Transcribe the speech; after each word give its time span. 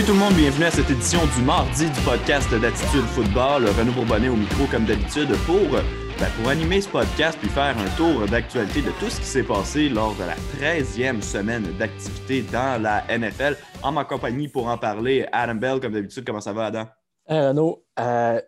Salut 0.00 0.12
tout 0.12 0.18
le 0.18 0.24
monde, 0.24 0.34
bienvenue 0.34 0.64
à 0.64 0.70
cette 0.70 0.88
édition 0.88 1.20
du 1.36 1.42
mardi 1.42 1.84
du 1.90 2.00
podcast 2.00 2.50
d'Attitude 2.54 3.04
Football. 3.12 3.66
Renaud 3.66 3.92
Bourbonnet 3.92 4.30
au 4.30 4.34
micro 4.34 4.64
comme 4.70 4.86
d'habitude 4.86 5.28
pour, 5.44 5.72
ben, 5.72 6.30
pour 6.38 6.48
animer 6.48 6.80
ce 6.80 6.88
podcast 6.88 7.36
puis 7.38 7.50
faire 7.50 7.76
un 7.76 7.96
tour 7.98 8.26
d'actualité 8.26 8.80
de 8.80 8.92
tout 8.92 9.10
ce 9.10 9.20
qui 9.20 9.26
s'est 9.26 9.42
passé 9.42 9.90
lors 9.90 10.14
de 10.14 10.24
la 10.24 10.36
13e 10.58 11.20
semaine 11.20 11.64
d'activité 11.78 12.40
dans 12.40 12.80
la 12.80 13.04
NFL. 13.14 13.58
En 13.82 13.92
ma 13.92 14.06
compagnie 14.06 14.48
pour 14.48 14.68
en 14.68 14.78
parler, 14.78 15.28
Adam 15.32 15.56
Bell, 15.56 15.80
comme 15.80 15.92
d'habitude, 15.92 16.24
comment 16.24 16.40
ça 16.40 16.54
va 16.54 16.64
Adam? 16.64 16.86
Hey 17.28 17.48
Renaud, 17.48 17.84
euh, 17.98 18.40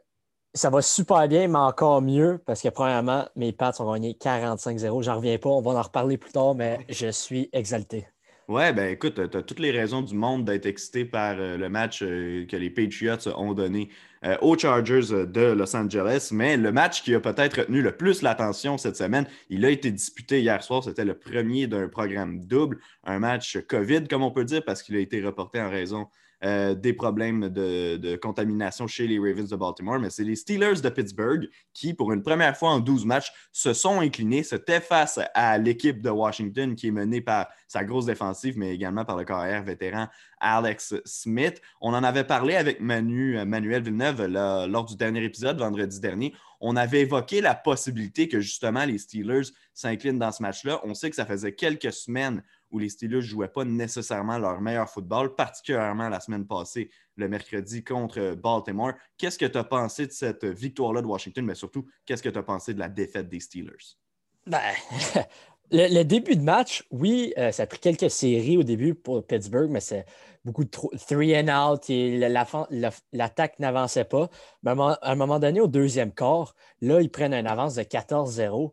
ça 0.55 0.71
va 0.71 0.81
super 0.81 1.29
bien, 1.29 1.49
mais 1.49 1.59
encore 1.59 2.01
mieux 2.01 2.41
parce 2.47 2.63
que 2.63 2.71
premièrement, 2.71 3.27
mes 3.37 3.53
Pats 3.53 3.75
ont 3.79 3.93
gagné 3.93 4.15
45-0. 4.19 5.03
J'en 5.03 5.17
reviens 5.17 5.37
pas, 5.37 5.51
on 5.51 5.61
va 5.61 5.73
en 5.73 5.83
reparler 5.83 6.17
plus 6.17 6.33
tard, 6.33 6.55
mais 6.55 6.79
je 6.89 7.09
suis 7.09 7.51
exalté. 7.53 8.07
Ouais, 8.49 8.73
ben 8.73 8.91
écoute, 8.91 9.15
tu 9.31 9.37
as 9.37 9.43
toutes 9.43 9.61
les 9.61 9.71
raisons 9.71 10.03
du 10.03 10.15
monde 10.15 10.45
d'être 10.45 10.67
excité 10.67 11.05
par 11.05 11.37
euh, 11.39 11.57
le 11.57 11.69
match 11.69 12.03
euh, 12.03 12.45
que 12.47 12.57
les 12.57 12.71
Patriots 12.71 13.29
ont 13.37 13.55
donné 13.55 13.89
euh, 14.25 14.37
aux 14.43 14.59
Chargers 14.59 15.27
de 15.27 15.53
Los 15.53 15.77
Angeles. 15.77 16.31
Mais 16.33 16.57
le 16.57 16.73
match 16.73 17.03
qui 17.03 17.15
a 17.15 17.21
peut-être 17.21 17.61
retenu 17.61 17.83
le 17.83 17.97
plus 17.97 18.21
l'attention 18.21 18.79
cette 18.79 18.97
semaine, 18.97 19.27
il 19.49 19.65
a 19.65 19.71
été 19.71 19.93
disputé 19.93 20.41
hier 20.41 20.63
soir. 20.63 20.83
C'était 20.83 21.05
le 21.05 21.17
premier 21.17 21.69
d'un 21.69 21.89
programme 21.89 22.41
double, 22.45 22.79
un 23.05 23.21
match 23.21 23.59
COVID, 23.69 24.09
comme 24.09 24.23
on 24.23 24.33
peut 24.33 24.45
dire, 24.45 24.65
parce 24.65 24.83
qu'il 24.83 24.97
a 24.97 25.01
été 25.01 25.23
reporté 25.23 25.61
en 25.61 25.71
raison 25.71 26.09
euh, 26.45 26.75
des 26.75 26.93
problèmes 26.93 27.49
de, 27.49 28.17
contamination 28.17 28.87
chez 28.87 29.07
les 29.07 29.19
Ravens 29.19 29.49
de 29.49 29.57
Baltimore, 29.57 29.99
mais 29.99 30.11
c'est 30.11 30.25
les 30.25 30.37
Steelers 30.37 30.81
de 30.83 30.89
Pittsburgh 30.89 31.49
qui, 31.73 31.95
pour 31.95 32.13
une 32.13 32.23
première 32.23 32.57
fois 32.57 32.71
en 32.71 32.81
12 32.81 33.05
matchs, 33.05 33.33
se 33.53 33.73
sont 33.73 34.01
inclinés, 34.01 34.43
c'était 34.43 34.81
face 34.81 35.21
à 35.35 35.57
l'équipe 35.59 36.03
de 36.03 36.11
Washington 36.11 36.75
qui 36.75 36.89
est 36.89 36.93
menée 36.93 37.21
par 37.21 37.49
sa 37.69 37.85
grosse 37.85 38.07
défensive, 38.07 38.59
mais 38.59 38.75
également 38.75 39.05
par 39.05 39.17
le 39.17 39.25
carrière 39.25 39.63
vétéran 39.63 40.09
Alex 40.41 40.95
Smith. 41.05 41.61
On 41.81 41.95
en 41.95 42.03
avait 42.03 42.25
parlé 42.25 42.57
avec 42.57 42.81
euh, 42.81 43.45
Manuel 43.45 43.83
Villeneuve 43.83 44.27
lors 44.27 44.85
du 44.85 44.97
dernier 44.97 45.23
épisode, 45.25 45.59
vendredi 45.59 46.01
dernier. 46.01 46.35
On 46.65 46.77
avait 46.77 47.01
évoqué 47.01 47.41
la 47.41 47.57
possibilité 47.57 48.29
que 48.29 48.41
justement 48.41 48.85
les 48.85 48.97
Steelers 48.97 49.51
s'inclinent 49.75 50.21
dans 50.21 50.31
ce 50.31 50.43
match-là. 50.43 50.81
On 50.85 50.95
sait 50.95 51.11
que 51.11 51.17
ça 51.17 51.27
faisait 51.27 51.57
quelques 51.57 51.93
semaines 51.93 52.41
où 52.71 52.79
les 52.79 52.89
Steelers 52.89 53.17
ne 53.17 53.21
jouaient 53.21 53.49
pas 53.49 53.65
nécessairement 53.65 54.39
leur 54.39 54.61
meilleur 54.61 54.89
football, 54.89 55.35
particulièrement 55.35 56.09
la 56.09 56.21
semaine 56.21 56.47
passée, 56.47 56.89
le 57.17 57.29
mercredi 57.29 57.83
contre 57.83 58.37
Baltimore. 58.37 58.93
Qu'est-ce 59.19 59.39
que 59.39 59.47
tu 59.47 59.59
as 59.59 59.65
pensé 59.65 60.07
de 60.07 60.13
cette 60.13 60.45
victoire-là 60.45 61.03
de 61.03 61.07
Washington, 61.07 61.45
mais 61.45 61.57
surtout, 61.57 61.85
qu'est-ce 62.07 62.23
que 62.23 62.29
tu 62.29 62.39
as 62.39 62.45
pensé 62.45 62.73
de 62.75 62.79
la 62.79 62.89
défaite 62.89 63.29
des 63.29 63.41
Steelers? 63.41 63.99
Ben, 64.47 64.61
le, 65.73 66.03
début 66.03 66.37
de 66.37 66.43
match, 66.43 66.85
oui, 66.91 67.33
euh, 67.39 67.51
ça 67.51 67.65
a 67.65 67.67
pris 67.67 67.79
quelques 67.79 68.11
séries 68.11 68.59
au 68.59 68.63
début 68.63 68.95
pour 68.95 69.27
Pittsburgh, 69.27 69.71
mais 69.71 69.81
c'est 69.81 70.05
beaucoup 70.45 70.65
de 70.65 70.71
three 70.71 71.37
and 71.39 71.49
out 71.49 71.89
et 71.89 72.19
l'attaque 72.19 73.59
n'avançait 73.59 74.05
pas. 74.05 74.29
Mais 74.63 74.73
à 74.73 74.99
un 75.03 75.15
moment 75.15 75.39
donné, 75.39 75.61
au 75.61 75.69
deuxième 75.69 76.13
quart, 76.13 76.55
là, 76.81 77.01
ils 77.01 77.11
prennent 77.11 77.35
une 77.35 77.47
avance 77.47 77.75
de 77.75 77.83
14-0. 77.83 78.73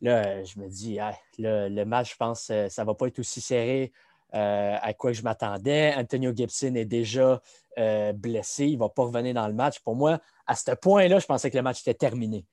Là, 0.00 0.42
je 0.44 0.58
me 0.58 0.68
dis, 0.68 0.98
le, 1.38 1.84
match, 1.84 2.12
je 2.12 2.16
pense, 2.16 2.48
euh, 2.50 2.68
ça 2.68 2.82
ne 2.82 2.86
va 2.86 2.94
pas 2.94 3.08
être 3.08 3.18
aussi 3.18 3.40
serré 3.40 3.92
euh, 4.34 4.76
à 4.80 4.94
quoi 4.94 5.12
je 5.12 5.22
m'attendais. 5.22 5.92
Antonio 5.94 6.32
Gibson 6.34 6.74
est 6.74 6.86
déjà 6.86 7.40
blessé, 8.14 8.66
il 8.66 8.74
ne 8.74 8.80
va 8.80 8.88
pas 8.90 9.04
revenir 9.04 9.34
dans 9.34 9.46
le 9.46 9.54
match. 9.54 9.80
Pour 9.80 9.94
moi, 9.94 10.20
à 10.46 10.54
ce 10.54 10.72
point-là, 10.72 11.18
je 11.18 11.26
pensais 11.26 11.50
que 11.50 11.56
le 11.56 11.62
match 11.62 11.80
était 11.80 11.94
terminé. 11.94 12.44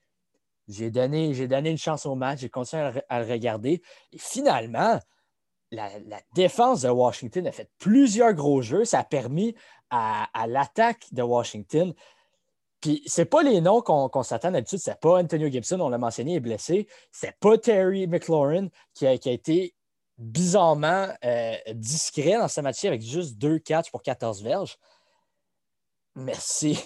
J'ai 0.68 0.90
donné, 0.90 1.34
donné 1.46 1.70
une 1.70 1.78
chance 1.78 2.06
au 2.06 2.14
match, 2.14 2.40
j'ai 2.40 2.50
continué 2.50 2.90
à, 3.08 3.20
le 3.20 3.30
regarder. 3.30 3.82
Et 4.12 4.18
finalement, 4.18 5.00
la, 5.70 5.90
défense 6.34 6.82
de 6.82 6.88
Washington 6.88 7.46
a 7.46 7.52
fait 7.52 7.70
plusieurs 7.78 8.34
gros 8.34 8.60
jeux. 8.62 8.84
Ça 8.84 9.00
a 9.00 9.04
permis 9.04 9.54
à, 9.90 10.28
à 10.34 10.46
l'attaque 10.46 11.06
de 11.12 11.22
Washington 11.22 11.94
puis 12.80 13.02
c'est 13.06 13.24
pas 13.24 13.42
les 13.42 13.60
noms 13.60 13.80
qu'on 13.80 14.22
s'attend 14.22 14.52
d'habitude. 14.52 14.78
C'est 14.78 15.00
pas 15.00 15.18
Antonio 15.18 15.48
Gibson, 15.48 15.80
on 15.80 15.88
l'a 15.88 15.98
mentionné, 15.98 16.32
il 16.32 16.36
est 16.36 16.40
blessé. 16.40 16.86
C'est 17.10 17.36
pas 17.38 17.58
Terry 17.58 18.06
McLaurin 18.06 18.68
qui 18.94 19.06
a, 19.06 19.12
été 19.12 19.74
bizarrement 20.16 21.08
euh, 21.24 21.56
discret 21.74 22.38
dans 22.38 22.48
ce 22.48 22.60
match 22.60 22.84
avec 22.84 23.02
juste 23.02 23.36
deux 23.36 23.58
catchs 23.58 23.90
pour 23.90 24.02
14 24.02 24.42
verges. 24.42 24.78
Mais 26.14 26.34
c'est 26.38 26.76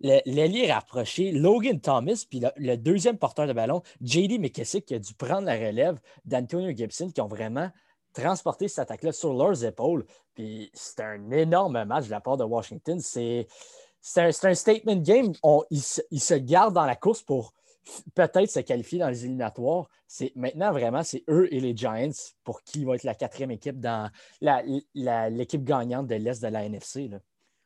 l'ailier 0.00 0.72
rapproché, 0.72 1.32
Logan 1.32 1.80
Thomas, 1.80 2.24
puis 2.28 2.42
le, 2.56 2.76
deuxième 2.76 3.18
porteur 3.18 3.46
de 3.46 3.52
ballon, 3.52 3.82
JD 4.02 4.38
McKissick, 4.40 4.86
qui 4.86 4.94
a 4.94 4.98
dû 4.98 5.14
prendre 5.14 5.46
la 5.46 5.54
relève 5.54 5.98
d'Antonio 6.24 6.74
Gibson, 6.74 7.10
qui 7.10 7.20
ont 7.20 7.28
vraiment 7.28 7.70
transporté 8.12 8.68
cette 8.68 8.78
attaque-là 8.80 9.12
sur 9.12 9.34
leurs 9.34 9.64
épaules. 9.64 10.06
Puis 10.34 10.70
c'était 10.74 11.02
un 11.02 11.30
énorme 11.30 11.84
match 11.84 12.06
de 12.06 12.10
la 12.10 12.20
part 12.20 12.36
de 12.36 12.44
Washington. 12.44 12.98
C'est 13.00 13.46
c'est 14.08 14.44
un, 14.44 14.54
statement 14.54 14.96
game. 14.96 15.32
il, 15.70 15.82
se, 15.82 16.34
garde 16.34 16.74
dans 16.74 16.84
la 16.84 16.94
course 16.94 17.22
pour 17.22 17.52
peut-être 18.14 18.48
se 18.48 18.60
qualifier 18.60 19.00
dans 19.00 19.08
les 19.08 19.24
éliminatoires. 19.24 19.88
C'est, 20.06 20.30
maintenant, 20.36 20.70
vraiment, 20.70 21.02
c'est 21.02 21.24
eux 21.28 21.52
et 21.52 21.58
les 21.58 21.76
Giants 21.76 22.10
pour 22.44 22.62
qui 22.62 22.84
va 22.84 22.94
être 22.94 23.02
la 23.02 23.16
quatrième 23.16 23.50
équipe 23.50 23.80
dans 23.80 24.08
l'équipe 24.40 25.64
gagnante 25.64 26.06
de 26.06 26.14
l'Est 26.14 26.40
de 26.40 26.46
la 26.46 26.64
NFC. 26.64 27.10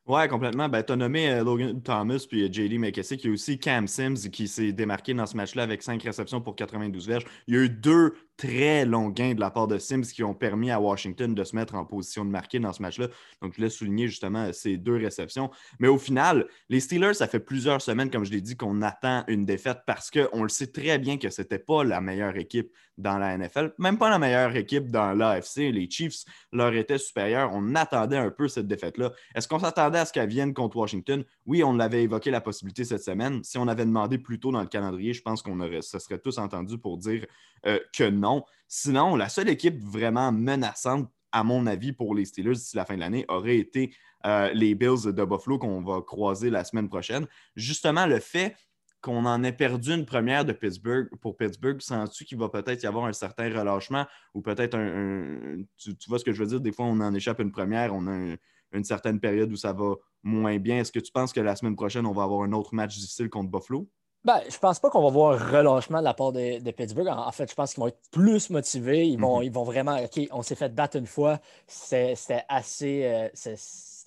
Oui, 0.06 0.26
complètement. 0.28 0.68
Ben, 0.68 0.82
tu 0.82 0.92
as 0.92 0.96
nommé 0.96 1.30
euh, 1.30 1.44
Logan 1.44 1.80
Thomas 1.82 2.24
puis 2.28 2.42
euh, 2.42 2.48
JD 2.50 2.78
McKessick. 2.78 3.22
Il 3.22 3.26
y 3.28 3.30
a 3.30 3.32
aussi 3.32 3.58
Cam 3.58 3.86
Sims 3.86 4.28
qui 4.32 4.48
s'est 4.48 4.72
démarqué 4.72 5.14
dans 5.14 5.26
ce 5.26 5.36
match-là 5.36 5.62
avec 5.62 5.82
cinq 5.82 6.02
réceptions 6.02 6.40
pour 6.40 6.56
92 6.56 7.06
verges. 7.06 7.24
Il 7.46 7.54
y 7.54 7.58
a 7.58 7.60
eu 7.62 7.68
deux 7.68 8.14
très 8.40 8.86
long 8.86 9.10
gain 9.10 9.34
de 9.34 9.40
la 9.40 9.50
part 9.50 9.66
de 9.66 9.76
Sims 9.76 10.00
qui 10.00 10.24
ont 10.24 10.32
permis 10.32 10.70
à 10.70 10.80
Washington 10.80 11.34
de 11.34 11.44
se 11.44 11.54
mettre 11.54 11.74
en 11.74 11.84
position 11.84 12.24
de 12.24 12.30
marquer 12.30 12.58
dans 12.58 12.72
ce 12.72 12.80
match-là. 12.80 13.08
Donc, 13.42 13.52
je 13.52 13.58
voulais 13.58 13.68
souligner 13.68 14.08
justement 14.08 14.50
ces 14.54 14.78
deux 14.78 14.96
réceptions. 14.96 15.50
Mais 15.78 15.88
au 15.88 15.98
final, 15.98 16.46
les 16.70 16.80
Steelers, 16.80 17.12
ça 17.12 17.28
fait 17.28 17.38
plusieurs 17.38 17.82
semaines, 17.82 18.10
comme 18.10 18.24
je 18.24 18.30
l'ai 18.30 18.40
dit, 18.40 18.56
qu'on 18.56 18.80
attend 18.80 19.24
une 19.28 19.44
défaite 19.44 19.80
parce 19.86 20.10
qu'on 20.10 20.42
le 20.42 20.48
sait 20.48 20.68
très 20.68 20.98
bien 20.98 21.18
que 21.18 21.28
ce 21.28 21.42
n'était 21.42 21.58
pas 21.58 21.84
la 21.84 22.00
meilleure 22.00 22.38
équipe 22.38 22.72
dans 22.96 23.18
la 23.18 23.36
NFL, 23.36 23.72
même 23.78 23.98
pas 23.98 24.10
la 24.10 24.18
meilleure 24.18 24.54
équipe 24.56 24.90
dans 24.90 25.12
l'AFC. 25.12 25.70
Les 25.72 25.88
Chiefs 25.90 26.24
leur 26.52 26.74
étaient 26.74 26.98
supérieurs. 26.98 27.50
On 27.52 27.74
attendait 27.74 28.16
un 28.16 28.30
peu 28.30 28.48
cette 28.48 28.66
défaite-là. 28.66 29.12
Est-ce 29.34 29.48
qu'on 29.48 29.58
s'attendait 29.58 29.98
à 29.98 30.04
ce 30.04 30.12
qu'elle 30.12 30.28
vienne 30.28 30.54
contre 30.54 30.76
Washington? 30.76 31.24
Oui, 31.46 31.62
on 31.62 31.74
l'avait 31.74 32.02
évoqué 32.02 32.30
la 32.30 32.40
possibilité 32.40 32.84
cette 32.84 33.02
semaine. 33.02 33.42
Si 33.44 33.58
on 33.58 33.68
avait 33.68 33.86
demandé 33.86 34.18
plus 34.18 34.38
tôt 34.38 34.52
dans 34.52 34.60
le 34.60 34.66
calendrier, 34.66 35.12
je 35.12 35.22
pense 35.22 35.42
qu'on 35.42 35.60
aurait, 35.60 35.82
se 35.82 35.98
serait 35.98 36.18
tous 36.18 36.38
entendus 36.38 36.78
pour 36.78 36.98
dire 36.98 37.26
euh, 37.66 37.78
que 37.96 38.08
non. 38.08 38.29
Sinon, 38.68 39.16
la 39.16 39.28
seule 39.28 39.48
équipe 39.48 39.82
vraiment 39.82 40.32
menaçante, 40.32 41.10
à 41.32 41.44
mon 41.44 41.66
avis, 41.66 41.92
pour 41.92 42.14
les 42.14 42.24
Steelers 42.24 42.54
d'ici 42.54 42.76
la 42.76 42.84
fin 42.84 42.94
de 42.94 43.00
l'année 43.00 43.24
aurait 43.28 43.58
été 43.58 43.94
euh, 44.26 44.50
les 44.52 44.74
Bills 44.74 45.12
de 45.12 45.24
Buffalo 45.24 45.58
qu'on 45.58 45.82
va 45.82 46.02
croiser 46.02 46.50
la 46.50 46.64
semaine 46.64 46.88
prochaine. 46.88 47.26
Justement, 47.56 48.06
le 48.06 48.20
fait 48.20 48.56
qu'on 49.00 49.24
en 49.24 49.42
ait 49.44 49.52
perdu 49.52 49.94
une 49.94 50.04
première 50.04 50.44
de 50.44 50.52
Pittsburgh 50.52 51.08
pour 51.20 51.36
Pittsburgh, 51.36 51.80
sens-tu 51.80 52.24
qu'il 52.24 52.38
va 52.38 52.48
peut-être 52.48 52.82
y 52.82 52.86
avoir 52.86 53.06
un 53.06 53.12
certain 53.12 53.48
relâchement 53.48 54.06
ou 54.34 54.42
peut-être 54.42 54.74
un. 54.76 55.62
tu, 55.76 55.94
vois 56.08 56.18
ce 56.18 56.24
que 56.24 56.32
je 56.32 56.42
veux 56.42 56.48
dire? 56.48 56.60
Des 56.60 56.72
fois, 56.72 56.84
on 56.84 57.00
en 57.00 57.14
échappe 57.14 57.40
une 57.40 57.52
première, 57.52 57.94
on 57.94 58.06
a 58.06 58.36
une 58.72 58.84
certaine 58.84 59.18
période 59.18 59.50
où 59.50 59.56
ça 59.56 59.72
va 59.72 59.94
moins 60.22 60.58
bien. 60.58 60.78
Est-ce 60.78 60.92
que 60.92 61.00
tu 61.00 61.12
penses 61.12 61.32
que 61.32 61.40
la 61.40 61.56
semaine 61.56 61.76
prochaine, 61.76 62.06
on 62.06 62.12
va 62.12 62.24
avoir 62.24 62.42
un 62.42 62.52
autre 62.52 62.74
match 62.74 62.96
difficile 62.96 63.30
contre 63.30 63.50
Buffalo? 63.50 63.88
Ben, 64.22 64.40
je 64.50 64.58
pense 64.58 64.78
pas 64.78 64.90
qu'on 64.90 65.02
va 65.02 65.08
voir 65.08 65.32
un 65.32 65.58
relâchement 65.58 66.00
de 66.00 66.04
la 66.04 66.12
part 66.12 66.32
de, 66.32 66.70
Pittsburgh. 66.72 67.08
En, 67.08 67.32
fait, 67.32 67.48
je 67.48 67.54
pense 67.54 67.72
qu'ils 67.72 67.80
vont 67.80 67.88
être 67.88 68.00
plus 68.10 68.50
motivés. 68.50 69.06
Ils 69.08 69.18
vont, 69.18 69.38
mhm. 69.38 69.44
ils 69.44 69.52
vont 69.52 69.64
vraiment, 69.64 69.96
OK, 69.96 70.20
on 70.30 70.42
s'est 70.42 70.54
fait 70.54 70.74
battre 70.74 70.96
une 70.96 71.06
fois. 71.06 71.38
C'était 71.66 72.44
assez. 72.48 73.04
Euh, 73.04 73.28
c'est 73.34 73.56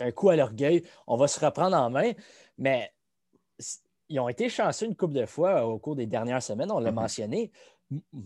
un 0.02 0.12
coup 0.12 0.30
à 0.30 0.36
l'orgueil. 0.36 0.84
On 1.08 1.18
va 1.18 1.28
se 1.28 1.44
reprendre 1.44 1.76
en 1.76 1.90
main. 1.90 2.12
Mais 2.60 2.92
ils 4.10 4.20
ont 4.20 4.30
été 4.30 4.50
chanceux 4.50 4.86
une 4.86 4.96
couple 4.96 5.16
de 5.16 5.26
fois 5.26 5.66
au 5.66 5.80
cours 5.80 5.96
des 5.96 6.06
dernières 6.06 6.44
semaines, 6.44 6.72
on 6.72 6.80
l'a 6.80 6.92
mhm. 6.92 7.00
mentionné. 7.00 7.52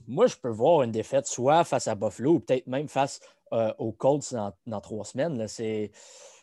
Moi, 0.07 0.27
je 0.27 0.35
peux 0.35 0.49
voir 0.49 0.83
une 0.83 0.91
défaite 0.91 1.27
soit 1.27 1.63
face 1.63 1.87
à 1.87 1.95
Buffalo 1.95 2.33
ou 2.33 2.39
peut-être 2.39 2.67
même 2.67 2.87
face 2.87 3.19
euh, 3.53 3.73
aux 3.77 3.91
Colts 3.91 4.33
dans, 4.65 4.81
trois 4.81 5.05
semaines. 5.05 5.47
C'est 5.47 5.91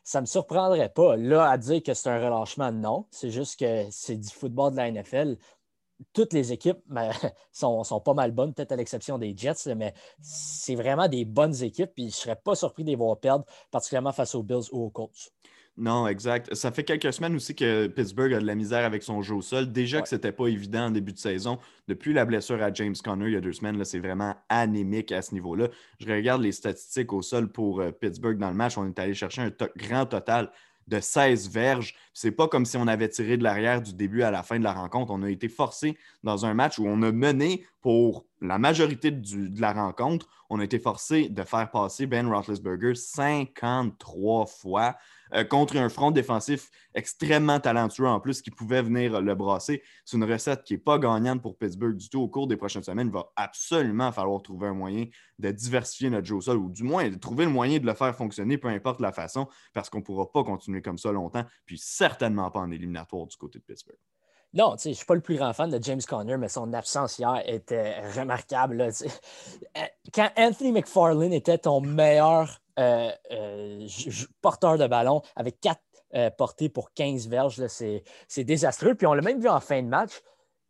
ça 0.05 0.19
ne 0.19 0.23
me 0.23 0.27
surprendrait 0.27 0.91
pas. 0.91 1.17
Là, 1.17 1.51
à 1.51 1.59
dire 1.59 1.83
que 1.83 1.95
c'est 1.95 2.11
un 2.11 2.23
relâchement, 2.23 2.71
non. 2.71 3.07
C'est 3.11 3.31
juste 3.31 3.59
que 3.59 3.87
c'est 3.91 4.17
du 4.17 4.29
football 4.29 4.73
de 4.73 4.77
la 4.77 4.91
NFL. 4.91 5.37
Toutes 6.13 6.33
les 6.33 6.53
équipes 6.53 6.81
ben, 6.87 7.11
sont, 7.53 8.01
pas 8.05 8.15
mal 8.15 8.31
bonnes, 8.33 8.53
peut-être 8.55 8.73
à 8.73 8.77
l'exception 8.77 9.19
des 9.19 9.35
Jets, 9.37 9.75
mais 9.75 9.95
c'est 10.21 10.75
vraiment 10.75 11.09
des 11.09 11.25
bonnes 11.25 11.63
équipes. 11.63 11.93
Puis 11.95 12.05
je 12.05 12.09
ne 12.09 12.21
serais 12.21 12.37
pas 12.37 12.55
surpris 12.55 12.85
de 12.85 12.91
les 12.91 12.97
voir 12.97 13.19
perdre, 13.19 13.45
particulièrement 13.71 14.13
face 14.13 14.35
aux 14.35 14.43
Bills 14.43 14.69
ou 14.73 14.85
aux 14.85 14.91
Colts. 14.91 15.34
Non, 15.77 16.07
exact. 16.07 16.55
Ça 16.55 16.71
fait 16.71 16.85
quelques 16.85 17.13
semaines 17.13 17.35
aussi 17.35 17.55
que 17.55 17.89
Pittsburgh 17.89 18.33
a 18.35 18.39
de 18.39 18.47
la 18.47 18.55
misère 18.55 18.85
avec 18.85 19.03
son 19.03 19.23
jeu 19.23 19.35
au 19.35 19.43
sol. 19.43 19.73
Déjà 19.73 20.01
que 20.01 20.09
ce 20.09 20.15
n'était 20.15 20.31
pas 20.31 20.47
évident 20.47 20.87
en 20.87 20.91
début 20.93 21.13
de 21.13 21.19
saison. 21.19 21.59
Depuis 21.89 22.13
la 22.13 22.25
blessure 22.25 22.63
à 22.63 22.73
James 22.73 22.95
Conner 23.03 23.27
il 23.27 23.33
y 23.33 23.37
a 23.37 23.41
deux 23.41 23.53
semaines, 23.53 23.85
c'est 23.85 23.99
vraiment 23.99 24.37
anémique 24.49 25.11
à 25.11 25.21
ce 25.21 25.35
niveau-là. 25.35 25.69
Je 25.99 26.07
regarde 26.13 26.43
les 26.43 26.53
statistiques 26.53 27.13
au 27.13 27.23
sol 27.23 27.49
pour 27.51 27.81
euh, 27.81 27.91
Pittsburgh 27.91 28.39
dans 28.39 28.51
le 28.51 28.57
match. 28.57 28.79
On 28.79 28.87
est 28.87 28.99
allé 29.01 29.15
chercher 29.15 29.43
un 29.43 29.51
grand 29.77 30.07
total 30.07 30.53
de 30.87 31.01
16 31.01 31.51
verges. 31.51 31.95
C'est 32.13 32.31
pas 32.31 32.47
comme 32.47 32.67
si 32.67 32.77
on 32.77 32.87
avait 32.87 33.09
tiré 33.09 33.37
de 33.37 33.43
l'arrière 33.43 33.83
du 33.83 33.95
début 33.95 34.23
à 34.23 34.31
la 34.31 34.43
fin 34.43 34.59
de 34.59 34.65
la 34.65 34.73
rencontre. 34.73 35.13
On 35.13 35.23
a 35.23 35.31
été 35.31 35.49
forcé 35.49 35.97
dans 36.23 36.47
un 36.47 36.55
match 36.55 36.79
où 36.79 36.87
on 36.87 37.03
a 37.03 37.11
mené 37.11 37.65
pour 37.81 38.27
la 38.41 38.59
majorité 38.59 39.11
de 39.11 39.61
la 39.61 39.73
rencontre, 39.73 40.29
on 40.51 40.61
a 40.61 40.65
été 40.65 40.79
forcé 40.79 41.29
de 41.29 41.43
faire 41.43 41.71
passer 41.71 42.07
Ben 42.07 42.27
Roethlisberger 42.29 42.95
53 42.95 44.47
fois 44.47 44.97
euh, 45.35 45.45
contre 45.45 45.77
un 45.77 45.89
front 45.89 46.11
défensif 46.11 46.71
extrêmement 46.95 47.61
talentueux 47.61 48.07
en 48.07 48.21
plus 48.21 48.43
qui 48.43 48.51
pouvait 48.51 48.83
venir 48.83 49.21
le 49.21 49.35
brasser. 49.35 49.83
C'est 50.05 50.17
une 50.17 50.25
recette 50.25 50.63
qui 50.65 50.75
n'est 50.75 50.79
pas 50.79 50.99
gagnante 50.99 51.43
pour 51.43 51.57
Pittsburgh 51.57 51.97
du 51.97 52.09
tout. 52.09 52.21
Au 52.21 52.29
cours 52.29 52.47
des 52.47 52.57
prochaines 52.57 52.83
semaines, 52.83 53.09
il 53.09 53.13
va 53.13 53.27
absolument 53.37 54.13
falloir 54.13 54.43
trouver 54.43 54.69
un 54.69 54.75
moyen 54.75 55.07
de 55.39 55.51
diversifier 55.51 56.11
notre 56.11 56.27
jeu 56.27 56.37
au 56.37 56.41
sol 56.41 56.59
ou 56.59 56.71
du 56.71 56.83
moins 56.83 57.09
de 57.09 57.17
trouver 57.17 57.45
le 57.45 57.51
moyen 57.51 57.79
de 57.79 57.87
le 57.87 57.95
faire 57.95 58.15
fonctionner, 58.15 58.59
peu 58.59 58.69
importe 58.69 59.01
la 59.01 59.13
façon, 59.13 59.49
parce 59.73 59.91
qu'on 59.91 59.99
ne 59.99 60.05
pourra 60.05 60.31
pas 60.31 60.45
continuer 60.45 60.83
comme 60.83 60.99
ça 60.99 61.13
longtemps, 61.13 61.45
puis 61.67 61.79
certainement 61.79 62.51
pas 62.51 62.61
en 62.61 62.71
éliminatoire 62.71 63.27
du 63.27 63.37
côté 63.37 63.59
de 63.59 63.65
Pittsburgh. 63.65 63.99
Non, 64.55 64.77
je 64.81 64.91
ne 64.91 64.95
suis 64.95 65.05
pas 65.05 65.17
le 65.17 65.21
plus 65.21 65.37
grand 65.37 65.53
fan 65.53 65.69
de 65.69 65.83
James 65.83 66.01
Conner, 66.09 66.37
mais 66.37 66.49
son 66.49 66.73
absence 66.75 67.19
hier 67.19 67.43
était 67.45 68.09
remarquable. 68.11 68.81
Euh, 68.81 69.81
quand 70.15 70.31
Anthony 70.37 70.71
McFarlane 70.71 71.33
était 71.33 71.59
ton 71.59 71.81
meilleur 71.81 72.61
euh, 72.79 73.11
euh, 73.31 73.89
porteur 74.41 74.79
de 74.79 74.87
ballon 74.87 75.23
avec 75.37 75.61
quatre 75.61 75.83
portées 76.37 76.69
pour 76.69 76.93
15 76.93 77.27
verges, 77.27 77.67
c'est 77.67 78.45
désastreux. 78.45 78.95
Puis 78.95 79.05
on 79.05 79.15
l'a 79.15 79.23
même 79.23 79.41
vu 79.41 79.49
en 79.49 79.59
fin 79.59 79.83
de 79.83 79.89
match. 79.89 80.13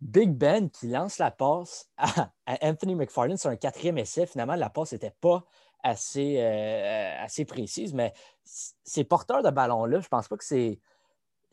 Big 0.01 0.31
Ben 0.31 0.71
qui 0.71 0.89
lance 0.89 1.19
la 1.19 1.31
passe 1.31 1.91
à, 1.99 2.31
Anthony 2.63 2.95
McFarlane 2.95 3.37
sur 3.37 3.51
un 3.51 3.57
quatrième 3.57 3.99
essai. 3.99 4.27
Finalement, 4.27 4.55
la 4.55 4.71
passe 4.71 4.93
n'était 4.93 5.15
pas 5.21 5.45
assez, 5.83 6.41
assez 6.41 7.45
précise, 7.45 7.93
mais 7.93 8.15
ces 8.43 9.05
porteurs 9.05 9.43
de 9.43 9.51
ballon-là, 9.51 10.01
je 10.01 10.09
pense 10.09 10.29
pas 10.29 10.39
que 10.39 10.45
c'est 10.45 10.79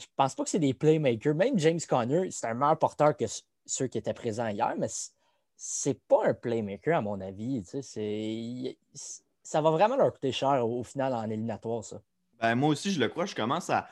je 0.01 0.07
pense 0.15 0.35
pas 0.35 0.43
que 0.43 0.49
c'est 0.49 0.59
des 0.59 0.73
playmakers. 0.73 1.35
Même 1.35 1.57
James 1.59 1.79
Conner, 1.87 2.31
c'est 2.31 2.47
un 2.47 2.53
meilleur 2.53 2.77
porteur 2.77 3.15
que 3.15 3.25
ceux 3.65 3.87
qui 3.87 3.97
étaient 3.97 4.13
présents 4.13 4.47
hier, 4.47 4.73
mais 4.77 4.87
c'est 5.55 5.99
pas 6.07 6.25
un 6.25 6.33
playmaker, 6.33 6.97
à 6.97 7.01
mon 7.01 7.21
avis. 7.21 7.63
Ça 9.43 9.61
va 9.61 9.71
vraiment 9.71 9.95
leur 9.95 10.13
coûter 10.13 10.31
cher 10.31 10.67
au, 10.67 10.83
final 10.83 11.13
en 11.13 11.29
éliminatoire, 11.29 11.83
ça. 11.83 12.01
Ben, 12.39 12.55
moi 12.55 12.69
aussi, 12.69 12.91
je 12.91 12.99
le 12.99 13.07
crois. 13.07 13.25
Je 13.25 13.35
commence 13.35 13.69
à, 13.69 13.87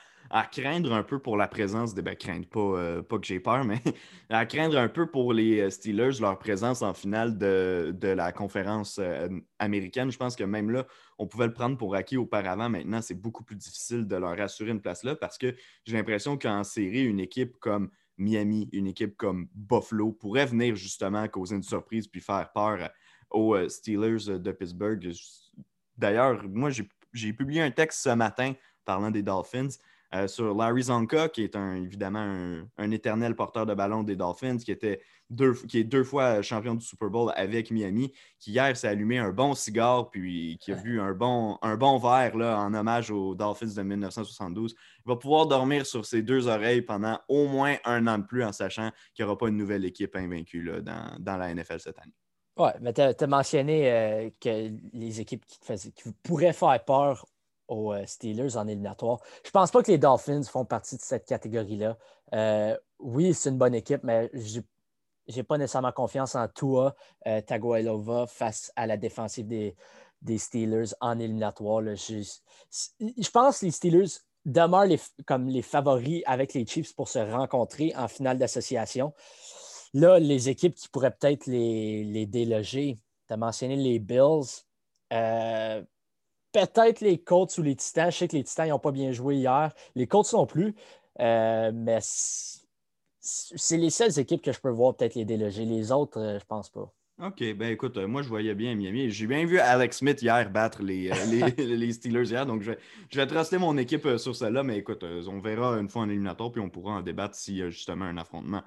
craindre 0.52 0.94
un 0.94 1.04
peu 1.04 1.20
pour 1.20 1.38
la 1.38 1.48
présence 1.48 1.94
des. 1.94 2.02
Ben, 2.02 2.16
craindre 2.16 2.48
pas, 2.48 2.60
euh, 2.60 3.02
pas 3.02 3.18
que 3.20 3.26
j'ai 3.26 3.40
peur, 3.40 3.64
mais 3.66 3.82
à 4.30 4.46
craindre 4.46 4.78
un 4.78 4.88
peu 4.90 5.10
pour 5.10 5.34
les 5.34 5.60
euh, 5.60 5.70
Steelers, 5.70 6.20
leur 6.20 6.38
présence 6.40 6.82
en 6.82 6.94
finale 6.94 7.38
de, 7.38 7.96
la 8.02 8.32
conférence 8.32 9.00
euh, 9.00 9.28
américaine. 9.60 10.12
Je 10.12 10.18
pense 10.18 10.36
que 10.36 10.44
même 10.44 10.72
là, 10.72 10.86
on 11.18 11.28
pouvait 11.28 11.48
le 11.48 11.54
prendre 11.54 11.78
pour 11.78 11.96
acquis 11.96 12.18
auparavant. 12.18 12.70
Maintenant, 12.70 13.02
c'est 13.02 13.20
beaucoup 13.20 13.44
plus 13.44 13.56
difficile 13.56 14.08
de 14.08 14.16
leur 14.16 14.40
assurer 14.40 14.72
une 14.72 14.82
place 14.82 15.04
là 15.04 15.16
parce 15.16 15.38
que 15.38 15.56
j'ai 15.86 15.94
l'impression 15.94 16.38
qu'en 16.38 16.64
série, 16.64 17.04
une 17.04 17.20
équipe 17.20 17.58
comme 17.60 17.90
Miami, 18.18 18.70
une 18.74 18.88
équipe 18.88 19.16
comme 19.16 19.48
Buffalo 19.56 20.12
pourrait 20.12 20.46
venir 20.46 20.76
justement 20.76 21.28
causer 21.28 21.56
une 21.56 21.64
surprise 21.64 22.08
puis 22.08 22.22
faire 22.22 22.52
peur 22.54 22.90
aux 23.30 23.68
Steelers 23.68 24.40
de 24.40 24.52
Pittsburgh. 24.52 25.12
D'ailleurs, 25.98 26.44
moi, 26.48 26.70
j'ai 27.14 27.34
publié 27.34 27.62
un 27.62 27.72
texte 27.72 28.02
ce 28.02 28.10
matin 28.10 28.54
parlant 28.86 29.12
des 29.12 29.24
Dolphins. 29.24 29.70
Euh, 30.16 30.28
sur 30.28 30.56
Larry 30.56 30.84
Zonka, 30.84 31.30
qui 31.30 31.44
est 31.44 31.56
évidemment 31.56 32.64
un, 32.78 32.92
éternel 32.92 33.36
porteur 33.36 33.68
de 33.68 33.76
ballon 33.76 34.02
des 34.02 34.16
Dolphins, 34.16 34.58
qui, 34.58 34.72
était 34.72 35.02
deux, 35.30 35.54
qui 35.54 35.78
est 35.78 35.84
deux 35.84 36.04
fois 36.04 36.42
champion 36.42 36.74
du 36.74 36.84
Super 36.84 37.12
Bowl 37.12 37.32
avec 37.36 37.70
Miami, 37.70 38.12
qui 38.40 38.54
hier 38.54 38.76
s'est 38.76 38.88
allumé 38.88 39.20
un 39.20 39.30
bon 39.30 39.54
cigare, 39.54 40.10
puis 40.10 40.58
qui 40.60 40.72
a 40.72 40.76
vu 40.76 41.00
un 41.00 41.14
bon, 41.14 41.60
un 41.62 41.78
bon 41.78 42.00
verre 42.00 42.36
là, 42.36 42.60
en 42.60 42.74
hommage 42.74 43.12
aux 43.12 43.36
Dolphins 43.36 43.76
de 43.76 43.84
1972. 43.84 44.74
Il 45.06 45.10
va 45.10 45.16
pouvoir 45.16 45.46
dormir 45.46 45.86
sur 45.86 46.04
ses 46.08 46.24
deux 46.24 46.48
oreilles 46.48 46.82
pendant 46.82 47.20
au 47.28 47.48
moins 47.48 47.76
un 47.86 48.08
an 48.08 48.18
de 48.18 48.26
plus 48.26 48.44
en 48.44 48.52
sachant 48.52 48.90
qu'il 49.14 49.24
n'y 49.24 49.30
aura 49.30 49.38
pas 49.38 49.50
une 49.50 49.58
nouvelle 49.58 49.86
équipe 49.86 50.16
invaincue 50.16 50.64
là, 50.64 50.82
dans, 50.82 51.38
la 51.38 51.54
NFL 51.54 51.80
cette 51.80 52.00
année. 52.00 52.16
Oui, 52.60 52.70
mais 52.82 52.94
tu 52.94 53.02
as, 53.02 53.28
mentionné 53.28 53.92
euh, 53.92 54.30
que 54.40 54.72
les 54.94 55.22
équipes 55.22 55.46
qui, 55.46 55.60
pourraient 56.24 56.54
faire 56.54 56.84
peur 56.84 57.26
aux 57.70 57.94
euh, 57.94 58.06
Steelers 58.06 58.58
en 58.58 58.68
éliminatoire. 58.68 59.20
Je 59.44 59.50
ne 59.50 59.52
pense 59.52 59.72
pas 59.72 59.82
que 59.82 59.92
les 59.92 59.98
Dolphins 59.98 60.44
font 60.44 60.66
partie 60.66 60.98
de 60.98 61.02
cette 61.02 61.26
catégorie-là. 61.26 61.98
Euh, 62.34 62.78
oui, 63.00 63.34
c'est 63.34 63.50
une 63.50 63.58
bonne 63.58 63.76
équipe, 63.76 64.04
mais 64.04 64.30
je 64.34 64.60
n'ai 65.34 65.44
pas 65.44 65.58
nécessairement 65.58 65.92
confiance 65.92 66.36
en 66.36 66.48
Tua 66.48 66.96
euh, 67.28 67.42
face 68.28 68.72
à 68.76 68.88
la 68.88 68.98
défensive 68.98 69.48
des, 69.48 69.76
Steelers 70.38 70.94
en 71.00 71.18
éliminatoire. 71.20 71.82
Je, 71.96 73.32
pense 73.32 73.60
que 73.60 73.66
les 73.66 73.72
Steelers 73.72 74.20
demeurent 74.46 75.00
comme 75.26 75.48
les 75.48 75.62
favoris 75.62 76.24
avec 76.26 76.54
les 76.54 76.66
Chiefs 76.66 76.94
pour 76.96 77.08
se 77.08 77.20
rencontrer 77.20 77.94
en 77.96 78.08
finale 78.08 78.38
d'association. 78.38 79.14
Là, 79.94 80.20
les 80.20 80.50
équipes 80.50 80.76
qui 80.76 80.88
pourraient 80.90 81.16
peut-être 81.16 81.48
les, 81.48 82.04
les 82.04 82.26
déloger, 82.26 82.98
tu 83.28 83.34
as 83.34 83.38
mentionné 83.38 83.76
les 83.76 84.00
Bills. 84.00 84.64
Euh, 85.14 85.84
peut-être 86.52 87.02
les 87.02 87.20
Colts 87.22 87.58
ou 87.58 87.64
les 87.64 87.76
Titans. 87.76 88.12
Je 88.12 88.18
sais 88.18 88.28
que 88.28 88.36
les 88.36 88.44
Titans 88.44 88.70
n'ont 88.70 88.80
pas 88.80 88.92
bien 88.92 89.12
joué 89.12 89.38
hier. 89.38 89.74
Les 89.96 90.08
Colts 90.08 90.32
non 90.34 90.46
plus. 90.46 90.76
Euh, 91.20 91.72
mais 91.74 92.00
c'est 92.02 93.78
les 93.78 93.90
seules 93.90 94.18
équipes 94.20 94.42
que 94.42 94.52
je 94.52 94.60
peux 94.60 94.70
voir 94.70 94.96
peut-être 94.96 95.16
les 95.16 95.26
déloger. 95.26 95.66
Les 95.66 95.92
autres, 95.92 96.20
euh, 96.20 96.40
je 96.40 96.46
pense 96.46 96.70
pas. 96.70 96.92
OK, 97.22 97.44
ben 97.54 97.72
écoute, 97.72 97.98
euh, 97.98 98.08
moi 98.08 98.22
je 98.22 98.30
voyais 98.30 98.56
bien 98.56 98.76
Miami. 98.76 99.10
J'ai 99.10 99.28
bien 99.28 99.46
vu 99.46 99.60
Alex 99.60 99.98
Smith 99.98 100.22
hier 100.22 100.50
battre 100.50 100.82
les, 100.82 101.12
les, 101.58 101.92
Steelers 101.92 102.30
hier, 102.30 102.46
donc 102.46 102.62
je 102.62 102.72
vais, 102.72 102.80
je 103.12 103.18
vais 103.20 103.28
truster 103.28 103.58
mon 103.58 103.78
équipe 103.78 104.08
sur 104.18 104.36
celle-là, 104.36 104.64
mais 104.64 104.78
écoute, 104.78 105.04
on 105.04 105.40
verra 105.40 105.78
une 105.80 105.90
fois 105.90 106.04
en 106.04 106.10
éliminatoire, 106.10 106.52
puis 106.52 106.62
on 106.62 106.70
pourra 106.70 106.94
en 106.94 107.02
débattre 107.02 107.36
s'il 107.36 107.58
y 107.58 107.62
a 107.62 107.70
justement 107.70 108.06
un 108.06 108.18
affrontement 108.18 108.64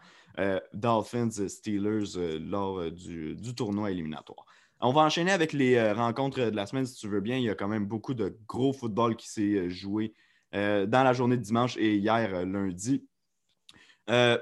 Dolphins-Steelers 0.72 2.38
lors 2.40 2.90
du, 2.90 3.34
du, 3.34 3.54
tournoi 3.54 3.90
éliminatoire. 3.90 4.46
On 4.84 4.90
va 4.90 5.02
enchaîner 5.02 5.30
avec 5.30 5.52
les 5.52 5.76
euh, 5.76 5.94
rencontres 5.94 6.50
de 6.50 6.56
la 6.56 6.66
semaine, 6.66 6.86
si 6.86 6.96
tu 6.96 7.06
veux 7.06 7.20
bien. 7.20 7.36
Il 7.36 7.44
y 7.44 7.50
a 7.50 7.54
quand 7.54 7.68
même 7.68 7.86
beaucoup 7.86 8.14
de 8.14 8.36
gros 8.48 8.72
football 8.72 9.14
qui 9.14 9.28
s'est 9.28 9.54
euh, 9.54 9.68
joué 9.68 10.12
euh, 10.56 10.86
dans 10.86 11.04
la 11.04 11.12
journée 11.12 11.36
de 11.36 11.42
dimanche 11.42 11.76
et 11.76 11.94
hier 11.94 12.44
lundi. 12.44 13.06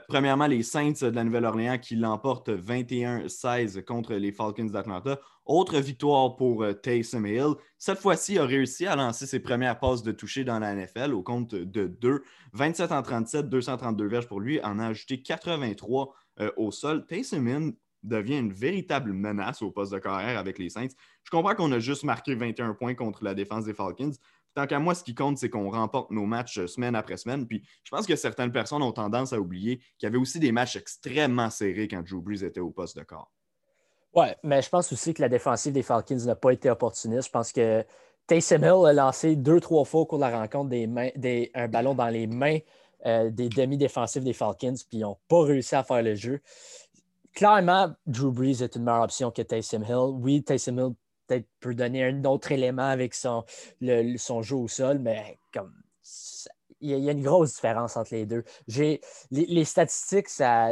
Premièrement, 0.09 0.47
les 0.47 0.63
Saints 0.63 0.93
de 1.03 1.15
la 1.15 1.25
Nouvelle-Orléans 1.25 1.79
qui 1.79 1.97
l'emportent 1.97 2.49
21-16 2.49 3.85
contre 3.85 4.15
les 4.15 4.33
Falcons 4.33 4.65
d'Atlanta. 4.65 5.21
Autre 5.47 5.79
victoire 5.79 6.37
pour 6.37 6.65
Taysom 6.83 7.27
Hill. 7.27 7.55
Cette 7.77 7.99
fois-ci, 7.99 8.35
il 8.35 8.39
a 8.39 8.45
réussi 8.45 8.87
à 8.87 8.95
lancer 8.95 9.27
ses 9.27 9.41
premières 9.41 9.81
passes 9.81 10.03
de 10.03 10.13
toucher 10.13 10.45
dans 10.45 10.59
la 10.59 10.75
NFL 10.75 11.13
au 11.13 11.23
compte 11.23 11.55
de 11.55 11.87
2. 11.87 12.23
27 12.53 12.93
en 12.93 13.03
37, 13.03 13.49
232 13.49 14.07
verges 14.07 14.29
pour 14.29 14.41
lui, 14.41 14.61
en 14.63 14.79
a 14.79 14.87
ajouté 14.87 15.23
83 15.23 16.15
au 16.57 16.71
sol. 16.71 17.05
Taysom 17.07 17.47
Hill 17.49 17.73
devient 18.03 18.39
une 18.39 18.53
véritable 18.53 19.13
menace 19.13 19.61
au 19.61 19.71
poste 19.71 19.93
de 19.93 19.99
carrière 19.99 20.39
avec 20.39 20.59
les 20.59 20.71
Saints. 20.71 20.89
Je 21.25 21.31
comprends 21.31 21.55
qu'on 21.55 21.71
a 21.73 21.79
juste 21.79 22.05
marqué 22.05 22.35
21 22.35 22.75
points 22.75 22.95
contre 22.95 23.25
la 23.25 23.35
défense 23.35 23.65
des 23.65 23.75
Falcons. 23.75 24.13
Tant 24.55 24.67
qu'à 24.67 24.79
moi, 24.79 24.95
ce 24.95 25.05
qui 25.05 25.15
compte, 25.15 25.39
c'est 25.39 25.49
qu'on 25.49 25.71
remporte 25.71 26.11
nos 26.11 26.27
matchs 26.27 26.59
euh, 26.59 26.67
semaine 26.67 26.95
après 26.95 27.17
semaine. 27.17 27.47
Puis 27.47 27.63
je 27.85 27.91
pense 27.91 28.07
que 28.07 28.17
certaines 28.17 28.53
personnes 28.53 28.83
ont 28.83 28.93
tendance 28.93 29.33
à 29.33 29.41
oublier 29.41 29.79
qu'il 29.99 30.05
y 30.05 30.07
avait 30.07 30.19
aussi 30.19 30.41
des 30.41 30.53
matchs 30.53 30.77
extrêmement 30.77 31.51
serrés 31.51 31.89
quand 31.89 32.03
Drew 32.03 32.21
Brees 32.21 32.45
était 32.45 32.61
au 32.61 32.71
poste 32.71 32.97
de 32.97 33.03
corps. 33.03 33.31
Oui, 34.15 34.27
mais 34.43 34.61
je 34.61 34.69
pense 34.69 34.93
aussi 34.93 35.15
que 35.15 35.23
la 35.23 35.29
défensive 35.29 35.73
des 35.73 35.83
Falcons 35.83 36.17
n'a 36.17 36.35
pas 36.35 36.51
été 36.51 36.69
opportuniste. 36.69 37.29
Je 37.29 37.33
pense 37.33 37.53
que 37.53 37.85
Taysom 38.27 38.63
Hill 38.63 38.87
a 38.87 38.93
lancé 38.93 39.37
deux, 39.37 39.61
trois 39.61 39.85
fois 39.85 40.01
au 40.01 40.07
cours 40.07 40.19
de 40.19 40.25
la 40.25 40.37
rencontre 40.37 40.69
des 40.69 41.51
un 41.55 41.69
ballon 41.69 41.95
dans 41.95 42.09
les 42.09 42.27
mains 42.27 42.59
euh, 43.07 43.31
des 43.31 43.49
demi-défensifs 43.49 44.25
des 44.25 44.33
Falcons, 44.33 44.75
puis 44.75 44.99
ils 44.99 45.01
n'ont 45.01 45.17
pas 45.29 45.43
réussi 45.43 45.75
à 45.77 45.85
faire 45.85 46.03
le 46.03 46.17
jeu 46.17 46.41
clairement, 47.35 47.95
Drew 48.07 48.33
Brees 48.33 48.63
est 48.63 48.77
une 48.77 48.85
meilleure 48.85 49.03
option 49.03 49.31
que 49.31 49.43
Taysom 49.43 49.83
Hill. 49.83 50.15
Oui, 50.21 50.43
Taysom 50.43 50.79
Hill 50.79 50.95
peut-être 51.31 51.47
peut 51.61 51.75
donner 51.75 52.05
un 52.05 52.25
autre 52.25 52.53
élément 52.53 52.89
avec 52.89 53.15
son, 53.15 53.45
son 54.17 54.43
jeu 54.43 54.57
au 54.57 54.69
sol, 54.69 54.99
mais 54.99 55.39
comme 55.53 55.73
il 56.81 56.99
y, 56.99 57.09
a 57.11 57.13
une 57.13 57.23
grosse 57.23 57.55
différence 57.55 57.97
entre 57.99 58.15
les 58.15 58.25
deux. 58.25 58.43
Les, 58.69 59.01
les, 59.31 59.65
statistiques, 59.67 60.31
ça. 60.31 60.71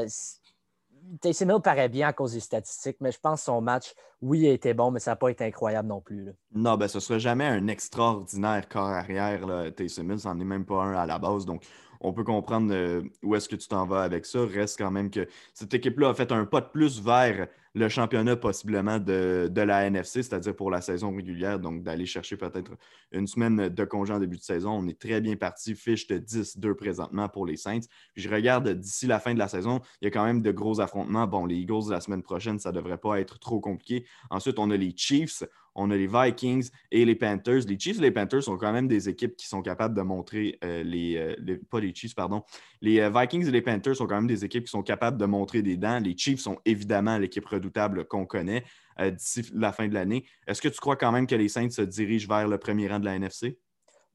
Taysom 1.21 1.61
paraît 1.61 1.91
bien 1.91 2.09
à 2.09 2.12
cause 2.15 2.33
des 2.33 2.41
statistiques, 2.41 2.97
mais 3.00 3.12
je 3.12 3.21
pense 3.21 3.41
que 3.41 3.45
son 3.45 3.61
match, 3.61 3.95
oui, 4.23 4.49
a 4.49 4.53
été 4.53 4.73
bon, 4.73 4.91
mais 4.91 5.00
ça 5.00 5.12
n'a 5.12 5.17
pas 5.17 5.29
été 5.29 5.45
incroyable 5.45 5.88
non 5.88 6.00
plus. 6.00 6.33
Non, 6.55 6.79
ben, 6.79 6.88
ce 6.88 6.97
ne 6.97 7.00
sera 7.00 7.19
jamais 7.19 7.45
un 7.45 7.67
extraordinaire 7.67 8.69
corps 8.71 8.88
arrière. 8.88 9.47
Taysom 9.77 10.11
Hill, 10.11 10.21
n'en 10.25 10.41
est 10.41 10.45
même 10.45 10.65
pas 10.65 10.83
un 10.83 10.95
à 10.95 11.05
la 11.05 11.19
base. 11.19 11.45
Donc, 11.45 11.62
on 12.00 12.12
peut 12.12 12.25
comprendre 12.25 12.73
euh, 12.73 13.02
où 13.23 13.35
est-ce 13.35 13.49
que 13.49 13.57
tu 13.57 13.69
t'en 13.69 13.87
vas 13.87 14.02
avec 14.02 14.26
ça. 14.26 14.45
Reste 14.45 14.78
quand 14.78 14.90
même 14.90 15.11
que 15.11 15.26
cette 15.55 15.75
équipe-là 15.75 16.11
a 16.11 16.14
fait 16.14 16.31
un 16.33 16.45
pas 16.45 16.61
de 16.61 16.69
plus 16.69 17.02
vers 17.02 17.49
le 17.75 17.88
championnat 17.88 18.37
possiblement 18.37 18.99
de, 18.99 19.50
la 19.55 19.87
NFC, 19.87 20.23
c'est-à-dire 20.23 20.55
pour 20.55 20.71
la 20.71 20.81
saison 20.81 21.14
régulière, 21.14 21.59
donc 21.59 21.83
d'aller 21.83 22.07
chercher 22.07 22.37
peut-être 22.37 22.73
une 23.12 23.26
semaine 23.26 23.69
de 23.69 23.85
congé 23.85 24.12
en 24.12 24.19
début 24.19 24.37
de 24.37 24.43
saison. 24.43 24.71
On 24.73 24.88
est 24.88 24.99
très 24.99 25.21
bien 25.21 25.37
parti, 25.37 25.75
fiche 25.75 26.07
de 26.07 26.19
10-2 26.19 26.75
présentement 26.75 27.28
pour 27.28 27.47
les 27.47 27.57
Saints. 27.57 27.81
Puis 28.14 28.23
je 28.23 28.28
regarde 28.28 28.69
d'ici 28.69 29.07
la 29.07 29.21
fin 29.21 29.35
de 29.35 29.38
la 29.38 29.49
saison, 29.49 29.81
il 30.00 30.07
y 30.07 30.09
a 30.09 30.11
quand 30.11 30.25
même 30.25 30.43
de 30.43 30.50
gros 30.50 30.81
affrontements. 30.81 31.26
Bon, 31.26 31.47
les 31.47 31.57
Eagles 31.57 31.90
la 31.90 32.00
semaine 32.00 32.23
prochaine, 32.23 32.59
ça 32.59 32.71
ne 32.71 32.76
devrait 32.76 32.99
pas 32.99 33.21
être 33.21 33.38
trop 33.38 33.61
compliqué. 33.61 34.07
Ensuite, 34.31 34.59
on 34.59 34.71
a 34.71 34.76
les 34.76 34.95
Chiefs, 34.97 35.45
on 35.79 35.91
a 35.91 35.97
les 35.97 36.07
Vikings 36.07 36.71
et 36.91 37.05
les 37.05 37.15
Panthers. 37.15 37.61
Les 37.67 37.79
Chiefs 37.79 37.99
et 37.99 38.03
les 38.03 38.11
Panthers 38.11 38.43
sont 38.43 38.57
quand 38.57 38.73
même 38.73 38.89
des 38.89 39.09
équipes 39.09 39.37
qui 39.37 39.47
sont 39.47 39.63
capables 39.63 39.95
de 39.95 40.03
montrer 40.03 40.59
euh, 40.65 40.83
les, 40.83 41.59
Pas 41.71 41.81
les 41.81 41.95
Chiefs, 41.95 42.15
pardon. 42.15 42.43
Les 42.81 43.09
Vikings 43.09 43.47
et 43.47 43.51
les 43.51 43.63
Panthers 43.63 43.97
sont 43.97 44.07
quand 44.07 44.17
même 44.17 44.27
des 44.27 44.45
équipes 44.45 44.65
qui 44.65 44.71
sont 44.71 44.83
capables 44.83 45.19
de 45.19 45.27
montrer 45.27 45.63
des 45.63 45.77
dents. 45.77 46.01
Les 46.01 46.17
Chiefs 46.17 46.41
sont 46.41 46.59
évidemment 46.65 47.19
l'équipe 47.19 47.47
redoutable 47.47 48.07
qu'on 48.07 48.27
connaît 48.27 48.65
d'ici 49.01 49.49
la 49.55 49.73
fin 49.73 49.87
de 49.87 49.95
l'année. 49.95 50.25
Est-ce 50.47 50.61
que 50.61 50.69
tu 50.69 50.81
crois 50.81 50.97
quand 50.97 51.13
même 51.13 51.27
que 51.27 51.37
les 51.37 51.49
Saints 51.49 51.71
se 51.71 51.83
dirigent 51.83 52.29
vers 52.29 52.49
le 52.49 52.59
premier 52.59 52.89
rang 52.89 52.99
de 52.99 53.05
la 53.05 53.15
NFC? 53.15 53.59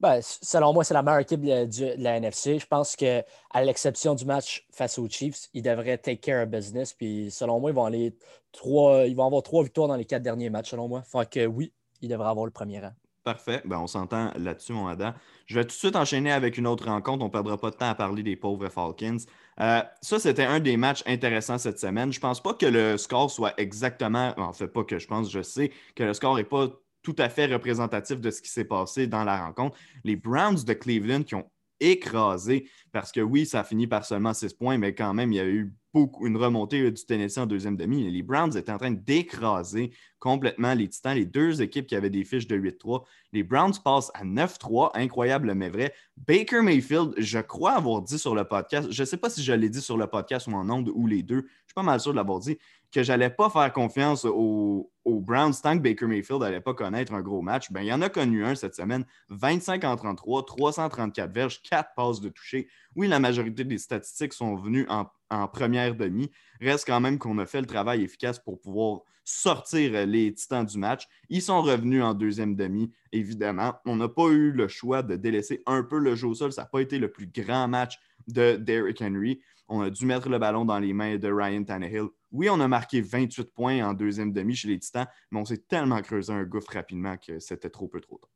Ben, 0.00 0.20
selon 0.22 0.72
moi, 0.72 0.84
c'est 0.84 0.94
la 0.94 1.02
meilleure 1.02 1.20
équipe 1.20 1.40
de, 1.40 2.02
la 2.02 2.16
NFC. 2.16 2.58
Je 2.58 2.66
pense 2.66 2.96
qu'à 2.96 3.24
l'exception 3.62 4.14
du 4.14 4.24
match 4.24 4.66
face 4.72 4.98
aux 4.98 5.08
Chiefs, 5.08 5.48
ils 5.54 5.62
devraient 5.62 5.98
take 5.98 6.18
care 6.18 6.42
of 6.42 6.48
business. 6.48 6.92
Puis 6.92 7.30
selon 7.30 7.60
moi, 7.60 7.70
ils 7.70 7.74
vont 7.74 7.84
aller 7.84 8.16
trois, 8.52 9.06
ils 9.06 9.16
vont 9.16 9.26
avoir 9.26 9.42
trois 9.42 9.62
victoires 9.62 9.88
dans 9.88 9.96
les 9.96 10.04
quatre 10.04 10.22
derniers 10.22 10.50
matchs, 10.50 10.70
selon 10.70 10.88
moi. 10.88 11.02
Fait 11.02 11.28
que 11.28 11.46
oui, 11.46 11.72
ils 12.00 12.08
devraient 12.08 12.28
avoir 12.28 12.44
le 12.44 12.52
premier 12.52 12.80
rang. 12.80 12.92
Parfait. 13.24 13.62
Ben, 13.64 13.78
on 13.78 13.86
s'entend 13.86 14.30
là-dessus, 14.36 14.74
mon 14.74 14.86
Adam. 14.86 15.14
Je 15.46 15.54
vais 15.54 15.62
tout 15.62 15.68
de 15.68 15.72
suite 15.72 15.96
enchaîner 15.96 16.30
avec 16.30 16.58
une 16.58 16.66
autre 16.66 16.84
rencontre. 16.84 17.22
On 17.22 17.28
ne 17.28 17.32
perdra 17.32 17.56
pas 17.56 17.70
de 17.70 17.76
temps 17.76 17.88
à 17.88 17.94
parler 17.94 18.22
des 18.22 18.36
pauvres 18.36 18.68
Falcons. 18.68 19.16
Euh, 19.60 19.80
ça, 20.02 20.18
c'était 20.18 20.44
un 20.44 20.60
des 20.60 20.76
matchs 20.76 21.02
intéressants 21.06 21.56
cette 21.56 21.78
semaine. 21.78 22.12
Je 22.12 22.18
ne 22.18 22.20
pense 22.20 22.42
pas 22.42 22.52
que 22.52 22.66
le 22.66 22.98
score 22.98 23.30
soit 23.30 23.54
exactement. 23.58 24.34
En 24.36 24.52
fait, 24.52 24.68
pas 24.68 24.84
que 24.84 24.98
je 24.98 25.06
pense, 25.06 25.30
je 25.30 25.40
sais 25.40 25.70
que 25.94 26.02
le 26.04 26.12
score 26.12 26.36
n'est 26.36 26.44
pas 26.44 26.68
tout 27.04 27.14
à 27.18 27.28
fait 27.28 27.46
représentatif 27.46 28.18
de 28.18 28.30
ce 28.30 28.42
qui 28.42 28.48
s'est 28.48 28.64
passé 28.64 29.06
dans 29.06 29.22
la 29.22 29.44
rencontre. 29.44 29.76
Les 30.02 30.16
Browns 30.16 30.64
de 30.64 30.72
Cleveland 30.72 31.22
qui 31.22 31.36
ont 31.36 31.48
écrasé, 31.78 32.68
parce 32.92 33.12
que 33.12 33.20
oui, 33.20 33.46
ça 33.46 33.60
a 33.60 33.64
fini 33.64 33.86
par 33.86 34.04
seulement 34.04 34.32
6 34.32 34.54
points, 34.54 34.78
mais 34.78 34.94
quand 34.94 35.12
même, 35.12 35.32
il 35.32 35.36
y 35.36 35.40
a 35.40 35.46
eu 35.46 35.72
beaucoup, 35.92 36.26
une 36.26 36.36
remontée 36.36 36.80
euh, 36.80 36.90
du 36.90 37.04
Tennessee 37.04 37.38
en 37.38 37.46
deuxième 37.46 37.76
demi. 37.76 38.10
Les 38.10 38.22
Browns 38.22 38.56
étaient 38.56 38.72
en 38.72 38.78
train 38.78 38.90
d'écraser 38.90 39.92
complètement 40.18 40.72
les 40.72 40.88
Titans, 40.88 41.14
les 41.14 41.26
deux 41.26 41.62
équipes 41.62 41.86
qui 41.86 41.94
avaient 41.94 42.10
des 42.10 42.24
fiches 42.24 42.46
de 42.46 42.56
8-3. 42.56 43.04
Les 43.32 43.42
Browns 43.42 43.74
passent 43.84 44.10
à 44.14 44.24
9-3, 44.24 44.90
incroyable 44.94 45.54
mais 45.54 45.68
vrai. 45.68 45.92
Baker 46.16 46.62
Mayfield, 46.62 47.14
je 47.18 47.38
crois 47.38 47.72
avoir 47.72 48.02
dit 48.02 48.18
sur 48.18 48.34
le 48.34 48.44
podcast, 48.44 48.88
je 48.90 49.02
ne 49.02 49.06
sais 49.06 49.18
pas 49.18 49.30
si 49.30 49.42
je 49.42 49.52
l'ai 49.52 49.68
dit 49.68 49.82
sur 49.82 49.96
le 49.96 50.06
podcast 50.06 50.46
ou 50.46 50.52
en 50.52 50.68
ondes 50.70 50.90
ou 50.94 51.06
les 51.06 51.22
deux, 51.22 51.42
je 51.42 51.66
suis 51.66 51.74
pas 51.74 51.82
mal 51.82 52.00
sûr 52.00 52.12
de 52.12 52.16
l'avoir 52.16 52.40
dit, 52.40 52.56
que 52.94 53.02
j'allais 53.02 53.30
pas 53.30 53.50
faire 53.50 53.72
confiance 53.72 54.24
aux, 54.24 54.90
Browns 55.04 55.54
tant 55.62 55.76
que 55.76 55.82
Baker 55.82 56.06
Mayfield 56.06 56.40
n'allait 56.40 56.60
pas 56.60 56.74
connaître 56.74 57.12
un 57.12 57.22
gros 57.22 57.42
match. 57.42 57.72
Ben, 57.72 57.80
il 57.80 57.88
y 57.88 57.92
en 57.92 58.02
a 58.02 58.08
connu 58.08 58.44
un 58.44 58.54
cette 58.54 58.74
semaine. 58.74 59.04
25 59.30 59.82
en 59.84 59.96
33, 59.96 60.44
334 60.44 61.32
verges, 61.32 61.62
4 61.62 61.90
passes 61.96 62.20
de 62.20 62.28
toucher. 62.28 62.68
Oui, 62.94 63.08
la 63.08 63.18
majorité 63.18 63.64
des 63.64 63.78
statistiques 63.78 64.32
sont 64.32 64.54
venues 64.54 64.86
en, 64.88 65.08
première 65.48 65.96
demi. 65.96 66.30
Reste 66.60 66.86
quand 66.86 67.00
même 67.00 67.18
qu'on 67.18 67.38
a 67.38 67.46
fait 67.46 67.60
le 67.60 67.66
travail 67.66 68.04
efficace 68.04 68.38
pour 68.38 68.60
pouvoir 68.60 69.00
sortir 69.24 70.06
les 70.06 70.32
titans 70.32 70.64
du 70.64 70.78
match. 70.78 71.08
Ils 71.28 71.42
sont 71.42 71.62
revenus 71.62 72.04
en 72.04 72.14
deuxième 72.14 72.54
demi, 72.54 72.92
évidemment. 73.10 73.74
On 73.86 73.96
n'a 73.96 74.08
pas 74.08 74.28
eu 74.28 74.52
le 74.52 74.68
choix 74.68 75.02
de 75.02 75.16
délaisser 75.16 75.62
un 75.66 75.82
peu 75.82 75.98
le 75.98 76.14
jeu 76.14 76.28
au 76.28 76.34
sol. 76.34 76.52
Ça 76.52 76.62
n'a 76.62 76.68
pas 76.68 76.80
été 76.80 76.98
le 76.98 77.10
plus 77.10 77.26
grand 77.26 77.66
match 77.66 77.98
de 78.28 78.56
Derrick 78.56 79.02
Henry. 79.02 79.40
On 79.68 79.80
a 79.80 79.90
dû 79.90 80.06
mettre 80.06 80.28
le 80.28 80.38
ballon 80.38 80.64
dans 80.64 80.78
les 80.78 80.92
mains 80.92 81.16
de 81.16 81.32
Ryan 81.32 81.64
Tannehill. 81.64 82.08
Oui, 82.34 82.50
on 82.50 82.58
a 82.58 82.66
marqué 82.66 83.00
28 83.00 83.52
points 83.54 83.88
en 83.88 83.94
deuxième 83.94 84.32
demi 84.32 84.56
chez 84.56 84.66
les 84.66 84.78
Titans, 84.80 85.06
mais 85.30 85.38
on 85.38 85.44
s'est 85.44 85.62
tellement 85.68 86.02
creusé 86.02 86.32
un 86.32 86.42
gouffre 86.42 86.72
rapidement 86.72 87.16
que 87.16 87.38
c'était 87.38 87.70
trop 87.70 87.86
peu 87.86 88.00
trop 88.00 88.18
tard. 88.18 88.30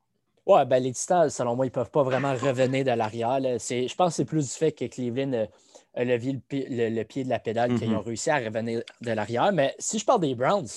Ouais, 0.46 0.64
ben 0.64 0.80
les 0.80 0.92
Titans, 0.92 1.28
selon 1.28 1.56
moi, 1.56 1.66
ils 1.66 1.70
ne 1.70 1.74
peuvent 1.74 1.90
pas 1.90 2.04
vraiment 2.04 2.32
revenir 2.32 2.84
de 2.84 2.92
l'arrière. 2.92 3.40
Je 3.40 3.94
pense 3.96 4.12
que 4.12 4.16
c'est 4.16 4.24
plus 4.24 4.46
du 4.46 4.54
fait 4.54 4.70
que 4.70 4.84
Cleveland 4.84 5.48
a 5.94 6.04
levé 6.04 6.32
le, 6.32 7.02
pied 7.02 7.24
de 7.24 7.28
la 7.28 7.40
pédale 7.40 7.76
qu'ils 7.76 7.90
mm-hmm. 7.90 7.96
ont 7.96 8.02
réussi 8.02 8.30
à 8.30 8.38
revenir 8.38 8.82
de 9.00 9.10
l'arrière. 9.10 9.52
Mais 9.52 9.74
si 9.80 9.98
je 9.98 10.04
parle 10.04 10.20
des 10.20 10.36
Browns, 10.36 10.68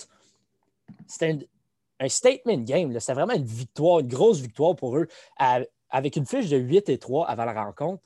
c'était 1.05 1.47
un, 1.99 2.09
statement 2.09 2.57
game. 2.57 2.99
C'est 2.99 3.13
vraiment 3.13 3.35
une 3.35 3.45
victoire, 3.45 3.99
une 3.99 4.07
grosse 4.07 4.39
victoire 4.39 4.75
pour 4.75 4.97
eux. 4.97 5.07
avec 5.91 6.15
une 6.15 6.25
fiche 6.25 6.49
de 6.49 6.57
8 6.57 6.89
et 6.89 6.97
3 6.97 7.27
avant 7.27 7.45
la 7.45 7.63
rencontre, 7.65 8.01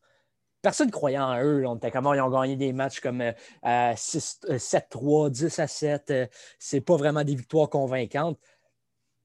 personne 0.65 0.87
ne 0.87 0.91
croyait 0.91 1.19
en 1.19 1.39
eux. 1.43 1.67
On 1.67 1.75
était 1.75 1.91
comment 1.91 2.15
ils 2.15 2.21
ont 2.21 2.31
gagné 2.31 2.55
des 2.55 2.73
matchs 2.73 2.99
comme 2.99 3.21
7-3, 3.63 5.29
10 5.29 5.59
à 5.59 5.67
7. 5.67 6.09
Euh, 6.09 6.25
c'est 6.57 6.81
pas 6.81 6.95
vraiment 6.95 7.23
des 7.23 7.35
victoires 7.35 7.69
convaincantes. 7.69 8.39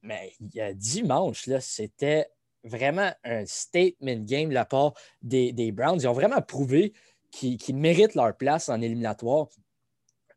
Mais 0.03 0.33
dimanche, 0.75 1.49
c'était 1.59 2.27
vraiment 2.63 3.11
un 3.23 3.43
statement 3.47 4.17
game 4.17 4.49
de 4.49 4.53
la 4.53 4.65
part 4.65 4.93
des, 5.23 5.71
Browns. 5.71 5.99
Ils 6.01 6.07
ont 6.07 6.13
vraiment 6.13 6.43
prouvé 6.43 6.93
qu'ils 7.31 7.75
méritent 7.75 8.13
leur 8.13 8.37
place 8.37 8.69
en 8.69 8.79
éliminatoire. 8.79 9.47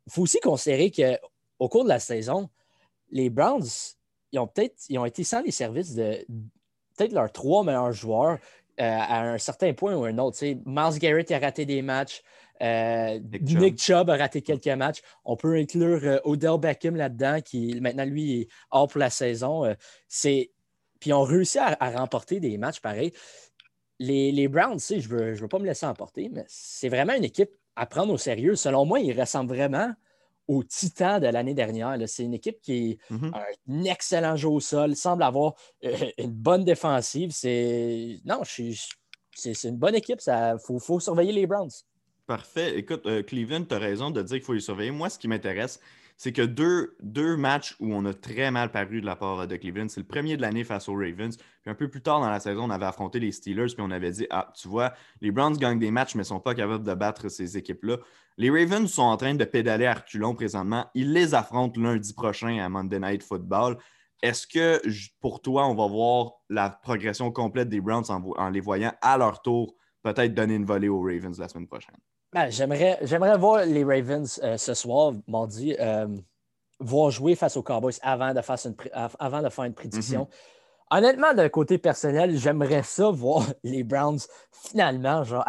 Il 0.06 0.12
faut 0.12 0.22
aussi 0.22 0.40
considérer 0.40 0.90
qu'au 0.90 1.68
cours 1.68 1.84
de 1.84 1.90
la 1.90 2.00
saison, 2.00 2.48
les 3.10 3.28
Browns, 3.28 3.66
ils 4.32 4.38
ont 4.38 4.46
peut-être 4.46 4.76
ils 4.88 4.98
ont 4.98 5.04
été 5.04 5.22
sans 5.22 5.42
les 5.42 5.50
services 5.50 5.94
de 5.94 6.24
peut-être 6.96 7.12
leurs 7.12 7.30
trois 7.30 7.62
meilleurs 7.62 7.92
joueurs. 7.92 8.38
Euh, 8.80 8.84
à 8.84 9.22
un 9.22 9.38
certain 9.38 9.72
point 9.72 9.94
ou 9.94 10.04
un 10.04 10.18
autre. 10.18 10.36
Miles 10.42 10.98
Garrett 10.98 11.30
a 11.30 11.38
raté 11.38 11.64
des 11.64 11.80
matchs. 11.80 12.22
Euh, 12.60 13.20
Nick, 13.40 13.80
Chubb. 13.80 14.10
a 14.10 14.16
raté 14.16 14.42
quelques 14.42 14.66
matchs. 14.66 15.00
On 15.24 15.36
peut 15.36 15.54
inclure 15.54 16.00
euh, 16.02 16.18
Odell 16.24 16.58
Beckham 16.58 16.96
là-dedans, 16.96 17.40
qui 17.40 17.80
maintenant, 17.80 18.04
lui, 18.04 18.40
est 18.40 18.48
hors 18.72 18.88
pour 18.88 18.98
la 18.98 19.10
saison. 19.10 19.62
c'est... 20.08 20.50
Puis 20.98 21.12
on 21.12 21.22
réussi 21.22 21.58
à, 21.58 21.76
remporter 21.90 22.40
des 22.40 22.58
matchs 22.58 22.80
pareils. 22.80 23.12
Les, 24.00 24.32
les 24.32 24.48
Browns, 24.48 24.80
je 24.80 24.94
ne 24.94 25.00
veux, 25.02 25.34
je 25.34 25.42
veux 25.42 25.48
pas 25.48 25.60
me 25.60 25.66
laisser 25.66 25.86
emporter, 25.86 26.28
mais 26.32 26.44
c'est 26.48 26.88
vraiment 26.88 27.12
une 27.12 27.24
équipe 27.24 27.50
à 27.76 27.86
prendre 27.86 28.12
au 28.12 28.18
sérieux. 28.18 28.56
Selon 28.56 28.86
moi, 28.86 28.98
ils 28.98 29.18
ressemblent 29.18 29.54
vraiment 29.54 29.92
au 30.48 30.62
Titan 30.62 31.20
de 31.20 31.26
l'année 31.26 31.54
dernière. 31.54 31.96
C'est 32.06 32.24
une 32.24 32.34
équipe 32.34 32.60
qui 32.60 32.90
est 32.90 33.12
mm-hmm. 33.12 33.32
un 33.68 33.84
excellent 33.84 34.36
jeu 34.36 34.48
au 34.48 34.60
sol, 34.60 34.96
semble 34.96 35.22
avoir 35.22 35.54
euh, 35.84 35.96
une 36.18 36.32
bonne 36.32 36.64
défensive. 36.64 37.30
C'est 37.32 38.20
non, 38.24 38.42
c'est 38.44 39.64
une 39.64 39.76
bonne 39.76 39.94
équipe. 39.94 40.20
Il 40.26 40.56
faut, 40.80 41.00
surveiller 41.00 41.32
les 41.32 41.46
Browns. 41.46 41.70
Parfait. 42.26 42.78
Écoute, 42.78 43.06
euh, 43.06 43.22
Cleveland, 43.22 43.64
tu 43.64 43.74
as 43.74 43.78
raison 43.78 44.10
de 44.10 44.22
dire 44.22 44.36
qu'il 44.36 44.44
faut 44.44 44.54
les 44.54 44.60
surveiller. 44.60 44.90
Moi, 44.90 45.10
ce 45.10 45.18
qui 45.18 45.28
m'intéresse, 45.28 45.80
c'est 46.16 46.32
que 46.32 46.42
deux, 46.42 47.36
matchs 47.36 47.76
où 47.80 47.92
on 47.92 48.04
a 48.04 48.14
très 48.14 48.50
mal 48.50 48.70
paru 48.70 49.00
de 49.00 49.06
la 49.06 49.16
part 49.16 49.46
de 49.46 49.56
Cleveland, 49.56 49.88
c'est 49.88 50.00
le 50.00 50.06
premier 50.06 50.36
de 50.36 50.42
l'année 50.42 50.64
face 50.64 50.88
aux 50.88 50.94
Ravens. 50.94 51.36
Puis 51.36 51.70
un 51.70 51.74
peu 51.74 51.88
plus 51.88 52.02
tard 52.02 52.20
dans 52.20 52.30
la 52.30 52.40
saison, 52.40 52.64
on 52.64 52.70
avait 52.70 52.86
affronté 52.86 53.18
les 53.18 53.32
Steelers, 53.32 53.74
puis 53.74 53.80
on 53.80 53.90
avait 53.90 54.12
dit 54.12 54.26
Ah, 54.30 54.52
tu 54.54 54.68
vois, 54.68 54.92
les 55.20 55.30
Browns 55.30 55.56
gagnent 55.56 55.78
des 55.78 55.90
matchs, 55.90 56.14
mais 56.14 56.20
ne 56.20 56.24
sont 56.24 56.40
pas 56.40 56.54
capables 56.54 56.84
de 56.84 56.94
battre 56.94 57.28
ces 57.28 57.56
équipes-là. 57.56 57.98
Les 58.36 58.50
Ravens 58.50 58.90
sont 58.90 59.02
en 59.02 59.16
train 59.16 59.34
de 59.34 59.44
pédaler 59.44 59.86
à 59.86 59.94
reculons 59.94 60.34
présentement. 60.34 60.86
Ils 60.94 61.12
les 61.12 61.34
affrontent 61.34 61.80
lundi 61.80 62.12
prochain 62.14 62.58
à 62.58 62.68
Monday 62.68 63.00
Night 63.00 63.22
Football. 63.22 63.78
Est-ce 64.22 64.46
que 64.46 64.80
pour 65.20 65.42
toi, 65.42 65.66
on 65.68 65.74
va 65.74 65.86
voir 65.86 66.32
la 66.48 66.70
progression 66.70 67.30
complète 67.30 67.68
des 67.68 67.80
Browns 67.80 68.04
en, 68.08 68.48
les 68.50 68.60
voyant 68.60 68.92
à 69.02 69.18
leur 69.18 69.42
tour 69.42 69.74
peut-être 70.02 70.34
donner 70.34 70.54
une 70.54 70.64
volée 70.64 70.88
aux 70.88 71.02
Ravens 71.02 71.38
la 71.38 71.48
semaine 71.48 71.66
prochaine? 71.66 71.96
Ben, 72.34 72.50
j'aimerais, 72.50 73.38
voir 73.38 73.64
les 73.64 73.84
Ravens 73.84 74.40
euh, 74.42 74.56
ce 74.56 74.74
soir, 74.74 75.12
mardi, 75.28 75.76
euh, 75.78 76.08
voir 76.80 77.12
jouer 77.12 77.36
face 77.36 77.56
aux 77.56 77.62
Cowboys 77.62 77.94
avant 78.02 78.34
de 78.34 78.40
faire 78.40 78.56
une, 78.64 78.74
avant 79.20 79.40
de 79.40 79.48
faire 79.48 79.64
une 79.64 79.72
prédiction. 79.72 80.22
Mm-hmm. 80.22 80.96
Honnêtement, 80.98 81.32
d'un 81.32 81.48
côté 81.48 81.78
personnel, 81.78 82.36
j'aimerais 82.36 82.82
ça 82.82 83.08
voir 83.10 83.46
les 83.62 83.84
Browns 83.84 84.18
finalement. 84.50 85.22
Genre, 85.22 85.44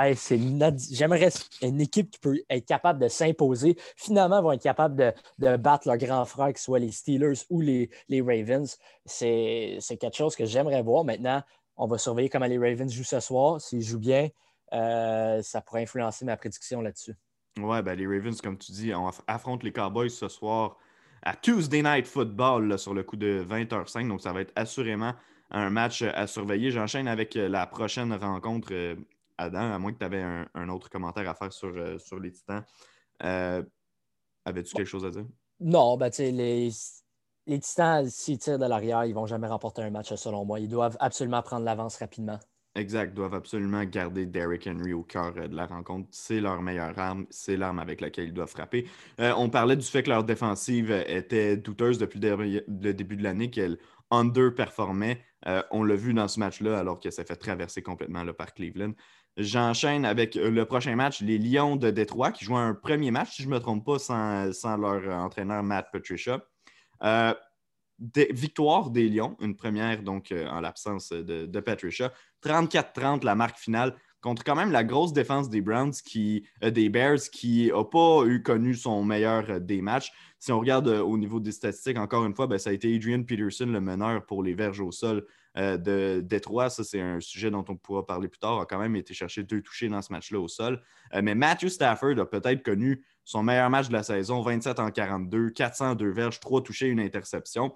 j'aimerais 0.92 1.30
une 1.64 1.82
équipe 1.82 2.12
qui 2.12 2.20
peut 2.20 2.38
être 2.52 2.68
capable 2.68 3.00
de 3.00 3.08
s'imposer. 3.08 3.76
Finalement, 3.96 4.44
vont 4.44 4.52
être 4.52 4.62
capables 4.62 5.12
de, 5.40 5.58
battre 5.58 5.88
leurs 5.88 5.98
grands 5.98 6.26
frères, 6.26 6.54
que 6.54 6.60
ce 6.60 6.66
soit 6.66 6.78
les 6.78 6.92
Steelers 6.92 7.46
ou 7.50 7.62
les, 7.62 7.90
Ravens. 8.12 8.78
C'est 9.06 9.80
quelque 10.00 10.16
chose 10.16 10.36
que 10.36 10.46
j'aimerais 10.46 10.84
voir. 10.84 11.04
Maintenant, 11.04 11.42
on 11.78 11.88
va 11.88 11.98
surveiller 11.98 12.30
comment 12.30 12.46
les 12.46 12.60
Ravens 12.60 12.94
jouent 12.94 13.04
ce 13.04 13.20
soir. 13.20 13.60
S'ils 13.60 13.82
jouent 13.82 13.98
bien, 13.98 14.30
euh, 14.74 15.42
ça 15.42 15.62
pourrait 15.62 15.84
influencer 15.84 16.26
ma 16.26 16.38
prédiction 16.38 16.82
là-dessus. 16.82 17.16
Ouais, 17.60 17.82
ben 17.82 17.98
les 17.98 18.06
Ravens, 18.06 18.40
comme 18.42 18.58
tu 18.58 18.72
dis, 18.72 18.94
on 18.94 19.10
affronte 19.28 19.64
les 19.64 19.72
Cowboys 19.72 20.10
ce 20.10 20.28
soir 20.28 20.78
à 21.26 21.36
Tuesday 21.36 21.82
Night 21.82 22.08
Football 22.08 22.78
sur 22.78 22.94
le 22.94 23.04
coup 23.04 23.16
de 23.16 23.46
20h05. 23.48 24.08
Donc, 24.08 24.22
ça 24.22 24.32
va 24.32 24.42
être 24.42 24.54
assurément 24.56 25.14
un 25.52 25.70
match 25.70 26.02
à 26.02 26.28
surveiller. 26.28 26.72
J'enchaîne 26.72 27.08
avec 27.08 27.36
euh, 27.36 27.50
la 27.50 27.66
prochaine 27.66 28.14
rencontre, 28.14 28.70
euh, 28.72 28.96
Adam, 29.38 29.74
à 29.74 29.80
moins 29.80 29.92
que 29.92 30.00
tu 30.00 30.06
avais 30.06 30.24
un, 30.54 30.70
autre 30.70 30.90
commentaire 30.90 31.28
à 31.30 31.34
faire 31.34 31.52
sur, 31.52 31.70
euh, 31.76 31.98
sur 31.98 32.20
les 32.20 32.32
Titans. 32.32 32.64
Avais-tu 33.20 34.76
quelque 34.76 34.88
chose 34.88 35.06
à 35.06 35.10
dire? 35.10 35.26
Non, 35.60 35.98
ben, 35.98 36.10
tu 36.10 36.18
sais, 36.18 36.32
les, 36.32 36.70
les 37.48 37.60
Titans, 37.60 38.08
s'ils 38.08 38.38
tirent 38.38 38.60
de 38.60 38.66
l'arrière, 38.66 39.06
ils 39.06 39.10
ne 39.10 39.16
vont 39.16 39.26
jamais 39.26 39.48
remporter 39.48 39.82
un 39.82 39.90
match, 39.90 40.14
selon 40.14 40.46
moi. 40.46 40.60
Ils 40.60 40.70
doivent 40.70 40.98
absolument 41.00 41.42
prendre 41.42 41.66
l'avance 41.66 41.98
rapidement. 41.98 42.40
Exact, 42.76 43.14
doivent 43.14 43.36
absolument 43.36 43.86
garder 43.86 44.26
Derrick 44.26 44.68
Henry 44.68 44.92
au 44.92 45.04
cœur 45.04 45.34
euh, 45.38 45.48
de 45.48 45.56
la 45.56 45.66
rencontre. 45.66 46.10
C'est 46.12 46.42
leur 46.42 46.62
meilleure 46.62 47.00
arme, 47.00 47.26
c'est 47.30 47.56
l'arme 47.56 47.80
avec 47.80 48.02
laquelle 48.02 48.26
ils 48.26 48.34
doivent 48.34 48.50
frapper. 48.50 48.86
Euh, 49.22 49.34
on 49.38 49.50
parlait 49.50 49.78
du 49.78 49.86
fait 49.86 50.04
que 50.04 50.10
leur 50.10 50.26
défensive 50.26 50.92
était 51.08 51.56
douteuse 51.56 51.98
depuis 51.98 52.20
le 52.20 52.94
début 52.94 53.16
de 53.16 53.24
l'année, 53.24 53.50
qu'elle 53.50 53.78
underperformait. 54.12 55.22
Euh, 55.48 55.64
on 55.72 55.86
l'a 55.86 55.96
vu 55.96 56.14
dans 56.14 56.28
ce 56.28 56.38
match-là, 56.38 56.78
alors 56.78 57.00
qu'elle 57.00 57.14
s'est 57.14 57.24
fait 57.24 57.38
traverser 57.38 57.82
complètement 57.82 58.26
par 58.34 58.54
Cleveland. 58.54 58.92
J'enchaîne 59.38 60.04
avec 60.04 60.36
le 60.36 60.66
prochain 60.66 60.96
match, 60.96 61.22
les 61.22 61.38
Lions 61.38 61.78
de 61.78 61.92
Détroit, 61.92 62.32
qui 62.32 62.44
jouent 62.44 62.58
un 62.58 62.74
premier 62.74 63.12
match, 63.12 63.36
si 63.36 63.44
je 63.44 63.48
ne 63.48 63.54
me 63.54 63.60
trompe 63.60 63.86
pas, 63.86 64.00
sans, 64.00 64.78
leur 64.78 65.14
entraîneur 65.14 65.64
Matt 65.64 65.88
Patricia. 65.94 66.42
Victoire 68.00 68.90
des 68.90 69.10
Lions, 69.10 69.38
une 69.40 69.56
première 69.56 70.04
donc 70.04 70.34
en 70.34 70.60
l'absence 70.60 71.10
de, 71.10 71.60
Patricia. 71.60 72.12
34-30 72.44 73.24
la 73.24 73.36
marque 73.36 73.58
finale 73.58 73.96
contre 74.26 74.44
quand 74.44 74.56
même 74.56 74.72
la 74.72 74.84
grosse 74.84 75.14
défense 75.14 75.52
des 75.52 75.62
Browns, 75.62 75.94
qui, 76.04 76.48
euh, 76.64 76.72
des 76.72 76.90
Bears, 76.90 77.30
qui 77.32 77.72
n'a 77.72 77.84
pas 77.84 78.24
eu 78.26 78.42
connu 78.42 78.74
son 78.74 79.04
meilleur 79.04 79.48
euh, 79.52 79.60
des 79.60 79.84
matchs. 79.84 80.12
Si 80.40 80.52
on 80.52 80.60
regarde 80.60 80.88
euh, 80.88 81.04
au 81.04 81.16
niveau 81.16 81.40
des 81.40 81.52
statistiques, 81.52 82.00
encore 82.00 82.26
une 82.26 82.34
fois, 82.34 82.48
ben, 82.48 82.58
ça 82.58 82.72
a 82.72 82.74
été 82.74 82.96
Adrian 82.96 83.22
Peterson, 83.22 83.68
le 83.68 83.80
meneur 83.80 84.26
pour 84.26 84.42
les 84.42 84.56
verges 84.56 84.82
au 84.82 84.92
sol 84.92 85.28
de 85.56 86.20
Détroit. 86.20 86.70
Ça, 86.70 86.84
c'est 86.84 87.00
un 87.00 87.22
sujet 87.22 87.50
dont 87.50 87.64
on 87.70 87.78
pourra 87.78 88.06
parler 88.06 88.28
plus 88.28 88.40
tard. 88.40 88.60
A 88.60 88.66
quand 88.66 88.78
même 88.78 88.98
été 88.98 89.14
chercher 89.14 89.44
deux 89.44 89.62
touchés 89.62 89.88
dans 89.88 90.02
ce 90.02 90.12
match-là 90.12 90.38
au 90.38 90.50
sol. 90.50 90.82
mais 91.24 91.34
Matthew 91.34 91.68
Stafford 91.68 92.20
a 92.20 92.26
peut-être 92.26 92.62
connu 92.62 93.06
son 93.26 93.44
meilleur 93.44 93.70
match 93.70 93.88
de 93.90 93.94
la 93.94 94.04
saison, 94.04 94.42
27 94.42 94.80
en 94.80 94.92
42, 94.92 95.50
402 95.50 96.12
verges, 96.12 96.40
3 96.40 96.64
touchés, 96.64 96.88
une 96.88 97.00
interception. 97.00 97.74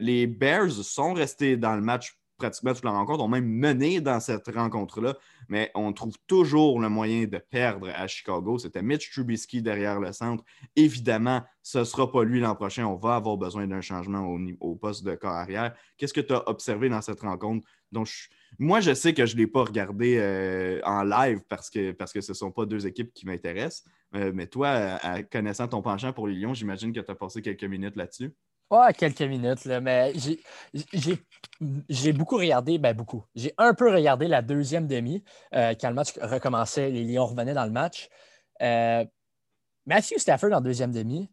les 0.00 0.26
Bears 0.26 0.72
sont 0.72 1.14
restés 1.14 1.56
dans 1.56 1.74
le 1.74 1.80
match 1.80 2.19
pratiquement 2.40 2.72
toute 2.72 2.84
la 2.84 2.90
rencontre, 2.90 3.22
ont 3.22 3.28
même 3.28 3.46
mené 3.46 4.00
dans 4.00 4.18
cette 4.18 4.48
rencontre-là, 4.48 5.16
mais 5.48 5.70
on 5.74 5.92
trouve 5.92 6.16
toujours 6.26 6.80
le 6.80 6.88
moyen 6.88 7.26
de 7.26 7.38
perdre 7.38 7.88
à 7.94 8.06
Chicago. 8.06 8.58
C'était 8.58 8.82
Mitch 8.82 9.12
Trubisky 9.12 9.62
derrière 9.62 10.00
le 10.00 10.12
centre. 10.12 10.42
Évidemment, 10.74 11.42
ce 11.62 11.78
ne 11.78 11.84
sera 11.84 12.10
pas 12.10 12.24
lui 12.24 12.40
l'an 12.40 12.54
prochain. 12.54 12.86
On 12.86 12.96
va 12.96 13.16
avoir 13.16 13.36
besoin 13.36 13.66
d'un 13.66 13.82
changement 13.82 14.36
au, 14.60 14.74
poste 14.74 15.04
de 15.04 15.14
corps 15.14 15.32
arrière. 15.32 15.74
Qu'est-ce 15.98 16.14
que 16.14 16.20
tu 16.20 16.32
as 16.32 16.48
observé 16.48 16.88
dans 16.88 17.02
cette 17.02 17.20
rencontre? 17.20 17.66
Donc, 17.92 18.08
moi, 18.58 18.80
je 18.80 18.94
sais 18.94 19.12
que 19.12 19.26
je 19.26 19.34
ne 19.34 19.40
l'ai 19.40 19.46
pas 19.46 19.64
regardé 19.64 20.16
euh, 20.18 20.80
en 20.84 21.02
live 21.02 21.40
parce 21.48 21.68
que, 21.68 21.92
parce 21.92 22.12
que 22.12 22.20
ce 22.20 22.32
ne 22.32 22.36
sont 22.36 22.50
pas 22.50 22.64
deux 22.64 22.86
équipes 22.86 23.12
qui 23.12 23.26
m'intéressent. 23.26 23.84
Euh, 24.14 24.32
mais 24.34 24.46
toi, 24.46 24.98
connaissant 25.30 25.68
ton 25.68 25.82
penchant 25.82 26.12
pour 26.12 26.26
les 26.26 26.34
Lions, 26.34 26.54
j'imagine 26.54 26.92
que 26.92 27.00
tu 27.00 27.10
as 27.10 27.14
passé 27.14 27.42
quelques 27.42 27.64
minutes 27.64 27.96
là-dessus. 27.96 28.32
Ouais, 28.70 28.92
quelques 28.94 29.22
minutes, 29.22 29.64
là, 29.64 29.80
mais 29.80 30.12
j'ai 31.88 32.12
beaucoup 32.12 32.36
regardé, 32.36 32.78
ben 32.78 32.94
beaucoup. 32.94 33.24
J'ai 33.34 33.52
un 33.58 33.74
peu 33.74 33.92
regardé 33.92 34.28
la 34.28 34.42
deuxième 34.42 34.86
demi 34.86 35.24
euh, 35.54 35.74
quand 35.80 35.88
le 35.88 35.94
match 35.94 36.12
recommençait, 36.20 36.88
les 36.90 37.02
Lions 37.02 37.26
revenaient 37.26 37.54
dans 37.54 37.64
le 37.64 37.72
match. 37.72 38.08
Euh, 38.62 39.04
Matthew 39.86 40.18
Stafford 40.18 40.52
en 40.52 40.60
deuxième 40.60 40.92
demi 40.92 41.28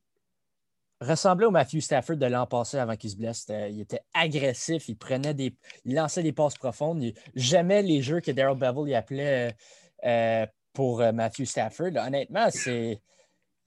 ressemblait 1.00 1.46
au 1.46 1.51
Matthew 1.51 1.79
Stafford 1.79 2.17
de 2.17 2.25
l'an 2.25 2.48
passé 2.48 2.79
avant 2.79 2.96
qu'il 2.96 3.12
se 3.12 3.17
blesse. 3.17 3.46
Il 3.50 3.82
était 3.82 4.01
agressif, 4.15 4.89
il 4.89 4.98
prenait 4.98 5.36
des. 5.36 5.56
Il 5.86 5.94
lançait 5.94 6.24
des 6.24 6.34
passes 6.34 6.58
profondes. 6.58 7.03
J'aimais 7.36 7.84
les 7.84 8.01
jeux 8.01 8.20
que 8.20 8.32
Daryl 8.32 8.58
Bevel 8.58 8.89
y 8.89 8.96
appelait 8.96 9.56
euh, 10.03 10.48
pour 10.74 11.03
Matthew 11.13 11.46
Stafford. 11.46 11.91
honnêtement, 11.98 12.48
c'est 12.50 13.00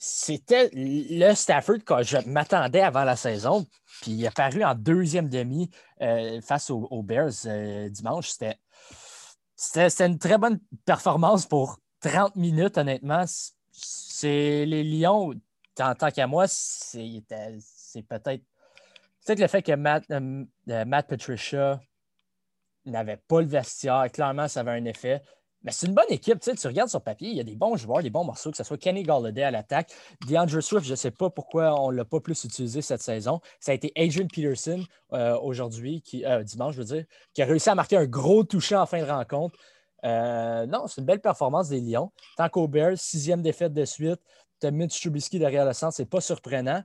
c'était 0.03 0.71
le 0.73 1.35
Stafford 1.35 1.85
que 1.85 2.03
je 2.03 2.17
m'attendais 2.27 2.81
avant 2.81 3.05
la 3.05 3.17
saison. 3.17 3.67
Puis 4.01 4.13
il 4.13 4.27
a 4.27 4.31
paru 4.31 4.65
en 4.65 4.75
deuxième 4.75 5.29
demi 5.29 5.71
euh, 6.01 6.41
face 6.41 6.71
aux, 6.71 7.03
Bears 7.03 7.45
euh, 7.45 7.91
dimanche. 7.91 8.31
C'était 9.55 10.07
une 10.07 10.19
très 10.19 10.39
bonne 10.39 10.59
performance 10.87 11.45
pour 11.45 11.79
30 12.01 12.35
minutes, 12.37 12.79
honnêtement. 12.79 13.25
C'est 13.73 14.65
les 14.65 14.83
Lions, 14.83 15.35
en 15.79 15.95
tant 15.95 16.11
qu'à 16.11 16.27
moi, 16.27 16.47
c'est 16.49 17.23
peut-être 18.09 18.43
peut 19.27 19.35
le 19.35 19.47
fait 19.49 19.63
que 19.63 19.73
Matt, 19.73 20.05
euh, 20.11 20.45
Matt 20.67 21.09
Patricia 21.09 21.79
n'avait 22.87 23.19
pas 23.19 23.41
le 23.43 23.47
vestiaire. 23.47 24.07
Clairement, 24.13 24.49
ça 24.49 24.61
avait 24.61 24.73
un 24.73 24.85
effet. 24.87 25.23
Mais 25.63 25.73
c'est 25.73 25.87
une 25.87 25.95
bonne 25.95 26.07
équipe. 26.09 26.41
Tu, 26.41 26.67
regardes 26.67 26.89
sur 26.89 27.03
papier, 27.03 27.29
il 27.29 27.37
y 27.37 27.41
a 27.41 27.45
des 27.45 27.55
bons 27.55 27.77
joueurs, 27.77 28.03
des 28.03 28.11
bons 28.11 28.25
morceaux, 28.25 28.51
que 28.51 28.57
ce 28.57 28.65
soit 28.65 28.79
Kenny 28.79 29.03
Galladay 29.03 29.43
à 29.43 29.51
l'attaque. 29.51 29.93
DeAndre 30.27 30.63
Swift, 30.63 30.87
je 30.87 30.93
ne 30.93 30.97
sais 30.97 31.11
pas 31.11 31.29
pourquoi 31.29 31.79
on 31.79 31.91
ne 31.91 31.97
l'a 31.97 32.05
pas 32.05 32.21
plus 32.21 32.45
utilisé 32.45 32.81
cette 32.81 33.03
saison. 33.03 33.41
Ça 33.61 33.73
a 33.73 33.75
été 33.75 33.93
Adrian 33.97 34.27
Peterson 34.27 34.83
euh, 35.13 35.39
aujourd'hui, 35.39 36.01
qui, 36.01 36.25
euh, 36.25 36.43
dimanche, 36.43 36.75
je 36.75 36.79
veux 36.79 36.87
dire, 36.87 37.05
qui 37.35 37.43
a 37.43 37.45
réussi 37.45 37.69
à 37.69 37.75
marquer 37.75 37.99
un 37.99 38.07
gros 38.07 38.43
toucher 38.43 38.77
en 38.77 38.87
fin 38.87 39.01
de 39.01 39.11
rencontre. 39.11 39.59
Euh, 40.05 40.65
non, 40.65 40.87
c'est 40.87 41.03
une 41.03 41.07
belle 41.07 41.21
performance 41.21 41.69
des 41.69 41.81
Lions. 41.81 42.11
Tant 42.39 42.49
qu'au 42.49 42.67
Bears, 42.67 42.97
sixième 42.97 43.43
défaite 43.43 43.75
de 43.75 43.85
suite, 43.85 44.21
tu 44.63 44.67
as 44.67 44.71
Mitch 44.71 44.99
Trubisky 44.99 45.39
derrière 45.39 45.67
le 45.67 45.75
centre, 45.75 45.95
c'est 45.95 46.09
pas 46.09 46.23
surprenant. 46.23 46.83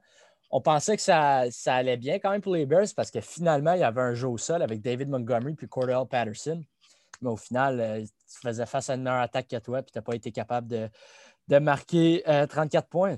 On 0.51 0.59
pensait 0.59 0.97
que 0.97 1.01
ça, 1.01 1.45
ça, 1.49 1.75
allait 1.75 1.97
bien 1.97 2.19
quand 2.19 2.31
même 2.31 2.41
pour 2.41 2.55
les 2.55 2.65
Bears 2.65 2.87
parce 2.95 3.09
que 3.09 3.21
finalement, 3.21 3.73
il 3.73 3.79
y 3.79 3.83
avait 3.83 4.01
un 4.01 4.13
jeu 4.13 4.27
au 4.27 4.37
sol 4.37 4.61
avec 4.61 4.81
David 4.81 5.09
Montgomery 5.09 5.53
puis 5.55 5.67
Cordell 5.67 6.05
Patterson. 6.09 6.61
Mais 7.21 7.29
au 7.29 7.37
final, 7.37 8.05
tu 8.27 8.39
faisais 8.39 8.65
face 8.65 8.89
à 8.89 8.95
une 8.95 9.03
meilleure 9.03 9.21
attaque 9.21 9.47
que 9.47 9.57
toi, 9.57 9.81
puis 9.81 9.91
tu 9.91 9.97
n'as 9.97 10.03
pas 10.03 10.15
été 10.15 10.31
capable 10.31 10.67
de, 10.67 11.59
marquer 11.59 12.23
34 12.25 12.75
euh, 12.85 12.87
points. 12.89 13.17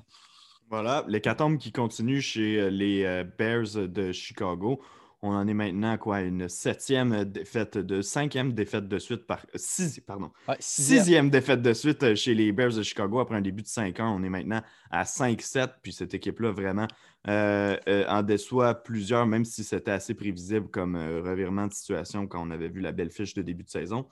Voilà, 0.70 1.06
l'hécatombe 1.08 1.58
qui 1.58 1.72
continue 1.72 2.22
chez 2.22 2.60
euh, 2.60 2.70
les 2.70 3.24
Bears 3.38 3.88
de 3.88 4.12
Chicago. 4.12 4.82
On 5.24 5.34
en 5.34 5.48
est 5.48 5.54
maintenant 5.54 5.93
à 5.93 5.98
quoi? 5.98 6.22
Une 6.22 6.48
septième 6.48 7.26
défaite 7.26 7.78
de 7.78 8.02
cinquième 8.02 8.54
défaite 8.54 8.88
de 8.88 9.00
suite 9.00 9.26
par 9.26 9.48
six, 9.56 10.00
pardon. 10.00 10.32
sixième. 10.60 11.32
défaite 11.32 11.63
de 11.63 11.74
suite 11.74 12.13
chez 12.13 12.36
les 12.36 12.52
Bears 12.52 12.74
de 12.74 12.84
Chicago 12.84 13.20
après 13.20 13.36
un 13.36 13.41
début 13.41 13.63
de 13.63 13.67
cinq 13.67 14.00
ans. 14.00 14.15
On 14.15 14.22
est 14.22 14.30
maintenant 14.30 14.62
à 14.91 15.04
5-7. 15.04 15.70
Puis 15.82 15.91
cette 15.91 16.13
équipe-là, 16.13 16.52
vraiment, 16.52 16.88
euh, 17.30 17.76
euh, 17.90 18.06
en 18.08 18.24
déçoit 18.24 18.74
plusieurs, 18.74 19.26
même 19.26 19.44
si 19.44 19.63
c'était 19.63 19.92
assez 19.92 20.13
prévisible 20.13 20.70
comme 20.70 20.96
euh, 20.96 21.22
revirement 21.22 21.68
de 21.68 21.74
situation 21.74 22.26
quand 22.26 22.42
on 22.42 22.52
avait 22.52 22.70
vu 22.70 22.80
la 22.80 22.94
belle 22.94 23.12
fiche 23.12 23.34
de 23.34 23.42
début 23.42 23.63
de 23.63 23.70
saison. 23.70 24.06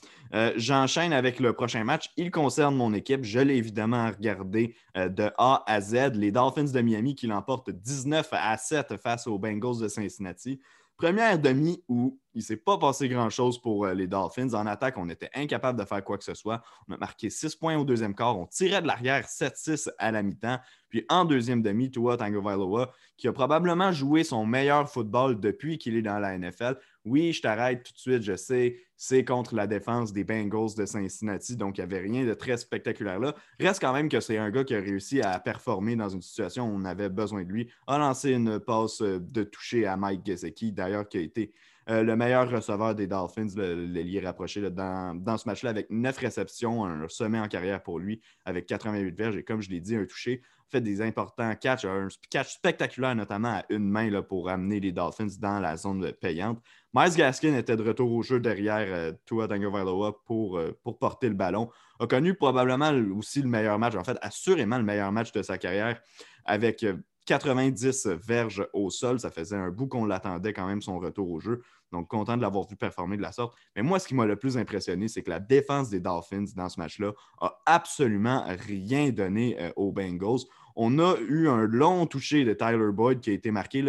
J'enchaîne 0.58 1.14
avec 1.14 1.40
le 1.40 1.54
prochain 1.54 1.84
match. 1.84 2.12
Il 2.18 2.30
concerne 2.30 2.76
mon 2.76 2.94
équipe. 2.94 3.24
Je 3.24 3.40
l'ai 3.40 3.56
évidemment 3.56 4.08
regardé 4.10 4.76
de 4.96 5.32
A 5.38 5.64
à 5.66 5.82
Z. 5.82 6.14
Les 6.16 6.32
Dolphins 6.32 6.66
de 6.66 6.82
Miami 6.82 7.16
qui 7.16 7.28
l'emportent 7.28 7.70
19 7.70 8.28
à 8.32 8.58
7 8.58 8.98
face 8.98 9.28
aux 9.28 9.40
Bengals 9.40 9.80
de 9.80 9.88
Cincinnati. 9.88 10.60
Première 10.98 11.40
demi 11.40 11.84
où 11.88 12.20
il 12.36 12.40
ne 12.40 12.44
s'est 12.44 12.58
pas 12.58 12.78
passé 12.78 13.08
grand-chose 13.08 13.60
pour 13.60 13.88
les 13.88 14.08
Dolphins. 14.08 14.54
En 14.54 14.68
attaque, 14.68 14.98
on 14.98 15.10
était 15.10 15.30
incapable 15.34 15.80
de 15.80 15.86
faire 15.86 16.04
quoi 16.04 16.18
que 16.18 16.24
ce 16.24 16.34
soit. 16.34 16.62
On 16.88 16.94
a 16.94 16.98
marqué 16.98 17.30
6 17.30 17.56
points 17.56 17.78
au 17.78 17.86
deuxième 17.86 18.14
quart. 18.14 18.38
On 18.38 18.46
tirait 18.46 18.82
de 18.82 18.88
l'arrière 18.88 19.26
7-6 19.26 19.90
à 19.98 20.12
la 20.12 20.22
mi-temps. 20.22 20.60
Puis 20.90 21.06
en 21.10 21.26
deuxième 21.26 21.62
demi, 21.62 21.90
Tua 21.90 22.18
Tagovailoa, 22.18 22.92
qui 23.18 23.28
a 23.28 23.34
probablement 23.34 23.92
joué 23.92 24.24
son 24.24 24.46
meilleur 24.46 24.90
football 24.90 25.40
depuis 25.40 25.78
qu'il 25.78 25.96
est 25.96 26.02
dans 26.02 26.20
la 26.20 26.38
NFL. 26.38 26.78
Oui, 27.06 27.34
je 27.34 27.42
t'arrête 27.42 27.84
tout 27.84 27.94
de 27.94 27.98
suite, 27.98 28.24
je 28.24 28.36
sais, 28.36 28.78
c'est 28.98 29.24
contre 29.24 29.56
la 29.56 29.68
défense 29.68 30.12
des 30.12 30.24
Bengals 30.24 30.76
de 30.76 30.86
Cincinnati, 30.86 31.56
donc 31.56 31.78
il 31.78 31.82
n'y 31.82 31.86
avait 31.86 32.00
rien 32.00 32.26
de 32.26 32.34
très 32.34 32.58
spectaculaire 32.58 33.20
là. 33.20 33.36
Reste 33.60 33.80
quand 33.80 33.94
même 33.94 34.10
que 34.10 34.20
c'est 34.20 34.38
un 34.38 34.50
gars 34.50 34.64
qui 34.64 34.74
a 34.74 34.80
réussi 34.80 35.22
à 35.22 35.38
performer 35.40 35.96
dans 35.96 36.10
une 36.10 36.22
situation 36.22 36.68
où 36.68 36.76
on 36.76 36.86
avait 36.86 37.10
besoin 37.10 37.44
de 37.44 37.50
lui. 37.50 37.70
A 37.88 37.98
lancé 37.98 38.32
une 38.32 38.60
passe 38.60 39.02
de 39.02 39.44
toucher 39.44 39.86
à 39.86 39.98
Mike 39.98 40.26
Gesicki, 40.26 40.72
d'ailleurs, 40.72 41.08
qui 41.08 41.18
a 41.18 41.22
été 41.22 41.54
euh, 41.88 42.02
le 42.02 42.16
meilleur 42.16 42.50
receveur 42.50 42.96
des 42.96 43.06
Dolphins, 43.06 43.48
l'ailier 43.56 44.20
rapproché 44.20 44.70
dans, 44.72 45.38
ce 45.38 45.48
match-là, 45.48 45.70
avec 45.70 45.90
neuf 45.92 46.18
réceptions, 46.18 46.84
un 46.86 47.08
sommet 47.08 47.40
en 47.40 47.48
carrière 47.48 47.84
pour 47.84 48.00
lui, 48.00 48.22
avec 48.44 48.66
88 48.66 49.16
verges 49.16 49.38
et 49.38 49.44
comme 49.44 49.62
je 49.62 49.70
l'ai 49.70 49.80
dit, 49.80 49.96
un 49.96 50.06
touché 50.06 50.42
fait 50.68 50.82
des 50.82 51.02
importants 51.02 51.54
catchs, 51.56 51.86
un 51.86 52.08
catch 52.32 52.56
spectaculaire, 52.56 53.16
notamment 53.16 53.60
à 53.60 53.66
une 53.70 53.88
main 53.88 54.10
pour 54.24 54.50
amener 54.50 54.80
les 54.80 54.92
Dolphins 54.92 55.28
dans 55.40 55.60
la 55.60 55.78
zone 55.78 56.12
payante. 56.14 56.60
Miles 56.94 57.16
Gaskin 57.16 57.56
était 57.56 57.78
de 57.78 57.84
retour 57.84 58.12
au 58.12 58.24
jeu 58.24 58.40
derrière 58.40 58.88
euh, 58.90 59.12
Tua 59.26 59.48
Tagovailoa 59.48 60.24
pour, 60.26 60.58
euh, 60.58 60.76
pour 60.84 60.98
porter 60.98 61.30
le 61.30 61.36
ballon. 61.36 61.70
A 62.00 62.08
connu 62.08 62.34
probablement 62.34 62.92
aussi 63.16 63.44
le 63.44 63.48
meilleur 63.48 63.78
match, 63.78 63.94
en 63.96 64.04
fait, 64.04 64.18
assurément 64.22 64.78
le 64.78 64.84
meilleur 64.84 65.12
match 65.12 65.32
de 65.32 65.44
sa 65.44 65.60
carrière 65.60 66.02
avec 66.46 66.84
90 67.26 68.06
euh, 68.06 68.16
verges 68.16 68.68
au 68.74 68.90
sol. 68.90 69.20
Ça 69.20 69.32
faisait 69.32 69.56
un 69.56 69.70
bout 69.70 69.88
qu'on 69.88 70.06
l'attendait 70.06 70.54
quand 70.54 70.68
même 70.68 70.82
son 70.82 71.00
retour 71.00 71.30
au 71.30 71.40
jeu. 71.40 71.62
Donc, 71.92 72.08
content 72.08 72.36
de 72.36 72.42
l'avoir 72.42 72.68
vu 72.68 72.76
performer 72.76 73.18
de 73.18 73.22
la 73.22 73.32
sorte. 73.32 73.56
Mais 73.76 73.84
moi, 73.84 74.00
ce 74.00 74.08
qui 74.08 74.16
m'a 74.16 74.26
le 74.26 74.36
plus 74.36 74.58
impressionné, 74.58 75.08
c'est 75.08 75.22
que 75.22 75.30
la 75.30 75.40
défense 75.40 75.90
des 75.90 76.00
Dolphins 76.00 76.46
dans 76.56 76.68
ce 76.68 76.80
match-là 76.80 77.14
a 77.40 77.62
absolument 77.66 78.44
rien 78.48 79.12
donné 79.12 79.72
aux 79.76 79.92
Bengals. 79.92 80.42
On 80.76 81.00
a 81.00 81.16
eu 81.30 81.48
un 81.48 81.68
long 81.68 82.06
toucher 82.06 82.44
de 82.44 82.54
Tyler 82.54 82.92
Boyd 82.92 83.22
qui 83.22 83.30
a 83.30 83.34
été 83.34 83.50
marqué. 83.50 83.84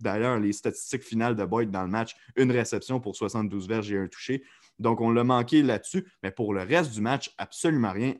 D'ailleurs, 0.00 0.38
les 0.38 0.52
statistiques 0.52 1.02
finales 1.02 1.36
de 1.36 1.44
Boyd 1.44 1.70
dans 1.70 1.82
le 1.82 1.90
match, 1.90 2.16
une 2.36 2.50
réception 2.50 2.98
pour 2.98 3.14
72 3.14 3.68
verges 3.68 3.92
et 3.92 3.98
un 3.98 4.06
touché. 4.06 4.42
Donc, 4.78 5.02
on 5.02 5.10
l'a 5.10 5.22
manqué 5.22 5.62
là-dessus. 5.62 6.10
Mais 6.22 6.30
pour 6.30 6.54
le 6.54 6.62
reste 6.62 6.92
du 6.92 7.02
match, 7.02 7.34
absolument 7.36 7.92
rien. 7.92 8.14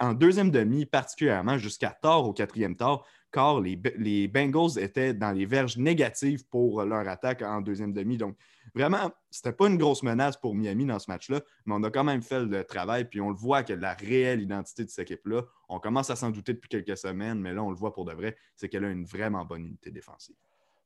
En, 0.00 0.14
deuxième 0.14 0.50
demi, 0.50 0.86
particulièrement 0.86 1.58
jusqu'à 1.58 1.90
tard 1.90 2.24
au 2.26 2.32
quatrième 2.32 2.76
tard, 2.76 3.04
car 3.32 3.60
les, 3.60 4.28
Bengals 4.28 4.78
étaient 4.78 5.14
dans 5.14 5.32
les 5.32 5.46
verges 5.46 5.76
négatives 5.76 6.46
pour 6.48 6.82
leur 6.82 7.06
attaque 7.08 7.42
en 7.42 7.60
deuxième 7.60 7.92
demi. 7.92 8.16
Donc, 8.16 8.36
vraiment, 8.74 9.10
c'était 9.30 9.52
pas 9.52 9.68
une 9.68 9.76
grosse 9.76 10.02
menace 10.02 10.36
pour 10.36 10.54
Miami 10.54 10.86
dans 10.86 10.98
ce 10.98 11.10
match-là, 11.10 11.40
mais 11.66 11.74
on 11.74 11.82
a 11.82 11.90
quand 11.90 12.04
même 12.04 12.22
fait 12.22 12.44
le 12.44 12.64
travail, 12.64 13.04
puis 13.04 13.20
on 13.20 13.30
le 13.30 13.36
voit 13.36 13.62
que 13.62 13.72
la 13.72 13.94
réelle 13.94 14.40
identité 14.40 14.84
de 14.84 14.90
cette 14.90 15.10
équipe-là, 15.10 15.42
on 15.68 15.78
commence 15.78 16.10
à 16.10 16.16
s'en 16.16 16.30
douter 16.30 16.54
depuis 16.54 16.68
quelques 16.68 16.96
semaines, 16.96 17.40
mais 17.40 17.52
là, 17.52 17.62
on 17.62 17.70
le 17.70 17.76
voit 17.76 17.92
pour 17.92 18.04
de 18.04 18.12
vrai, 18.12 18.36
c'est 18.56 18.68
qu'elle 18.68 18.84
a 18.84 18.90
une 18.90 19.04
vraiment 19.04 19.44
bonne 19.44 19.66
unité 19.66 19.90
défensive. 19.90 20.36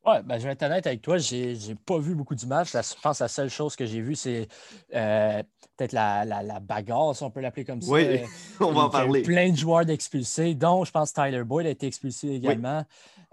Oui, 0.04 0.16
ben, 0.24 0.36
je 0.36 0.44
vais 0.44 0.52
être 0.52 0.62
honnête 0.64 0.86
avec 0.88 1.00
toi, 1.00 1.16
j'ai 1.18 1.54
n'ai 1.54 1.74
pas 1.76 1.98
vu 1.98 2.16
beaucoup 2.16 2.34
du 2.34 2.46
match. 2.46 2.72
je 2.72 3.00
pense 3.00 3.18
que 3.18 3.24
la 3.24 3.28
seule 3.28 3.50
chose 3.50 3.76
que 3.76 3.86
j'ai 3.86 4.00
vue, 4.00 4.16
c'est 4.16 4.48
euh, 4.94 5.42
peut-être 5.76 5.92
la, 5.92 6.24
la, 6.24 6.58
bagarre, 6.58 7.14
si 7.14 7.22
on 7.22 7.30
peut 7.30 7.40
l'appeler 7.40 7.64
comme 7.64 7.80
ça. 7.80 7.92
Oui, 7.92 8.20
on 8.60 8.72
va 8.72 8.82
en 8.82 8.90
parler. 8.90 9.22
plein 9.22 9.50
de 9.50 9.56
joueurs 9.56 9.84
d'expulsés, 9.84 10.56
dont 10.56 10.84
je 10.84 10.90
pense 10.90 11.12
Tyler 11.12 11.44
Boyd 11.44 11.68
a 11.68 11.70
été 11.70 11.86
expulsé 11.86 12.30
également. 12.30 12.84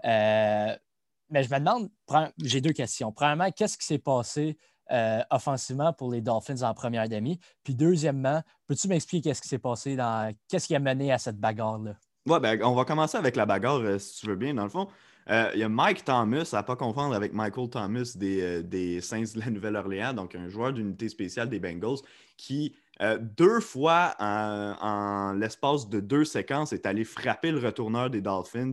Euh, 0.04 0.76
mais 1.28 1.42
je 1.42 1.52
me 1.52 1.58
demande, 1.58 1.90
j'ai 2.38 2.60
deux 2.60 2.72
questions. 2.72 3.10
Premièrement, 3.10 3.50
qu'est-ce 3.50 3.76
qui 3.76 3.86
s'est 3.86 3.98
passé 3.98 4.56
euh, 4.92 5.22
offensivement 5.30 5.92
pour 5.92 6.12
les 6.12 6.20
Dolphins 6.20 6.62
en 6.62 6.72
première 6.72 7.08
demi? 7.08 7.40
Puis 7.64 7.74
deuxièmement, 7.74 8.42
peux-tu 8.68 8.86
m'expliquer 8.86 9.30
qu'est-ce 9.30 9.42
qui 9.42 9.48
s'est 9.48 9.58
passé 9.58 9.96
dans. 9.96 10.32
Qu'est-ce 10.48 10.68
qui 10.68 10.76
a 10.76 10.80
mené 10.80 11.10
à 11.10 11.18
cette 11.18 11.38
bagarre-là? 11.38 11.94
Ouais, 12.26 12.38
ben, 12.38 12.62
on 12.62 12.74
va 12.74 12.84
commencer 12.84 13.18
avec 13.18 13.34
la 13.34 13.46
bagarre, 13.46 13.82
si 13.98 14.20
tu 14.20 14.26
veux 14.28 14.36
bien. 14.36 14.54
Dans 14.54 14.64
le 14.64 14.70
fond, 14.70 14.86
euh, 15.28 15.50
il 15.54 15.60
y 15.60 15.62
a 15.62 15.68
Mike 15.68 16.04
Thomas, 16.04 16.48
à 16.52 16.58
ne 16.58 16.66
pas 16.66 16.76
confondre 16.76 17.14
avec 17.14 17.32
Michael 17.32 17.68
Thomas 17.68 18.12
des, 18.16 18.62
des 18.62 19.00
Saints 19.00 19.34
de 19.34 19.40
la 19.40 19.50
Nouvelle-Orléans, 19.50 20.14
donc 20.14 20.34
un 20.34 20.48
joueur 20.48 20.72
d'unité 20.72 21.08
spéciale 21.08 21.48
des 21.48 21.58
Bengals, 21.58 21.98
qui 22.36 22.74
deux 23.18 23.60
fois 23.60 24.14
en 24.18 25.32
l'espace 25.32 25.88
de 25.88 26.00
deux 26.00 26.26
séquences 26.26 26.74
est 26.74 26.84
allé 26.84 27.04
frapper 27.04 27.50
le 27.50 27.58
retourneur 27.58 28.10
des 28.10 28.20
Dolphins 28.20 28.72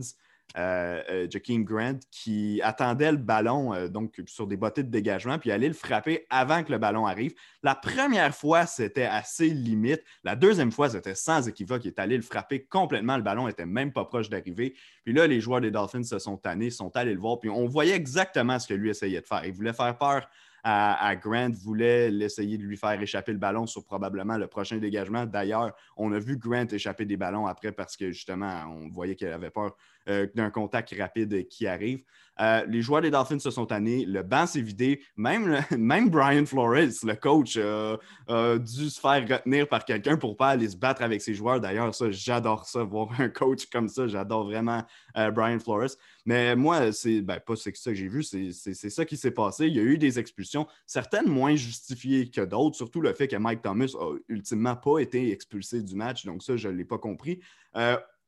euh, 0.56 1.02
euh, 1.10 1.26
Jakeem 1.30 1.62
Grant, 1.62 1.98
qui 2.10 2.60
attendait 2.62 3.12
le 3.12 3.18
ballon 3.18 3.74
euh, 3.74 3.88
donc 3.88 4.20
sur 4.26 4.46
des 4.46 4.56
bottées 4.56 4.82
de 4.82 4.90
dégagement, 4.90 5.38
puis 5.38 5.52
allait 5.52 5.68
le 5.68 5.74
frapper 5.74 6.26
avant 6.30 6.64
que 6.64 6.72
le 6.72 6.78
ballon 6.78 7.06
arrive. 7.06 7.34
La 7.62 7.74
première 7.74 8.34
fois, 8.34 8.64
c'était 8.64 9.04
assez 9.04 9.50
limite. 9.50 10.02
La 10.24 10.36
deuxième 10.36 10.72
fois, 10.72 10.88
c'était 10.88 11.14
sans 11.14 11.46
équivoque. 11.46 11.84
Il 11.84 11.88
est 11.88 11.98
allé 11.98 12.16
le 12.16 12.22
frapper 12.22 12.64
complètement. 12.64 13.18
Le 13.18 13.22
ballon 13.22 13.46
n'était 13.46 13.66
même 13.66 13.92
pas 13.92 14.06
proche 14.06 14.30
d'arriver. 14.30 14.74
Puis 15.04 15.12
là, 15.12 15.26
les 15.26 15.40
joueurs 15.40 15.60
des 15.60 15.70
Dolphins 15.70 16.02
se 16.02 16.18
sont 16.18 16.38
tannés, 16.38 16.70
sont 16.70 16.96
allés 16.96 17.14
le 17.14 17.20
voir, 17.20 17.38
puis 17.38 17.50
on 17.50 17.66
voyait 17.66 17.94
exactement 17.94 18.58
ce 18.58 18.66
que 18.66 18.74
lui 18.74 18.88
essayait 18.88 19.20
de 19.20 19.26
faire. 19.26 19.44
Il 19.44 19.52
voulait 19.52 19.74
faire 19.74 19.98
peur 19.98 20.28
à, 20.64 21.16
Grant, 21.16 21.50
voulait 21.50 22.10
l'essayer 22.10 22.58
de 22.58 22.62
lui 22.62 22.76
faire 22.76 23.00
échapper 23.00 23.32
le 23.32 23.38
ballon 23.38 23.66
sur 23.66 23.84
probablement 23.84 24.36
le 24.36 24.46
prochain 24.46 24.76
dégagement. 24.78 25.24
D'ailleurs, 25.24 25.74
on 25.96 26.12
a 26.12 26.18
vu 26.18 26.36
Grant 26.36 26.66
échapper 26.66 27.04
des 27.04 27.16
ballons 27.16 27.46
après 27.46 27.72
parce 27.72 27.96
que 27.96 28.10
justement, 28.10 28.64
on 28.68 28.88
voyait 28.88 29.14
qu'il 29.14 29.28
avait 29.28 29.50
peur 29.50 29.76
euh, 30.08 30.26
d'un 30.34 30.50
contact 30.50 30.94
rapide 30.98 31.46
qui 31.48 31.66
arrive. 31.66 32.02
Euh, 32.40 32.64
les 32.68 32.82
joueurs 32.82 33.02
des 33.02 33.10
Dolphins 33.10 33.38
se 33.38 33.50
sont 33.50 33.66
tannés, 33.66 34.04
le 34.04 34.22
banc 34.22 34.46
s'est 34.46 34.60
vidé. 34.60 35.02
Même, 35.16 35.60
même 35.76 36.08
Brian 36.08 36.46
Flores, 36.46 37.02
le 37.02 37.14
coach, 37.14 37.56
a 37.56 38.58
dû 38.58 38.90
se 38.90 39.00
faire 39.00 39.26
retenir 39.28 39.68
par 39.68 39.84
quelqu'un 39.84 40.16
pour 40.16 40.30
ne 40.30 40.34
pas 40.36 40.48
aller 40.50 40.68
se 40.68 40.76
battre 40.76 41.02
avec 41.02 41.20
ses 41.20 41.34
joueurs. 41.34 41.60
D'ailleurs, 41.60 41.94
ça, 41.94 42.10
j'adore 42.10 42.66
ça, 42.66 42.84
voir 42.84 43.08
un 43.20 43.28
coach 43.28 43.66
comme 43.66 43.88
ça. 43.88 44.06
J'adore 44.06 44.44
vraiment 44.44 44.84
euh, 45.16 45.30
Brian 45.30 45.58
Flores. 45.58 45.90
Mais 46.24 46.54
moi, 46.54 46.92
c'est 46.92 47.20
ben, 47.22 47.40
pas 47.40 47.56
ça 47.56 47.70
que 47.72 47.94
j'ai 47.94 48.08
vu, 48.08 48.22
c'est 48.22 48.52
ça 48.52 49.04
qui 49.04 49.16
s'est 49.16 49.30
passé. 49.30 49.66
Il 49.66 49.74
y 49.74 49.80
a 49.80 49.82
eu 49.82 49.98
des 49.98 50.18
expulsions, 50.18 50.66
certaines 50.86 51.28
moins 51.28 51.56
justifiées 51.56 52.30
que 52.30 52.42
d'autres, 52.42 52.76
surtout 52.76 53.00
le 53.00 53.12
fait 53.14 53.28
que 53.28 53.36
Mike 53.36 53.62
Thomas 53.62 53.92
a 53.98 54.14
ultimement 54.28 54.76
pas 54.76 54.98
été 55.00 55.32
expulsé 55.32 55.82
du 55.82 55.96
match. 55.96 56.24
Donc, 56.24 56.42
ça, 56.42 56.56
je 56.56 56.68
ne 56.68 56.74
l'ai 56.74 56.84
pas 56.84 56.98
compris. 56.98 57.40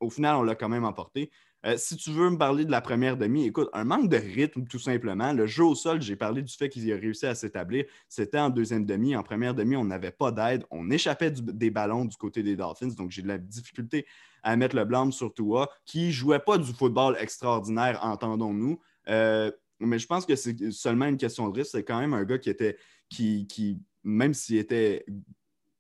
au 0.01 0.11
final, 0.11 0.37
on 0.37 0.43
l'a 0.43 0.55
quand 0.55 0.69
même 0.69 0.85
emporté. 0.85 1.31
Euh, 1.67 1.77
si 1.77 1.97
tu 1.97 2.11
veux 2.11 2.31
me 2.31 2.39
parler 2.39 2.65
de 2.65 2.71
la 2.71 2.81
première 2.81 3.19
demi, 3.19 3.45
écoute, 3.45 3.69
un 3.75 3.85
manque 3.85 4.09
de 4.09 4.17
rythme, 4.17 4.65
tout 4.65 4.79
simplement. 4.79 5.33
Le 5.33 5.47
jeu 5.47 5.65
au 5.65 5.75
sol, 5.75 6.01
j'ai 6.01 6.17
parlé 6.17 6.43
du 6.43 6.53
fait 6.53 6.71
qu'il 6.71 6.91
a 6.91 6.97
réussi 6.97 7.27
à 7.27 7.35
s'établir. 7.35 7.85
C'était 8.09 8.39
en 8.39 8.49
deuxième 8.49 8.87
demi. 8.87 9.15
En 9.15 9.23
première 9.23 9.55
demi, 9.55 9.77
on 9.77 9.85
n'avait 9.85 10.11
pas 10.11 10.33
d'aide. 10.33 10.65
On 10.71 10.91
échappait 10.91 11.31
des 11.31 11.71
ballons 11.71 12.07
du 12.07 12.17
côté 12.17 12.43
des 12.43 12.57
Dolphins. 12.57 12.95
Donc, 12.97 13.11
j'ai 13.11 13.23
de 13.23 13.29
la 13.29 13.39
difficulté 13.39 14.07
à 14.43 14.57
mettre 14.57 14.75
le 14.75 14.85
blâme 14.87 15.13
sur 15.13 15.35
Tua, 15.35 15.69
qui 15.85 16.07
ne 16.07 16.13
jouait 16.13 16.39
pas 16.39 16.57
du 16.57 16.73
football 16.73 17.17
extraordinaire, 17.21 18.01
entendons-nous. 18.03 18.81
Euh, 19.09 19.51
mais 19.81 19.99
je 19.99 20.07
pense 20.07 20.25
que 20.25 20.37
c'est 20.37 20.71
seulement 20.71 21.07
une 21.07 21.19
question 21.19 21.49
de 21.49 21.59
risque. 21.59 21.73
C'est 21.73 21.85
quand 21.85 22.01
même 22.01 22.15
un 22.15 22.25
gars 22.25 22.39
qui 22.39 22.49
était, 22.49 22.79
qui, 23.11 23.47
qui 23.47 23.83
même 24.03 24.33
s'il 24.33 24.57
était 24.57 25.05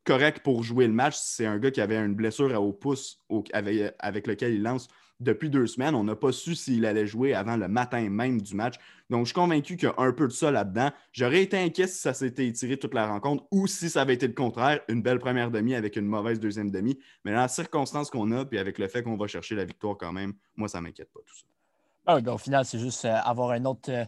correct 0.04 0.40
pour 0.42 0.62
jouer 0.62 0.86
le 0.86 0.92
match, 0.92 1.14
c'est 1.16 1.46
un 1.46 1.58
gars 1.58 1.70
qui 1.70 1.80
avait 1.80 1.96
une 1.96 2.14
blessure 2.14 2.60
au 2.60 2.72
pouce 2.72 3.18
avec, 3.52 3.94
avec 3.98 4.26
lequel 4.26 4.54
il 4.54 4.62
lance 4.62 4.88
depuis 5.20 5.50
deux 5.50 5.66
semaines. 5.66 5.94
On 5.94 6.04
n'a 6.04 6.16
pas 6.16 6.32
su 6.32 6.54
s'il 6.54 6.84
allait 6.86 7.06
jouer 7.06 7.34
avant 7.34 7.56
le 7.56 7.68
matin 7.68 8.08
même 8.08 8.40
du 8.40 8.54
match. 8.54 8.76
Donc, 9.10 9.26
je 9.26 9.32
suis 9.32 9.34
convaincu 9.34 9.76
qu'il 9.76 9.88
y 9.88 9.92
a 9.92 9.94
un 9.98 10.12
peu 10.12 10.26
de 10.26 10.32
ça 10.32 10.50
là-dedans. 10.50 10.90
J'aurais 11.12 11.42
été 11.42 11.58
inquiet 11.58 11.86
si 11.86 12.00
ça 12.00 12.14
s'était 12.14 12.46
étiré 12.46 12.76
toute 12.76 12.94
la 12.94 13.06
rencontre 13.06 13.44
ou 13.50 13.66
si 13.66 13.90
ça 13.90 14.02
avait 14.02 14.14
été 14.14 14.26
le 14.26 14.34
contraire, 14.34 14.80
une 14.88 15.02
belle 15.02 15.18
première 15.18 15.50
demi 15.50 15.74
avec 15.74 15.96
une 15.96 16.06
mauvaise 16.06 16.40
deuxième 16.40 16.70
demi. 16.70 16.98
Mais 17.24 17.32
dans 17.32 17.40
la 17.40 17.48
circonstance 17.48 18.10
qu'on 18.10 18.30
a, 18.32 18.44
puis 18.44 18.58
avec 18.58 18.78
le 18.78 18.88
fait 18.88 19.02
qu'on 19.02 19.16
va 19.16 19.26
chercher 19.26 19.54
la 19.54 19.64
victoire 19.64 19.96
quand 19.96 20.12
même, 20.12 20.34
moi, 20.56 20.68
ça 20.68 20.78
ne 20.78 20.84
m'inquiète 20.84 21.10
pas 21.12 21.20
tout 21.26 21.34
ça. 21.34 21.44
Ah, 22.06 22.20
ben, 22.20 22.32
au 22.32 22.38
final, 22.38 22.64
c'est 22.64 22.78
juste 22.78 23.04
euh, 23.04 23.14
avoir 23.24 23.50
un 23.50 23.64
autre, 23.66 23.90
euh, 23.90 24.04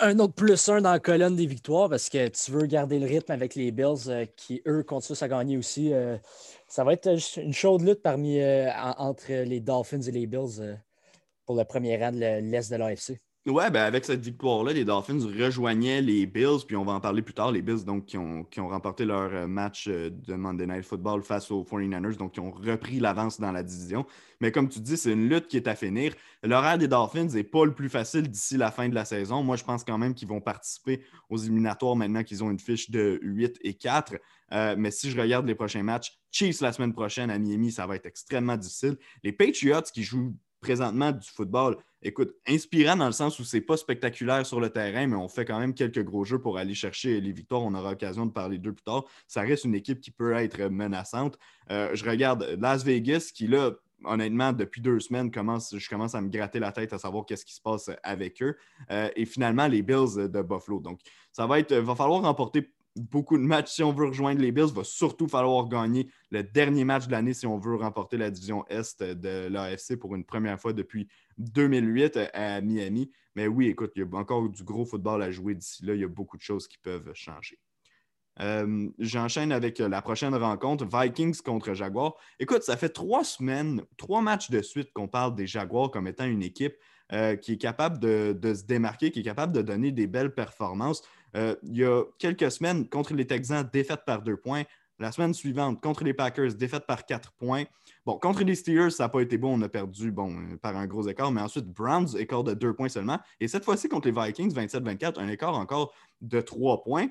un 0.00 0.18
autre 0.18 0.34
plus 0.34 0.68
un 0.68 0.80
dans 0.80 0.92
la 0.92 0.98
colonne 0.98 1.36
des 1.36 1.46
victoires 1.46 1.88
parce 1.88 2.08
que 2.08 2.28
tu 2.28 2.50
veux 2.50 2.66
garder 2.66 2.98
le 2.98 3.06
rythme 3.06 3.32
avec 3.32 3.54
les 3.54 3.70
Bills 3.70 4.08
euh, 4.08 4.26
qui, 4.36 4.62
eux, 4.66 4.82
continuent 4.82 5.18
à 5.20 5.28
gagner 5.28 5.56
aussi 5.56 5.92
ça 6.68 6.84
va 6.84 6.92
être 6.92 7.08
une 7.38 7.52
chaude 7.52 7.82
lutte 7.82 8.02
parmi, 8.02 8.40
euh, 8.40 8.70
entre 8.98 9.32
les 9.32 9.60
Dolphins 9.60 10.02
et 10.02 10.10
les 10.10 10.26
Bills 10.26 10.60
euh, 10.60 10.76
pour 11.46 11.56
le 11.56 11.64
premier 11.64 11.96
rang 11.96 12.12
de 12.12 12.18
l'Est 12.18 12.70
de 12.70 12.76
l'AFC. 12.76 13.18
Ouais, 13.48 13.70
ben 13.70 13.82
avec 13.82 14.04
cette 14.04 14.22
victoire-là, 14.22 14.74
les 14.74 14.84
Dolphins 14.84 15.20
rejoignaient 15.20 16.02
les 16.02 16.26
Bills, 16.26 16.66
puis 16.66 16.76
on 16.76 16.84
va 16.84 16.92
en 16.92 17.00
parler 17.00 17.22
plus 17.22 17.32
tard, 17.32 17.50
les 17.50 17.62
Bills 17.62 17.82
donc, 17.82 18.04
qui, 18.04 18.18
ont, 18.18 18.46
remporté 18.68 19.06
leur 19.06 19.32
euh, 19.32 19.46
match 19.46 19.88
de 19.88 20.34
Monday 20.34 20.66
Night 20.66 20.84
Football 20.84 21.22
face 21.22 21.50
aux 21.50 21.64
49ers, 21.64 22.18
donc 22.18 22.32
qui 22.32 22.40
ont 22.40 22.50
repris 22.50 23.00
l'avance 23.00 23.40
dans 23.40 23.50
la 23.50 23.62
division. 23.62 24.04
Mais 24.42 24.52
comme 24.52 24.68
tu 24.68 24.80
dis, 24.80 24.98
c'est 24.98 25.12
une 25.12 25.30
lutte 25.30 25.48
qui 25.48 25.56
est 25.56 25.66
à 25.66 25.74
finir. 25.74 26.14
L'horaire 26.42 26.76
des 26.76 26.88
Dolphins 26.88 27.24
n'est 27.24 27.42
pas 27.42 27.64
le 27.64 27.72
plus 27.72 27.88
facile 27.88 28.28
d'ici 28.28 28.58
la 28.58 28.70
fin 28.70 28.86
de 28.86 28.94
la 28.94 29.06
saison. 29.06 29.42
Moi, 29.42 29.56
je 29.56 29.64
pense 29.64 29.82
quand 29.82 29.96
même 29.96 30.12
qu'ils 30.14 30.28
vont 30.28 30.42
participer 30.42 31.02
aux 31.30 31.38
éliminatoires 31.38 31.96
maintenant 31.96 32.24
qu'ils 32.24 32.44
ont 32.44 32.50
une 32.50 32.60
fiche 32.60 32.90
de 32.90 33.18
8 33.22 33.60
et 33.62 33.72
4. 33.72 34.16
Euh, 34.52 34.74
mais 34.76 34.90
si 34.90 35.10
je 35.10 35.18
regarde 35.18 35.46
les 35.46 35.54
prochains 35.54 35.82
matchs, 35.82 36.18
Chiefs 36.30 36.60
la 36.60 36.72
semaine 36.72 36.92
prochaine 36.92 37.30
à 37.30 37.38
Miami, 37.38 37.72
ça 37.72 37.86
va 37.86 37.96
être 37.96 38.06
extrêmement 38.06 38.58
difficile. 38.58 38.96
Les 39.22 39.32
Patriots 39.32 39.82
qui 39.92 40.02
jouent 40.02 40.34
présentement 40.60 41.12
du 41.12 41.28
football, 41.28 41.76
écoute, 42.02 42.34
inspirant 42.46 42.96
dans 42.96 43.06
le 43.06 43.12
sens 43.12 43.38
où 43.38 43.44
c'est 43.44 43.60
pas 43.60 43.76
spectaculaire 43.76 44.44
sur 44.46 44.60
le 44.60 44.70
terrain, 44.70 45.06
mais 45.06 45.16
on 45.16 45.28
fait 45.28 45.44
quand 45.44 45.58
même 45.58 45.74
quelques 45.74 46.02
gros 46.02 46.24
jeux 46.24 46.40
pour 46.40 46.58
aller 46.58 46.74
chercher 46.74 47.20
les 47.20 47.32
victoires. 47.32 47.62
On 47.62 47.74
aura 47.74 47.90
l'occasion 47.90 48.26
de 48.26 48.32
parler 48.32 48.58
d'eux 48.58 48.72
plus 48.72 48.84
tard. 48.84 49.04
Ça 49.26 49.42
reste 49.42 49.64
une 49.64 49.74
équipe 49.74 50.00
qui 50.00 50.10
peut 50.10 50.32
être 50.34 50.68
menaçante. 50.68 51.38
Euh, 51.70 51.90
je 51.94 52.08
regarde 52.08 52.56
Las 52.60 52.84
Vegas 52.84 53.30
qui, 53.34 53.46
là, 53.46 53.72
honnêtement, 54.04 54.52
depuis 54.52 54.80
deux 54.80 55.00
semaines, 55.00 55.30
commence, 55.30 55.76
je 55.76 55.88
commence 55.88 56.14
à 56.14 56.20
me 56.20 56.28
gratter 56.28 56.58
la 56.58 56.72
tête 56.72 56.92
à 56.92 56.98
savoir 56.98 57.24
qu'est-ce 57.26 57.44
qui 57.44 57.54
se 57.54 57.60
passe 57.60 57.90
avec 58.02 58.42
eux. 58.42 58.56
Euh, 58.90 59.08
et 59.16 59.24
finalement, 59.24 59.66
les 59.66 59.82
Bills 59.82 60.28
de 60.28 60.42
Buffalo. 60.42 60.80
Donc, 60.80 61.00
ça 61.32 61.46
va 61.46 61.58
être, 61.58 61.74
va 61.74 61.94
falloir 61.94 62.22
remporter 62.22 62.72
beaucoup 62.98 63.36
de 63.36 63.42
matchs 63.42 63.72
si 63.72 63.82
on 63.82 63.92
veut 63.92 64.06
rejoindre 64.06 64.40
les 64.40 64.52
Bills. 64.52 64.68
Il 64.68 64.74
va 64.74 64.84
surtout 64.84 65.28
falloir 65.28 65.68
gagner 65.68 66.08
le 66.30 66.42
dernier 66.42 66.84
match 66.84 67.06
de 67.06 67.12
l'année 67.12 67.34
si 67.34 67.46
on 67.46 67.58
veut 67.58 67.76
remporter 67.76 68.16
la 68.16 68.30
division 68.30 68.66
Est 68.68 69.02
de 69.02 69.48
l'AFC 69.48 69.96
pour 69.96 70.14
une 70.14 70.24
première 70.24 70.60
fois 70.60 70.72
depuis 70.72 71.08
2008 71.38 72.18
à 72.32 72.60
Miami. 72.60 73.10
Mais 73.34 73.46
oui, 73.46 73.68
écoute, 73.68 73.92
il 73.96 74.02
y 74.02 74.02
a 74.04 74.18
encore 74.18 74.48
du 74.48 74.64
gros 74.64 74.84
football 74.84 75.22
à 75.22 75.30
jouer 75.30 75.54
d'ici 75.54 75.84
là. 75.84 75.94
Il 75.94 76.00
y 76.00 76.04
a 76.04 76.08
beaucoup 76.08 76.36
de 76.36 76.42
choses 76.42 76.66
qui 76.66 76.78
peuvent 76.78 77.12
changer. 77.14 77.58
Euh, 78.40 78.88
j'enchaîne 78.98 79.52
avec 79.52 79.78
la 79.78 80.00
prochaine 80.00 80.34
rencontre, 80.34 80.86
Vikings 80.86 81.40
contre 81.42 81.74
Jaguars. 81.74 82.14
Écoute, 82.38 82.62
ça 82.62 82.76
fait 82.76 82.88
trois 82.88 83.24
semaines, 83.24 83.82
trois 83.96 84.22
matchs 84.22 84.50
de 84.50 84.62
suite 84.62 84.92
qu'on 84.92 85.08
parle 85.08 85.34
des 85.34 85.46
Jaguars 85.46 85.90
comme 85.90 86.06
étant 86.06 86.26
une 86.26 86.42
équipe 86.42 86.76
euh, 87.12 87.36
qui 87.36 87.52
est 87.52 87.58
capable 87.58 87.98
de, 87.98 88.54
se 88.54 88.64
démarquer, 88.64 89.10
qui 89.10 89.20
est 89.20 89.24
capable 89.24 89.52
de 89.52 89.62
donner 89.62 89.92
des 89.92 90.06
belles 90.06 90.34
performances. 90.34 91.02
Euh, 91.36 91.54
il 91.62 91.76
y 91.76 91.84
a 91.84 92.04
quelques 92.18 92.50
semaines, 92.50 92.88
contre 92.88 93.14
les 93.14 93.26
Texans, 93.26 93.68
défaite 93.72 94.04
par 94.06 94.22
deux 94.22 94.36
points. 94.36 94.64
La 94.98 95.12
semaine 95.12 95.32
suivante, 95.32 95.80
contre 95.80 96.02
les 96.02 96.12
Packers, 96.12 96.54
défaite 96.54 96.84
par 96.86 97.06
quatre 97.06 97.32
points. 97.32 97.64
Bon, 98.04 98.18
contre 98.18 98.42
les 98.42 98.56
Steelers, 98.56 98.90
ça 98.90 99.04
n'a 99.04 99.08
pas 99.08 99.20
été 99.20 99.38
bon. 99.38 99.56
On 99.56 99.62
a 99.62 99.68
perdu 99.68 100.10
bon, 100.10 100.36
euh, 100.36 100.56
par 100.56 100.76
un 100.76 100.86
gros 100.86 101.06
écart. 101.06 101.30
Mais 101.30 101.40
ensuite, 101.40 101.66
Browns, 101.66 102.16
écart 102.18 102.42
de 102.42 102.54
deux 102.54 102.74
points 102.74 102.88
seulement. 102.88 103.18
Et 103.38 103.46
cette 103.46 103.64
fois-ci, 103.64 103.88
contre 103.88 104.08
les 104.08 104.20
Vikings, 104.20 104.52
27-24, 104.52 105.20
un 105.20 105.28
écart 105.28 105.54
encore 105.54 105.94
de 106.20 106.40
trois 106.40 106.82
points. 106.82 107.08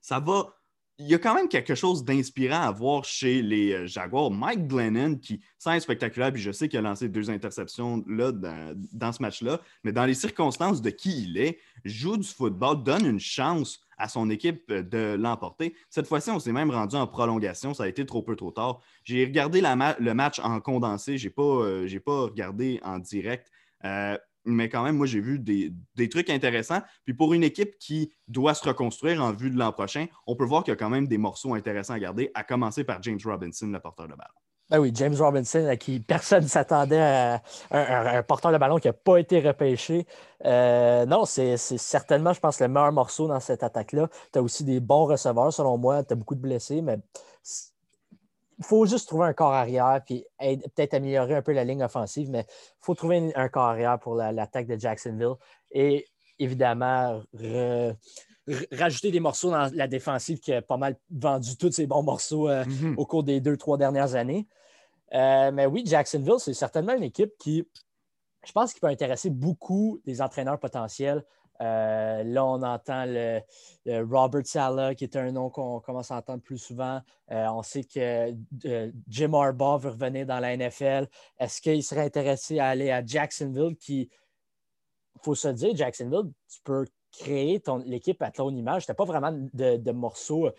Ça 0.00 0.20
va 0.20 0.57
il 1.00 1.06
y 1.06 1.14
a 1.14 1.18
quand 1.18 1.34
même 1.34 1.48
quelque 1.48 1.76
chose 1.76 2.04
d'inspirant 2.04 2.60
à 2.60 2.72
voir 2.72 3.04
chez 3.04 3.40
les 3.40 3.72
euh, 3.72 3.86
Jaguars. 3.86 4.32
Mike 4.32 4.66
Glennon, 4.66 5.16
qui, 5.16 5.40
sans 5.56 5.72
être 5.72 5.82
spectaculaire, 5.82 6.32
puis 6.32 6.42
je 6.42 6.50
sais 6.50 6.68
qu'il 6.68 6.78
a 6.78 6.82
lancé 6.82 7.08
deux 7.08 7.30
interceptions 7.30 8.02
là, 8.08 8.32
dans, 8.32 9.12
ce 9.12 9.22
match-là, 9.22 9.60
mais 9.84 9.92
dans 9.92 10.04
les 10.04 10.14
circonstances 10.14 10.82
de 10.82 10.90
qui 10.90 11.22
il 11.22 11.38
est, 11.38 11.58
joue 11.84 12.16
du 12.16 12.26
football, 12.26 12.82
donne 12.82 13.06
une 13.06 13.20
chance 13.20 13.80
à 13.96 14.08
son 14.08 14.28
équipe 14.30 14.72
de 14.72 15.14
l'emporter. 15.14 15.74
Cette 15.88 16.06
fois-ci, 16.06 16.30
on 16.30 16.38
s'est 16.40 16.52
même 16.52 16.70
rendu 16.70 16.96
en 16.96 17.06
prolongation. 17.06 17.74
Ça 17.74 17.84
a 17.84 17.88
été 17.88 18.04
trop 18.04 18.22
peu 18.22 18.36
trop 18.36 18.50
tard. 18.50 18.80
J'ai 19.04 19.24
regardé 19.24 19.60
le 19.60 20.12
match 20.14 20.38
en 20.40 20.60
condensé. 20.60 21.18
Je 21.18 21.26
n'ai 21.26 21.30
pas, 21.30 21.42
euh, 21.42 22.00
pas 22.04 22.22
regardé 22.22 22.80
en 22.82 22.98
direct. 22.98 23.50
Euh, 23.84 24.16
mais 24.48 24.68
quand 24.68 24.82
même, 24.82 24.96
moi, 24.96 25.06
j'ai 25.06 25.20
vu 25.20 25.38
des, 25.38 26.08
trucs 26.08 26.30
intéressants. 26.30 26.80
Puis 27.04 27.14
pour 27.14 27.34
une 27.34 27.44
équipe 27.44 27.78
qui 27.78 28.12
doit 28.26 28.54
se 28.54 28.66
reconstruire 28.66 29.22
en 29.22 29.32
vue 29.32 29.50
de 29.50 29.58
l'an 29.58 29.72
prochain, 29.72 30.06
on 30.26 30.36
peut 30.36 30.44
voir 30.44 30.64
qu'il 30.64 30.72
y 30.72 30.76
a 30.76 30.76
quand 30.76 30.90
même 30.90 31.06
des 31.06 31.18
morceaux 31.18 31.54
intéressants 31.54 31.94
à 31.94 31.98
garder, 31.98 32.30
à 32.34 32.44
commencer 32.44 32.84
par 32.84 33.02
James 33.02 33.18
Robinson, 33.24 33.66
le 33.66 33.80
porteur 33.80 34.08
de 34.08 34.14
balle. 34.14 34.28
Ben 34.70 34.80
oui, 34.80 34.92
James 34.94 35.14
Robinson, 35.14 35.66
à 35.66 35.76
qui 35.76 35.98
personne 35.98 36.42
ne 36.42 36.48
s'attendait 36.48 37.00
à 37.00 37.42
un, 37.70 38.22
porteur 38.22 38.52
de 38.52 38.58
ballon 38.58 38.76
qui 38.78 38.86
n'a 38.86 38.92
pas 38.92 39.16
été 39.16 39.40
repêché. 39.40 40.06
Euh, 40.44 41.06
non, 41.06 41.24
c'est 41.24 41.56
certainement, 41.56 42.34
je 42.34 42.40
pense, 42.40 42.60
le 42.60 42.68
meilleur 42.68 42.92
morceau 42.92 43.28
dans 43.28 43.40
cette 43.40 43.62
attaque-là. 43.62 44.08
Tu 44.30 44.38
as 44.38 44.42
aussi 44.42 44.64
des 44.64 44.80
bons 44.80 45.06
receveurs, 45.06 45.52
selon 45.54 45.78
moi. 45.78 46.04
Tu 46.04 46.12
as 46.12 46.16
beaucoup 46.16 46.34
de 46.34 46.40
blessés, 46.40 46.82
mais 46.82 46.98
faut 48.60 48.86
juste 48.86 49.08
trouver 49.08 49.26
un 49.26 49.32
corps 49.32 49.52
arrière 49.52 50.00
puis 50.04 50.24
peut-être 50.38 50.94
améliorer 50.94 51.36
un 51.36 51.42
peu 51.42 51.52
la 51.52 51.64
ligne 51.64 51.82
offensive, 51.82 52.30
mais 52.30 52.46
il 52.48 52.80
faut 52.84 52.94
trouver 52.94 53.32
un 53.34 53.48
corps 53.48 53.64
arrière 53.64 53.98
pour 53.98 54.14
l'attaque 54.14 54.66
de 54.66 54.78
Jacksonville. 54.78 55.34
Et 55.70 56.06
évidemment, 56.38 57.22
rajouter 58.72 59.10
des 59.10 59.20
morceaux 59.20 59.50
dans 59.50 59.70
la 59.72 59.86
défensive 59.86 60.40
qui 60.40 60.52
a 60.52 60.62
pas 60.62 60.76
mal 60.76 60.96
vendu 61.10 61.56
tous 61.56 61.72
ces 61.72 61.86
bons 61.86 62.02
morceaux 62.02 62.48
euh, 62.48 62.64
mm-hmm. 62.64 62.94
au 62.96 63.06
cours 63.06 63.22
des 63.22 63.40
deux, 63.40 63.56
trois 63.56 63.76
dernières 63.76 64.14
années. 64.14 64.46
Euh, 65.14 65.50
mais 65.52 65.66
oui, 65.66 65.82
Jacksonville, 65.86 66.38
c'est 66.38 66.54
certainement 66.54 66.94
une 66.94 67.02
équipe 67.02 67.32
qui, 67.38 67.66
je 68.44 68.52
pense, 68.52 68.72
qui 68.72 68.80
peut 68.80 68.88
intéresser 68.88 69.30
beaucoup 69.30 70.00
des 70.04 70.20
entraîneurs 70.20 70.58
potentiels. 70.58 71.24
Euh, 71.60 72.22
là, 72.22 72.44
on 72.44 72.62
entend 72.62 73.04
le, 73.06 73.40
Robert 73.86 74.46
Sala, 74.46 74.94
qui 74.94 75.04
est 75.04 75.16
un 75.16 75.32
nom 75.32 75.50
qu'on 75.50 75.80
commence 75.80 76.10
à 76.10 76.16
entendre 76.16 76.42
plus 76.42 76.58
souvent. 76.58 77.00
on 77.28 77.62
sait 77.62 77.84
que 77.84 78.34
Jim 79.08 79.32
Harbaugh 79.34 79.78
veut 79.78 79.90
revenir 79.90 80.26
dans 80.26 80.40
la 80.40 80.56
NFL. 80.56 81.08
Est-ce 81.38 81.60
qu'il 81.60 81.82
serait 81.82 82.04
intéressé 82.04 82.58
à 82.58 82.68
aller 82.68 82.90
à 82.90 83.04
Jacksonville, 83.04 83.76
qui, 83.76 84.02
il 85.16 85.20
faut 85.24 85.34
se 85.34 85.48
dire, 85.48 85.74
Jacksonville, 85.74 86.30
tu 86.48 86.60
peux 86.62 86.86
créer 87.10 87.62
l'équipe 87.84 88.22
à 88.22 88.30
ton 88.30 88.50
image. 88.54 88.84
Tu 88.84 88.90
n'as 88.90 88.94
pas 88.94 89.04
vraiment 89.04 89.32
de, 89.32 89.90
morceaux 89.92 90.50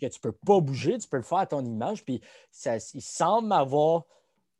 que 0.00 0.06
tu 0.06 0.18
ne 0.18 0.20
peux 0.20 0.32
pas 0.32 0.60
bouger, 0.60 0.98
tu 0.98 1.08
peux 1.08 1.16
le 1.16 1.22
faire 1.22 1.38
à 1.38 1.46
ton 1.46 1.64
image. 1.64 2.04
Puis 2.04 2.20
ça, 2.50 2.76
il 2.76 3.02
semble 3.02 3.52
avoir. 3.52 4.04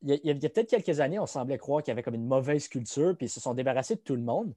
Il 0.03 0.21
y 0.23 0.31
a, 0.31 0.35
peut-être 0.35 0.69
quelques 0.69 1.01
années, 1.01 1.19
on 1.19 1.27
semblait 1.27 1.57
croire 1.57 1.83
qu'il 1.83 1.91
y 1.91 1.93
avait 1.93 2.03
comme 2.03 2.15
une 2.15 2.27
mauvaise 2.27 2.69
culture, 2.69 3.17
puis 3.17 3.27
ils 3.27 3.31
se 3.31 3.41
sont 3.41 3.55
débarrassés 3.55 3.95
de 3.95 4.01
tout 4.01 4.17
le 4.17 4.23
monde. 4.23 4.55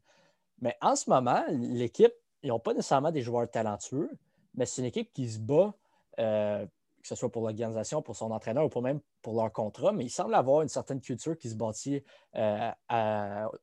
Mais 0.61 0.75
en 0.81 0.95
ce 0.95 1.09
moment, 1.09 1.43
l'équipe, 1.49 2.13
ils 2.43 2.49
n'ont 2.49 2.59
pas 2.59 2.73
nécessairement 2.73 3.11
des 3.11 3.21
joueurs 3.21 3.49
talentueux, 3.49 4.09
mais 4.55 4.65
c'est 4.65 4.81
une 4.81 4.87
équipe 4.87 5.13
qui 5.13 5.29
se 5.29 5.39
bat, 5.39 5.73
euh, 6.19 6.65
que 6.65 7.07
ce 7.07 7.15
soit 7.15 7.31
pour 7.31 7.43
l'organisation, 7.43 8.01
pour 8.01 8.15
son 8.15 8.31
entraîneur 8.31 8.65
ou 8.65 8.69
pour 8.69 8.81
même 8.81 8.99
pour 9.21 9.35
leur 9.35 9.51
contrat, 9.51 9.91
mais 9.91 10.05
il 10.05 10.09
semble 10.09 10.33
avoir 10.35 10.61
une 10.61 10.69
certaine 10.69 11.01
culture 11.01 11.37
qui 11.37 11.49
se 11.49 11.55
bâtit 11.55 12.03
euh, 12.35 12.71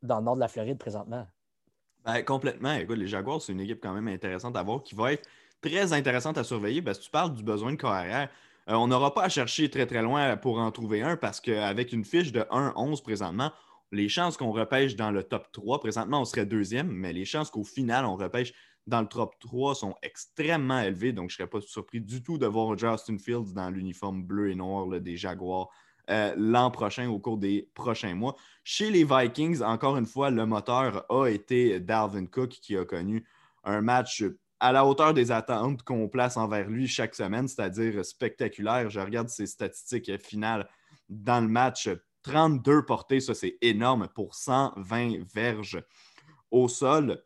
dans 0.02 0.18
le 0.18 0.24
nord 0.24 0.34
de 0.36 0.40
la 0.40 0.48
Floride 0.48 0.78
présentement. 0.78 1.26
Ben, 2.04 2.22
complètement. 2.22 2.74
Écoute, 2.74 2.98
les 2.98 3.06
Jaguars, 3.06 3.40
c'est 3.40 3.52
une 3.52 3.60
équipe 3.60 3.80
quand 3.82 3.94
même 3.94 4.08
intéressante 4.08 4.56
à 4.56 4.62
voir 4.62 4.82
qui 4.82 4.94
va 4.94 5.12
être 5.12 5.26
très 5.62 5.92
intéressante 5.92 6.36
à 6.36 6.44
surveiller 6.44 6.82
parce 6.82 6.98
que 6.98 7.04
tu 7.04 7.10
parles 7.10 7.32
du 7.32 7.42
besoin 7.42 7.72
de 7.72 7.76
carrière. 7.76 8.28
Euh, 8.68 8.74
on 8.74 8.88
n'aura 8.88 9.14
pas 9.14 9.24
à 9.24 9.28
chercher 9.28 9.70
très 9.70 9.86
très 9.86 10.02
loin 10.02 10.36
pour 10.36 10.58
en 10.58 10.70
trouver 10.70 11.02
un 11.02 11.16
parce 11.16 11.40
qu'avec 11.40 11.92
une 11.92 12.04
fiche 12.04 12.32
de 12.32 12.40
1-11 12.40 13.02
présentement, 13.02 13.50
les 13.92 14.08
chances 14.08 14.36
qu'on 14.36 14.52
repêche 14.52 14.96
dans 14.96 15.10
le 15.10 15.22
top 15.22 15.50
3, 15.52 15.80
présentement 15.80 16.22
on 16.22 16.24
serait 16.24 16.46
deuxième, 16.46 16.88
mais 16.88 17.12
les 17.12 17.24
chances 17.24 17.50
qu'au 17.50 17.64
final 17.64 18.04
on 18.04 18.16
repêche 18.16 18.52
dans 18.86 19.00
le 19.00 19.06
top 19.06 19.38
3 19.40 19.74
sont 19.74 19.94
extrêmement 20.02 20.80
élevées. 20.80 21.12
Donc 21.12 21.30
je 21.30 21.34
ne 21.34 21.38
serais 21.38 21.48
pas 21.48 21.60
surpris 21.60 22.00
du 22.00 22.22
tout 22.22 22.38
de 22.38 22.46
voir 22.46 22.76
Justin 22.76 23.18
Fields 23.18 23.54
dans 23.54 23.70
l'uniforme 23.70 24.22
bleu 24.22 24.50
et 24.50 24.54
noir 24.54 25.00
des 25.00 25.16
Jaguars 25.16 25.70
euh, 26.10 26.34
l'an 26.36 26.70
prochain 26.70 27.08
au 27.08 27.18
cours 27.18 27.38
des 27.38 27.70
prochains 27.74 28.14
mois. 28.14 28.36
Chez 28.62 28.90
les 28.90 29.04
Vikings, 29.04 29.62
encore 29.62 29.96
une 29.96 30.04
fois, 30.04 30.30
le 30.30 30.44
moteur 30.44 31.06
a 31.10 31.28
été 31.28 31.80
Dalvin 31.80 32.26
Cook 32.26 32.50
qui 32.50 32.76
a 32.76 32.84
connu 32.84 33.24
un 33.64 33.80
match 33.80 34.22
à 34.60 34.72
la 34.72 34.84
hauteur 34.84 35.14
des 35.14 35.32
attentes 35.32 35.82
qu'on 35.82 36.08
place 36.08 36.36
envers 36.36 36.68
lui 36.68 36.88
chaque 36.88 37.14
semaine, 37.14 37.48
c'est-à-dire 37.48 38.04
spectaculaire. 38.04 38.90
Je 38.90 39.00
regarde 39.00 39.28
ses 39.28 39.46
statistiques 39.46 40.22
finales 40.22 40.68
dans 41.08 41.40
le 41.40 41.48
match. 41.48 41.88
32 42.24 42.84
portées, 42.84 43.20
ça 43.20 43.34
c'est 43.34 43.56
énorme 43.60 44.08
pour 44.14 44.34
120 44.34 45.24
verges 45.32 45.82
au 46.50 46.68
sol. 46.68 47.22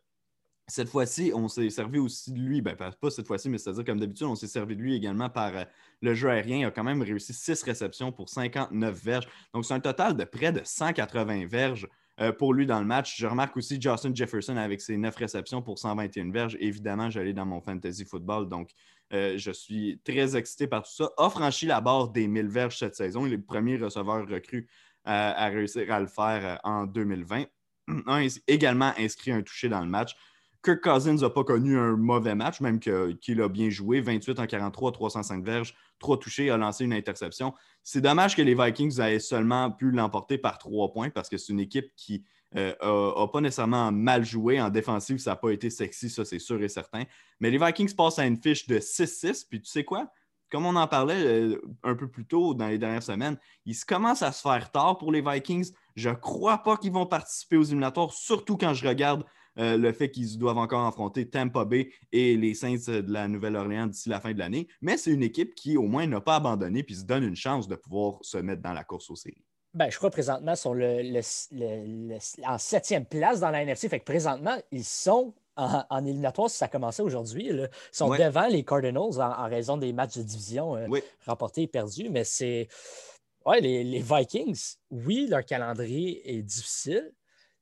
Cette 0.67 0.91
fois-ci, 0.91 1.33
on 1.35 1.49
s'est 1.49 1.71
servi 1.71 1.99
aussi 1.99 2.31
de 2.31 2.41
lui, 2.41 2.61
ben, 2.61 2.77
pas 2.77 3.11
cette 3.11 3.27
fois-ci, 3.27 3.49
mais 3.49 3.57
c'est-à-dire 3.57 3.85
comme 3.85 4.01
d'habitude, 4.01 4.27
on 4.27 4.35
s'est 4.35 4.47
servi 4.47 4.77
de 4.77 4.83
lui 4.83 4.95
également 4.95 5.31
par 5.31 5.57
euh, 5.57 5.65
le 6.03 6.13
jeu 6.13 6.29
aérien. 6.29 6.59
Il 6.59 6.65
a 6.67 6.71
quand 6.71 6.85
même 6.85 7.01
réussi 7.01 7.33
6 7.33 7.63
réceptions 7.63 8.13
pour 8.13 8.29
59 8.29 9.03
verges. 9.03 9.27
Donc, 9.55 9.65
c'est 9.65 9.73
un 9.73 9.81
total 9.81 10.15
de 10.15 10.25
près 10.25 10.53
de 10.53 10.61
180 10.63 11.47
verges 11.47 11.89
euh, 12.21 12.33
pour 12.33 12.53
lui 12.53 12.67
dans 12.67 12.81
le 12.81 12.85
match. 12.85 13.17
Je 13.17 13.27
remarque 13.27 13.57
aussi 13.57 13.81
Justin 13.81 14.15
Jefferson 14.15 14.59
avec 14.59 14.83
ses 14.83 14.99
9 14.99 15.17
réceptions 15.17 15.63
pour 15.63 15.79
121 15.79 16.31
verges. 16.33 16.59
Évidemment, 16.61 17.09
j'allais 17.09 17.33
dans 17.33 17.47
mon 17.47 17.63
fantasy 17.63 18.05
football, 18.05 18.49
donc 18.49 18.71
euh, 19.15 19.39
je 19.39 19.51
suis 19.51 20.01
très 20.05 20.37
excité 20.37 20.67
par 20.67 20.83
tout 20.83 20.93
ça. 20.93 21.11
A 21.17 21.31
franchi 21.31 21.65
la 21.65 21.81
barre 21.81 22.09
des 22.09 22.27
1000 22.27 22.49
verges 22.49 22.79
cette 22.79 22.95
saison. 22.95 23.25
Il 23.25 23.33
est 23.33 23.37
le 23.37 23.43
premier 23.43 23.77
receveur 23.79 24.29
recru 24.29 24.69
à 25.09 25.47
réussir 25.49 25.91
à 25.93 26.01
le 26.01 26.07
faire 26.07 26.61
en 26.65 26.85
2020. 26.85 27.45
A 28.07 28.21
également 28.47 28.93
inscrit 28.99 29.33
un 29.33 29.43
touché 29.43 29.69
dans 29.69 29.81
le 29.81 29.89
match. 29.89 30.15
Kirk 30.63 30.81
Cousins 30.83 31.15
n'a 31.15 31.31
pas 31.31 31.45
connu 31.45 31.79
un 31.79 31.97
mauvais 31.97 32.35
match, 32.35 32.61
même 32.61 32.81
qu'il 32.81 33.41
a 33.41 33.49
bien 33.49 33.71
joué. 33.71 34.01
28 34.01 34.41
en 34.41 34.47
43, 34.47 34.93
305 34.93 35.45
verges, 35.45 35.75
3 36.01 36.19
touchés, 36.19 36.51
a 36.51 36.57
lancé 36.57 36.85
une 36.85 36.93
interception. 36.93 37.55
C'est 37.85 38.01
dommage 38.01 38.37
que 38.37 38.43
les 38.43 38.55
Vikings 38.55 39.01
aient 39.01 39.21
seulement 39.21 39.71
pu 39.71 39.91
l'emporter 39.91 40.37
par 40.37 40.59
3 40.59 40.93
points 40.93 41.11
parce 41.11 41.29
que 41.29 41.39
c'est 41.39 41.53
une 41.53 41.61
équipe 41.61 41.93
qui 41.97 42.25
n'a 42.55 42.75
euh, 42.83 43.27
pas 43.29 43.41
nécessairement 43.41 43.93
mal 43.93 44.25
joué. 44.25 44.61
En 44.61 44.69
défensive, 44.69 45.19
ça 45.19 45.31
n'a 45.31 45.37
pas 45.37 45.51
été 45.51 45.71
sexy, 45.71 46.11
ça 46.11 46.25
c'est 46.25 46.39
sûr 46.39 46.61
et 46.63 46.69
certain. 46.69 47.05
Mais 47.41 47.51
les 47.51 47.59
Vikings 47.59 47.95
passent 47.95 48.19
à 48.19 48.27
une 48.27 48.37
fiche 48.37 48.67
de 48.67 48.79
6-6. 48.79 49.47
Puis 49.49 49.63
tu 49.63 49.71
sais 49.71 49.85
quoi? 49.85 50.11
Comme 50.51 50.67
on 50.67 50.77
en 50.77 50.87
parlait 50.87 51.25
euh, 51.25 51.61
un 51.83 51.95
peu 51.95 52.09
plus 52.09 52.27
tôt 52.27 52.55
dans 52.55 52.69
les 52.69 52.79
dernières 52.79 53.03
semaines, 53.03 53.37
ils 53.67 53.79
commencent 53.85 54.23
à 54.23 54.33
se 54.33 54.43
faire 54.43 54.71
tard 54.71 54.99
pour 54.99 55.13
les 55.13 55.21
Vikings. 55.21 55.73
Je 55.95 56.09
ne 56.09 56.15
crois 56.15 56.59
pas 56.59 56.77
qu'ils 56.77 56.93
vont 56.93 57.07
participer 57.07 57.57
aux 57.57 57.65
éliminatoires, 57.65 58.13
surtout 58.13 58.57
quand 58.57 58.75
je 58.75 58.87
regarde 58.87 59.25
euh, 59.59 59.77
le 59.77 59.93
fait 59.93 60.11
qu'ils 60.11 60.39
doivent 60.39 60.59
encore 60.59 60.87
affronter 60.87 61.29
Tampa 61.29 61.65
Bay 61.65 61.91
et 62.13 62.37
les 62.37 62.55
Saints 62.55 62.77
de 62.89 63.13
la 63.13 63.27
Nouvelle-Orléans 63.27 63.89
d'ici 63.89 64.09
la 64.09 64.21
fin 64.21 64.33
de 64.33 64.39
l'année. 64.39 64.69
Mais 64.81 64.97
c'est 64.97 65.11
une 65.11 65.23
équipe 65.23 65.55
qui, 65.55 65.77
au 65.77 65.83
moins, 65.83 66.07
n'a 66.07 66.21
pas 66.21 66.37
abandonné 66.37 66.83
puis 66.83 66.97
se 66.97 67.05
donne 67.05 67.25
une 67.25 67.37
chance 67.37 67.67
de 67.67 67.75
pouvoir 67.75 68.19
se 68.23 68.39
mettre 68.39 68.63
dans 68.63 68.73
la 68.73 68.85
course 68.85 69.11
aux 69.11 69.17
séries. 69.17 69.45
Ben, 69.75 69.91
je 69.91 69.99
crois 69.99 70.11
présentement 70.11 70.57
sont 70.57 70.77
en 72.45 72.59
septième 72.59 73.05
place 73.05 73.41
dans 73.41 73.51
la 73.51 73.63
NFC. 73.63 73.89
Fait 73.89 74.01
que 74.01 74.05
présentement, 74.05 74.57
ils 74.71 74.85
sont 74.85 75.35
en, 75.59 76.05
éliminatoire, 76.05 76.49
si 76.49 76.57
ça 76.57 76.67
a 76.67 76.69
commencé 76.69 77.03
aujourd'hui. 77.03 77.49
Ils 77.49 77.69
sont 77.93 78.11
devant 78.11 78.47
les 78.47 78.65
Cardinals 78.65 79.21
en, 79.21 79.49
raison 79.49 79.77
des 79.77 79.93
matchs 79.93 80.17
de 80.17 80.23
division 80.23 80.77
euh, 80.77 80.87
remportés 81.27 81.63
et 81.63 81.67
perdus. 81.67 82.09
Mais 82.11 82.25
c'est. 82.25 82.69
Ouais, 83.45 83.61
les, 83.61 83.83
les, 83.83 84.01
Vikings, 84.01 84.77
oui, 84.91 85.27
leur 85.29 85.45
calendrier 85.45 86.37
est 86.37 86.43
difficile, 86.43 87.13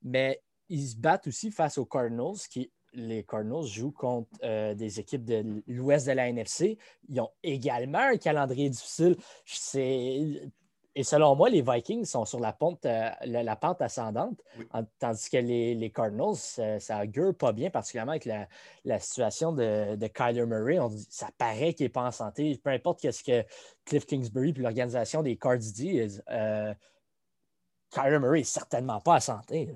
mais 0.03 0.43
ils 0.69 0.89
se 0.89 0.97
battent 0.97 1.29
aussi 1.29 1.51
face 1.51 1.79
aux 1.79 1.85
Cardinals, 1.85 2.39
qui 2.51 2.73
les 2.97 3.25
Cardinals 3.25 3.67
jouent 3.67 3.93
contre 3.93 4.31
euh, 4.43 4.75
des 4.75 4.99
équipes 4.99 5.25
de 5.25 5.63
l'ouest 5.67 6.07
de 6.07 6.13
la 6.13 6.29
NFC. 6.29 6.79
Ils 7.09 7.21
ont 7.21 7.31
également 7.43 7.99
un 7.99 8.17
calendrier 8.17 8.71
difficile. 8.71 9.17
Et 10.99 11.05
selon 11.05 11.37
moi, 11.37 11.51
les 11.51 11.61
Vikings 11.61 12.07
sont 12.07 12.25
sur 12.25 12.41
la 12.41 12.55
pente, 12.55 12.87
euh, 12.87 13.11
la, 13.27 13.55
pente 13.55 13.83
ascendante, 13.83 14.41
tandis 14.99 15.29
que 15.29 15.37
les, 15.37 15.93
Cardinals, 15.95 16.37
ça, 16.81 17.03
augure 17.03 17.37
pas 17.37 17.53
bien, 17.53 17.69
particulièrement 17.69 18.13
avec 18.13 18.25
la, 18.25 18.99
situation 18.99 19.53
de, 19.53 20.07
Kyler 20.07 20.47
Murray. 20.47 20.79
ça 21.11 21.29
paraît 21.37 21.75
qu'il 21.75 21.85
n'est 21.85 21.91
pas 21.91 22.05
en 22.05 22.13
santé. 22.13 22.59
Peu 22.65 22.71
importe 22.71 23.11
ce 23.11 23.23
que 23.23 23.47
Cliff 23.85 24.07
Kingsbury 24.07 24.55
et 24.57 24.61
l'organisation 24.61 25.23
des 25.23 25.37
Cards 25.37 25.59
disent, 25.59 26.25
euh, 26.31 26.73
Kyler 27.91 28.19
Murray 28.19 28.39
n'est 28.39 28.45
certainement 28.45 29.01
pas 29.03 29.17
en 29.17 29.21
santé. 29.21 29.69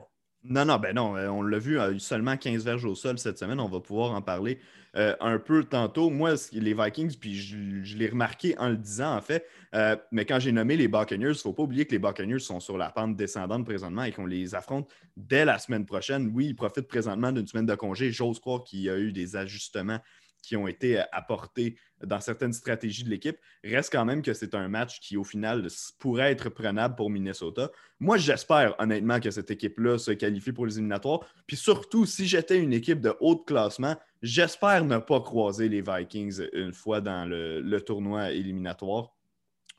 Non, 0.42 0.64
non, 0.64 0.78
ben 0.78 0.94
non, 0.94 1.18
euh, 1.18 1.28
on 1.28 1.42
l'a 1.42 1.59
vu, 1.59 1.78
seulement 2.00 2.38
15 2.38 2.64
verges 2.64 2.87
au 2.87 2.94
sol 2.94 3.18
cette 3.18 3.38
semaine. 3.38 3.61
On 3.61 3.68
va 3.68 3.80
pouvoir 3.80 4.12
en 4.12 4.22
parler 4.22 4.59
euh, 4.96 5.14
un 5.20 5.38
peu 5.38 5.64
tantôt. 5.64 6.11
Moi, 6.11 6.35
les 6.53 6.74
Vikings, 6.74 7.16
puis 7.18 7.35
je, 7.35 7.96
l'ai 7.96 8.09
remarqué 8.09 8.59
en 8.59 8.68
le 8.68 8.76
disant, 8.76 9.16
en 9.16 9.20
fait, 9.20 9.46
euh, 9.74 9.96
mais 10.11 10.24
quand 10.24 10.40
j'ai 10.40 10.53
nommé 10.53 10.76
les 10.76 10.88
Buccaneers, 10.88 11.26
il 11.26 11.29
ne 11.29 11.35
faut 11.35 11.53
pas 11.53 11.62
oublier 11.62 11.87
que 11.87 11.92
les 11.92 11.98
Buccaneers 11.98 12.40
sont 12.40 12.61
sur 12.61 12.76
la 12.76 12.90
pente 12.90 13.16
descendante 13.16 13.64
présentement 13.64 14.03
et 14.03 14.12
qu'on 14.12 14.26
les 14.26 14.55
affronte 14.55 14.90
dès 15.16 15.44
la 15.44 15.59
semaine 15.59 15.87
prochaine. 15.87 16.31
Oui, 16.35 16.46
ils 16.46 16.57
profitent 16.57 16.88
présentement 16.88 17.31
d'une 17.31 17.46
semaine 17.46 17.66
de 17.66 17.74
congé. 17.74 18.11
J'ose 18.11 18.40
croire 18.40 18.64
qu'il 18.64 18.81
y 18.81 18.90
a 18.90 18.98
eu 18.98 19.12
des 19.12 19.37
ajustements 19.37 20.00
qui 20.42 20.57
ont 20.57 20.66
été 20.66 20.98
euh, 20.98 21.05
apportés 21.12 21.76
dans 22.05 22.20
certaines 22.20 22.53
stratégies 22.53 23.05
de 23.05 23.11
l'équipe, 23.11 23.37
reste 23.62 23.92
quand 23.92 24.05
même 24.05 24.22
que 24.22 24.33
c'est 24.33 24.55
un 24.55 24.68
match 24.68 25.00
qui, 25.00 25.16
au 25.16 25.24
final, 25.24 25.66
pourrait 25.98 26.33
être 26.33 26.48
prenable 26.48 26.94
pour 26.94 27.11
Minnesota. 27.11 27.70
Moi, 27.98 28.16
j'espère 28.16 28.74
honnêtement 28.79 29.20
que 29.20 29.31
cette 29.31 29.50
équipe-là 29.50 29.98
se 29.98 30.11
qualifie 30.12 30.53
pour 30.53 30.66
les 30.66 30.74
éliminatoires. 30.74 31.20
Puis 31.46 31.57
surtout, 31.57 32.07
si 32.07 32.26
j'étais 32.26 32.59
une 32.59 32.72
équipe 32.72 33.00
de 33.00 33.14
haut 33.20 33.37
classement, 33.37 33.96
j'espère 34.22 34.85
ne 34.85 34.98
pas 34.98 35.20
croiser 35.20 35.68
les 35.68 35.83
Vikings 35.83 36.42
une 36.52 36.72
fois 36.72 37.00
dans 37.00 37.28
le, 37.28 37.78
tournoi 37.80 38.30
éliminatoire. 38.30 39.14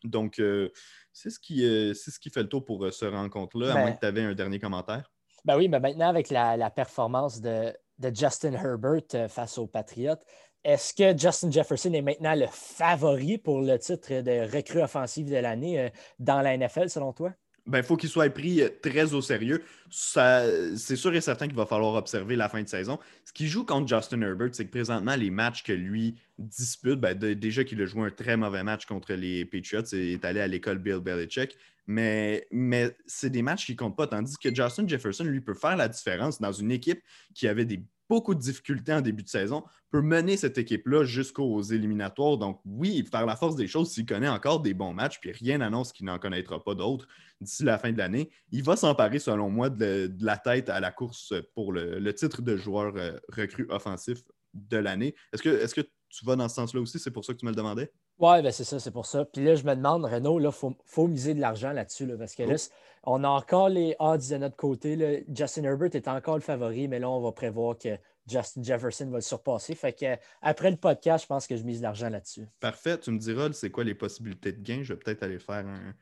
Donc, 0.04 0.40
euh, 0.40 0.70
c'est 1.14 1.30
ce, 1.30 1.40
qui, 1.40 1.64
euh, 1.64 1.94
ce 1.94 2.20
qui 2.20 2.30
fait 2.30 2.42
le 2.42 2.50
tour 2.50 2.66
pour 2.66 2.92
ce 2.92 3.06
rencontre-là, 3.06 3.72
à 3.72 3.74
ben 3.76 3.82
moins 3.82 3.92
que 3.92 4.00
tu 4.00 4.06
avais 4.06 4.24
un 4.24 4.34
dernier 4.34 4.60
commentaire. 4.60 5.12
Ben 5.46 5.58
oui, 5.58 5.68
mais 5.68 5.80
maintenant, 5.80 6.10
avec 6.10 6.30
la, 6.30 6.70
performance 6.70 7.40
de, 7.42 7.74
de, 8.00 8.16
Justin 8.16 8.54
Herbert 8.54 9.30
face 9.30 9.58
aux 9.58 9.68
Patriots, 9.68 10.18
est-ce 10.64 10.94
que 10.94 11.18
Justin 11.18 11.50
Jefferson 11.50 11.92
est 11.94 12.04
maintenant 12.04 12.36
le 12.36 12.46
favori 12.48 13.40
pour 13.40 13.62
le 13.62 13.80
titre 13.80 14.22
de 14.22 14.56
recrue 14.56 14.82
offensive 14.82 15.30
de 15.30 15.38
l'année 15.38 15.80
euh, 15.80 15.90
dans 16.20 16.42
la 16.42 16.56
NFL, 16.56 16.90
selon 16.90 17.14
toi? 17.14 17.34
Ben, 17.68 17.84
faut 17.84 17.96
qu'il 17.96 18.10
soit 18.10 18.30
pris 18.30 18.62
très 18.82 19.14
au 19.14 19.22
sérieux. 19.22 19.64
C'est 19.90 20.96
sûr 20.96 21.14
et 21.14 21.22
certain 21.22 21.48
qu'il 21.48 21.56
va 21.56 21.66
falloir 21.66 21.96
observer 21.96 22.36
la 22.36 22.50
fin 22.50 22.62
de 22.62 22.68
saison. 22.68 23.00
Ce 23.24 23.32
qui 23.32 23.48
joue 23.48 23.66
contre 23.66 23.88
Justin 23.88 24.22
Herbert, 24.22 24.50
c'est 24.54 24.66
que 24.66 24.72
présentement, 24.72 25.16
les 25.16 25.30
matchs 25.30 25.64
que 25.64 25.74
lui 25.74 26.16
dispute, 26.40 27.00
ben, 27.00 27.18
déjà 27.18 27.64
qu'il 27.64 27.82
a 27.82 27.86
joué 27.86 28.08
un 28.08 28.10
très 28.10 28.36
mauvais 28.36 28.64
match 28.64 28.86
contre 28.86 29.14
les 29.14 29.46
Patriots, 29.46 29.84
il 29.92 30.14
est 30.14 30.26
allé 30.26 30.40
à 30.40 30.48
l'école 30.48 30.80
Bill 30.80 31.00
Belichick, 31.00 31.56
mais, 31.88 32.48
mais 32.52 32.96
c'est 33.06 33.30
des 33.30 33.42
matchs 33.42 33.66
qui 33.66 33.76
comptent 33.76 33.98
pas. 33.98 34.08
Tandis 34.08 34.38
que 34.38 34.54
Justin 34.54 34.88
Jefferson, 34.88 35.24
lui, 35.24 35.42
peut 35.42 35.54
faire 35.54 35.76
la 35.76 35.88
différence 35.88 36.40
dans 36.40 36.52
une 36.52 36.72
équipe 36.72 37.02
qui 37.36 37.48
avait 37.48 37.66
des 37.66 37.84
beaucoup 38.12 38.36
de 38.36 38.42
difficultés 38.42 38.92
en 38.92 39.00
début 39.00 39.24
de 39.24 39.30
saison, 39.30 39.64
peut 39.90 40.02
mener 40.02 40.36
cette 40.36 40.58
équipe-là 40.58 41.06
jusqu'aux 41.06 41.62
éliminatoires. 41.62 42.38
Donc, 42.38 42.60
oui, 42.66 43.04
par 43.04 43.26
la 43.26 43.38
force 43.38 43.56
des 43.56 43.68
choses, 43.68 43.90
s'il 43.90 44.06
connaît 44.06 44.28
encore 44.28 44.60
des 44.60 44.74
bons 44.74 44.94
matchs, 44.94 45.22
puis 45.22 45.32
rien 45.32 45.60
n'annonce 45.60 45.94
qu'il 45.94 46.06
n'en 46.08 46.20
connaîtra 46.20 46.62
pas 46.62 46.76
d'autres 46.76 47.08
d'ici 47.40 47.64
la 47.64 47.78
fin 47.78 47.94
de 47.94 47.98
l'année, 47.98 48.30
il 48.52 48.64
va 48.64 48.76
s'emparer, 48.76 49.18
selon 49.18 49.50
moi, 49.50 49.70
de, 49.70 50.12
la 50.20 50.38
tête 50.38 50.68
à 50.68 50.82
la 50.82 50.92
course 50.92 51.34
pour 51.56 51.72
le, 51.72 52.14
titre 52.14 52.42
de 52.42 52.58
joueur 52.58 52.94
euh, 52.98 53.18
recru 53.30 53.66
offensif 53.70 54.20
de 54.54 54.76
l'année. 54.76 55.16
Est-ce 55.32 55.42
que, 55.42 55.64
est 55.64 55.74
que 55.74 55.88
tu 56.10 56.26
vas 56.26 56.36
dans 56.36 56.50
ce 56.50 56.56
sens-là 56.56 56.82
aussi? 56.82 57.00
C'est 57.00 57.12
pour 57.12 57.24
ça 57.24 57.34
que 57.34 57.40
tu 57.40 57.46
me 57.46 57.52
le 57.52 57.56
demandais? 57.56 57.94
Oui, 58.20 58.42
ben 58.42 58.52
c'est 58.52 58.66
ça, 58.66 58.78
c'est 58.78 58.92
pour 58.92 59.06
ça. 59.06 59.24
Puis 59.24 59.42
là, 59.42 59.56
je 59.56 59.64
me 59.64 59.74
demande, 59.74 60.04
Renault, 60.04 60.42
il 60.42 60.50
faut, 60.52 61.08
miser 61.08 61.34
de 61.34 61.40
l'argent 61.40 61.72
là-dessus, 61.72 62.06
parce 62.18 62.36
que 62.36 62.44
là, 62.44 62.56
oh. 62.58 62.74
On 63.04 63.24
a 63.24 63.28
encore 63.28 63.70
les 63.70 63.96
odds 64.00 64.30
de 64.30 64.38
notre 64.38 64.56
côté. 64.56 65.26
Justin 65.34 65.64
Herbert 65.64 65.90
est 65.94 66.08
encore 66.08 66.36
le 66.36 66.42
favori, 66.42 66.88
mais 66.88 67.00
là, 67.00 67.10
on 67.10 67.22
va 67.22 67.32
prévoir 67.32 67.78
que 67.78 67.98
Justin 68.28 68.64
Jefferson 68.64 69.10
va 69.10 69.18
le 69.18 69.22
surpasser. 69.22 69.76
Fait 69.76 69.94
que 69.94 70.18
après 70.42 70.72
le 70.72 70.78
podcast, 70.78 71.24
je 71.24 71.28
pense 71.28 71.48
que 71.48 71.58
je 71.58 71.64
mise 71.64 71.82
l'argent 71.82 72.10
là-dessus. 72.10 72.48
Parfait. 72.60 72.98
Tu 73.00 73.12
me 73.12 73.18
diras, 73.18 73.52
c'est 73.54 73.72
quoi 73.72 73.84
les 73.84 73.96
possibilités 73.96 74.52
de 74.52 74.62
gain? 74.62 74.84
Je 74.84 74.94
vais 74.94 75.00
peut-être 75.00 75.24
aller 75.24 75.40
faire 75.40 75.66
un, 75.66 75.94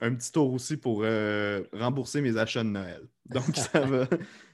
un 0.00 0.14
petit 0.14 0.32
tour 0.32 0.52
aussi 0.52 0.76
pour 0.76 1.02
euh, 1.04 1.62
rembourser 1.72 2.20
mes 2.20 2.36
achats 2.36 2.64
de 2.64 2.70
Noël. 2.70 3.02
Donc, 3.26 3.56
ça 3.56 3.80
va, 3.86 4.06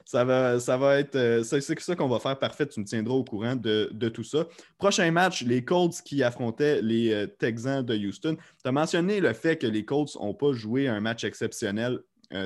ça 0.05 0.23
va, 0.23 0.59
ça 0.59 0.77
va 0.77 0.99
être. 0.99 1.15
Euh, 1.15 1.43
c'est 1.43 1.61
ça 1.61 1.95
qu'on 1.95 2.07
va 2.07 2.19
faire. 2.19 2.37
Parfait. 2.37 2.67
Tu 2.67 2.79
me 2.79 2.85
tiendras 2.85 3.15
au 3.15 3.23
courant 3.23 3.55
de, 3.55 4.09
tout 4.09 4.23
ça. 4.23 4.47
Prochain 4.77 5.09
match, 5.11 5.43
les 5.43 5.65
Colts 5.65 6.01
qui 6.03 6.23
affrontaient 6.23 6.81
les 6.81 7.11
euh, 7.11 7.25
Texans 7.27 7.83
de 7.83 7.95
Houston. 7.95 8.37
Tu 8.63 8.69
as 8.69 8.71
mentionné 8.71 9.19
le 9.19 9.33
fait 9.33 9.57
que 9.57 9.67
les 9.67 9.83
Colts 9.83 10.15
n'ont 10.15 10.35
pas 10.35 10.53
joué 10.53 10.87
un 10.87 11.01
match 11.01 11.23
exceptionnel 11.23 11.99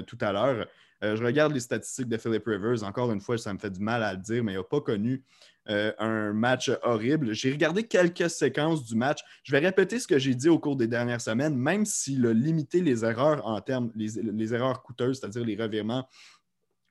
tout 0.06 0.18
à 0.20 0.34
l'heure. 0.34 0.68
je 1.02 1.24
regarde 1.24 1.54
les 1.54 1.62
statistiques 1.62 2.10
de 2.10 2.18
Philip 2.18 2.44
Rivers. 2.46 2.84
Encore 2.84 3.12
une 3.14 3.22
fois, 3.22 3.38
ça 3.38 3.54
me 3.54 3.58
fait 3.58 3.70
du 3.70 3.80
mal 3.80 4.04
à 4.04 4.12
le 4.12 4.20
dire, 4.20 4.44
mais 4.44 4.54
il 4.54 4.58
n'a 4.58 4.64
pas 4.64 4.82
connu 4.82 5.24
euh, 5.70 5.92
un 6.00 6.34
match 6.34 6.72
horrible. 6.82 7.34
J'ai 7.34 7.52
regardé 7.52 7.84
quelques 7.84 8.28
séquences 8.32 8.84
du 8.86 8.96
match. 8.96 9.20
Je 9.44 9.52
vais 9.52 9.60
répéter 9.60 10.00
ce 10.00 10.08
que 10.08 10.18
j'ai 10.18 10.34
dit 10.34 10.50
au 10.50 10.58
cours 10.58 10.76
des 10.76 10.88
dernières 10.88 11.22
semaines, 11.22 11.56
même 11.56 11.86
s'il 11.86 12.26
a 12.26 12.34
limité 12.34 12.82
les 12.82 13.06
erreurs 13.06 13.46
en 13.46 13.62
termes, 13.62 13.92
les, 13.94 14.54
erreurs 14.54 14.82
coûteuses, 14.82 15.20
c'est-à-dire 15.20 15.46
les 15.46 15.56
revirements, 15.56 16.08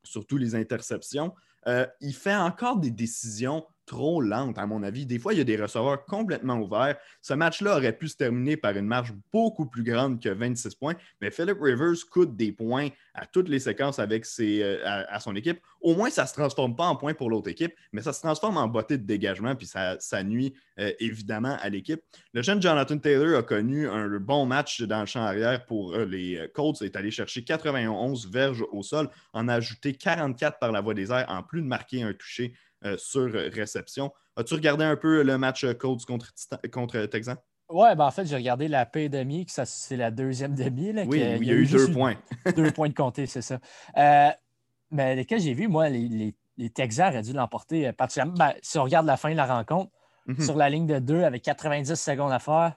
surtout 0.02 0.36
les 0.36 0.54
interceptions. 0.54 1.34
Euh, 1.66 1.86
il 2.00 2.14
fait 2.14 2.34
encore 2.34 2.78
des 2.78 2.90
décisions 2.90 3.66
trop 3.88 4.20
lente, 4.20 4.58
à 4.58 4.66
mon 4.66 4.82
avis. 4.84 5.06
Des 5.06 5.18
fois, 5.18 5.32
il 5.32 5.38
y 5.38 5.40
a 5.40 5.44
des 5.44 5.56
receveurs 5.56 6.04
complètement 6.04 6.58
ouverts. 6.60 6.96
Ce 7.22 7.34
match-là 7.34 7.76
aurait 7.76 7.96
pu 7.96 8.06
se 8.06 8.16
terminer 8.16 8.56
par 8.56 8.76
une 8.76 8.86
marge 8.86 9.12
beaucoup 9.32 9.66
plus 9.66 9.82
grande 9.82 10.22
que 10.22 10.28
26 10.28 10.74
points, 10.76 10.94
mais 11.20 11.30
Philip 11.30 11.56
Rivers 11.60 11.96
coûte 12.10 12.36
des 12.36 12.52
points 12.52 12.90
à 13.14 13.26
toutes 13.26 13.48
les 13.48 13.58
séquences 13.58 13.98
avec 13.98 14.24
ses, 14.24 14.62
euh, 14.62 14.84
à, 14.84 15.18
son 15.18 15.34
équipe. 15.34 15.60
Au 15.80 15.96
moins, 15.96 16.10
ça 16.10 16.22
ne 16.22 16.28
se 16.28 16.34
transforme 16.34 16.76
pas 16.76 16.84
en 16.84 16.96
points 16.96 17.14
pour 17.14 17.30
l'autre 17.30 17.48
équipe, 17.48 17.74
mais 17.92 18.02
ça 18.02 18.12
se 18.12 18.20
transforme 18.20 18.56
en 18.58 18.68
beauté 18.68 18.98
de 18.98 19.04
dégagement, 19.04 19.56
puis 19.56 19.66
ça, 19.66 19.96
nuit 20.22 20.54
euh, 20.78 20.92
évidemment 21.00 21.56
à 21.60 21.68
l'équipe. 21.68 22.00
Le 22.34 22.42
jeune 22.42 22.60
Jonathan 22.60 22.98
Taylor 22.98 23.38
a 23.38 23.42
connu 23.42 23.88
un 23.88 24.08
bon 24.20 24.46
match 24.46 24.82
dans 24.82 25.00
le 25.00 25.06
champ 25.06 25.22
arrière 25.22 25.64
pour 25.64 25.94
euh, 25.94 26.04
les 26.04 26.48
Colts. 26.54 26.82
Est 26.82 26.96
allé 26.96 27.10
chercher 27.10 27.42
91 27.42 28.30
verges 28.30 28.64
au 28.70 28.82
sol, 28.82 29.08
en 29.32 29.48
ajouté 29.48 29.94
44 29.94 30.58
par 30.58 30.72
la 30.72 30.80
voie 30.80 30.94
des 30.94 31.10
airs, 31.10 31.26
en 31.28 31.42
plus 31.42 31.62
de 31.62 31.66
marquer 31.66 32.02
un 32.02 32.12
touché 32.12 32.52
euh, 32.52 32.67
sur 32.96 33.32
réception. 33.32 34.12
As-tu 34.38 34.54
regardé 34.54 34.84
un 34.84 34.96
peu 34.96 35.24
le 35.24 35.36
match 35.36 35.64
euh, 35.64 35.74
Colts 35.74 36.04
contre, 36.04 36.32
contre 36.72 37.04
Texan? 37.06 37.34
Oui, 37.70 37.88
ben 37.96 38.06
en 38.06 38.10
fait, 38.12 38.24
j'ai 38.24 38.36
regardé 38.36 38.68
la 38.68 38.86
paix 38.86 39.08
demi, 39.08 39.44
que 39.44 39.52
c'est 39.52 39.96
la 39.96 40.12
deuxième 40.12 40.54
demi. 40.54 40.92
Là, 40.92 41.02
oui, 41.06 41.18
il 41.18 41.44
y, 41.44 41.50
a 41.50 41.54
eu 41.54 41.66
deux 41.66 41.90
points. 41.90 42.14
deux 42.56 42.70
points 42.70 42.88
de 42.88 42.94
compter, 42.94 43.26
c'est 43.26 43.42
ça. 43.42 43.58
Euh, 43.96 44.30
mais 44.92 45.16
lesquels 45.16 45.40
j'ai 45.40 45.54
vu, 45.54 45.66
moi, 45.66 45.88
les, 45.88 46.34
Texans 46.72 47.08
auraient 47.08 47.22
dû 47.22 47.32
l'emporter 47.32 47.92
particulièrement. 47.92 48.38
Ben, 48.38 48.54
si 48.62 48.78
on 48.78 48.84
regarde 48.84 49.06
la 49.06 49.16
fin 49.16 49.30
de 49.30 49.36
la 49.36 49.44
rencontre, 49.44 49.90
mhm. 50.26 50.40
sur 50.40 50.56
la 50.56 50.70
ligne 50.70 50.86
de 50.86 51.00
deux 51.00 51.24
avec 51.24 51.42
90 51.42 51.94
secondes 51.96 52.32
à 52.32 52.38
faire, 52.38 52.76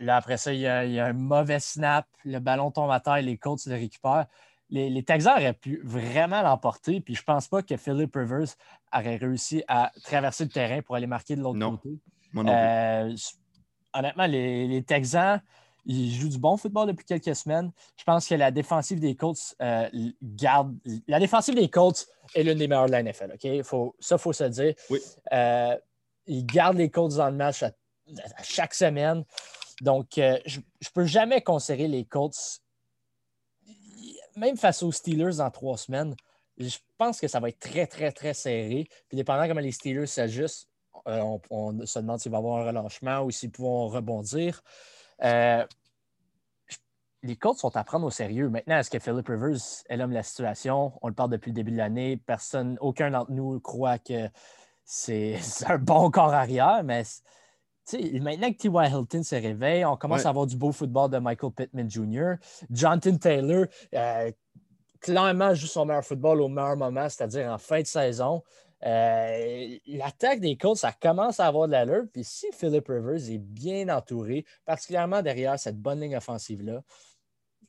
là, 0.00 0.16
après 0.16 0.36
ça, 0.36 0.52
il 0.52 0.60
y, 0.60 0.66
a, 0.66 0.84
il 0.84 0.92
y 0.92 0.98
a 0.98 1.06
un 1.06 1.12
mauvais 1.12 1.60
snap, 1.60 2.06
le 2.24 2.40
ballon 2.40 2.72
tombe 2.72 2.90
à 2.90 2.98
terre, 2.98 3.22
les 3.22 3.38
Colts 3.38 3.64
le 3.66 3.76
récupèrent 3.76 4.26
les, 4.70 5.02
Texans 5.02 5.36
auraient 5.36 5.52
pu 5.52 5.80
vraiment 5.84 6.42
l'emporter. 6.42 7.00
Puis 7.00 7.14
je 7.14 7.22
pense 7.22 7.48
pas 7.48 7.62
que 7.62 7.76
Philip 7.76 8.14
Rivers 8.14 8.54
aurait 8.92 9.16
réussi 9.16 9.62
à 9.68 9.90
traverser 10.02 10.44
le 10.44 10.50
terrain 10.50 10.82
pour 10.82 10.94
aller 10.96 11.06
marquer 11.06 11.36
de 11.36 11.42
l'autre 11.42 11.58
côté. 11.58 11.98
Euh, 12.36 13.14
honnêtement, 13.92 14.26
les, 14.26 14.82
Texans, 14.86 15.40
ils 15.84 16.14
jouent 16.14 16.28
du 16.28 16.38
bon 16.38 16.56
football 16.56 16.88
depuis 16.88 17.04
quelques 17.04 17.34
semaines. 17.34 17.72
Je 17.96 18.04
pense 18.04 18.28
que 18.28 18.34
la 18.34 18.50
défensive 18.50 19.00
des 19.00 19.16
Colts 19.16 19.56
euh, 19.60 19.88
garde. 20.22 20.76
La 21.08 21.18
défensive 21.18 21.54
des 21.54 21.68
Colts 21.68 22.06
est 22.34 22.42
l'une 22.42 22.58
des 22.58 22.68
meilleures 22.68 22.86
de 22.86 22.92
la 22.92 23.02
NFL. 23.02 23.32
OK? 23.34 23.62
Faut, 23.62 23.96
ça, 23.98 24.16
il 24.16 24.18
faut 24.20 24.32
se 24.32 24.44
dire. 24.44 24.74
Euh, 25.32 25.76
ils 26.26 26.46
gardent 26.46 26.78
les 26.78 26.90
Colts 26.90 27.16
dans 27.16 27.30
le 27.30 27.36
match 27.36 27.62
à, 27.62 27.72
chaque 28.42 28.74
semaine. 28.74 29.24
Donc, 29.80 30.08
je 30.14 30.58
ne 30.58 30.92
peux 30.92 31.06
jamais 31.06 31.40
considérer 31.40 31.88
les 31.88 32.04
Colts 32.04 32.60
même 34.36 34.56
face 34.56 34.82
aux 34.82 34.92
Steelers 34.92 35.36
dans 35.38 35.50
trois 35.50 35.76
semaines, 35.76 36.14
je 36.58 36.78
pense 36.98 37.20
que 37.20 37.28
ça 37.28 37.40
va 37.40 37.48
être 37.48 37.58
très, 37.58 37.86
très, 37.86 38.12
très 38.12 38.34
serré. 38.34 38.88
Puis 39.08 39.16
dépendant 39.16 39.46
comment 39.48 39.60
les 39.60 39.72
Steelers 39.72 40.06
s'ajustent, 40.06 40.68
euh, 41.08 41.38
on, 41.50 41.86
se 41.86 41.98
demande 41.98 42.20
s'il 42.20 42.30
va 42.30 42.38
y 42.38 42.40
avoir 42.40 42.60
un 42.60 42.66
relâchement 42.66 43.22
ou 43.22 43.30
s'ils 43.30 43.50
pourront 43.50 43.88
rebondir. 43.88 44.62
Euh, 45.22 45.64
les 47.22 47.36
Colts 47.36 47.58
sont 47.58 47.76
à 47.76 47.84
prendre 47.84 48.06
au 48.06 48.10
sérieux. 48.10 48.48
Maintenant, 48.48 48.78
est-ce 48.78 48.90
que 48.90 48.98
Philip 48.98 49.26
Rivers 49.26 49.58
est 49.88 49.96
l'homme 49.96 50.10
de 50.10 50.14
la 50.14 50.22
situation? 50.22 50.92
On 51.02 51.08
le 51.08 51.14
parle 51.14 51.30
depuis 51.30 51.50
le 51.50 51.54
début 51.54 51.72
de 51.72 51.76
l'année. 51.76 52.16
Personne, 52.16 52.78
aucun 52.80 53.10
d'entre 53.10 53.30
nous 53.30 53.60
croit 53.60 53.98
que 53.98 54.28
c'est 54.84 55.38
un 55.66 55.78
bon 55.78 56.10
corps 56.10 56.32
arrière, 56.32 56.82
mais 56.84 57.02
maintenant 58.20 58.52
que 58.52 58.56
T.Y. 58.56 58.90
Hilton 58.90 59.22
se 59.22 59.34
réveille, 59.34 59.84
on 59.84 59.96
commence 59.96 60.26
à 60.26 60.30
avoir 60.30 60.46
du 60.46 60.56
beau 60.56 60.72
football 60.72 61.10
de 61.10 61.18
Michael 61.18 61.52
Pittman 61.52 61.90
Jr. 61.90 62.34
Jonathan 62.70 63.16
Taylor, 63.16 63.66
euh, 63.94 64.32
clairement, 65.00 65.54
joue 65.54 65.66
son 65.66 65.86
meilleur 65.86 66.04
football 66.04 66.40
au 66.40 66.48
meilleur 66.48 66.76
moment, 66.76 67.08
c'est-à-dire 67.08 67.50
en 67.50 67.58
fin 67.58 67.80
de 67.80 67.86
saison. 67.86 68.42
Euh, 68.84 69.76
l'attaque 69.86 70.40
des 70.40 70.56
Colts, 70.56 70.78
ça 70.78 70.92
commence 70.92 71.38
à 71.40 71.46
avoir 71.46 71.66
de 71.66 71.72
l'allure. 71.72 72.04
Puis 72.12 72.24
si 72.24 72.46
Philip 72.52 72.86
Rivers 72.88 73.30
est 73.30 73.38
bien 73.38 73.88
entouré, 73.88 74.44
particulièrement 74.64 75.22
derrière 75.22 75.58
cette 75.58 75.78
bonne 75.78 76.00
ligne 76.00 76.16
offensive-là, 76.16 76.82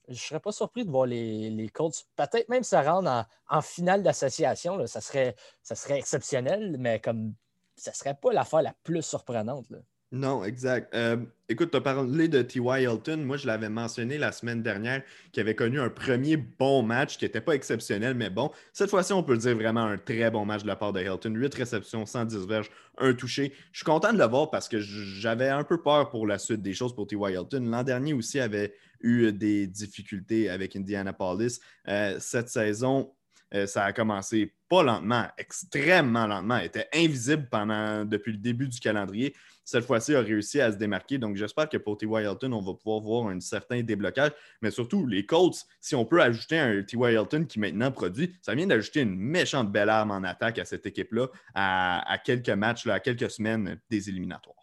je 0.07 0.13
ne 0.13 0.17
serais 0.17 0.39
pas 0.39 0.51
surpris 0.51 0.85
de 0.85 0.91
voir 0.91 1.05
les, 1.05 1.49
les 1.49 1.69
Colts 1.69 2.05
peut-être 2.15 2.49
même 2.49 2.63
se 2.63 2.75
rendre 2.75 3.25
en, 3.49 3.61
finale 3.61 4.03
d'association. 4.03 4.85
Ça 4.87 5.01
serait, 5.01 5.35
ça 5.61 5.75
serait 5.75 5.99
exceptionnel, 5.99 6.75
mais 6.79 6.99
comme 6.99 7.33
ça 7.75 7.91
ne 7.91 7.95
serait 7.95 8.15
pas 8.15 8.33
l'affaire 8.33 8.61
la 8.61 8.73
plus 8.83 9.01
surprenante. 9.03 9.69
Là. 9.69 9.79
Non, 10.13 10.43
exact. 10.43 10.93
Euh, 10.93 11.15
écoute, 11.47 11.71
tu 11.71 11.77
as 11.77 11.81
parlé 11.81 12.27
de 12.27 12.41
T.Y. 12.41 12.81
Hilton. 12.83 13.15
Moi, 13.19 13.37
je 13.37 13.47
l'avais 13.47 13.69
mentionné 13.69 14.17
la 14.17 14.33
semaine 14.33 14.61
dernière, 14.61 15.03
qui 15.31 15.39
avait 15.39 15.55
connu 15.55 15.79
un 15.79 15.89
premier 15.89 16.35
bon 16.35 16.83
match 16.83 17.17
qui 17.17 17.23
n'était 17.23 17.39
pas 17.39 17.55
exceptionnel, 17.55 18.13
mais 18.13 18.29
bon. 18.29 18.51
Cette 18.73 18.89
fois-ci, 18.89 19.13
on 19.13 19.23
peut 19.23 19.37
dire 19.37 19.55
vraiment 19.55 19.85
un 19.85 19.97
très 19.97 20.29
bon 20.29 20.43
match 20.43 20.63
de 20.63 20.67
la 20.67 20.75
part 20.75 20.91
de 20.91 20.99
Hilton. 20.99 21.33
8 21.33 21.55
réceptions, 21.55 22.05
110 22.05 22.45
verges, 22.45 22.69
un 22.97 23.13
touché. 23.13 23.53
Je 23.71 23.77
suis 23.77 23.85
content 23.85 24.11
de 24.11 24.17
le 24.17 24.25
voir 24.25 24.49
parce 24.51 24.67
que 24.67 24.79
j'avais 24.81 25.47
un 25.47 25.63
peu 25.63 25.81
peur 25.81 26.09
pour 26.09 26.27
la 26.27 26.39
suite 26.39 26.61
des 26.61 26.73
choses 26.73 26.93
pour 26.93 27.07
T.Y. 27.07 27.31
Hilton. 27.31 27.61
L'an 27.61 27.83
dernier 27.83 28.13
aussi 28.13 28.41
avait 28.41 28.73
eu 28.99 29.31
des 29.31 29.65
difficultés 29.65 30.49
avec 30.49 30.75
Indianapolis. 30.75 31.61
Euh, 31.87 32.17
cette 32.19 32.49
saison, 32.49 33.13
euh, 33.53 33.65
ça 33.65 33.85
a 33.85 33.93
commencé 33.93 34.53
pas 34.69 34.83
lentement, 34.83 35.27
extrêmement 35.37 36.27
lentement. 36.27 36.57
Était 36.57 36.87
invisible 36.93 37.47
pendant, 37.49 38.05
depuis 38.05 38.31
le 38.31 38.37
début 38.37 38.67
du 38.67 38.79
calendrier. 38.79 39.35
Cette 39.63 39.85
fois-ci, 39.85 40.15
a 40.15 40.21
réussi 40.21 40.59
à 40.59 40.71
se 40.71 40.77
démarquer. 40.77 41.17
Donc, 41.17 41.35
j'espère 41.35 41.69
que 41.69 41.77
pour 41.77 41.97
T.Y. 41.97 42.23
Hilton, 42.23 42.51
on 42.53 42.61
va 42.61 42.73
pouvoir 42.73 42.99
voir 42.99 43.27
un 43.27 43.39
certain 43.39 43.81
déblocage. 43.81 44.31
Mais 44.61 44.71
surtout, 44.71 45.05
les 45.05 45.25
Colts, 45.25 45.65
si 45.79 45.95
on 45.95 46.05
peut 46.05 46.21
ajouter 46.21 46.57
un 46.57 46.81
T.Y. 46.81 47.13
Hilton 47.13 47.45
qui 47.45 47.59
maintenant 47.59 47.91
produit, 47.91 48.33
ça 48.41 48.55
vient 48.55 48.67
d'ajouter 48.67 49.01
une 49.01 49.15
méchante 49.15 49.71
belle 49.71 49.89
arme 49.89 50.11
en 50.11 50.23
attaque 50.23 50.59
à 50.59 50.65
cette 50.65 50.85
équipe-là 50.85 51.27
à, 51.53 52.17
quelques 52.23 52.49
matchs, 52.49 52.87
à 52.87 52.99
quelques 52.99 53.29
semaines 53.29 53.79
des 53.89 54.09
éliminatoires. 54.09 54.60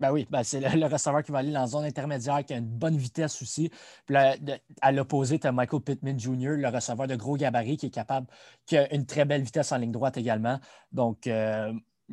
Ben 0.00 0.10
oui, 0.12 0.26
ben 0.30 0.42
c'est 0.42 0.60
le, 0.60 0.86
receveur 0.86 1.22
qui 1.22 1.30
va 1.30 1.38
aller 1.38 1.52
dans 1.52 1.60
la 1.60 1.66
zone 1.66 1.84
intermédiaire, 1.84 2.42
qui 2.44 2.54
a 2.54 2.56
une 2.56 2.64
bonne 2.64 2.96
vitesse 2.96 3.42
aussi. 3.42 3.70
Puis 4.06 4.16
à 4.16 4.92
l'opposé, 4.92 5.38
tu 5.38 5.46
as 5.46 5.52
Michael 5.52 5.82
Pittman 5.82 6.18
Jr., 6.18 6.56
le 6.56 6.68
receveur 6.68 7.06
de 7.06 7.16
gros 7.16 7.36
gabarit, 7.36 7.76
qui 7.76 7.86
est 7.86 7.90
capable, 7.90 8.26
qui 8.64 8.78
a 8.78 8.92
une 8.94 9.04
très 9.04 9.26
belle 9.26 9.42
vitesse 9.42 9.72
en 9.72 9.76
ligne 9.76 9.92
droite 9.92 10.16
également. 10.16 10.58
Donc, 10.90 11.26
euh, 11.26 11.72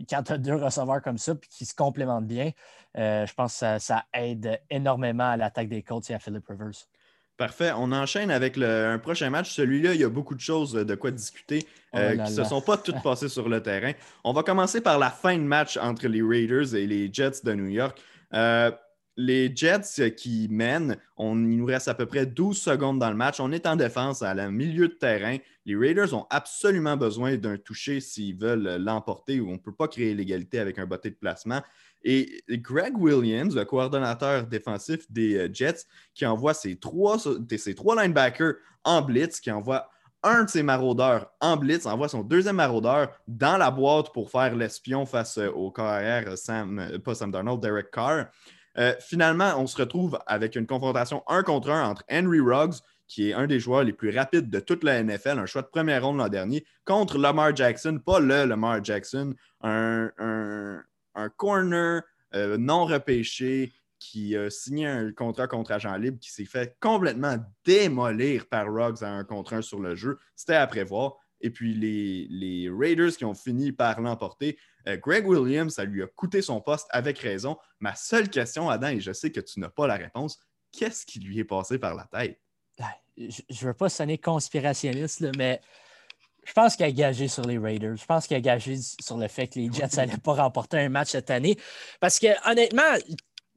quand 0.10 0.24
tu 0.24 0.34
as 0.34 0.38
deux 0.38 0.56
receveurs 0.56 1.02
comme 1.02 1.18
ça, 1.18 1.34
puis 1.36 1.50
qui 1.50 1.66
se 1.66 1.74
complémentent 1.74 2.28
bien, 2.28 2.52
euh, 2.98 3.26
je 3.26 3.34
pense 3.34 3.60
que 3.62 3.80
ça, 3.80 4.06
aide 4.14 4.60
énormément 4.70 5.30
à 5.30 5.38
l'attaque 5.38 5.70
des 5.70 5.82
Colts 5.82 6.10
et 6.10 6.14
à 6.14 6.20
Philip 6.20 6.46
Rivers. 6.46 6.88
Parfait. 7.38 7.72
On 7.78 7.92
enchaîne 7.92 8.32
avec 8.32 8.58
un 8.58 8.98
prochain 8.98 9.30
match. 9.30 9.52
Celui-là, 9.52 9.94
il 9.94 10.02
y 10.02 10.04
a 10.04 10.10
beaucoup 10.10 10.34
de 10.34 10.40
choses 10.40 10.74
de 10.74 10.96
quoi 10.96 11.12
discuter 11.12 11.68
oh 11.94 11.98
qui 12.12 12.18
ne 12.18 12.26
se 12.26 12.44
sont 12.44 12.62
pas 12.62 12.78
toutes 12.78 13.02
passées 13.04 13.30
sur 13.30 13.48
le 13.48 13.62
terrain. 13.62 13.92
On 14.24 14.34
va 14.34 14.42
commencer 14.42 14.82
par 14.82 14.98
la 14.98 15.12
fin 15.12 15.38
de 15.38 15.44
match 15.44 15.78
entre 15.78 16.08
les 16.08 16.24
Raiders 16.24 16.74
et 16.74 16.88
les 16.88 17.14
Jets 17.14 17.44
de 17.44 17.54
New 17.54 17.68
York. 17.68 18.02
Euh, 18.34 18.72
les 19.18 19.56
Jets 19.56 20.16
qui 20.16 20.48
mènent, 20.50 20.98
on, 21.16 21.38
il 21.38 21.58
nous 21.58 21.66
reste 21.66 21.88
à 21.88 21.94
peu 21.94 22.08
près 22.08 22.26
12 22.26 22.58
secondes 22.58 23.00
dans 23.00 23.10
le 23.10 23.16
match. 23.16 23.40
On 23.40 23.52
est 23.52 23.68
en 23.68 23.76
défense 23.76 24.24
à 24.24 24.34
la 24.34 24.50
milieu 24.50 24.88
de 24.88 24.94
terrain. 24.94 25.38
Les 25.66 25.76
Raiders 25.76 26.14
ont 26.16 26.26
absolument 26.30 26.98
besoin 26.98 27.36
d'un 27.36 27.58
toucher 27.58 28.00
s'ils 28.00 28.38
veulent 28.38 28.78
l'emporter 28.80 29.40
ou 29.40 29.50
on 29.50 29.54
ne 29.54 29.58
peut 29.58 29.74
pas 29.74 29.88
créer 29.88 30.14
l'égalité 30.14 30.60
avec 30.60 30.80
un 30.80 30.86
botté 30.86 31.12
de 31.12 31.16
placement. 31.16 31.62
Et 32.04 32.44
Greg 32.50 32.98
Williams, 32.98 33.56
le 33.56 33.66
coordonnateur 33.66 34.46
défensif 34.46 35.12
des 35.12 35.36
euh, 35.38 35.50
Jets, 35.52 35.86
qui 36.14 36.26
envoie 36.26 36.54
ses 36.54 36.78
trois, 36.78 37.18
ses 37.20 37.76
trois 37.76 38.02
linebackers 38.02 38.56
en 38.84 39.02
blitz, 39.02 39.40
qui 39.40 39.52
envoie 39.52 39.90
un 40.24 40.44
de 40.44 40.50
ses 40.50 40.64
maraudeurs 40.64 41.32
en 41.42 41.58
blitz, 41.58 41.86
envoie 41.86 42.08
son 42.08 42.22
deuxième 42.24 42.58
maraudeur 42.58 43.10
dans 43.28 43.58
la 43.58 43.72
boîte 43.72 44.14
pour 44.14 44.32
faire 44.32 44.56
l'espion 44.56 45.06
face 45.06 45.38
euh, 45.38 45.50
au 45.50 45.72
carrière 45.72 46.38
Sam, 46.38 46.80
euh, 46.80 47.00
pas 47.00 47.16
Sam 47.16 47.32
Darnold, 47.32 47.62
Derek 47.62 47.92
Carr. 47.92 48.28
finalement, 49.00 49.54
on 49.58 49.66
se 49.66 49.76
retrouve 49.78 50.20
avec 50.28 50.56
une 50.56 50.68
confrontation 50.68 51.24
un 51.28 51.42
contre 51.42 51.72
un 51.72 51.90
entre 51.90 52.04
Henry 52.12 52.40
Ruggs, 52.40 52.76
qui 53.08 53.30
est 53.30 53.34
un 53.34 53.48
des 53.48 53.60
joueurs 53.60 53.84
les 53.84 53.94
plus 53.94 54.16
rapides 54.16 54.50
de 54.50 54.60
toute 54.60 54.84
la 54.84 55.02
NFL, 55.02 55.40
un 55.40 55.46
choix 55.46 55.64
de 55.64 55.68
première 55.68 56.06
ronde 56.06 56.18
l'an 56.18 56.30
dernier, 56.30 56.64
contre 56.86 57.18
Lamar 57.18 57.56
Jackson, 57.56 58.00
pas 58.06 58.20
le 58.20 58.46
Lamar 58.46 58.84
Jackson, 58.84 59.34
un 59.62 60.12
corner 61.30 62.02
euh, 62.36 62.58
non 62.58 62.86
repêché 62.86 63.74
qui 64.00 64.36
a 64.36 64.50
signé 64.50 64.86
un 64.86 65.12
contrat 65.12 65.48
contre 65.48 65.72
agent 65.72 65.96
libre 65.96 66.20
qui 66.20 66.32
s'est 66.32 66.46
fait 66.46 66.78
complètement 66.80 67.38
démolir 67.66 68.48
par 68.48 68.72
Ruggs 68.72 69.04
à 69.04 69.10
un 69.10 69.24
contre 69.24 69.54
un 69.54 69.62
sur 69.62 69.80
le 69.80 69.96
jeu. 69.96 70.20
C'était 70.36 70.56
à 70.56 70.68
prévoir. 70.68 71.16
Et 71.42 71.50
puis 71.50 71.74
les, 71.74 72.70
Raiders 72.70 73.16
qui 73.16 73.26
ont 73.26 73.34
fini 73.34 73.72
par 73.72 74.02
l'emporter. 74.02 74.58
Euh, 74.88 74.98
Greg 74.98 75.28
Williams, 75.28 75.74
ça 75.74 75.86
lui 75.86 76.04
a 76.04 76.08
coûté 76.08 76.42
son 76.42 76.62
poste 76.62 76.88
avec 76.92 77.20
raison. 77.20 77.58
Ma 77.80 77.96
seule 77.96 78.30
question, 78.30 78.70
Adam, 78.70 78.90
et 78.90 79.00
je 79.00 79.12
sais 79.12 79.32
que 79.32 79.40
tu 79.40 79.60
n'as 79.60 79.70
pas 79.70 79.88
la 79.88 79.96
réponse, 79.96 80.40
qu'est-ce 80.72 81.06
qui 81.06 81.20
lui 81.20 81.40
est 81.40 81.44
passé 81.44 81.80
par 81.80 81.96
la 81.96 82.06
tête? 82.06 82.40
Je 83.18 83.42
ne 83.50 83.68
veux 83.68 83.74
pas 83.74 83.90
sonner 83.90 84.20
conspirationniste, 84.20 85.26
mais 85.38 85.60
je 86.48 86.54
pense 86.54 86.78
qu'il 86.78 86.86
a 86.86 86.92
gagé 86.92 87.28
sur 87.28 87.44
les 87.44 87.58
Raiders. 87.58 87.98
Je 87.98 88.06
pense 88.06 88.26
qu'il 88.26 88.38
a 88.38 88.42
gagé 88.42 88.78
sur 89.02 89.18
le 89.18 89.28
fait 89.28 89.48
que 89.48 89.60
les 89.60 89.70
Jets 89.72 89.98
n'allaient 89.98 90.18
pas 90.18 90.34
remporter 90.34 90.78
un 90.78 90.88
match 90.88 91.10
cette 91.10 91.30
année. 91.30 91.58
Parce 92.00 92.20
que 92.20 92.28
honnêtement, 92.50 92.82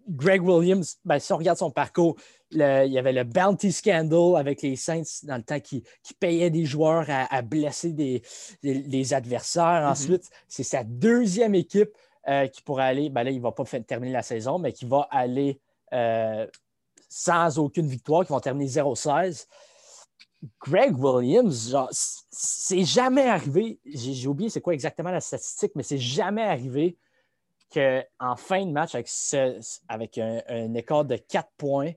Greg 0.09 0.43
Williams, 0.43 0.99
ben, 1.05 1.21
si 1.21 1.33
on 1.33 1.37
regarde 1.37 1.57
son 1.57 1.71
parcours, 1.71 2.17
il 2.51 2.59
y 2.59 2.99
avait 2.99 3.13
le 3.13 3.23
bounty 3.23 3.71
scandal 3.71 4.37
avec 4.37 4.63
les 4.63 4.75
Saints 4.75 5.03
dans 5.23 5.37
le 5.37 5.45
temps 5.45 5.61
qui, 5.61 5.85
payait 6.19 6.51
des 6.51 6.65
joueurs 6.65 7.07
à, 7.09 7.43
blesser 7.43 7.93
des, 7.93 9.15
adversaires. 9.15 9.85
Mm-hmm. 9.85 9.91
Ensuite, 9.91 10.31
c'est 10.49 10.65
sa 10.65 10.83
deuxième 10.83 11.55
équipe 11.55 11.91
euh, 12.29 12.49
qui 12.49 12.61
pourrait 12.63 12.87
aller, 12.87 13.09
ben 13.09 13.23
là, 13.23 13.31
il 13.31 13.39
ne 13.39 13.43
va 13.43 13.53
pas 13.53 13.65
terminer 13.87 14.13
la 14.13 14.23
saison, 14.23 14.59
mais 14.59 14.73
qui 14.73 14.85
va 14.85 15.07
aller 15.13 15.61
euh, 15.93 16.45
sans 17.09 17.57
aucune 17.61 17.87
victoire, 17.87 18.25
qui 18.27 18.33
vont 18.33 18.41
terminer 18.41 18.69
0-16. 18.69 19.47
Greg 20.61 20.97
Williams, 20.99 21.77
c'est 22.31 22.85
jamais 22.85 23.29
arrivé, 23.29 23.79
j'ai 23.85 24.27
oublié 24.27 24.49
c'est 24.49 24.61
quoi 24.61 24.73
exactement 24.73 25.11
la 25.11 25.21
statistique, 25.21 25.73
mais 25.75 25.83
c'est 25.83 25.99
jamais 25.99 26.43
arrivé 26.43 26.97
qu'en 27.73 28.37
fin 28.37 28.65
de 28.65 28.73
match, 28.73 28.95
avec, 29.89 30.19
un, 30.19 30.75
écart 30.75 31.05
de 31.05 31.17
4 31.17 31.49
points, 31.57 31.93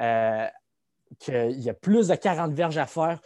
euh, 0.00 0.46
qu'il 1.18 1.60
y 1.60 1.70
a 1.70 1.74
plus 1.74 2.08
de 2.08 2.14
40 2.14 2.52
verges 2.52 2.78
à 2.78 2.86
faire, 2.86 3.20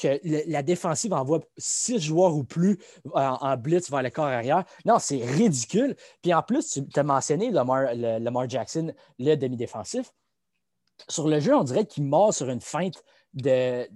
que 0.00 0.20
la 0.50 0.62
défensive 0.62 1.14
envoie 1.14 1.40
6 1.56 1.98
joueurs 2.00 2.36
ou 2.36 2.44
plus 2.44 2.78
en, 3.14 3.56
blitz 3.56 3.90
vers 3.90 4.02
le 4.02 4.10
corps 4.10 4.26
arrière. 4.26 4.64
Non, 4.84 4.98
c'est 4.98 5.24
ridicule. 5.24 5.96
Puis 6.22 6.34
en 6.34 6.42
plus, 6.42 6.80
tu 6.92 7.00
as 7.00 7.02
mentionné 7.02 7.50
Lamar, 7.50 7.94
Lamar 7.94 8.48
Jackson, 8.48 8.92
le 9.18 9.34
demi-défensif. 9.36 10.12
Sur 11.08 11.28
le 11.28 11.40
jeu, 11.40 11.54
on 11.54 11.64
dirait 11.64 11.86
qu'il 11.86 12.04
mord 12.04 12.32
sur 12.32 12.48
une 12.50 12.60
feinte 12.60 13.02
de. 13.36 13.88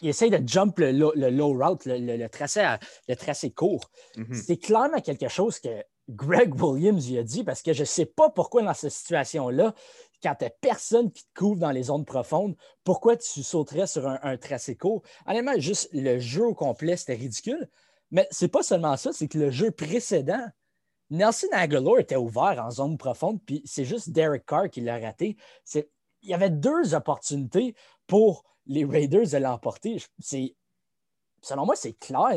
Il 0.00 0.08
essaye 0.08 0.30
de 0.30 0.46
jump 0.46 0.78
le, 0.78 0.92
low 0.92 1.52
route, 1.52 1.82
le, 1.86 2.26
tracé, 2.28 2.64
le 3.08 3.16
tracé 3.16 3.50
court. 3.50 3.90
Mhm. 4.16 4.34
C'est 4.34 4.56
clairement 4.56 5.00
quelque 5.00 5.28
chose 5.28 5.58
que 5.58 5.82
Greg 6.08 6.54
Williams 6.54 7.08
lui 7.08 7.18
a 7.18 7.22
dit 7.22 7.42
parce 7.44 7.62
que 7.62 7.72
je 7.72 7.80
ne 7.80 7.86
sais 7.86 8.06
pas 8.06 8.30
pourquoi 8.30 8.62
dans 8.62 8.74
cette 8.74 8.92
situation-là, 8.92 9.74
quand 10.22 10.34
tu 10.36 10.44
n'as 10.44 10.50
personne 10.60 11.12
qui 11.12 11.24
te 11.24 11.38
couvre 11.38 11.60
dans 11.60 11.70
les 11.70 11.84
zones 11.84 12.04
profondes, 12.04 12.56
pourquoi 12.84 13.16
tu 13.16 13.42
sauterais 13.42 13.86
sur 13.86 14.06
un, 14.06 14.36
tracé 14.36 14.76
court? 14.76 15.02
Honnêtement, 15.26 15.58
juste 15.58 15.88
le 15.92 16.18
jeu 16.18 16.46
au 16.46 16.54
complet, 16.54 16.96
c'était 16.96 17.14
ridicule. 17.14 17.68
Mais 18.10 18.26
c'est 18.30 18.48
pas 18.48 18.62
seulement 18.62 18.96
ça, 18.96 19.12
c'est 19.12 19.28
que 19.28 19.38
le 19.38 19.50
jeu 19.50 19.70
précédent, 19.70 20.46
Nelson 21.10 21.48
Aguilar 21.52 21.98
était 21.98 22.16
ouvert 22.16 22.62
en 22.64 22.70
zone 22.70 22.98
profonde, 22.98 23.38
puis 23.44 23.62
c'est 23.64 23.84
juste 23.84 24.10
Derek 24.10 24.46
Carr 24.46 24.70
qui 24.70 24.80
l'a 24.80 24.98
raté. 24.98 25.36
Il 25.74 26.28
y 26.28 26.34
avait 26.34 26.50
deux 26.50 26.94
opportunités 26.94 27.74
pour 28.08 28.42
les 28.66 28.84
Raiders 28.84 29.28
de 29.30 29.36
l'emporter. 29.36 30.02
Selon 31.40 31.64
moi, 31.64 31.76
c'est 31.76 31.92
clair. 31.92 32.36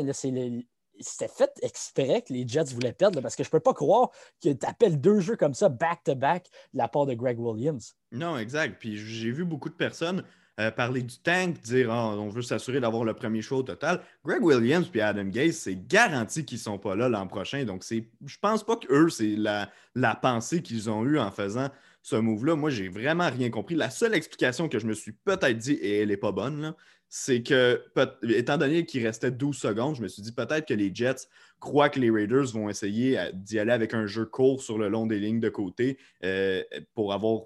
C'était 1.00 1.28
fait 1.28 1.50
exprès 1.62 2.22
que 2.22 2.32
les 2.32 2.46
Jets 2.46 2.72
voulaient 2.74 2.92
perdre 2.92 3.20
parce 3.20 3.34
que 3.34 3.42
je 3.42 3.48
ne 3.48 3.52
peux 3.52 3.60
pas 3.60 3.74
croire 3.74 4.10
que 4.40 4.50
tu 4.50 4.66
appelles 4.66 5.00
deux 5.00 5.18
jeux 5.18 5.36
comme 5.36 5.54
ça 5.54 5.68
back-to-back 5.68 6.44
de 6.74 6.78
la 6.78 6.86
part 6.86 7.06
de 7.06 7.14
Greg 7.14 7.40
Williams. 7.40 7.96
Non, 8.12 8.38
exact. 8.38 8.78
Puis 8.78 8.96
j'ai 8.96 9.32
vu 9.32 9.44
beaucoup 9.44 9.70
de 9.70 9.74
personnes 9.74 10.22
euh, 10.60 10.70
parler 10.70 11.02
du 11.02 11.18
tank, 11.18 11.62
dire 11.62 11.90
ah, 11.90 12.14
on 12.14 12.28
veut 12.28 12.42
s'assurer 12.42 12.78
d'avoir 12.78 13.04
le 13.04 13.14
premier 13.14 13.40
choix 13.40 13.58
au 13.58 13.62
total. 13.62 14.02
Greg 14.22 14.44
Williams 14.44 14.90
et 14.94 15.00
Adam 15.00 15.24
Gaze, 15.24 15.56
c'est 15.56 15.86
garanti 15.88 16.44
qu'ils 16.44 16.58
ne 16.58 16.62
sont 16.62 16.78
pas 16.78 16.94
là 16.94 17.08
l'an 17.08 17.26
prochain. 17.26 17.64
Donc, 17.64 17.82
je 17.88 17.96
ne 17.96 18.40
pense 18.40 18.62
pas 18.62 18.76
qu'eux, 18.76 19.08
c'est 19.08 19.34
la, 19.34 19.70
la 19.94 20.14
pensée 20.14 20.62
qu'ils 20.62 20.90
ont 20.90 21.04
eue 21.04 21.18
en 21.18 21.30
faisant 21.30 21.70
ce 22.02 22.16
move-là, 22.16 22.56
moi, 22.56 22.70
j'ai 22.70 22.88
vraiment 22.88 23.30
rien 23.30 23.48
compris. 23.50 23.76
La 23.76 23.90
seule 23.90 24.14
explication 24.14 24.68
que 24.68 24.78
je 24.78 24.86
me 24.86 24.94
suis 24.94 25.12
peut-être 25.12 25.56
dit, 25.56 25.74
et 25.74 26.00
elle 26.00 26.08
n'est 26.08 26.16
pas 26.16 26.32
bonne, 26.32 26.74
c'est 27.08 27.42
que, 27.42 27.84
étant 28.22 28.56
donné 28.56 28.84
qu'il 28.86 29.06
restait 29.06 29.30
12 29.30 29.56
secondes, 29.56 29.96
je 29.96 30.02
me 30.02 30.08
suis 30.08 30.22
dit 30.22 30.32
peut-être 30.32 30.66
que 30.66 30.74
les 30.74 30.92
Jets 30.94 31.28
croient 31.60 31.90
que 31.90 32.00
les 32.00 32.10
Raiders 32.10 32.46
vont 32.46 32.70
essayer 32.70 33.18
euh, 33.18 33.30
d'y 33.34 33.58
aller 33.58 33.70
avec 33.70 33.92
un 33.92 34.06
jeu 34.06 34.24
court 34.24 34.62
sur 34.62 34.78
le 34.78 34.88
long 34.88 35.06
des 35.06 35.20
lignes 35.20 35.38
de 35.38 35.50
côté 35.50 35.98
euh, 36.24 36.62
pour 36.94 37.12
avoir 37.12 37.42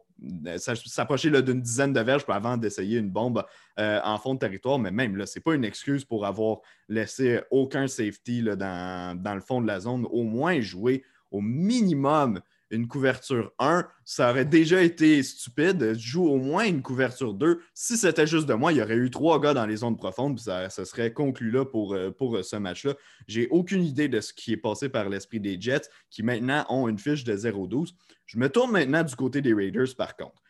euh, 0.46 0.56
s'approcher 0.56 1.30
d'une 1.42 1.60
dizaine 1.60 1.92
de 1.92 2.00
verges 2.00 2.24
avant 2.28 2.56
d'essayer 2.56 2.98
une 2.98 3.10
bombe 3.10 3.44
en 3.76 4.18
fond 4.18 4.34
de 4.34 4.38
territoire. 4.38 4.78
Mais 4.78 4.92
même 4.92 5.16
là, 5.16 5.26
ce 5.26 5.38
n'est 5.38 5.42
pas 5.42 5.54
une 5.54 5.64
excuse 5.64 6.04
pour 6.04 6.24
avoir 6.24 6.60
laissé 6.88 7.40
aucun 7.50 7.88
safety 7.88 8.42
dans, 8.42 9.20
dans, 9.20 9.34
le 9.34 9.40
fond 9.40 9.60
de 9.60 9.66
la 9.66 9.80
zone. 9.80 10.06
Au 10.10 10.22
moins 10.22 10.60
jouer 10.60 11.02
au 11.30 11.40
minimum 11.40 12.40
une 12.70 12.88
couverture 12.88 13.52
1, 13.58 13.86
ça 14.04 14.30
aurait 14.30 14.44
déjà 14.44 14.82
été 14.82 15.22
stupide. 15.22 15.94
Joue 15.98 16.26
au 16.26 16.36
moins 16.36 16.64
une 16.64 16.82
couverture 16.82 17.34
2. 17.34 17.60
Si 17.74 17.96
c'était 17.96 18.26
juste 18.26 18.46
de 18.46 18.54
moi, 18.54 18.72
il 18.72 18.78
y 18.78 18.82
aurait 18.82 18.96
eu 18.96 19.10
trois 19.10 19.40
gars 19.40 19.54
dans 19.54 19.66
les 19.66 19.76
zones 19.76 19.96
profondes, 19.96 20.38
ça, 20.38 20.68
serait 20.70 21.12
conclu 21.12 21.50
là 21.50 21.64
pour, 21.64 21.94
euh, 21.94 22.10
pour 22.10 22.36
euh, 22.36 22.42
ce 22.42 22.56
match-là. 22.56 22.94
J'ai 23.28 23.48
aucune 23.48 23.84
idée 23.84 24.08
de 24.08 24.20
ce 24.20 24.32
qui 24.32 24.52
est 24.52 24.56
passé 24.56 24.88
par 24.88 25.08
l'esprit 25.08 25.40
des 25.40 25.60
Jets, 25.60 25.88
qui 26.10 26.22
maintenant 26.22 26.64
ont 26.68 26.88
une 26.88 26.98
fiche 26.98 27.24
de 27.24 27.36
0-12. 27.36 27.92
Je 28.26 28.38
me 28.38 28.48
tourne 28.48 28.72
maintenant 28.72 29.02
du 29.02 29.14
côté 29.14 29.40
des 29.40 29.54
Raiders, 29.54 29.94
par 29.96 30.16
contre 30.16 30.42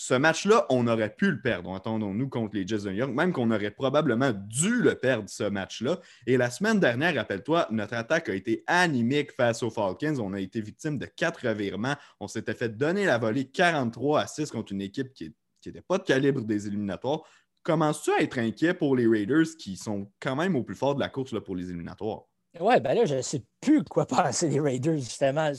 ce 0.00 0.14
match-là, 0.14 0.64
on 0.70 0.86
aurait 0.86 1.14
pu 1.14 1.30
le 1.30 1.42
perdre, 1.42 1.68
entendons-nous, 1.68 2.30
contre 2.30 2.56
les 2.56 2.66
Jets 2.66 2.78
de 2.78 3.04
même 3.04 3.34
qu'on 3.34 3.50
aurait 3.50 3.70
probablement 3.70 4.32
dû 4.32 4.80
le 4.80 4.94
perdre, 4.94 5.28
ce 5.28 5.44
match-là. 5.44 6.00
Et 6.26 6.38
la 6.38 6.48
semaine 6.48 6.80
dernière, 6.80 7.14
rappelle-toi, 7.14 7.66
notre 7.70 7.92
attaque 7.92 8.30
a 8.30 8.34
été 8.34 8.64
animique 8.66 9.32
face 9.32 9.62
aux 9.62 9.68
Falcons. 9.68 10.16
On 10.18 10.32
a 10.32 10.40
été 10.40 10.62
victime 10.62 10.96
de 10.96 11.04
quatre 11.04 11.46
revirements. 11.46 11.96
On 12.18 12.28
s'était 12.28 12.54
fait 12.54 12.70
donner 12.70 13.04
la 13.04 13.18
volée 13.18 13.50
43 13.50 14.22
à 14.22 14.26
6 14.26 14.50
contre 14.50 14.72
une 14.72 14.80
équipe 14.80 15.12
qui 15.12 15.34
n'était 15.66 15.82
pas 15.82 15.98
de 15.98 16.04
calibre 16.04 16.40
des 16.40 16.66
éliminatoires. 16.66 17.20
Commences-tu 17.62 18.10
à 18.12 18.22
être 18.22 18.38
inquiet 18.38 18.72
pour 18.72 18.96
les 18.96 19.06
Raiders 19.06 19.54
qui 19.58 19.76
sont 19.76 20.10
quand 20.18 20.34
même 20.34 20.56
au 20.56 20.62
plus 20.62 20.76
fort 20.76 20.94
de 20.94 21.00
la 21.00 21.10
course 21.10 21.34
pour 21.44 21.56
les 21.56 21.68
éliminatoires? 21.68 22.29
Ouais, 22.58 22.80
ben 22.80 22.94
là, 22.94 23.04
je 23.04 23.14
ne 23.14 23.22
sais 23.22 23.44
plus 23.60 23.84
quoi 23.84 24.06
penser 24.08 24.48
des 24.48 24.58
Raiders, 24.58 24.98
justement. 24.98 25.52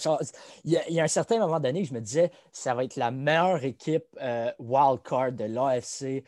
Il 0.65 0.71
y, 0.89 0.99
a, 0.99 1.03
un 1.03 1.07
certain 1.07 1.39
moment 1.39 1.59
donné 1.59 1.83
que 1.83 1.87
je 1.87 1.93
me 1.93 2.01
disais, 2.01 2.31
ça 2.51 2.73
va 2.73 2.83
être 2.83 2.97
la 2.97 3.11
meilleure 3.11 3.63
équipe 3.63 4.05
euh, 4.21 4.51
wildcard 4.59 5.31
de 5.31 5.45
l'AFC. 5.45 6.25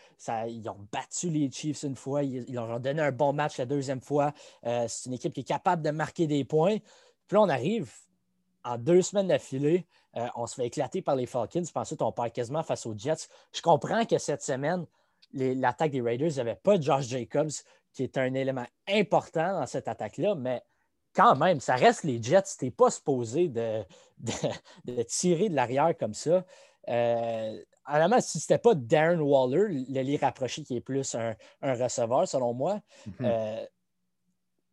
Ils 0.47 0.69
ont 0.69 0.87
battu 0.91 1.29
les 1.29 1.51
Chiefs 1.51 1.83
une 1.83 1.97
fois, 1.97 2.23
ils, 2.23 2.53
leur 2.53 2.69
ont 2.69 2.79
donné 2.79 3.01
un 3.01 3.11
bon 3.11 3.33
match 3.33 3.57
la 3.57 3.65
deuxième 3.65 3.99
fois. 3.99 4.31
Euh, 4.65 4.85
c'est 4.87 5.09
une 5.09 5.15
équipe 5.15 5.33
qui 5.33 5.41
est 5.41 5.47
capable 5.47 5.81
de 5.81 5.91
marquer 5.91 6.27
des 6.27 6.45
points. 6.45 6.77
Puis 7.27 7.35
là, 7.35 7.41
on 7.41 7.49
arrive 7.49 7.91
en 8.63 8.77
deux 8.77 9.01
semaines 9.01 9.27
d'affilée, 9.27 9.85
euh, 10.15 10.27
on 10.35 10.47
se 10.47 10.55
fait 10.55 10.67
éclater 10.67 11.01
par 11.01 11.17
les 11.17 11.25
Falcons, 11.25 11.63
puis 11.63 11.71
ensuite, 11.75 12.01
on 12.01 12.13
perd 12.13 12.31
quasiment 12.31 12.63
face 12.63 12.85
aux 12.85 12.97
Jets. 12.97 13.27
Je 13.51 13.61
comprends 13.61 14.05
que 14.05 14.17
cette 14.17 14.41
semaine, 14.41 14.85
l'attaque 15.33 15.91
des 15.91 15.99
Raiders, 15.99 16.29
il 16.29 16.35
n'y 16.35 16.39
avait 16.39 16.55
pas 16.55 16.79
Josh 16.79 17.07
Jacobs 17.07 17.51
qui 17.93 18.03
est 18.03 18.17
un 18.17 18.33
élément 18.33 18.65
important 18.89 19.59
dans 19.59 19.67
cette 19.67 19.87
attaque-là, 19.87 20.35
mais 20.35 20.61
quand 21.15 21.35
même, 21.35 21.59
ça 21.59 21.75
reste 21.75 22.03
les 22.03 22.21
Jets. 22.21 22.43
Tu 22.57 22.65
n'es 22.65 22.71
pas 22.71 22.89
supposé 22.89 23.47
de, 23.47 23.83
de, 24.85 25.03
tirer 25.03 25.49
de 25.49 25.55
l'arrière 25.55 25.95
comme 25.97 26.13
ça. 26.13 26.43
Euh, 26.89 27.57
si 28.19 28.39
ce 28.39 28.51
n'était 28.51 28.61
pas 28.61 28.75
Darren 28.75 29.19
Waller, 29.19 29.85
le 29.89 30.01
lit 30.01 30.17
rapproché 30.17 30.63
qui 30.63 30.77
est 30.77 30.81
plus 30.81 31.15
un, 31.15 31.35
receveur, 31.61 32.27
selon 32.27 32.53
moi, 32.53 32.81
mhm. 33.05 33.13
euh, 33.21 33.65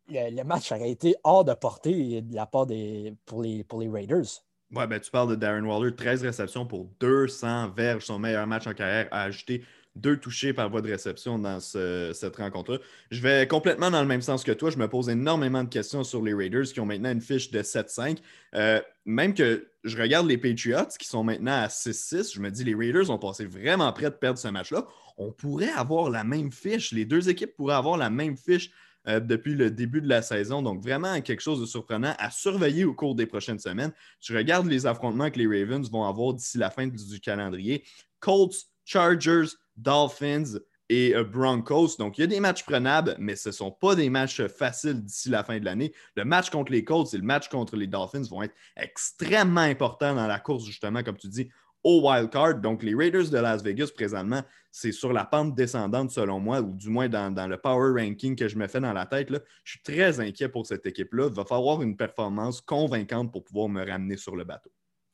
le, 0.09 0.43
match 0.43 0.71
aurait 0.71 0.91
été 0.91 1.15
hors 1.23 1.45
de 1.45 1.53
portée 1.53 2.21
de 2.21 2.35
la 2.35 2.45
part 2.45 2.65
des, 2.65 3.13
pour, 3.25 3.41
les, 3.43 3.63
pour 3.63 3.79
les 3.79 3.89
Raiders. 3.89 4.43
Ouais, 4.73 4.87
ben, 4.87 4.99
tu 4.99 5.11
parles 5.11 5.29
de 5.29 5.35
Darren 5.35 5.65
Waller, 5.65 5.93
13 5.93 6.23
réceptions 6.23 6.65
pour 6.65 6.85
200 7.01 7.71
verges, 7.71 8.05
son 8.05 8.19
meilleur 8.19 8.47
match 8.47 8.67
en 8.67 8.73
carrière, 8.73 9.09
a 9.11 9.23
ajouté 9.23 9.65
deux 9.95 10.17
touchés 10.17 10.53
par 10.53 10.69
voie 10.69 10.81
de 10.81 10.89
réception 10.89 11.37
dans 11.37 11.59
cette 11.59 12.35
rencontre-là. 12.37 12.79
Je 13.09 13.21
vais 13.21 13.47
complètement 13.47 13.91
dans 13.91 14.01
le 14.01 14.07
même 14.07 14.21
sens 14.21 14.43
que 14.43 14.51
toi. 14.51 14.69
Je 14.69 14.77
me 14.77 14.87
pose 14.87 15.09
énormément 15.09 15.63
de 15.63 15.69
questions 15.69 16.03
sur 16.03 16.21
les 16.21 16.33
Raiders 16.33 16.63
qui 16.63 16.79
ont 16.79 16.85
maintenant 16.85 17.11
une 17.11 17.21
fiche 17.21 17.51
de 17.51 17.61
7-5. 17.61 18.19
Euh, 18.55 18.81
même 19.05 19.33
que 19.33 19.67
je 19.83 20.01
regarde 20.01 20.27
les 20.27 20.37
Patriots 20.37 20.87
qui 20.97 21.07
sont 21.07 21.23
maintenant 21.23 21.63
à 21.63 21.67
6-6, 21.67 22.33
je 22.35 22.39
me 22.39 22.49
dis 22.49 22.63
les 22.63 22.75
Raiders 22.75 23.09
ont 23.09 23.17
passé 23.17 23.45
vraiment 23.45 23.91
près 23.91 24.09
de 24.09 24.15
perdre 24.15 24.39
ce 24.39 24.47
match-là. 24.47 24.87
On 25.17 25.31
pourrait 25.31 25.71
avoir 25.71 26.09
la 26.09 26.23
même 26.23 26.51
fiche. 26.51 26.91
Les 26.91 27.05
deux 27.05 27.29
équipes 27.29 27.55
pourraient 27.55 27.75
avoir 27.75 27.97
la 27.97 28.09
même 28.09 28.37
fiche. 28.37 28.71
Euh, 29.07 29.19
depuis 29.19 29.55
le 29.55 29.71
début 29.71 29.99
de 29.99 30.07
la 30.07 30.21
saison. 30.21 30.61
Donc, 30.61 30.83
vraiment 30.83 31.19
quelque 31.21 31.41
chose 31.41 31.59
de 31.59 31.65
surprenant 31.65 32.13
à 32.19 32.29
surveiller 32.29 32.85
au 32.85 32.93
cours 32.93 33.15
des 33.15 33.25
prochaines 33.25 33.57
semaines. 33.57 33.91
Je 34.19 34.37
regarde 34.37 34.67
les 34.67 34.85
affrontements 34.85 35.31
que 35.31 35.39
les 35.39 35.47
Ravens 35.47 35.89
vont 35.89 36.03
avoir 36.03 36.35
d'ici 36.35 36.59
la 36.59 36.69
fin 36.69 36.85
du 36.85 37.19
calendrier. 37.19 37.83
Colts, 38.19 38.53
Chargers, 38.85 39.55
Dolphins 39.81 40.59
et 40.89 41.15
euh, 41.15 41.23
Broncos. 41.23 41.95
Donc, 41.97 42.17
il 42.17 42.21
y 42.21 42.23
a 42.25 42.27
des 42.27 42.39
matchs 42.39 42.63
prenables, 42.63 43.15
mais 43.17 43.35
ce 43.35 43.49
ne 43.49 43.53
sont 43.53 43.71
pas 43.71 43.95
des 43.95 44.09
matchs 44.09 44.45
faciles 44.47 45.03
d'ici 45.03 45.29
la 45.29 45.43
fin 45.43 45.59
de 45.59 45.65
l'année. 45.65 45.93
Le 46.15 46.25
match 46.25 46.49
contre 46.49 46.71
les 46.71 46.83
Colts 46.83 47.13
et 47.13 47.17
le 47.17 47.23
match 47.23 47.47
contre 47.47 47.77
les 47.77 47.87
Dolphins 47.87 48.23
vont 48.29 48.43
être 48.43 48.55
extrêmement 48.75 49.61
importants 49.61 50.13
dans 50.13 50.27
la 50.27 50.39
course, 50.39 50.65
justement, 50.65 51.01
comme 51.01 51.17
tu 51.17 51.29
dis, 51.29 51.49
au 51.83 52.07
wild 52.07 52.29
card. 52.29 52.55
Donc, 52.55 52.83
les 52.83 52.93
Raiders 52.93 53.29
de 53.29 53.37
Las 53.37 53.63
Vegas, 53.63 53.89
présentement, 53.95 54.43
c'est 54.69 54.91
sur 54.91 55.13
la 55.13 55.25
pente 55.25 55.55
descendante, 55.55 56.11
selon 56.11 56.39
moi, 56.39 56.61
ou 56.61 56.75
du 56.75 56.89
moins 56.89 57.09
dans, 57.09 57.47
le 57.47 57.57
power 57.57 58.01
ranking 58.01 58.35
que 58.35 58.47
je 58.47 58.57
me 58.57 58.67
fais 58.67 58.79
dans 58.79 58.93
la 58.93 59.05
tête. 59.05 59.29
Je 59.63 59.71
suis 59.71 59.81
très 59.81 60.19
inquiet 60.19 60.49
pour 60.49 60.65
cette 60.65 60.85
équipe-là. 60.85 61.27
Il 61.27 61.33
va 61.33 61.45
falloir 61.45 61.81
une 61.81 61.95
performance 61.95 62.61
convaincante 62.61 63.31
pour 63.31 63.43
pouvoir 63.43 63.69
me 63.69 63.85
ramener 63.85 64.17
sur 64.17 64.35
le 64.35 64.43
bateau. 64.43 64.71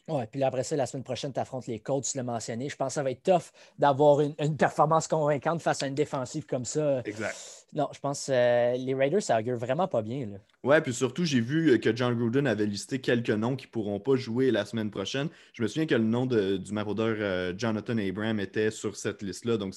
Oui, 0.10 0.24
puis 0.32 0.42
après 0.44 0.64
ça, 0.64 0.76
la 0.76 0.86
semaine 0.86 1.04
prochaine, 1.04 1.34
tu 1.34 1.40
affrontes 1.40 1.68
les 1.68 1.80
Colts, 1.80 2.06
tu 2.06 2.18
l'as 2.18 2.24
mentionné. 2.24 2.70
Je 2.70 2.76
pense 2.76 2.90
que 2.90 2.94
ça 2.94 3.04
va 3.04 3.12
être 3.12 3.24
tough 3.24 3.52
d'avoir 3.78 4.22
une, 4.22 4.58
performance 4.58 5.08
convaincante 5.08 5.62
face 5.62 5.84
à 5.84 5.88
une 5.88 5.96
défensive 5.96 6.46
comme 6.46 6.66
ça. 6.66 7.02
Exact. 7.04 7.57
Non, 7.74 7.90
je 7.94 8.00
pense 8.00 8.28
que 8.28 8.32
euh, 8.32 8.78
les 8.78 8.94
Raiders, 8.94 9.22
ça 9.22 9.38
augure 9.38 9.58
vraiment 9.58 9.88
pas 9.88 10.02
bien. 10.02 10.26
Là. 10.26 10.38
Ouais, 10.64 10.82
puis 10.82 10.94
surtout, 10.94 11.26
j'ai 11.26 11.42
vu 11.42 11.80
que 11.80 11.96
John 11.96 12.16
Gruden 12.16 12.48
avait 12.48 12.66
listé 12.66 13.00
quelques 13.00 13.30
noms 13.30 13.56
qui 13.56 13.68
ne 13.68 13.72
pourront 13.72 14.00
pas 14.00 14.16
jouer 14.16 14.52
la 14.52 14.66
semaine 14.66 14.90
prochaine. 14.90 15.28
Je 15.54 15.62
me 15.62 15.68
souviens 15.68 15.86
que 15.86 15.96
le 15.96 16.04
nom 16.04 16.26
du 16.26 16.72
maraudeur 16.72 17.16
euh, 17.20 17.54
Jonathan 17.58 17.98
Abraham 17.98 18.40
était 18.40 18.72
sur 18.72 18.96
cette 18.96 19.22
liste-là. 19.22 19.58
Donc, 19.58 19.76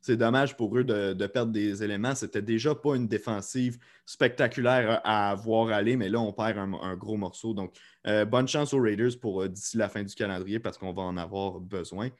c'est 0.00 0.16
dommage 0.16 0.56
pour 0.56 0.76
eux 0.76 0.84
de, 0.84 1.26
perdre 1.26 1.52
des 1.52 1.82
éléments. 1.82 2.14
C'était 2.14 2.42
déjà 2.42 2.74
pas 2.74 2.94
une 2.94 3.08
défensive 3.08 3.78
spectaculaire 4.04 5.00
à 5.04 5.34
voir 5.34 5.68
aller, 5.68 5.96
mais 5.96 6.10
là, 6.10 6.20
on 6.20 6.32
perd 6.32 6.58
un, 6.58 6.96
gros 6.96 7.16
morceau. 7.16 7.54
Donc, 7.54 7.74
euh, 8.06 8.24
bonne 8.26 8.48
chance 8.48 8.74
aux 8.74 8.80
Raiders 8.80 9.18
pour 9.20 9.48
d'ici 9.48 9.78
la 9.78 9.88
fin 9.88 10.02
du 10.02 10.14
calendrier 10.14 10.58
parce 10.58 10.76
qu'on 10.76 10.92
va 10.92 11.02
en 11.02 11.16
avoir 11.16 11.58
besoin. 11.58 12.10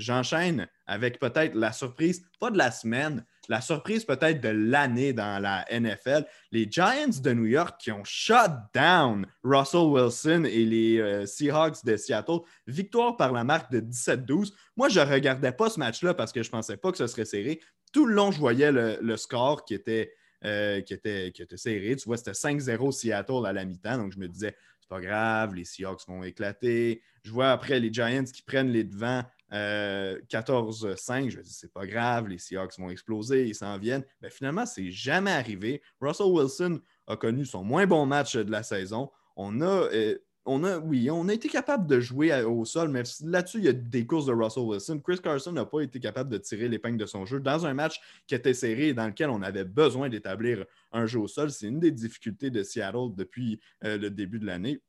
J'enchaîne 0.00 0.66
avec 0.86 1.18
peut-être 1.20 1.54
la 1.54 1.72
surprise, 1.72 2.22
pas 2.40 2.50
de 2.50 2.58
la 2.58 2.70
semaine, 2.70 3.24
la 3.48 3.60
surprise 3.60 4.04
peut-être 4.04 4.40
de 4.40 4.48
l'année 4.48 5.12
dans 5.12 5.42
la 5.42 5.64
NFL. 5.70 6.24
Les 6.52 6.70
Giants 6.70 7.20
de 7.22 7.32
New 7.32 7.46
York 7.46 7.80
qui 7.80 7.92
ont 7.92 8.04
shut 8.04 8.50
down 8.74 9.26
Russell 9.44 9.88
Wilson 9.88 10.44
et 10.44 10.64
les 10.64 10.98
euh, 10.98 11.26
Seahawks 11.26 11.84
de 11.84 11.96
Seattle. 11.96 12.38
Victoire 12.66 13.16
par 13.16 13.32
la 13.32 13.44
marque 13.44 13.70
de 13.70 13.80
17-12. 13.80 14.52
Moi, 14.76 14.88
je 14.88 15.00
ne 15.00 15.04
regardais 15.04 15.52
pas 15.52 15.68
ce 15.68 15.78
match-là 15.78 16.14
parce 16.14 16.32
que 16.32 16.42
je 16.42 16.48
ne 16.48 16.52
pensais 16.52 16.76
pas 16.76 16.92
que 16.92 16.98
ce 16.98 17.06
serait 17.06 17.24
serré. 17.24 17.60
Tout 17.92 18.06
le 18.06 18.14
long, 18.14 18.30
je 18.30 18.38
voyais 18.38 18.72
le, 18.72 19.16
score 19.16 19.64
qui 19.64 19.74
était, 19.74 20.12
euh, 20.44 20.80
qui 20.80 20.94
était 20.94 21.32
serré. 21.56 21.96
Tu 21.96 22.04
vois, 22.06 22.16
c'était 22.16 22.30
5-0 22.32 22.92
Seattle 22.92 23.46
à 23.46 23.52
la 23.52 23.64
mi-temps. 23.64 23.98
Donc, 23.98 24.12
je 24.12 24.18
me 24.18 24.28
disais, 24.28 24.54
c'est 24.80 24.88
pas 24.88 25.00
grave, 25.00 25.54
les 25.54 25.64
Seahawks 25.64 26.06
vont 26.06 26.22
éclater. 26.22 27.02
Je 27.24 27.32
vois 27.32 27.50
après 27.50 27.80
les 27.80 27.92
Giants 27.92 28.24
qui 28.24 28.42
prennent 28.42 28.70
les 28.70 28.84
devants 28.84 29.24
14-5, 29.50 29.52
euh, 29.52 31.30
je 31.30 31.38
me 31.38 31.42
dis, 31.42 31.52
c'est 31.52 31.72
pas 31.72 31.86
grave, 31.86 32.28
les 32.28 32.38
Seahawks 32.38 32.78
vont 32.78 32.90
exploser, 32.90 33.48
ils 33.48 33.54
s'en 33.54 33.78
viennent. 33.78 34.04
Mais 34.20 34.28
ben, 34.28 34.30
finalement, 34.30 34.66
c'est 34.66 34.90
jamais 34.90 35.32
arrivé. 35.32 35.82
Russell 36.00 36.26
Wilson 36.26 36.80
a 37.06 37.16
connu 37.16 37.44
son 37.44 37.64
moins 37.64 37.86
bon 37.86 38.06
match 38.06 38.36
de 38.36 38.50
la 38.50 38.62
saison. 38.62 39.10
On 39.36 39.60
a, 39.60 39.64
euh, 39.92 40.18
on 40.46 40.64
a, 40.64 40.78
oui, 40.78 41.10
on 41.10 41.28
a 41.28 41.34
été 41.34 41.48
capable 41.48 41.86
de 41.86 42.00
jouer 42.00 42.42
au 42.42 42.64
sol, 42.64 42.88
mais 42.88 43.02
là-dessus, 43.24 43.58
il 43.58 43.64
y 43.64 43.68
a 43.68 43.72
des 43.72 44.06
courses 44.06 44.26
de 44.26 44.32
Russell 44.32 44.62
Wilson. 44.62 45.00
Chris 45.00 45.18
Carson 45.18 45.52
n'a 45.52 45.64
pas 45.64 45.80
été 45.80 46.00
capable 46.00 46.30
de 46.30 46.38
tirer 46.38 46.68
l'épingle 46.68 46.96
de 46.96 47.06
son 47.06 47.26
jeu 47.26 47.40
dans 47.40 47.66
un 47.66 47.74
match 47.74 48.00
qui 48.26 48.34
était 48.34 48.54
serré 48.54 48.88
et 48.88 48.94
dans 48.94 49.06
lequel 49.06 49.30
on 49.30 49.42
avait 49.42 49.64
besoin 49.64 50.08
d'établir 50.08 50.64
un 50.92 51.06
jeu 51.06 51.18
au 51.18 51.28
sol. 51.28 51.50
C'est 51.50 51.66
une 51.66 51.80
des 51.80 51.90
difficultés 51.90 52.50
de 52.50 52.62
Seattle 52.62 53.14
depuis 53.14 53.60
euh, 53.84 53.98
le 53.98 54.10
début 54.10 54.38
de 54.38 54.46
l'année 54.46 54.80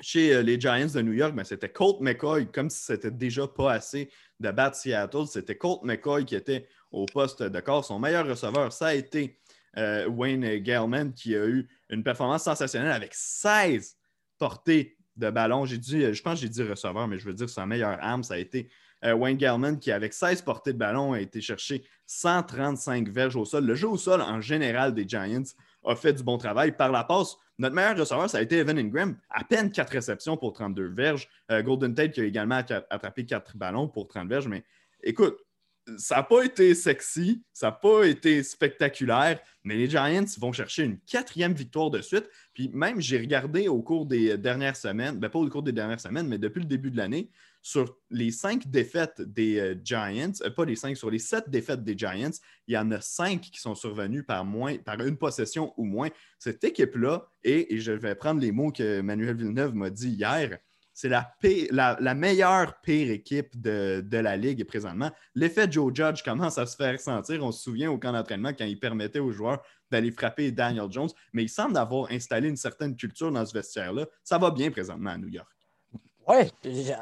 chez 0.00 0.34
euh, 0.34 0.42
les 0.42 0.60
Giants 0.60 0.86
de 0.92 1.02
New 1.02 1.12
York, 1.12 1.34
ben, 1.34 1.44
c'était 1.44 1.68
Colt 1.68 2.00
McCoy, 2.00 2.50
comme 2.50 2.70
si 2.70 2.82
c'était 2.82 3.10
déjà 3.10 3.46
pas 3.46 3.72
assez 3.72 4.10
de 4.40 4.50
battre 4.50 4.76
Seattle. 4.76 5.26
C'était 5.26 5.56
Colt 5.56 5.82
McCoy 5.82 6.24
qui 6.24 6.34
était 6.34 6.66
au 6.90 7.06
poste 7.06 7.42
de 7.42 7.60
corps. 7.60 7.84
Son 7.84 7.98
meilleur 7.98 8.26
receveur, 8.26 8.72
ça 8.72 8.88
a 8.88 8.94
été 8.94 9.38
euh, 9.76 10.06
Wayne 10.08 10.64
Gellman, 10.64 11.12
qui 11.12 11.34
a 11.34 11.46
eu 11.46 11.68
une 11.90 12.02
performance 12.02 12.44
sensationnelle 12.44 12.92
avec 12.92 13.14
16 13.14 13.96
portées 14.38 14.96
de 15.16 15.30
ballon. 15.30 15.64
J'ai 15.64 15.78
dit, 15.78 16.12
je 16.12 16.22
pense 16.22 16.34
que 16.34 16.40
j'ai 16.40 16.48
dit 16.48 16.62
receveur, 16.62 17.06
mais 17.08 17.18
je 17.18 17.24
veux 17.24 17.34
dire 17.34 17.48
sa 17.48 17.66
meilleure 17.66 17.98
arme, 18.00 18.22
ça 18.22 18.34
a 18.34 18.38
été 18.38 18.68
euh, 19.04 19.12
Wayne 19.14 19.38
Gellman, 19.38 19.76
qui 19.76 19.92
avec 19.92 20.12
16 20.12 20.42
portées 20.42 20.72
de 20.72 20.78
ballon 20.78 21.12
a 21.12 21.20
été 21.20 21.40
chercher 21.40 21.84
135 22.06 23.08
verges 23.08 23.36
au 23.36 23.44
sol. 23.44 23.64
Le 23.64 23.74
jeu 23.74 23.88
au 23.88 23.96
sol 23.96 24.20
en 24.22 24.40
général 24.40 24.94
des 24.94 25.06
Giants 25.06 25.42
a 25.84 25.94
fait 25.94 26.12
du 26.14 26.22
bon 26.22 26.38
travail. 26.38 26.72
Par 26.72 26.90
la 26.90 27.04
passe, 27.04 27.36
notre 27.58 27.74
meilleur 27.74 27.96
receveur, 27.96 28.28
ça 28.28 28.38
a 28.38 28.42
été 28.42 28.58
Evan 28.58 28.78
Ingram, 28.78 29.16
à 29.30 29.44
peine 29.44 29.70
4 29.70 29.90
réceptions 29.90 30.36
pour 30.36 30.52
32 30.52 30.88
verges. 30.88 31.28
Euh, 31.50 31.62
Golden 31.62 31.94
Tate 31.94 32.12
qui 32.12 32.20
a 32.20 32.24
également 32.24 32.56
attrapé 32.90 33.24
4 33.24 33.56
ballons 33.56 33.88
pour 33.88 34.08
30 34.08 34.28
verges. 34.28 34.48
Mais 34.48 34.64
écoute, 35.02 35.38
ça 35.98 36.16
n'a 36.16 36.22
pas 36.22 36.42
été 36.44 36.74
sexy, 36.74 37.42
ça 37.52 37.66
n'a 37.66 37.72
pas 37.72 38.04
été 38.04 38.42
spectaculaire, 38.42 39.38
mais 39.64 39.76
les 39.76 39.88
Giants 39.88 40.24
vont 40.38 40.52
chercher 40.52 40.84
une 40.84 40.98
quatrième 41.00 41.52
victoire 41.52 41.90
de 41.90 42.00
suite. 42.00 42.28
Puis 42.54 42.70
même, 42.72 43.00
j'ai 43.00 43.18
regardé 43.18 43.68
au 43.68 43.82
cours 43.82 44.06
des 44.06 44.38
dernières 44.38 44.76
semaines, 44.76 45.18
ben 45.18 45.28
pas 45.28 45.38
au 45.38 45.48
cours 45.48 45.62
des 45.62 45.72
dernières 45.72 46.00
semaines, 46.00 46.26
mais 46.26 46.38
depuis 46.38 46.60
le 46.60 46.66
début 46.66 46.90
de 46.90 46.96
l'année, 46.96 47.28
sur 47.64 47.96
les 48.10 48.30
cinq 48.30 48.68
défaites 48.68 49.22
des 49.22 49.58
euh, 49.58 49.74
Giants, 49.82 50.32
euh, 50.42 50.50
pas 50.50 50.66
les 50.66 50.76
cinq, 50.76 50.98
sur 50.98 51.10
les 51.10 51.18
sept 51.18 51.48
défaites 51.48 51.82
des 51.82 51.96
Giants, 51.96 52.30
il 52.68 52.74
y 52.74 52.78
en 52.78 52.90
a 52.90 53.00
cinq 53.00 53.40
qui 53.40 53.58
sont 53.58 53.74
survenues 53.74 54.22
par, 54.22 54.44
moins, 54.44 54.76
par 54.76 55.00
une 55.00 55.16
possession 55.16 55.72
ou 55.78 55.84
moins. 55.84 56.10
Cette 56.38 56.62
équipe-là, 56.62 57.26
et, 57.42 57.78
je 57.80 57.92
vais 57.92 58.14
prendre 58.16 58.38
les 58.38 58.52
mots 58.52 58.70
que 58.70 59.00
Manuel 59.00 59.36
Villeneuve 59.36 59.74
m'a 59.74 59.88
dit 59.88 60.10
hier, 60.10 60.58
c'est 60.92 61.08
la, 61.08 61.34
la, 61.70 62.14
meilleure 62.14 62.80
pire 62.82 63.10
équipe 63.10 63.58
de, 63.58 64.04
la 64.12 64.36
Ligue 64.36 64.64
présentement. 64.64 65.10
L'effet 65.34 65.66
Joe 65.68 65.92
Judge 65.92 66.22
commence 66.22 66.58
à 66.58 66.66
se 66.66 66.76
faire 66.76 67.00
sentir. 67.00 67.42
On 67.42 67.50
se 67.50 67.62
souvient 67.62 67.90
au 67.90 67.98
camp 67.98 68.12
d'entraînement 68.12 68.52
quand 68.52 68.66
il 68.66 68.78
permettait 68.78 69.18
aux 69.18 69.32
joueurs 69.32 69.60
d'aller 69.90 70.12
frapper 70.12 70.52
Daniel 70.52 70.86
Jones, 70.90 71.10
mais 71.32 71.44
il 71.44 71.48
semble 71.48 71.78
avoir 71.78 72.12
installé 72.12 72.48
une 72.48 72.56
certaine 72.56 72.94
culture 72.94 73.32
dans 73.32 73.44
ce 73.44 73.54
vestiaire-là. 73.54 74.06
Ça 74.22 74.36
va 74.36 74.50
bien 74.50 74.70
présentement 74.70 75.10
à 75.10 75.18
New 75.18 75.28
York. 75.28 75.63
Oui, 76.28 76.50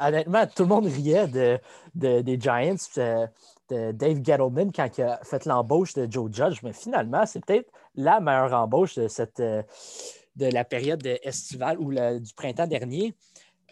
honnêtement, 0.00 0.46
tout 0.46 0.62
le 0.62 0.68
monde 0.68 0.86
riait 0.86 1.28
de, 1.28 1.60
des 1.94 2.40
Giants, 2.40 2.74
de 2.96 3.92
Dave 3.92 4.20
Gettleman 4.22 4.72
quand 4.72 4.98
il 4.98 5.04
a 5.04 5.20
fait 5.22 5.44
l'embauche 5.46 5.94
de 5.94 6.10
Joe 6.10 6.30
Judge, 6.32 6.58
mais 6.62 6.72
finalement, 6.72 7.24
c'est 7.26 7.44
peut-être 7.44 7.70
la 7.94 8.20
meilleure 8.20 8.52
embauche 8.52 8.96
de, 8.96 9.08
cette, 9.08 9.40
de 9.40 10.46
la 10.46 10.64
période 10.64 11.06
estivale 11.22 11.78
ou 11.78 11.92
du 11.92 12.34
printemps 12.34 12.66
dernier. 12.66 13.14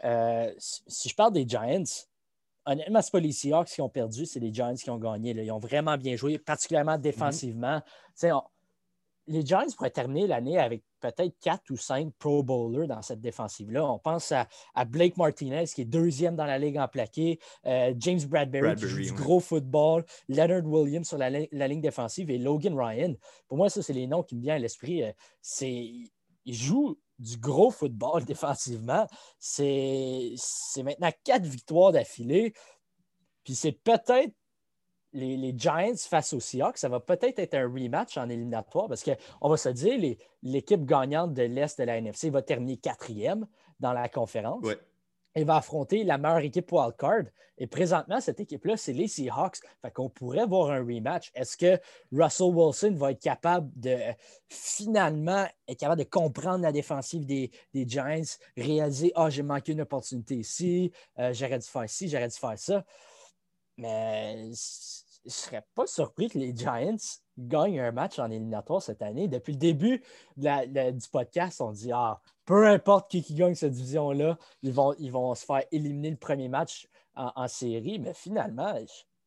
Euh, 0.04 0.50
si 0.58 1.08
je 1.08 1.14
parle 1.14 1.32
des 1.32 1.46
Giants, 1.46 1.84
honnêtement, 2.64 3.02
ce 3.02 3.06
n'est 3.08 3.10
pas 3.10 3.20
les 3.20 3.32
Seahawks 3.32 3.68
qui 3.68 3.80
ont 3.80 3.88
perdu, 3.88 4.26
c'est 4.26 4.40
les 4.40 4.52
Giants 4.52 4.74
qui 4.74 4.90
ont 4.90 4.98
gagné. 4.98 5.32
Ils 5.32 5.52
ont 5.52 5.58
vraiment 5.58 5.96
bien 5.96 6.16
joué, 6.16 6.38
particulièrement 6.38 6.96
mm-hmm. 6.96 7.00
défensivement. 7.00 7.80
Les 9.30 9.46
Giants 9.46 9.64
pourraient 9.76 9.90
terminer 9.90 10.26
l'année 10.26 10.58
avec 10.58 10.82
peut-être 10.98 11.38
quatre 11.40 11.70
ou 11.70 11.76
cinq 11.76 12.12
Pro 12.18 12.42
Bowlers 12.42 12.88
dans 12.88 13.00
cette 13.00 13.20
défensive-là. 13.20 13.84
On 13.84 13.98
pense 13.98 14.32
à, 14.32 14.48
Blake 14.84 15.16
Martinez, 15.16 15.66
qui 15.72 15.82
est 15.82 15.84
deuxième 15.86 16.34
dans 16.34 16.44
la 16.44 16.58
ligue 16.58 16.78
en 16.78 16.88
plaqué, 16.88 17.38
euh, 17.64 17.94
James 17.98 18.20
Bradbury, 18.26 18.74
qui 18.74 18.88
joue 18.88 19.02
du 19.02 19.12
gros 19.12 19.38
football, 19.38 20.04
Leonard 20.28 20.66
Williams 20.66 21.06
sur 21.06 21.16
la, 21.16 21.30
ligne 21.30 21.80
défensive 21.80 22.28
et 22.28 22.38
Logan 22.38 22.76
Ryan. 22.76 23.14
Pour 23.46 23.56
moi, 23.56 23.70
ça, 23.70 23.82
c'est 23.82 23.92
les 23.92 24.08
noms 24.08 24.24
qui 24.24 24.34
me 24.34 24.42
viennent 24.42 24.56
à 24.56 24.58
l'esprit. 24.58 25.04
Euh, 25.04 25.12
c'est, 25.40 25.92
ils 26.44 26.54
jouent 26.54 26.98
du 27.20 27.38
gros 27.38 27.70
football 27.70 28.24
défensivement. 28.26 29.06
C'est, 29.38 30.32
c'est 30.36 30.82
maintenant 30.82 31.10
quatre 31.22 31.46
victoires 31.46 31.92
d'affilée. 31.92 32.52
Puis 33.44 33.54
c'est 33.54 33.72
peut-être 33.72 34.34
les, 35.12 35.54
Giants 35.56 35.96
face 35.96 36.32
aux 36.32 36.40
Seahawks, 36.40 36.78
ça 36.78 36.88
va 36.88 37.00
peut-être 37.00 37.38
être 37.38 37.54
un 37.54 37.68
rematch 37.68 38.16
en 38.16 38.28
éliminatoire 38.28 38.88
parce 38.88 39.02
qu'on 39.02 39.48
va 39.48 39.56
se 39.56 39.68
dire, 39.70 40.16
l'équipe 40.42 40.84
gagnante 40.84 41.34
de 41.34 41.42
l'Est 41.42 41.78
de 41.78 41.84
la 41.84 41.98
NFC 41.98 42.30
va 42.30 42.42
terminer 42.42 42.76
quatrième 42.76 43.46
dans 43.78 43.92
la 43.92 44.08
conférence. 44.08 44.64
il 45.36 45.44
va 45.44 45.56
affronter 45.56 46.04
la 46.04 46.18
meilleure 46.18 46.38
équipe 46.38 46.70
wildcard. 46.72 47.24
Et 47.62 47.66
présentement, 47.66 48.22
cette 48.22 48.40
équipe-là, 48.40 48.78
c'est 48.78 48.94
les 48.94 49.06
Seahawks. 49.06 49.58
Fait 49.82 49.90
qu'on 49.90 50.08
pourrait 50.08 50.46
voir 50.46 50.70
un 50.70 50.78
rematch. 50.78 51.30
Est-ce 51.34 51.58
que 51.58 51.78
Russell 52.10 52.54
Wilson 52.54 52.94
va 52.94 53.10
être 53.10 53.20
capable 53.20 53.70
de 53.76 53.98
finalement 54.48 55.46
être 55.68 55.78
capable 55.78 56.02
de 56.02 56.08
comprendre 56.08 56.62
la 56.62 56.72
défensive 56.72 57.26
des, 57.26 57.50
Giants, 57.74 58.22
réaliser 58.56 59.12
Ah, 59.14 59.28
j'ai 59.28 59.42
manqué 59.42 59.72
une 59.72 59.82
opportunité 59.82 60.36
ici, 60.36 60.90
euh, 61.18 61.34
j'aurais 61.34 61.58
dû 61.58 61.66
faire 61.66 61.88
ci, 61.88 62.08
j'aurais 62.08 62.28
dû 62.28 62.36
faire 62.36 62.58
ça. 62.58 62.84
Mais 63.80 64.52
je 65.24 65.26
ne 65.26 65.30
serais 65.30 65.64
pas 65.74 65.86
surpris 65.86 66.28
que 66.28 66.38
les 66.38 66.54
Giants 66.54 66.96
gagnent 67.38 67.80
un 67.80 67.92
match 67.92 68.18
en 68.18 68.30
éliminatoire 68.30 68.82
cette 68.82 69.00
année. 69.00 69.26
Depuis 69.26 69.52
le 69.52 69.58
début 69.58 70.02
du 70.36 71.08
podcast, 71.10 71.60
on 71.60 71.72
dit 71.72 71.90
Ah, 71.92 72.20
peu 72.44 72.66
importe 72.66 73.10
qui, 73.10 73.34
gagne 73.34 73.54
cette 73.54 73.72
division-là, 73.72 74.38
ils 74.62 74.72
vont, 74.72 74.94
ils 74.98 75.10
vont 75.10 75.34
se 75.34 75.44
faire 75.44 75.62
éliminer 75.72 76.10
le 76.10 76.16
premier 76.16 76.48
match 76.48 76.88
en, 77.14 77.48
série. 77.48 77.98
Mais 77.98 78.14
finalement, 78.14 78.74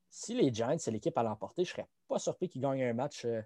si 0.10 0.36
les 0.36 0.54
Giants, 0.54 0.76
c'est 0.78 0.92
l'équipe 0.92 1.18
à 1.18 1.24
l'emporter, 1.24 1.66
je 1.66 1.72
ne 1.72 1.76
serais 1.76 1.88
pas 2.08 2.20
surpris 2.20 2.50
qu'ils 2.50 2.62
gagnent 2.62 2.84
un 2.84 2.94
match 2.94 3.26
euh, 3.26 3.42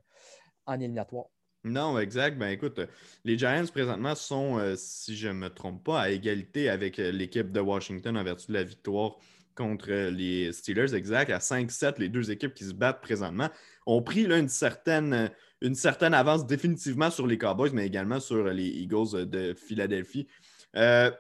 en 0.66 0.74
éliminatoire. 0.74 1.28
Non, 1.64 1.98
exact. 2.00 2.38
Ben 2.38 2.50
écoute, 2.50 2.80
les 3.24 3.38
Giants 3.38 3.66
présentement 3.72 4.16
sont, 4.16 4.58
euh, 4.58 4.76
si 4.78 5.16
je 5.16 5.28
ne 5.28 5.34
me 5.34 5.50
trompe 5.50 5.84
pas, 5.84 6.02
à 6.02 6.10
égalité 6.10 6.70
avec 6.70 7.00
euh, 7.00 7.12
l'équipe 7.12 7.52
de 7.52 7.60
Washington 7.60 8.18
en 8.18 8.24
vertu 8.24 8.48
de 8.48 8.54
la 8.54 8.64
victoire 8.64 9.18
contre 9.58 9.90
les 9.92 10.54
Steelers, 10.54 10.94
exact, 10.96 11.32
à 11.32 11.40
5-7, 11.40 11.96
les 11.98 12.10
deux 12.10 12.32
équipes 12.32 12.54
qui 12.54 12.64
se 12.64 12.74
battent 12.74 13.02
présentement, 13.02 13.50
ont 13.86 14.02
pris 14.02 14.28
là, 14.28 14.38
une, 14.38 14.50
certaine, 14.50 15.32
une 15.62 15.76
certaine 15.76 16.14
avance 16.14 16.46
définitivement 16.46 17.10
sur 17.10 17.28
les 17.28 17.38
Cowboys, 17.38 17.72
mais 17.74 17.86
également 17.86 18.20
sur 18.20 18.46
les 18.46 18.68
Eagles 18.68 19.28
de 19.28 19.54
Philadelphie. 19.54 20.28
Euh, 20.76 21.12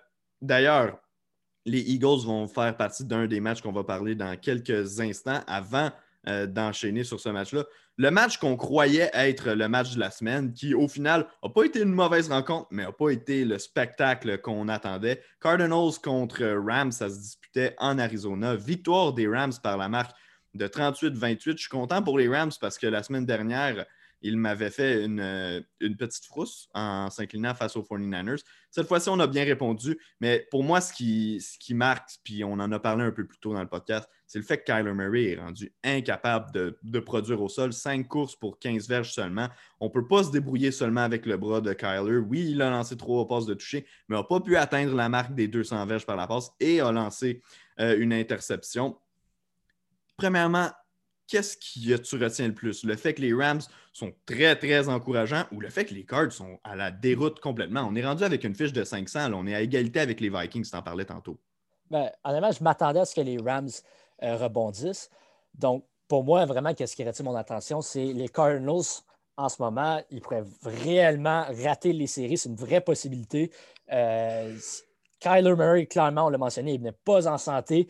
d'ailleurs, 0.41 0.99
les 1.65 1.81
Eagles 1.81 2.25
vont 2.25 2.47
faire 2.47 2.77
partie 2.77 3.03
d'un 3.03 3.27
des 3.27 3.39
matchs 3.39 3.61
qu'on 3.61 3.73
va 3.73 3.83
parler 3.83 4.15
dans 4.15 4.37
quelques 4.37 5.01
instants 5.01 5.41
avant 5.47 5.91
euh, 6.27 6.45
d'enchaîner 6.45 7.03
sur 7.03 7.19
ce 7.19 7.29
match-là. 7.29 7.65
Le 7.99 8.11
match 8.11 8.37
qu'on 8.37 8.55
croyait 8.57 9.09
être 9.13 9.49
le 9.53 9.67
match 9.67 9.95
de 9.95 9.99
la 9.99 10.11
semaine, 10.11 10.53
qui 10.53 10.75
au 10.75 10.87
final 10.87 11.27
n'a 11.43 11.49
pas 11.49 11.63
été 11.63 11.81
une 11.81 11.93
mauvaise 11.93 12.29
rencontre, 12.29 12.67
mais 12.69 12.83
n'a 12.83 12.91
pas 12.91 13.09
été 13.09 13.43
le 13.43 13.57
spectacle 13.57 14.37
qu'on 14.37 14.67
attendait. 14.67 15.23
Cardinals 15.41 15.99
contre 16.03 16.45
Rams, 16.63 16.91
ça 16.91 17.09
se 17.09 17.17
disputait 17.17 17.73
en 17.79 17.97
Arizona. 17.97 18.55
Victoire 18.55 19.13
des 19.13 19.27
Rams 19.27 19.53
par 19.63 19.77
la 19.77 19.89
marque 19.89 20.15
de 20.53 20.67
38-28. 20.67 21.53
Je 21.53 21.57
suis 21.57 21.69
content 21.69 22.03
pour 22.03 22.19
les 22.19 22.29
Rams 22.29 22.51
parce 22.61 22.77
que 22.77 22.85
la 22.85 23.01
semaine 23.01 23.25
dernière, 23.25 23.83
il 24.21 24.37
m'avait 24.37 24.69
fait 24.69 25.05
une, 25.05 25.19
euh, 25.19 25.61
une, 25.79 25.95
petite 25.95 26.25
frousse 26.25 26.69
en 26.73 27.09
s'inclinant 27.09 27.53
face 27.53 27.75
aux 27.75 27.83
49ers. 27.83 28.43
Cette 28.71 28.87
fois-ci, 28.87 29.09
on 29.09 29.19
a 29.19 29.27
bien 29.27 29.43
répondu, 29.43 29.97
mais 30.19 30.47
pour 30.51 30.63
moi, 30.63 30.81
ce 30.81 30.93
qui, 30.93 31.39
ce 31.41 31.57
qui 31.59 31.73
marque, 31.73 32.09
puis 32.23 32.43
on 32.43 32.53
en 32.53 32.71
a 32.71 32.79
parlé 32.79 33.03
un 33.03 33.11
peu 33.11 33.25
plus 33.25 33.39
tôt 33.39 33.53
dans 33.53 33.61
le 33.61 33.67
podcast, 33.67 34.09
c'est 34.25 34.39
le 34.39 34.45
fait 34.45 34.57
que 34.57 34.65
Kyler 34.65 34.93
Murray 34.93 35.31
est 35.31 35.39
rendu 35.39 35.73
incapable 35.83 36.51
de, 36.83 36.99
produire 36.99 37.41
au 37.41 37.47
sol. 37.47 37.71
Cinq 37.71 38.07
courses 38.07 38.35
pour 38.35 38.59
15 38.59 38.87
verges 38.87 39.13
seulement. 39.13 39.47
On 39.79 39.85
ne 39.85 39.91
peut 39.91 40.05
pas 40.05 40.23
se 40.23 40.31
débrouiller 40.31 40.71
seulement 40.71 41.01
avec 41.01 41.25
le 41.25 41.37
bras 41.37 41.61
de 41.61 41.71
Kyler. 41.71 42.17
Oui, 42.17 42.49
il 42.51 42.61
a 42.61 42.69
lancé 42.69 42.97
trois 42.97 43.25
passes 43.27 43.45
de 43.45 43.53
toucher, 43.53 43.85
mais 44.09 44.17
n'a 44.17 44.23
pas 44.23 44.41
pu 44.41 44.57
atteindre 44.57 44.95
la 44.95 45.07
marque 45.07 45.33
des 45.33 45.47
200 45.47 45.85
verges 45.85 46.05
par 46.05 46.17
la 46.17 46.27
passe 46.27 46.51
et 46.59 46.81
a 46.81 46.91
lancé 46.91 47.41
euh, 47.79 47.97
une 47.97 48.11
interception. 48.11 48.97
Premièrement, 50.17 50.71
qu'est-ce 51.27 51.57
que 51.57 51.97
tu 51.97 52.15
retiens 52.17 52.47
le 52.47 52.53
plus? 52.53 52.83
Le 52.83 52.95
fait 52.95 53.13
que 53.13 53.21
les 53.21 53.33
Rams 53.33 53.61
sont 53.93 54.13
très, 54.25 54.55
très 54.55 54.89
encourageants 54.89 55.45
ou 55.51 55.59
le 55.59 55.69
fait 55.69 55.85
que 55.85 55.93
les 55.93 56.05
Cards 56.05 56.31
sont 56.31 56.59
à 56.63 56.75
la 56.75 56.91
déroute 56.91 57.39
complètement? 57.39 57.87
On 57.89 57.95
est 57.95 58.05
rendu 58.05 58.23
avec 58.23 58.43
une 58.43 58.55
fiche 58.55 58.73
de 58.73 58.83
500. 58.83 59.33
on 59.33 59.45
est 59.47 59.55
à 59.55 59.61
égalité 59.61 59.99
avec 59.99 60.19
les 60.21 60.29
Vikings, 60.29 60.69
tu 60.69 60.75
en 60.75 60.81
parlais 60.81 61.05
tantôt. 61.05 61.37
Ben, 61.89 62.09
honnêtement, 62.23 62.51
je 62.51 62.63
m'attendais 62.63 62.99
à 62.99 63.05
ce 63.05 63.15
que 63.15 63.21
les 63.21 63.37
Rams 63.37 63.69
euh, 64.23 64.35
rebondissent. 64.37 65.09
Donc, 65.53 65.85
pour 66.07 66.23
moi, 66.23 66.45
vraiment, 66.45 66.73
qu'est-ce 66.73 66.95
qui 66.95 67.03
retient 67.03 67.25
mon 67.25 67.35
attention, 67.35 67.81
c'est 67.81 68.05
les 68.05 68.29
Cardinals. 68.29 69.03
En 69.39 69.49
ce 69.49 69.61
moment, 69.61 70.01
ils 70.09 70.19
pourraient 70.21 70.43
réellement 70.63 71.45
rater 71.63 71.93
les 71.93 72.07
séries. 72.07 72.37
C'est 72.37 72.49
une 72.49 72.55
vraie 72.55 72.81
possibilité. 72.81 73.51
Euh, 73.91 74.57
Kyler 75.19 75.55
Murray, 75.55 75.85
clairement, 75.85 76.25
on 76.25 76.29
l'a 76.29 76.37
mentionné, 76.37 76.73
il 76.73 76.81
n'est 76.81 76.91
pas 76.91 77.27
en 77.27 77.37
santé. 77.37 77.87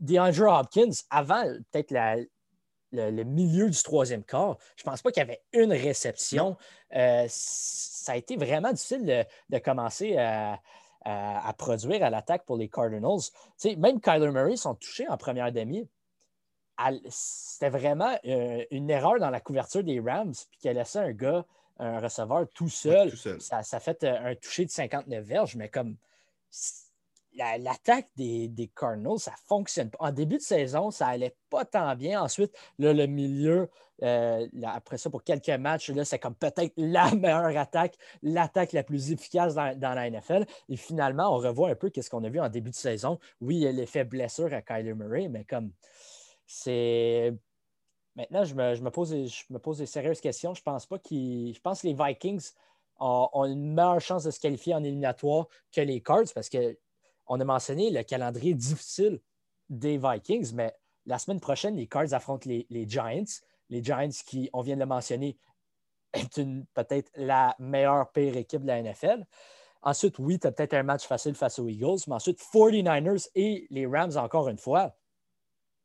DeAndre 0.00 0.60
Hopkins, 0.60 0.90
avant 1.10 1.44
peut-être 1.70 1.90
la, 1.90 2.16
le, 2.92 3.24
milieu 3.24 3.68
du 3.70 3.82
troisième 3.82 4.22
quart. 4.22 4.56
Je 4.76 4.82
ne 4.82 4.90
pense 4.90 5.02
pas 5.02 5.10
qu'il 5.10 5.20
y 5.20 5.24
avait 5.24 5.42
une 5.52 5.72
réception. 5.72 6.56
Euh, 6.94 7.26
ça 7.28 8.12
a 8.12 8.16
été 8.16 8.36
vraiment 8.36 8.72
difficile 8.72 9.26
de, 9.48 9.58
commencer 9.58 10.16
à, 10.16 10.60
produire 11.58 12.04
à 12.04 12.10
l'attaque 12.10 12.44
pour 12.44 12.56
les 12.56 12.68
Cardinals. 12.68 13.20
même 13.78 14.00
Kyler 14.00 14.30
Murray 14.30 14.56
sont 14.56 14.74
touchés 14.74 15.08
en 15.08 15.16
première 15.16 15.52
demi. 15.52 15.88
C'était 17.08 17.68
vraiment 17.68 18.16
euh, 18.24 18.64
une 18.70 18.90
erreur 18.90 19.18
dans 19.20 19.30
la 19.30 19.40
couverture 19.40 19.84
des 19.84 20.00
Rams, 20.00 20.34
puis 20.50 20.60
qu'elle 20.60 20.76
laissé 20.76 20.98
un 20.98 21.12
gars, 21.12 21.44
un 21.78 22.00
receveur 22.00 22.46
tout 22.54 22.68
seul. 22.68 23.12
Ça, 23.40 23.62
ça, 23.62 23.78
fait 23.78 24.02
euh, 24.04 24.30
un 24.30 24.34
toucher 24.34 24.64
de 24.64 24.70
59 24.70 25.24
verges, 25.24 25.54
mais 25.56 25.68
comme 25.68 25.96
l'attaque 27.34 28.08
des, 28.16 28.48
des, 28.48 28.68
Cardinals, 28.68 29.18
ça 29.18 29.32
ne 29.32 29.46
fonctionne 29.46 29.90
pas. 29.90 29.98
En 30.00 30.12
début 30.12 30.36
de 30.36 30.42
saison, 30.42 30.90
ça 30.90 31.06
n'allait 31.06 31.36
pas 31.50 31.64
tant 31.64 31.94
bien. 31.96 32.22
Ensuite, 32.22 32.54
le 32.78 33.06
milieu, 33.06 33.68
euh, 34.02 34.46
après 34.64 34.98
ça, 34.98 35.10
pour 35.10 35.22
quelques 35.22 35.48
matchs, 35.48 35.92
c'est 36.04 36.18
comme 36.18 36.34
peut-être 36.34 36.72
la 36.76 37.10
meilleure 37.14 37.56
attaque, 37.56 37.96
l'attaque 38.22 38.72
la 38.72 38.82
plus 38.82 39.12
efficace 39.12 39.54
dans, 39.54 39.94
la 39.94 40.10
NFL. 40.10 40.44
Et 40.68 40.76
finalement, 40.76 41.34
on 41.34 41.38
revoit 41.38 41.70
un 41.70 41.74
peu 41.74 41.90
ce 41.94 42.08
qu'on 42.10 42.24
a 42.24 42.28
vu 42.28 42.40
en 42.40 42.48
début 42.48 42.70
de 42.70 42.74
saison. 42.76 43.18
Oui, 43.40 43.56
il 43.56 43.62
y 43.62 43.66
a 43.66 43.72
l'effet 43.72 44.04
blessure 44.04 44.52
à 44.52 44.62
Kyler 44.62 44.94
Murray, 44.94 45.28
mais 45.28 45.44
comme 45.44 45.72
c'est. 46.46 47.34
Maintenant, 48.14 48.44
je 48.44 48.54
me, 48.54 48.90
pose, 48.90 49.14
je 49.26 49.44
me 49.50 49.58
pose 49.58 49.78
des 49.78 49.86
sérieuses 49.86 50.20
questions. 50.20 50.52
Je 50.52 50.62
pense 50.62 50.86
pas 50.86 50.98
qu'ils. 50.98 51.54
Je 51.54 51.60
pense 51.60 51.80
que 51.82 51.86
les 51.86 51.94
Vikings 51.94 52.50
ont, 52.98 53.28
ont, 53.32 53.44
une 53.46 53.72
meilleure 53.72 54.00
chance 54.00 54.24
de 54.24 54.30
se 54.30 54.38
qualifier 54.38 54.74
en 54.74 54.84
éliminatoire 54.84 55.46
que 55.70 55.80
les 55.80 56.02
Cards 56.02 56.26
parce 56.34 56.50
que 56.50 56.76
on 57.26 57.40
a 57.40 57.44
mentionné 57.44 57.90
le 57.90 58.02
calendrier 58.02 58.54
difficile 58.54 59.20
des 59.68 59.98
Vikings, 59.98 60.52
mais 60.54 60.74
la 61.06 61.18
semaine 61.18 61.40
prochaine, 61.40 61.76
les 61.76 61.86
Cards 61.86 62.12
affrontent 62.12 62.48
les, 62.48 62.88
Giants. 62.88 63.24
Les 63.70 63.82
Giants, 63.82 64.10
qui, 64.26 64.50
on 64.52 64.60
vient 64.60 64.76
de 64.76 64.80
le 64.80 64.86
mentionner, 64.86 65.38
est 66.12 66.40
peut-être 66.74 67.10
la 67.16 67.56
meilleure 67.58 68.10
pire 68.12 68.36
équipe 68.36 68.62
de 68.62 68.66
la 68.66 68.82
NFL. 68.82 69.24
Ensuite, 69.82 70.18
oui, 70.18 70.38
tu 70.38 70.46
as 70.46 70.52
peut-être 70.52 70.74
un 70.74 70.84
match 70.84 71.06
facile 71.06 71.34
face 71.34 71.58
aux 71.58 71.68
Eagles, 71.68 71.98
mais 72.06 72.14
ensuite, 72.14 72.38
49ers 72.38 73.28
et 73.34 73.66
les 73.70 73.86
Rams, 73.86 74.16
encore 74.16 74.48
une 74.48 74.58
fois. 74.58 74.94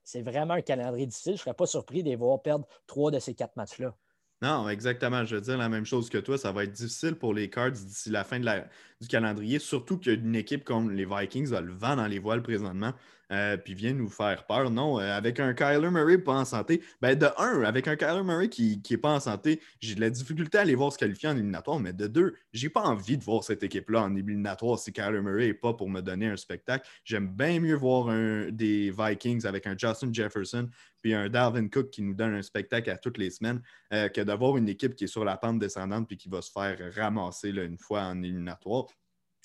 C'est 0.04 0.22
vraiment 0.22 0.54
un 0.54 0.62
calendrier 0.62 1.08
difficile. 1.08 1.34
Je 1.34 1.38
ne 1.38 1.44
serais 1.44 1.54
pas 1.54 1.66
surpris 1.66 2.04
de 2.04 2.10
les 2.10 2.16
voir 2.16 2.42
perdre 2.42 2.68
trois 2.86 3.12
de 3.12 3.20
ces 3.20 3.34
quatre 3.34 3.56
matchs-là. 3.56 3.96
Non, 4.42 4.70
exactement. 4.70 5.26
Je 5.26 5.36
veux 5.36 5.42
dire 5.42 5.58
la 5.58 5.70
même 5.70 5.86
chose 5.86 6.10
que 6.10 6.18
toi. 6.20 6.38
Ça 6.38 6.52
va 6.52 6.64
être 6.64 6.72
difficile 6.72 7.16
pour 7.16 7.34
les 7.34 7.50
Cards 7.50 7.72
d'ici 7.72 8.10
la 8.12 8.24
fin 8.24 8.40
du 8.40 9.08
calendrier, 9.08 9.58
surtout 9.60 9.98
qu'une 9.98 10.36
équipe 10.36 10.64
comme 10.64 10.92
les 10.92 11.06
Vikings 11.06 11.54
a 11.54 11.62
le 11.62 11.74
vent 11.74 11.96
dans 11.96 12.06
les 12.08 12.20
voiles 12.20 12.44
présentement. 12.44 12.94
Euh, 13.32 13.58
puis 13.58 13.74
vient 13.74 13.94
nous 13.94 14.10
faire 14.10 14.46
peur. 14.46 14.70
Non, 14.70 15.00
euh, 15.00 15.16
avec 15.16 15.40
un 15.40 15.54
Kyler 15.54 15.90
Murray 15.90 16.18
pas 16.18 16.34
en 16.34 16.46
santé, 16.46 16.82
ben 17.02 17.18
de 17.18 17.28
un, 17.38 17.64
avec 17.64 17.88
un 17.88 17.96
Kyler 17.96 18.24
Murray 18.24 18.50
qui 18.50 18.82
n'est 18.90 18.98
pas 18.98 19.14
en 19.16 19.20
santé, 19.20 19.60
j'ai 19.80 19.96
de 19.96 20.02
la 20.02 20.10
difficulté 20.10 20.58
à 20.58 20.62
aller 20.62 20.76
voir 20.76 20.94
se 20.94 20.98
qualifier 20.98 21.30
en 21.30 21.36
éliminatoire, 21.36 21.80
mais 21.80 21.92
de 21.92 22.08
deux, 22.08 22.36
j'ai 22.54 22.70
pas 22.70 22.82
envie 22.82 23.18
de 23.18 23.24
voir 23.24 23.44
cette 23.44 23.64
équipe-là 23.64 24.04
en 24.04 24.16
éliminatoire 24.16 24.80
si 24.80 24.94
Kyler 24.94 25.22
Murray 25.22 25.48
n'est 25.48 25.54
pas 25.54 25.74
pour 25.74 25.90
me 25.90 26.02
donner 26.02 26.28
un 26.28 26.38
spectacle. 26.38 26.88
J'aime 27.04 27.28
bien 27.28 27.60
mieux 27.60 27.76
voir 27.76 28.08
des 28.52 28.94
Vikings 28.98 29.46
avec 29.46 29.68
un 29.68 29.76
Justin 29.78 30.14
Jefferson 30.14 30.70
puis 31.02 31.14
un 31.14 31.30
Darwin 31.30 31.70
Cook 31.70 31.90
qui 31.90 32.02
nous 32.02 32.14
donne 32.14 32.34
un 32.34 32.42
spectacle 32.42 32.90
à 32.90 32.98
toutes 32.98 33.18
les 33.18 33.30
semaines 33.30 33.62
euh, 33.94 34.10
que 34.10 34.22
d'avoir 34.22 34.58
une 34.58 34.70
équipe 34.70 34.96
qui 34.96 35.06
est 35.06 35.08
sur 35.08 35.26
la 35.26 35.38
pente 35.38 35.60
descendante 35.60 36.08
puis 36.08 36.18
qui 36.18 36.30
va 36.30 36.42
se 36.42 36.52
faire 36.52 36.78
ramasser 36.96 37.50
une 37.50 37.78
fois 37.78 38.04
en 38.04 38.22
éliminatoire. 38.22 38.86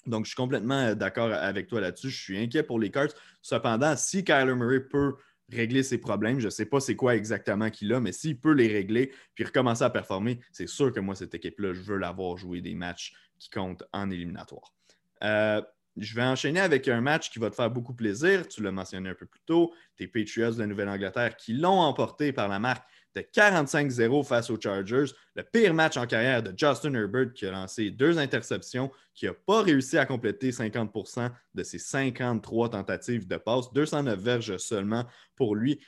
Donc, 0.07 0.24
je 0.24 0.30
suis 0.30 0.36
complètement 0.36 0.78
euh, 0.78 0.94
d'accord 0.94 1.32
avec 1.32 1.68
toi 1.68 1.80
là-dessus. 1.80 2.11
Je 2.11 2.20
suis 2.20 2.38
inquiet 2.38 2.62
pour 2.62 2.78
les 2.78 2.90
Cards. 2.90 3.12
Cependant, 3.40 3.96
si 3.96 4.24
Kyler 4.24 4.55
Murray 4.55 4.80
peut 4.80 5.14
régler 5.50 5.82
ses 5.82 5.98
problèmes, 5.98 6.40
je 6.40 6.46
ne 6.46 6.50
sais 6.50 6.66
pas 6.66 6.80
c'est 6.80 6.96
quoi 6.96 7.14
exactement 7.14 7.70
qu'il 7.70 7.92
a, 7.92 8.00
mais 8.00 8.12
s'il 8.12 8.38
peut 8.38 8.53
les 8.53 8.68
régler 8.68 9.12
puis 9.34 9.44
recommencer 9.44 9.84
à 9.84 9.90
performer, 9.90 10.40
c'est 10.50 10.68
sûr 10.68 10.92
que 10.92 11.00
moi, 11.00 11.14
cette 11.14 11.34
équipe-là, 11.34 11.72
je 11.74 11.80
veux 11.80 11.98
l'avoir 11.98 12.36
joué 12.36 12.61
des 12.61 12.74
matchs 12.74 13.12
qui 13.38 13.50
comptent 13.50 13.84
en 13.92 14.11
éliminatoire. 14.11 14.74
Euh, 15.22 15.61
je 15.96 16.14
vais 16.14 16.22
enchaîner 16.22 16.61
avec 16.61 16.88
un 16.88 17.00
match 17.00 17.30
qui 17.30 17.38
va 17.38 17.50
te 17.50 17.55
faire 17.55 17.70
beaucoup 17.70 17.94
plaisir. 17.94 18.48
Tu 18.48 18.62
l'as 18.62 18.70
mentionné 18.70 19.11
un 19.11 19.14
peu 19.14 19.26
plus 19.26 19.42
tôt. 19.44 19.74
Tes 19.96 20.07
Patriots 20.07 20.53
de 20.53 20.59
la 20.59 20.66
Nouvelle-Angleterre 20.66 21.36
qui 21.36 21.53
l'ont 21.53 21.80
emporté 21.80 22.32
par 22.32 22.48
la 22.48 22.59
marque 22.59 22.86
de 23.14 23.20
45-0 23.20 24.24
face 24.24 24.50
aux 24.50 24.60
Chargers. 24.60 25.12
Le 25.34 25.42
pire 25.42 25.74
match 25.74 25.96
en 25.96 26.06
carrière 26.06 26.42
de 26.42 26.52
Justin 26.56 26.94
Herbert 26.94 27.32
qui 27.34 27.46
a 27.46 27.50
lancé 27.50 27.90
deux 27.90 28.18
interceptions, 28.18 28.90
qui 29.14 29.26
n'a 29.26 29.34
pas 29.34 29.62
réussi 29.62 29.98
à 29.98 30.06
compléter 30.06 30.50
50% 30.50 31.30
de 31.54 31.62
ses 31.62 31.78
53 31.78 32.70
tentatives 32.70 33.26
de 33.26 33.36
passe, 33.36 33.72
209 33.72 34.18
verges 34.18 34.56
seulement 34.56 35.04
pour 35.36 35.54
lui. 35.54 35.80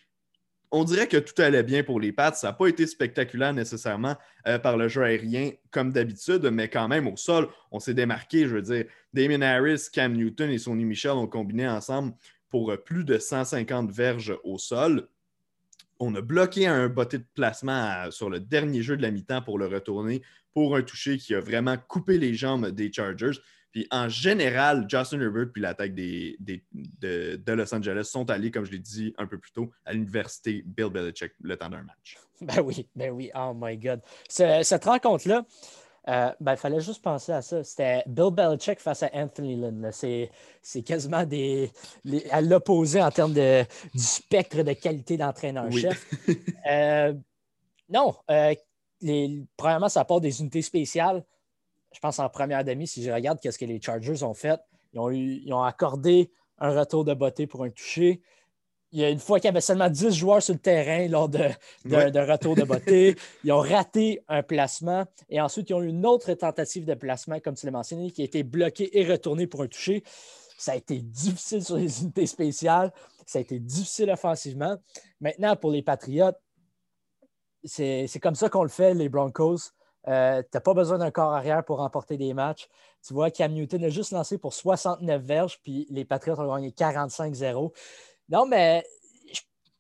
on 0.71 0.83
dirait 0.83 1.07
que 1.07 1.19
tout 1.19 1.41
allait 1.41 1.63
bien 1.63 1.85
pour 1.85 2.01
les 2.01 2.13
Pats. 2.13 2.33
Ça 2.33 2.49
n'a 2.49 2.53
pas 2.53 2.67
été 2.67 2.87
spectaculaire 2.87 3.55
nécessairement 3.55 4.17
euh, 4.49 4.59
par 4.59 4.77
le 4.77 4.89
jeu 4.89 5.03
aérien 5.03 5.53
comme 5.71 5.93
d'habitude, 5.93 6.45
mais 6.53 6.69
quand 6.69 6.89
même 6.89 7.07
au 7.07 7.17
sol, 7.17 7.49
on 7.71 7.79
s'est 7.79 7.95
démarqué. 7.95 8.49
Je 8.49 8.57
veux 8.57 8.63
dire, 8.63 8.85
Damien 9.13 9.43
Harris, 9.43 9.87
Cam 9.93 10.13
Newton 10.13 10.51
et 10.51 10.59
Sonny 10.59 10.85
Michel 10.85 11.13
ont 11.13 11.29
combiné 11.29 11.69
ensemble 11.69 12.13
pour 12.51 12.71
euh, 12.73 12.77
plus 12.77 13.05
de 13.05 13.19
150 13.19 13.91
verges 13.93 14.37
au 14.43 14.59
sol. 14.59 15.09
On 16.07 16.15
a 16.17 16.21
bloqué 16.21 16.67
un 16.67 16.91
botté 16.91 17.17
de 17.17 17.27
placement 17.35 18.11
sur 18.11 18.29
le 18.29 18.39
dernier 18.39 18.83
jeu 18.83 18.95
de 18.95 19.01
la 19.01 19.11
mi-temps 19.11 19.41
pour 19.41 19.59
le 19.59 19.67
retourner 19.67 20.21
pour 20.53 20.77
un 20.77 20.83
toucher 20.83 21.17
qui 21.17 21.35
a 21.35 21.41
vraiment 21.41 21.79
coupé 21.79 22.19
les 22.19 22.35
jambes 22.35 22.69
des 22.69 22.93
Chargers. 22.93 23.39
Puis 23.73 23.87
en 23.91 24.11
général, 24.11 24.85
Justin 24.87 25.23
Herbert 25.23 25.51
puis 25.51 25.63
l'attaque 25.63 25.95
de, 25.95 27.55
Los 27.55 27.75
Angeles 27.75 28.05
sont 28.05 28.29
allés, 28.29 28.51
comme 28.51 28.67
je 28.67 28.73
l'ai 28.73 28.79
dit 28.79 29.15
un 29.17 29.27
peu 29.27 29.39
plus 29.39 29.51
tôt, 29.51 29.71
à 29.87 29.95
l'université 29.95 30.63
Bill 30.67 30.91
Belichick 30.91 31.33
le 31.41 31.57
temps 31.57 31.71
d'un 31.71 31.83
match. 31.83 32.19
Ben 32.43 32.61
oui, 32.61 32.87
ben 32.95 33.11
oui, 33.11 33.31
oh 33.35 33.55
my 33.57 33.79
God. 33.79 34.03
cette 34.29 34.85
rencontre-là, 34.85 35.47
euh, 36.09 36.31
ben, 36.41 36.53
il 36.53 36.59
fallait 36.59 36.81
juste 36.81 37.03
penser 37.03 37.33
à 37.33 37.43
ça. 37.43 37.65
C'était 37.65 38.03
Bill 38.07 38.31
Belichick 38.31 38.81
face 38.81 39.03
à 39.03 39.11
Anthony 39.15 39.57
Lynn. 39.57 39.91
C'est, 39.93 40.31
quasiment 40.83 41.25
des, 41.25 41.71
à 42.31 42.41
l'opposé 42.41 43.03
en 43.03 43.11
termes 43.11 43.33
de, 43.33 43.63
du 43.95 44.03
spectre 44.03 44.63
de 44.63 44.73
qualité 44.73 45.17
d'entraîneur-chef. 45.17 46.11
Euh, 46.67 47.13
non, 47.91 48.15
euh, 48.31 48.55
les, 49.03 49.45
premièrement, 49.59 49.91
ça 49.91 50.03
part 50.07 50.23
des 50.23 50.41
unités 50.41 50.63
spéciales 50.63 51.23
je 51.95 52.01
pense 52.01 52.19
en 52.19 52.29
première 52.29 52.65
demi, 52.65 52.87
si 52.87 53.03
je 53.03 53.11
regarde 53.11 53.39
qu'est-ce 53.41 53.59
que 53.59 53.65
les 53.65 53.81
Chargers 53.81 54.23
ont 54.25 54.35
fait, 54.35 54.61
ils 54.93 54.99
ont, 54.99 55.11
ils 55.11 55.53
ont 55.53 55.63
accordé 55.63 56.33
un 56.59 56.79
retour 56.79 57.05
de 57.05 57.15
beauté 57.15 57.47
pour 57.47 57.65
un 57.65 57.71
toucher. 57.71 58.21
Il 58.95 59.01
y 59.01 59.05
a 59.05 59.11
une 59.11 59.19
fois 59.19 59.41
qu'il 59.41 59.49
y 59.49 59.49
avait 59.49 59.61
seulement 59.61 59.91
10 59.91 60.13
joueurs 60.13 60.41
sur 60.41 60.55
le 60.55 60.61
terrain 60.61 61.09
lors 61.09 61.29
de, 61.29 61.41
retour 61.85 62.55
de 62.55 62.63
beauté. 62.63 63.17
Ils 63.43 63.51
ont 63.51 63.59
raté 63.59 64.23
un 64.29 64.45
placement 64.45 65.05
et 65.29 65.41
ensuite 65.41 65.69
ils 65.69 65.75
ont 65.75 65.83
eu 65.83 65.89
une 65.89 66.07
autre 66.07 66.33
tentative 66.35 66.85
de 66.85 66.95
placement, 66.95 67.41
comme 67.41 67.57
tu 67.57 67.67
l'as 67.67 67.73
mentionné, 67.73 68.13
qui 68.13 68.23
a 68.23 68.25
été 68.25 68.45
bloquée 68.45 68.97
et 68.97 69.05
retournée 69.05 69.49
pour 69.49 69.63
un 69.63 69.67
toucher. 69.67 70.05
Ça 70.57 70.73
a 70.73 70.77
été 70.77 71.01
difficile 71.01 71.65
sur 71.65 71.77
les 71.77 72.03
unités 72.03 72.27
spéciales. 72.27 72.93
Ça 73.27 73.39
a 73.39 73.43
été 73.43 73.59
difficile 73.59 74.11
offensivement. 74.13 74.77
Maintenant, 75.21 75.57
pour 75.57 75.73
les 75.73 75.83
Patriotes, 75.83 76.39
c'est 77.65 78.21
comme 78.23 78.37
ça 78.37 78.49
qu'on 78.49 78.63
le 78.63 78.69
fait, 78.69 78.95
les 78.95 79.09
Broncos. 79.09 79.73
Euh, 80.07 80.41
tu 80.43 80.49
n'as 80.55 80.61
pas 80.61 80.75
besoin 80.75 80.99
d'un 80.99 81.11
corps 81.11 81.33
arrière 81.33 81.65
pour 81.65 81.79
remporter 81.79 82.17
des 82.17 82.33
matchs. 82.33 82.69
Tu 83.05 83.13
vois, 83.13 83.33
Cam 83.33 83.53
Newton 83.53 83.83
a 83.85 83.89
juste 83.89 84.13
lancé 84.13 84.39
pour 84.39 84.55
69 84.55 85.21
verges, 85.21 85.59
puis 85.63 85.87
les 85.91 86.05
Patriots 86.05 86.39
ont 86.39 86.55
gagné 86.55 86.71
45-0. 86.71 87.73
Non, 88.29 88.47
mais 88.47 88.85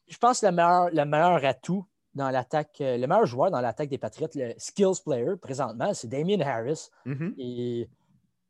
je, 0.08 0.18
pense 0.18 0.40
que 0.40 0.46
le 0.46 0.52
meilleur, 0.52 0.90
le 0.90 1.04
meilleur 1.04 1.44
atout 1.44 1.86
dans 2.14 2.30
l'attaque, 2.30 2.80
euh, 2.80 2.96
le 2.96 3.06
meilleur 3.06 3.26
joueur 3.26 3.50
dans 3.50 3.60
l'attaque 3.60 3.88
des 3.88 3.98
Patriots, 3.98 4.28
le 4.34 4.54
skills 4.58 5.02
player 5.04 5.36
présentement, 5.40 5.92
c'est 5.94 6.08
Damien 6.08 6.40
Harris. 6.40 6.88
Mm-hmm. 7.06 7.34
Et 7.38 7.88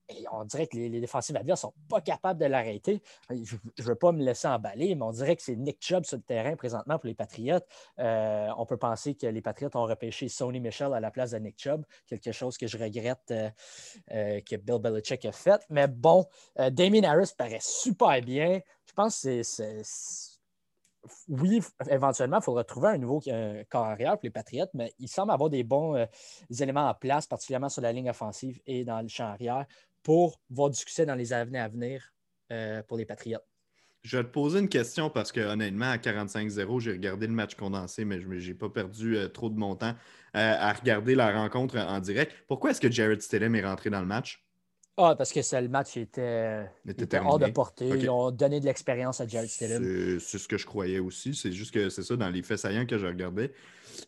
et 0.08 0.24
on 0.32 0.44
dirait 0.44 0.66
que 0.66 0.76
les, 0.76 0.88
les 0.88 1.00
défensives 1.00 1.36
adverses 1.36 1.64
ne 1.64 1.68
sont 1.68 1.74
pas 1.88 2.00
capables 2.00 2.38
de 2.38 2.46
l'arrêter. 2.46 3.02
Je 3.30 3.56
ne 3.78 3.84
veux 3.84 3.94
pas 3.94 4.12
me 4.12 4.22
laisser 4.22 4.48
emballer, 4.48 4.94
mais 4.94 5.02
on 5.02 5.12
dirait 5.12 5.36
que 5.36 5.42
c'est 5.42 5.56
Nick 5.56 5.78
Chubb 5.80 6.04
sur 6.04 6.16
le 6.16 6.22
terrain 6.22 6.56
présentement 6.56 6.98
pour 6.98 7.06
les 7.06 7.14
Patriotes. 7.14 7.66
Euh, 7.98 8.48
on 8.58 8.66
peut 8.66 8.76
penser 8.76 9.14
que 9.14 9.26
les 9.26 9.40
Patriotes 9.40 9.76
ont 9.76 9.84
repêché 9.84 10.28
Sony 10.28 10.60
Michel 10.60 10.92
à 10.92 11.00
la 11.00 11.10
place 11.10 11.30
de 11.30 11.38
Nick 11.38 11.58
Chubb, 11.58 11.84
quelque 12.06 12.32
chose 12.32 12.58
que 12.58 12.66
je 12.66 12.76
regrette 12.76 13.30
euh, 13.30 13.50
euh, 14.12 14.40
que 14.40 14.56
Bill 14.56 14.78
Belichick 14.78 15.24
a 15.24 15.32
fait. 15.32 15.64
Mais 15.70 15.88
bon, 15.88 16.26
Damien 16.56 17.04
Harris 17.04 17.32
paraît 17.36 17.58
super 17.60 18.20
bien. 18.20 18.60
Je 18.86 18.92
pense 18.92 19.22
que 19.22 19.42
c'est. 19.42 19.82
Oui, 21.28 21.60
éventuellement, 21.90 22.38
il 22.38 22.42
faudra 22.42 22.64
trouver 22.64 22.88
un 22.88 22.98
nouveau 22.98 23.20
corps 23.68 23.84
arrière 23.84 24.12
pour 24.12 24.24
les 24.24 24.30
Patriotes, 24.30 24.70
mais 24.72 24.94
il 24.98 25.08
semble 25.08 25.32
avoir 25.32 25.50
des 25.50 25.62
bons 25.62 26.06
éléments 26.58 26.88
en 26.88 26.94
place, 26.94 27.26
particulièrement 27.26 27.68
sur 27.68 27.82
la 27.82 27.92
ligne 27.92 28.08
offensive 28.08 28.58
et 28.64 28.86
dans 28.86 29.02
le 29.02 29.08
champ 29.08 29.26
arrière, 29.26 29.66
pour 30.04 30.40
voir 30.50 30.70
du 30.70 30.78
succès 30.78 31.04
dans 31.04 31.16
les 31.16 31.32
années 31.32 31.58
à 31.58 31.66
venir 31.66 32.12
euh, 32.52 32.82
pour 32.84 32.96
les 32.96 33.06
Patriotes. 33.06 33.44
Je 34.02 34.18
vais 34.18 34.24
te 34.24 34.28
poser 34.28 34.58
une 34.58 34.68
question 34.68 35.08
parce 35.08 35.32
que 35.32 35.40
honnêtement, 35.40 35.90
à 35.90 35.96
45-0, 35.96 36.78
j'ai 36.78 36.92
regardé 36.92 37.26
le 37.26 37.32
match 37.32 37.54
condensé, 37.54 38.04
mais 38.04 38.20
je 38.20 38.28
n'ai 38.28 38.54
pas 38.54 38.68
perdu 38.68 39.16
euh, 39.16 39.28
trop 39.28 39.48
de 39.48 39.58
mon 39.58 39.74
temps 39.74 39.94
euh, 40.36 40.54
à 40.58 40.72
regarder 40.74 41.14
la 41.14 41.32
rencontre 41.32 41.78
en 41.78 42.00
direct. 42.00 42.32
Pourquoi 42.46 42.70
est-ce 42.70 42.82
que 42.82 42.90
Jared 42.90 43.22
Stidham 43.22 43.54
est 43.54 43.64
rentré 43.64 43.88
dans 43.88 44.00
le 44.00 44.06
match? 44.06 44.43
Ah, 44.96 45.16
parce 45.16 45.32
que 45.32 45.40
le 45.60 45.68
match 45.68 45.96
était, 45.96 46.66
hors 47.24 47.38
de 47.40 47.50
portée. 47.50 47.88
Ils 47.88 48.08
ont 48.08 48.30
donné 48.30 48.60
de 48.60 48.64
l'expérience 48.64 49.20
à 49.20 49.26
Jared 49.26 49.48
Stidham. 49.48 49.82
C'est 50.20 50.38
ce 50.38 50.46
que 50.46 50.56
je 50.56 50.66
croyais 50.66 51.00
aussi. 51.00 51.34
C'est 51.34 51.50
juste 51.50 51.74
que 51.74 51.88
c'est 51.88 52.04
ça, 52.04 52.16
dans 52.16 52.30
les 52.30 52.42
faits 52.42 52.58
saillants 52.58 52.86
que 52.86 52.96
je 52.96 53.06
regardais, 53.06 53.52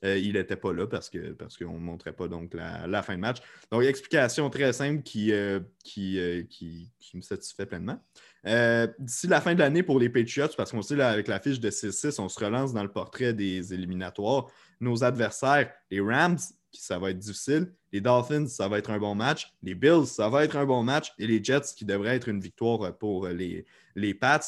euh, 0.05 0.17
il 0.17 0.35
n'était 0.35 0.57
pas 0.57 0.73
là 0.73 0.87
parce 0.87 1.11
qu'on 1.11 1.35
parce 1.37 1.61
ne 1.61 1.67
montrait 1.67 2.13
pas 2.13 2.29
donc 2.29 2.55
la, 2.55 3.03
fin 3.03 3.17
de 3.17 3.21
match. 3.21 3.39
Donc, 3.73 3.83
explication 3.83 4.49
très 4.49 4.73
simple 4.73 5.03
qui, 5.03 5.33
euh, 5.33 5.59
euh, 5.99 6.43
qui, 6.49 6.93
qui, 7.01 7.17
me 7.17 7.23
satisfait 7.23 7.67
pleinement. 7.67 7.99
D'ici 8.45 9.27
la 9.27 9.41
fin 9.41 9.55
de 9.55 9.59
l'année 9.59 9.83
pour 9.83 9.99
les 9.99 10.09
Patriots, 10.09 10.55
parce 10.57 10.71
qu'on 10.71 10.83
sait 10.83 11.01
avec 11.01 11.27
la 11.27 11.41
fiche 11.41 11.59
de 11.59 11.71
6-6, 11.71 12.21
on 12.21 12.29
se 12.29 12.39
relance 12.39 12.73
dans 12.73 12.85
le 12.85 12.93
portrait 12.93 13.33
des 13.33 13.75
éliminatoires. 13.75 14.47
Nos 14.79 15.03
adversaires, 15.03 15.73
les 15.91 16.01
Rams, 16.01 16.39
ça 16.73 16.99
va 16.99 17.11
être 17.11 17.19
difficile. 17.19 17.73
Les 17.93 18.01
Dolphins, 18.01 18.47
ça 18.47 18.69
va 18.69 18.79
être 18.79 18.91
un 18.91 18.99
bon 18.99 19.15
match. 19.15 19.53
Les 19.63 19.75
Bills, 19.75 20.07
ça 20.07 20.29
va 20.29 20.45
être 20.45 20.57
un 20.57 20.67
bon 20.67 20.83
match. 20.83 21.13
Et 21.19 21.27
les 21.27 21.43
Jets, 21.43 21.75
qui 21.77 21.85
devrait 21.85 22.17
être 22.17 22.29
une 22.29 22.41
victoire 22.41 22.97
pour 22.99 23.29
les, 23.29 23.65
les 23.95 24.15
Pats. 24.15 24.41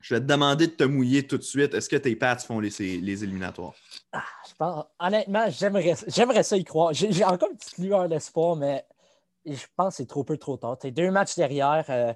Je 0.00 0.14
vais 0.14 0.20
te 0.20 0.26
demander 0.26 0.66
de 0.66 0.72
te 0.72 0.84
mouiller 0.84 1.26
tout 1.26 1.38
de 1.38 1.42
suite. 1.42 1.74
Est-ce 1.74 1.88
que 1.88 1.96
tes 1.96 2.14
Pats 2.16 2.38
font 2.38 2.60
les, 2.60 2.70
les 2.78 3.24
éliminatoires? 3.24 3.74
Ah, 4.12 4.24
je 4.48 4.54
pense, 4.54 4.84
honnêtement, 4.98 5.46
j'aimerais 5.50 6.42
ça 6.42 6.56
y 6.56 6.64
croire. 6.64 6.92
J'ai 6.92 7.24
encore 7.24 7.50
une 7.50 7.56
petite 7.56 7.78
lueur 7.78 8.08
d'espoir, 8.08 8.56
mais 8.56 8.84
je 9.44 9.64
pense 9.76 9.94
que 9.94 9.96
c'est 9.98 10.06
trop 10.06 10.24
peu, 10.24 10.36
trop 10.36 10.56
tard. 10.56 10.76
deux 10.82 11.10
matchs 11.10 11.36
derrière, 11.36 11.84
euh, 11.88 12.12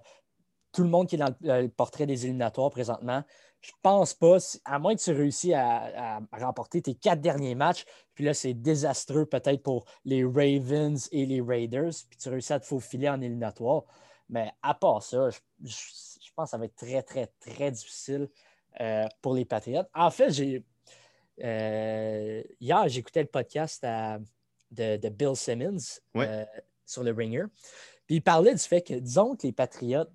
tout 0.72 0.82
le 0.82 0.88
monde 0.88 1.08
qui 1.08 1.16
est 1.16 1.18
dans 1.18 1.34
le 1.40 1.68
portrait 1.68 2.06
des 2.06 2.24
éliminatoires 2.24 2.70
présentement. 2.70 3.24
Je 3.60 3.72
pense 3.82 4.14
pas, 4.14 4.38
à 4.64 4.78
moins 4.78 4.94
que 4.96 5.02
tu 5.02 5.12
réussis 5.12 5.52
à, 5.52 6.20
remporter 6.32 6.80
tes 6.80 6.94
quatre 6.94 7.20
derniers 7.20 7.54
matchs, 7.54 7.84
puis 8.14 8.24
là, 8.24 8.32
c'est 8.32 8.54
désastreux 8.54 9.26
peut-être 9.26 9.62
pour 9.62 9.84
les 10.04 10.24
Ravens 10.24 11.08
et 11.12 11.26
les 11.26 11.40
Raiders, 11.40 11.92
puis 12.08 12.18
tu 12.18 12.28
réussis 12.28 12.52
à 12.52 12.60
te 12.60 12.66
faufiler 12.66 13.08
en 13.08 13.20
éliminatoire. 13.20 13.84
Mais 14.28 14.52
à 14.62 14.74
part 14.74 15.02
ça, 15.02 15.28
je, 15.30 15.74
pense 16.34 16.46
que 16.46 16.50
ça 16.50 16.58
va 16.58 16.64
être 16.66 16.76
très, 16.76 17.02
très, 17.02 17.26
très 17.40 17.70
difficile 17.70 18.28
euh, 18.80 19.04
pour 19.20 19.34
les 19.34 19.44
Patriots. 19.44 19.84
En 19.94 20.10
fait, 20.10 20.30
j'ai 20.30 20.64
euh, 21.42 22.42
hier, 22.60 22.88
j'écoutais 22.88 23.22
le 23.22 23.28
podcast 23.28 23.84
de, 24.70 25.08
Bill 25.08 25.36
Simmons 25.36 26.00
euh, 26.16 26.44
sur 26.86 27.02
le 27.02 27.12
Ringer. 27.12 27.44
Puis 28.06 28.16
il 28.16 28.22
parlait 28.22 28.54
du 28.54 28.60
fait 28.60 28.82
que, 28.82 28.94
disons 28.94 29.36
que 29.36 29.46
les 29.46 29.52
Patriots 29.52 30.06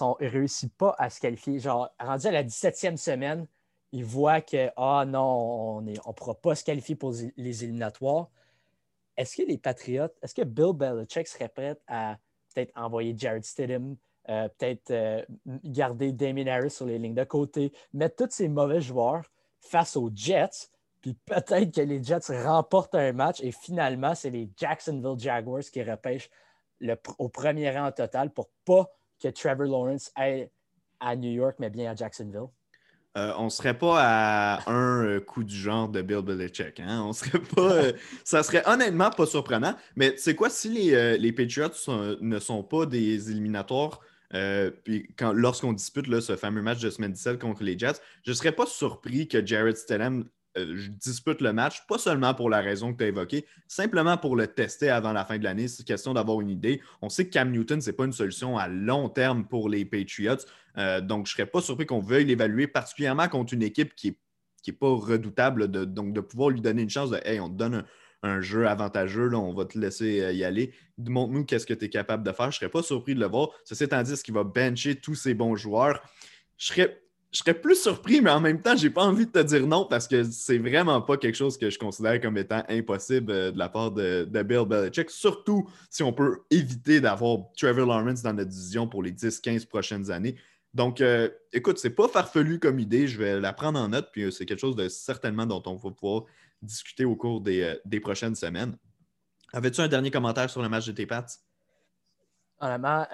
ne 0.00 0.28
réussissent 0.28 0.70
pas 0.76 0.94
à 0.98 1.10
se 1.10 1.20
qualifier. 1.20 1.58
Genre, 1.58 1.88
rendu 1.98 2.26
à 2.26 2.32
la 2.32 2.44
17e 2.44 2.96
semaine, 2.96 3.46
ils 3.92 4.04
voient 4.04 4.40
que, 4.40 4.70
ah 4.76 5.04
non, 5.06 5.78
on 5.78 5.80
ne 5.80 5.94
pourra 6.12 6.34
pas 6.34 6.54
se 6.54 6.64
qualifier 6.64 6.94
pour 6.94 7.14
les 7.36 7.64
éliminatoires. 7.64 8.28
Est-ce 9.16 9.36
que 9.36 9.42
les 9.42 9.58
Patriots, 9.58 10.08
est-ce 10.22 10.34
que 10.34 10.42
Bill 10.42 10.72
Belichick 10.74 11.26
serait 11.26 11.48
prêt 11.48 11.76
à 11.88 12.18
peut-être 12.54 12.72
envoyer 12.76 13.14
Jared 13.16 13.44
Stidham, 13.44 13.96
euh, 14.28 14.48
peut-être 14.58 14.90
euh, 14.90 15.22
garder 15.64 16.12
Damien 16.12 16.46
Harris 16.46 16.70
sur 16.70 16.86
les 16.86 16.98
lignes 16.98 17.14
de 17.14 17.24
côté, 17.24 17.72
mettre 17.92 18.24
tous 18.24 18.34
ces 18.34 18.48
mauvais 18.48 18.80
joueurs 18.80 19.24
face 19.60 19.96
aux 19.96 20.10
Jets, 20.14 20.68
puis 21.00 21.14
peut-être 21.14 21.74
que 21.74 21.80
les 21.80 22.02
Jets 22.02 22.44
remportent 22.44 22.94
un 22.94 23.12
match 23.12 23.40
et 23.42 23.52
finalement, 23.52 24.14
c'est 24.14 24.30
les 24.30 24.50
Jacksonville 24.56 25.18
Jaguars 25.18 25.62
qui 25.62 25.82
repêchent 25.82 26.30
le, 26.80 26.96
au 27.18 27.28
premier 27.28 27.70
rang 27.76 27.90
total 27.90 28.30
pour 28.30 28.50
pas 28.64 28.88
que 29.20 29.28
Trevor 29.28 29.66
Lawrence 29.66 30.10
aille 30.14 30.48
à 31.00 31.16
New 31.16 31.30
York, 31.30 31.56
mais 31.58 31.70
bien 31.70 31.90
à 31.90 31.94
Jacksonville? 31.94 32.48
Euh, 33.16 33.32
on 33.38 33.44
ne 33.44 33.48
serait 33.48 33.76
pas 33.76 33.96
à 34.00 34.70
un 34.70 35.04
euh, 35.04 35.20
coup 35.20 35.42
du 35.42 35.56
genre 35.56 35.88
de 35.88 36.02
Bill 36.02 36.22
Belichick. 36.22 36.78
Hein? 36.78 37.02
On 37.04 37.12
serait 37.12 37.40
pas, 37.40 37.72
euh, 37.72 37.92
ça 38.24 38.42
serait 38.42 38.62
honnêtement 38.66 39.10
pas 39.10 39.26
surprenant. 39.26 39.74
Mais 39.96 40.14
c'est 40.16 40.34
quoi 40.34 40.50
si 40.50 40.68
les, 40.68 41.32
Patriots 41.32 42.16
ne 42.20 42.38
sont 42.38 42.62
pas 42.62 42.86
des 42.86 43.30
éliminatoires 43.30 44.00
puis 44.84 45.08
lorsqu'on 45.34 45.72
dispute 45.72 46.20
ce 46.20 46.36
fameux 46.36 46.62
match 46.62 46.80
de 46.80 46.90
semaine 46.90 47.12
17 47.12 47.38
contre 47.38 47.62
les 47.62 47.78
Jets, 47.78 48.00
je 48.24 48.30
ne 48.30 48.36
serais 48.36 48.52
pas 48.52 48.66
surpris 48.66 49.28
que 49.28 49.44
Jared 49.44 49.76
euh, 49.90 50.24
je 50.74 50.90
dispute 50.90 51.40
le 51.40 51.52
match, 51.52 51.86
pas 51.86 51.98
seulement 51.98 52.34
pour 52.34 52.50
la 52.50 52.60
raison 52.60 52.92
que 52.92 52.98
tu 52.98 53.04
as 53.04 53.08
évoquée, 53.08 53.46
simplement 53.66 54.16
pour 54.16 54.36
le 54.36 54.46
tester 54.46 54.90
avant 54.90 55.12
la 55.12 55.24
fin 55.24 55.38
de 55.38 55.44
l'année. 55.44 55.68
C'est 55.68 55.84
question 55.84 56.14
d'avoir 56.14 56.40
une 56.40 56.50
idée. 56.50 56.80
On 57.02 57.08
sait 57.08 57.26
que 57.26 57.30
Cam 57.30 57.50
Newton, 57.50 57.80
ce 57.80 57.90
n'est 57.90 57.96
pas 57.96 58.04
une 58.04 58.12
solution 58.12 58.58
à 58.58 58.68
long 58.68 59.08
terme 59.08 59.46
pour 59.46 59.68
les 59.68 59.84
Patriots. 59.84 60.36
Euh, 60.76 61.00
donc, 61.00 61.26
je 61.26 61.32
ne 61.32 61.36
serais 61.36 61.46
pas 61.46 61.60
surpris 61.60 61.86
qu'on 61.86 62.00
veuille 62.00 62.24
l'évaluer, 62.24 62.66
particulièrement 62.66 63.28
contre 63.28 63.54
une 63.54 63.62
équipe 63.62 63.94
qui 63.94 64.08
n'est 64.08 64.16
est 64.68 64.72
pas 64.72 64.88
redoutable. 64.88 65.70
De, 65.70 65.84
donc, 65.84 66.12
de 66.12 66.20
pouvoir 66.20 66.50
lui 66.50 66.60
donner 66.60 66.82
une 66.82 66.90
chance 66.90 67.10
de 67.10 67.20
Hey, 67.24 67.40
on 67.40 67.48
te 67.48 67.54
donne 67.54 67.84
un, 68.22 68.40
jeu 68.40 68.66
avantageux, 68.66 69.28
là, 69.28 69.38
on 69.38 69.54
va 69.54 69.64
te 69.64 69.78
laisser 69.78 70.22
euh, 70.22 70.32
y 70.32 70.44
aller. 70.44 70.72
Montre-nous 70.98 71.44
qu'est-ce 71.44 71.66
que 71.66 71.74
tu 71.74 71.86
es 71.86 71.88
capable 71.88 72.22
de 72.22 72.32
faire. 72.32 72.50
Je 72.50 72.56
ne 72.56 72.60
serais 72.60 72.70
pas 72.70 72.82
surpris 72.82 73.14
de 73.14 73.20
le 73.20 73.26
voir. 73.26 73.50
Ceci 73.64 73.84
étant 73.84 74.02
dit, 74.02 74.16
ce 74.16 74.24
qui 74.24 74.32
va 74.32 74.44
bencher 74.44 74.96
tous 74.96 75.14
ces 75.14 75.34
bons 75.34 75.56
joueurs? 75.56 76.02
Je 76.56 76.66
serais 76.66 77.02
je 77.30 77.38
serais 77.38 77.54
plus 77.54 77.80
surpris, 77.80 78.20
mais 78.22 78.30
en 78.30 78.40
même 78.40 78.62
temps, 78.62 78.74
j'ai 78.74 78.88
pas 78.88 79.04
envie 79.04 79.26
de 79.26 79.30
te 79.30 79.42
dire 79.42 79.66
non 79.66 79.84
parce 79.84 80.08
que 80.08 80.24
c'est 80.24 80.58
vraiment 80.58 81.02
pas 81.02 81.18
quelque 81.18 81.34
chose 81.34 81.58
que 81.58 81.68
je 81.68 81.78
considère 81.78 82.20
comme 82.20 82.38
étant 82.38 82.62
impossible 82.68 83.30
euh, 83.30 83.50
de 83.50 83.58
la 83.58 83.68
part 83.68 83.90
de, 83.90 84.24
Bill 84.42 84.64
Belichick, 84.66 85.10
surtout 85.10 85.68
si 85.90 86.02
on 86.02 86.12
peut 86.12 86.40
éviter 86.50 87.00
d'avoir 87.00 87.52
Trevor 87.56 87.86
Lawrence 87.86 88.22
dans 88.22 88.32
notre 88.32 88.48
division 88.48 88.88
pour 88.88 89.02
les 89.02 89.12
10-15 89.12 89.66
prochaines 89.66 90.10
années. 90.10 90.36
Donc, 90.72 91.00
euh, 91.02 91.28
écoute, 91.52 91.78
c'est 91.78 91.90
pas 91.90 92.08
farfelu 92.08 92.58
comme 92.58 92.78
idée, 92.78 93.06
je 93.06 93.18
vais 93.18 93.38
la 93.38 93.52
prendre 93.52 93.78
en 93.78 93.88
note, 93.88 94.08
puis 94.10 94.22
euh, 94.22 94.30
c'est 94.30 94.46
quelque 94.46 94.60
chose 94.60 94.76
de 94.76 94.88
certainement 94.88 95.44
dont 95.44 95.62
on 95.66 95.74
va 95.74 95.90
pouvoir 95.90 96.24
discuter 96.62 97.04
au 97.04 97.14
cours 97.14 97.42
des, 97.42 97.76
des 97.84 98.00
prochaines 98.00 98.36
semaines. 98.36 98.76
Avais-tu 99.52 99.80
un 99.80 99.88
dernier 99.88 100.10
commentaire 100.10 100.48
sur 100.48 100.62
le 100.62 100.68
match 100.68 100.86
de 100.86 100.92
tes 100.92 101.06
Pats? 101.06 101.26
Honnêtement, 102.60 103.06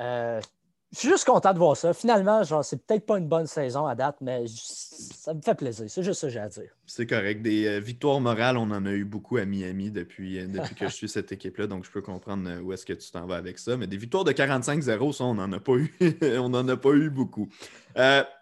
je 0.94 1.00
suis 1.00 1.08
juste 1.08 1.24
content 1.24 1.52
de 1.52 1.58
voir 1.58 1.76
ça. 1.76 1.92
Finalement, 1.92 2.44
genre, 2.44 2.64
c'est 2.64 2.76
peut-être 2.76 3.04
pas 3.04 3.18
une 3.18 3.26
bonne 3.26 3.48
saison 3.48 3.84
à 3.86 3.96
date, 3.96 4.16
mais 4.20 4.44
ça 4.46 5.34
me 5.34 5.40
fait 5.40 5.54
plaisir. 5.54 5.86
C'est 5.88 6.04
juste 6.04 6.20
ça 6.20 6.28
que 6.28 6.32
j'ai 6.32 6.38
à 6.38 6.48
dire. 6.48 6.70
C'est 6.86 7.06
correct. 7.06 7.40
Des 7.40 7.66
euh, 7.66 7.80
victoires 7.80 8.20
morales, 8.20 8.58
on 8.58 8.70
en 8.70 8.84
a 8.84 8.90
eu 8.90 9.04
beaucoup 9.04 9.38
à 9.38 9.46
Miami 9.46 9.90
depuis, 9.90 10.38
euh, 10.38 10.46
que 10.78 10.86
je 10.86 10.92
suis 10.92 11.08
cette 11.08 11.32
équipe-là, 11.32 11.66
donc 11.66 11.86
je 11.86 11.90
peux 11.90 12.02
comprendre 12.02 12.48
euh, 12.48 12.60
où 12.60 12.74
est-ce 12.74 12.84
que 12.84 12.92
tu 12.92 13.10
t'en 13.10 13.26
vas 13.26 13.36
avec 13.36 13.58
ça. 13.58 13.76
Mais 13.78 13.86
des 13.86 13.96
victoires 13.96 14.24
de 14.24 14.32
45-0, 14.32 15.12
ça, 15.12 15.24
on 15.24 15.34
n'en 15.34 15.50
a 15.50 15.60
pas 15.60 15.72
eu. 15.72 15.94
on 16.38 16.50
n'en 16.50 16.68
a 16.68 16.76
pas 16.76 16.90
eu 16.90 17.08
beaucoup. 17.08 17.48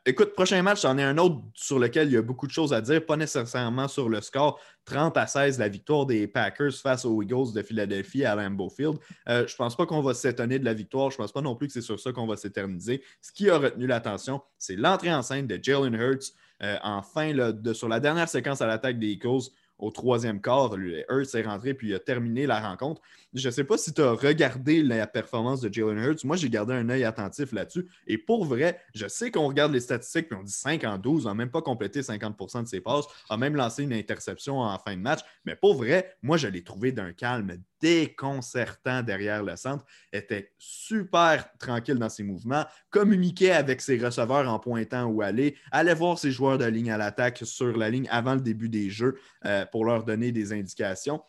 écoute, 0.04 0.32
prochain 0.34 0.60
match, 0.62 0.82
j'en 0.82 0.98
ai 0.98 1.04
un 1.04 1.18
autre 1.18 1.40
sur 1.54 1.78
lequel 1.78 2.08
il 2.08 2.14
y 2.14 2.16
a 2.16 2.22
beaucoup 2.22 2.48
de 2.48 2.52
choses 2.52 2.72
à 2.72 2.80
dire, 2.80 3.06
pas 3.06 3.16
nécessairement 3.16 3.86
sur 3.86 4.08
le 4.08 4.20
score. 4.20 4.58
30 4.86 5.16
à 5.16 5.28
16, 5.28 5.60
la 5.60 5.68
victoire 5.68 6.06
des 6.06 6.26
Packers 6.26 6.74
face 6.74 7.04
aux 7.04 7.22
Eagles 7.22 7.52
de 7.54 7.62
Philadelphie 7.62 8.24
à 8.24 8.34
Lambeau 8.34 8.68
Field. 8.68 8.98
je 9.28 9.42
ne 9.42 9.56
pense 9.56 9.76
pas 9.76 9.86
qu'on 9.86 10.02
va 10.02 10.14
s'étonner 10.14 10.58
de 10.58 10.64
la 10.64 10.74
victoire. 10.74 11.10
Je 11.10 11.14
ne 11.14 11.18
pense 11.18 11.32
pas 11.32 11.42
non 11.42 11.54
plus 11.54 11.68
que 11.68 11.74
c'est 11.74 11.80
sur 11.80 12.00
ça 12.00 12.10
qu'on 12.10 12.26
va 12.26 12.36
s'éterniser. 12.36 13.04
Ce 13.20 13.30
qui 13.30 13.48
a 13.48 13.58
retenu 13.58 13.86
l'attention, 13.86 14.42
c'est 14.58 14.74
l'entrée 14.74 15.14
en 15.14 15.22
scène 15.22 15.46
de 15.46 15.60
Jalen 15.62 15.94
Hurts 15.94 16.32
euh, 16.62 16.76
en 16.82 17.02
fin, 17.02 17.32
de, 17.32 17.72
sur 17.72 17.88
la 17.88 18.00
dernière 18.00 18.28
séquence 18.28 18.60
à 18.60 18.66
l'attaque 18.66 18.98
des 18.98 19.08
Eagles, 19.08 19.50
au 19.82 19.90
troisième 19.90 20.40
quart, 20.40 20.76
Hurts 20.76 21.34
est 21.34 21.42
rentré 21.42 21.74
puis 21.74 21.92
a 21.92 21.98
terminé 21.98 22.46
la 22.46 22.60
rencontre. 22.60 23.02
Je 23.34 23.48
ne 23.48 23.52
sais 23.52 23.64
pas 23.64 23.76
si 23.76 23.92
tu 23.92 24.00
as 24.00 24.12
regardé 24.12 24.80
la 24.80 25.08
performance 25.08 25.60
de 25.60 25.72
Jalen 25.72 25.98
Hurts. 25.98 26.24
Moi, 26.24 26.36
j'ai 26.36 26.48
gardé 26.48 26.72
un 26.72 26.88
œil 26.88 27.02
attentif 27.02 27.50
là-dessus. 27.50 27.88
Et 28.06 28.16
pour 28.16 28.44
vrai, 28.44 28.80
je 28.94 29.08
sais 29.08 29.32
qu'on 29.32 29.48
regarde 29.48 29.72
les 29.72 29.80
statistiques 29.80 30.28
puis 30.28 30.38
on 30.38 30.44
dit 30.44 30.52
5 30.52 30.84
en 30.84 30.98
12, 30.98 31.26
n'a 31.26 31.34
même 31.34 31.50
pas 31.50 31.62
complété 31.62 32.00
50% 32.00 32.62
de 32.62 32.68
ses 32.68 32.80
passes, 32.80 33.06
a 33.28 33.36
même 33.36 33.56
lancé 33.56 33.82
une 33.82 33.92
interception 33.92 34.60
en 34.60 34.78
fin 34.78 34.94
de 34.94 35.00
match. 35.00 35.20
Mais 35.44 35.56
pour 35.56 35.74
vrai, 35.74 36.14
moi, 36.22 36.36
je 36.36 36.46
l'ai 36.46 36.62
trouvé 36.62 36.92
d'un 36.92 37.12
calme 37.12 37.56
déconcertant 37.82 39.02
derrière 39.02 39.42
le 39.42 39.56
centre, 39.56 39.84
était 40.12 40.52
super 40.56 41.46
tranquille 41.58 41.96
dans 41.96 42.08
ses 42.08 42.22
mouvements, 42.22 42.64
communiquait 42.90 43.50
avec 43.50 43.80
ses 43.80 43.98
receveurs 43.98 44.48
en 44.48 44.60
pointant 44.60 45.06
où 45.06 45.20
aller, 45.20 45.56
allait 45.72 45.94
voir 45.94 46.18
ses 46.18 46.30
joueurs 46.30 46.58
de 46.58 46.64
ligne 46.64 46.92
à 46.92 46.96
l'attaque 46.96 47.40
sur 47.42 47.76
la 47.76 47.90
ligne 47.90 48.06
avant 48.08 48.34
le 48.34 48.40
début 48.40 48.68
des 48.68 48.88
jeux 48.88 49.18
euh, 49.44 49.66
pour 49.66 49.84
leur 49.84 50.04
donner 50.04 50.30
des 50.30 50.52
indications. 50.52 51.20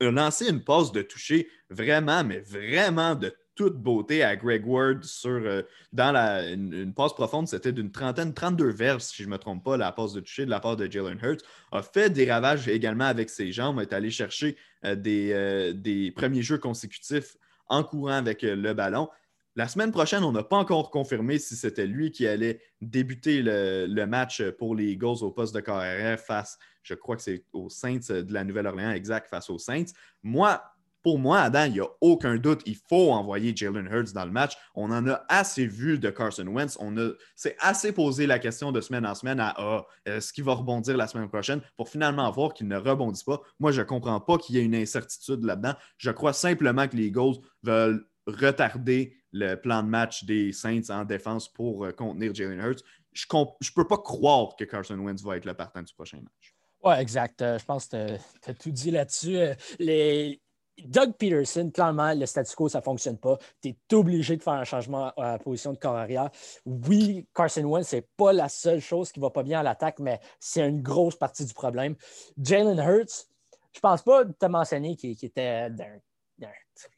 A 0.00 0.10
lancé 0.10 0.48
une 0.48 0.62
passe 0.62 0.92
de 0.92 1.00
toucher 1.00 1.48
vraiment, 1.70 2.22
mais 2.22 2.40
vraiment 2.40 3.14
de 3.14 3.34
toute 3.54 3.76
beauté 3.76 4.22
à 4.22 4.36
Greg 4.36 4.66
Ward 4.66 5.04
sur, 5.04 5.30
euh, 5.30 5.62
dans 5.92 6.12
la, 6.12 6.50
une, 6.50 6.92
passe 6.94 7.12
profonde. 7.12 7.48
C'était 7.48 7.72
d'une 7.72 7.90
trentaine, 7.90 8.32
32 8.32 8.70
verges, 8.70 9.02
si 9.02 9.22
je 9.22 9.28
ne 9.28 9.32
me 9.32 9.38
trompe 9.38 9.64
pas, 9.64 9.76
la 9.76 9.92
passe 9.92 10.12
de 10.12 10.20
toucher 10.20 10.44
de 10.44 10.50
la 10.50 10.60
part 10.60 10.76
de 10.76 10.90
Jalen 10.90 11.18
Hurts. 11.22 11.42
A 11.70 11.82
fait 11.82 12.10
des 12.10 12.30
ravages 12.30 12.68
également 12.68 13.04
avec 13.04 13.30
ses 13.30 13.52
jambes, 13.52 13.80
est 13.80 13.92
allé 13.92 14.10
chercher 14.10 14.56
euh, 14.84 14.94
des, 14.94 15.32
euh, 15.32 15.72
des, 15.72 16.10
premiers 16.10 16.42
jeux 16.42 16.58
consécutifs 16.58 17.36
en 17.68 17.84
courant 17.84 18.12
avec 18.12 18.42
le 18.42 18.72
ballon. 18.74 19.08
La 19.54 19.68
semaine 19.68 19.92
prochaine, 19.92 20.24
on 20.24 20.32
n'a 20.32 20.42
pas 20.42 20.56
encore 20.56 20.90
confirmé 20.90 21.38
si 21.38 21.56
c'était 21.56 21.86
lui 21.86 22.10
qui 22.10 22.26
allait 22.26 22.60
débuter 22.80 23.42
le, 23.42 23.86
le, 23.86 24.06
match 24.06 24.42
pour 24.58 24.74
les 24.74 24.92
Eagles 24.92 25.22
au 25.22 25.30
poste 25.30 25.54
de 25.54 25.60
carrière 25.60 26.18
face, 26.18 26.58
je 26.82 26.94
crois 26.94 27.16
que 27.16 27.22
c'est 27.22 27.44
aux 27.52 27.68
Saints 27.68 28.08
de 28.08 28.32
la 28.32 28.44
Nouvelle-Orléans, 28.44 28.92
exact, 28.92 29.28
face 29.28 29.50
aux 29.50 29.58
Saints. 29.58 29.92
Moi, 30.22 30.62
pour 31.02 31.18
moi, 31.18 31.40
Adam, 31.40 31.64
il 31.64 31.72
n'y 31.72 31.80
a 31.80 31.88
aucun 32.00 32.36
doute. 32.36 32.62
Il 32.66 32.76
faut 32.76 33.12
envoyer 33.12 33.54
Jalen 33.54 33.88
Hurts 33.90 34.12
dans 34.12 34.24
le 34.24 34.30
match. 34.30 34.56
On 34.74 34.90
en 34.90 35.06
a 35.08 35.24
assez 35.28 35.66
vu 35.66 35.98
de 35.98 36.10
Carson 36.10 36.46
Wentz. 36.46 36.76
On 36.80 36.96
a, 36.96 37.10
c'est 37.34 37.56
assez 37.58 37.92
posé 37.92 38.26
la 38.26 38.38
question 38.38 38.72
de 38.72 38.80
semaine 38.80 39.06
en 39.06 39.14
semaine 39.14 39.40
à 39.40 39.54
ah, 39.56 39.84
est-ce 40.04 40.32
qu'il 40.32 40.44
va 40.44 40.54
rebondir 40.54 40.96
la 40.96 41.06
semaine 41.06 41.28
prochaine 41.28 41.60
pour 41.76 41.88
finalement 41.88 42.30
voir 42.30 42.54
qu'il 42.54 42.68
ne 42.68 42.76
rebondit 42.76 43.24
pas? 43.24 43.40
Moi, 43.58 43.72
je 43.72 43.80
ne 43.80 43.86
comprends 43.86 44.20
pas 44.20 44.38
qu'il 44.38 44.56
y 44.56 44.58
ait 44.58 44.64
une 44.64 44.74
incertitude 44.74 45.44
là-dedans. 45.44 45.74
Je 45.98 46.10
crois 46.10 46.32
simplement 46.32 46.86
que 46.88 46.96
les 46.96 47.06
Eagles 47.06 47.38
veulent 47.62 48.06
retarder 48.26 49.16
le 49.32 49.56
plan 49.56 49.82
de 49.82 49.88
match 49.88 50.24
des 50.24 50.52
Saints 50.52 50.90
en 50.90 51.04
défense 51.04 51.52
pour 51.52 51.84
euh, 51.84 51.92
contenir 51.92 52.34
Jalen 52.34 52.60
Hurts. 52.60 52.82
Je 53.12 53.26
ne 53.32 53.74
peux 53.74 53.86
pas 53.86 53.98
croire 53.98 54.54
que 54.56 54.64
Carson 54.64 54.98
Wentz 54.98 55.22
va 55.22 55.36
être 55.36 55.44
le 55.44 55.54
partant 55.54 55.82
du 55.82 55.92
prochain 55.94 56.18
match. 56.18 56.54
Oui, 56.84 56.94
exact. 56.98 57.42
Euh, 57.42 57.58
je 57.58 57.64
pense 57.64 57.86
que 57.86 58.16
tu 58.42 58.50
as, 58.50 58.54
tout 58.54 58.70
dit 58.70 58.90
là-dessus. 58.90 59.36
Euh, 59.36 59.54
les, 59.78 60.40
Doug 60.86 61.12
Peterson, 61.18 61.70
clairement, 61.72 62.14
le 62.14 62.26
statu 62.26 62.54
quo, 62.54 62.68
ça 62.68 62.78
ne 62.78 62.84
fonctionne 62.84 63.18
pas. 63.18 63.38
Tu 63.60 63.68
es 63.70 63.94
obligé 63.94 64.36
de 64.36 64.42
faire 64.42 64.54
un 64.54 64.64
changement 64.64 65.12
à 65.16 65.32
la 65.32 65.38
position 65.38 65.72
de 65.72 65.78
corps 65.78 65.96
arrière. 65.96 66.30
Oui, 66.66 67.26
Carson 67.34 67.64
Wentz, 67.64 67.88
ce 67.88 67.96
n'est 67.96 68.08
pas 68.16 68.32
la 68.32 68.48
seule 68.48 68.80
chose 68.80 69.12
qui 69.12 69.20
ne 69.20 69.24
va 69.24 69.30
pas 69.30 69.42
bien 69.42 69.60
à 69.60 69.62
l'attaque, 69.62 69.98
mais 69.98 70.20
c'est 70.40 70.66
une 70.66 70.82
grosse 70.82 71.16
partie 71.16 71.44
du 71.44 71.54
problème. 71.54 71.94
Jalen 72.40 72.78
Hurts, 72.78 73.26
je 73.72 73.78
ne 73.78 73.80
pense 73.80 74.02
pas 74.02 74.24
te 74.24 74.46
mentionner 74.46 74.96
qu'il 74.96 75.12
était 75.22 75.70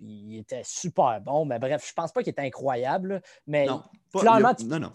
il 0.01 0.39
était 0.39 0.63
super 0.65 1.21
bon, 1.21 1.45
mais 1.45 1.59
bref, 1.59 1.85
je 1.85 1.91
ne 1.91 1.95
pense 1.95 2.13
pas 2.13 2.23
qu'il 2.23 2.31
était 2.31 2.43
incroyable. 2.43 3.21
Mais 3.47 3.67
non, 3.67 3.83
clairement, 4.13 4.53
non, 4.67 4.79
non. 4.79 4.93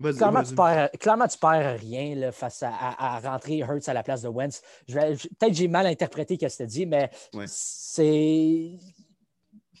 Clairement, 0.00 0.42
tu 0.42 0.54
perds, 0.54 0.90
clairement, 0.98 1.28
tu 1.28 1.38
perds 1.38 1.78
rien 1.78 2.32
face 2.32 2.62
à, 2.62 3.20
rentrer 3.20 3.58
Hurts 3.58 3.88
à 3.88 3.92
la 3.92 4.02
place 4.02 4.22
de 4.22 4.28
Wentz. 4.28 4.62
Peut-être 4.86 5.28
que 5.40 5.52
j'ai 5.52 5.68
mal 5.68 5.86
interprété 5.86 6.38
ce 6.48 6.56
que 6.56 6.62
tu 6.62 6.66
dit, 6.66 6.86
mais 6.86 7.10
c'est. 7.46 8.78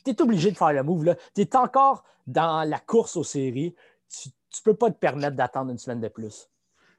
Tu 0.04 0.10
es 0.10 0.22
obligé 0.22 0.50
de 0.50 0.56
faire 0.56 0.72
le 0.72 0.82
move. 0.82 1.14
Tu 1.34 1.42
es 1.42 1.56
encore 1.56 2.04
dans 2.26 2.68
la 2.68 2.78
course 2.78 3.16
aux 3.16 3.24
séries. 3.24 3.74
Tu 4.08 4.28
ne 4.28 4.62
peux 4.64 4.74
pas 4.74 4.90
te 4.90 4.98
permettre 4.98 5.36
d'attendre 5.36 5.70
une 5.70 5.78
semaine 5.78 6.00
de 6.00 6.08
plus. 6.08 6.48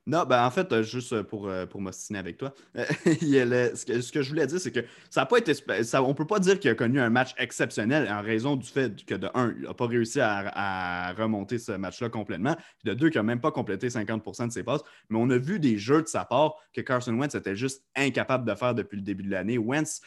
Non, 0.07 0.23
ben 0.25 0.43
en 0.43 0.49
fait, 0.49 0.71
euh, 0.73 0.81
juste 0.81 1.13
euh, 1.13 1.23
pour, 1.23 1.47
euh, 1.47 1.67
pour 1.67 1.79
avec 2.15 2.37
toi, 2.37 2.53
ce, 2.75 4.11
que, 4.11 4.23
je 4.23 4.29
voulais 4.29 4.47
dire, 4.47 4.59
c'est 4.59 4.71
que 4.71 4.79
ça 5.11 5.21
n'a 5.21 5.25
pas 5.27 5.37
été. 5.37 5.53
Ça, 5.83 6.01
on 6.01 6.09
ne 6.09 6.13
peut 6.13 6.25
pas 6.25 6.39
dire 6.39 6.59
qu'il 6.59 6.71
a 6.71 6.75
connu 6.75 6.99
un 6.99 7.11
match 7.11 7.35
exceptionnel 7.37 8.09
en 8.11 8.23
raison 8.23 8.55
du 8.55 8.67
fait 8.67 9.05
que, 9.05 9.13
de 9.13 9.29
un, 9.35 9.53
il 9.57 9.63
n'a 9.63 9.75
pas 9.75 9.85
réussi 9.85 10.19
à, 10.19 11.13
remonter 11.13 11.59
ce 11.59 11.73
match-là 11.73 12.09
complètement, 12.09 12.55
puis 12.55 12.91
de 12.91 12.93
deux, 12.95 13.09
qu'il 13.09 13.19
n'a 13.19 13.23
même 13.23 13.41
pas 13.41 13.51
complété 13.51 13.89
50% 13.89 14.47
de 14.47 14.51
ses 14.51 14.63
passes. 14.63 14.81
Mais 15.09 15.19
on 15.19 15.29
a 15.29 15.37
vu 15.37 15.59
des 15.59 15.77
jeux 15.77 16.01
de 16.01 16.07
sa 16.07 16.25
part 16.25 16.55
que 16.73 16.81
Carson 16.81 17.13
Wentz 17.13 17.35
était 17.35 17.55
juste 17.55 17.83
incapable 17.95 18.49
de 18.49 18.55
faire 18.55 18.73
depuis 18.73 18.95
le 18.95 19.03
début 19.03 19.23
de 19.23 19.29
l'année. 19.29 19.59
Wentz, 19.59 20.01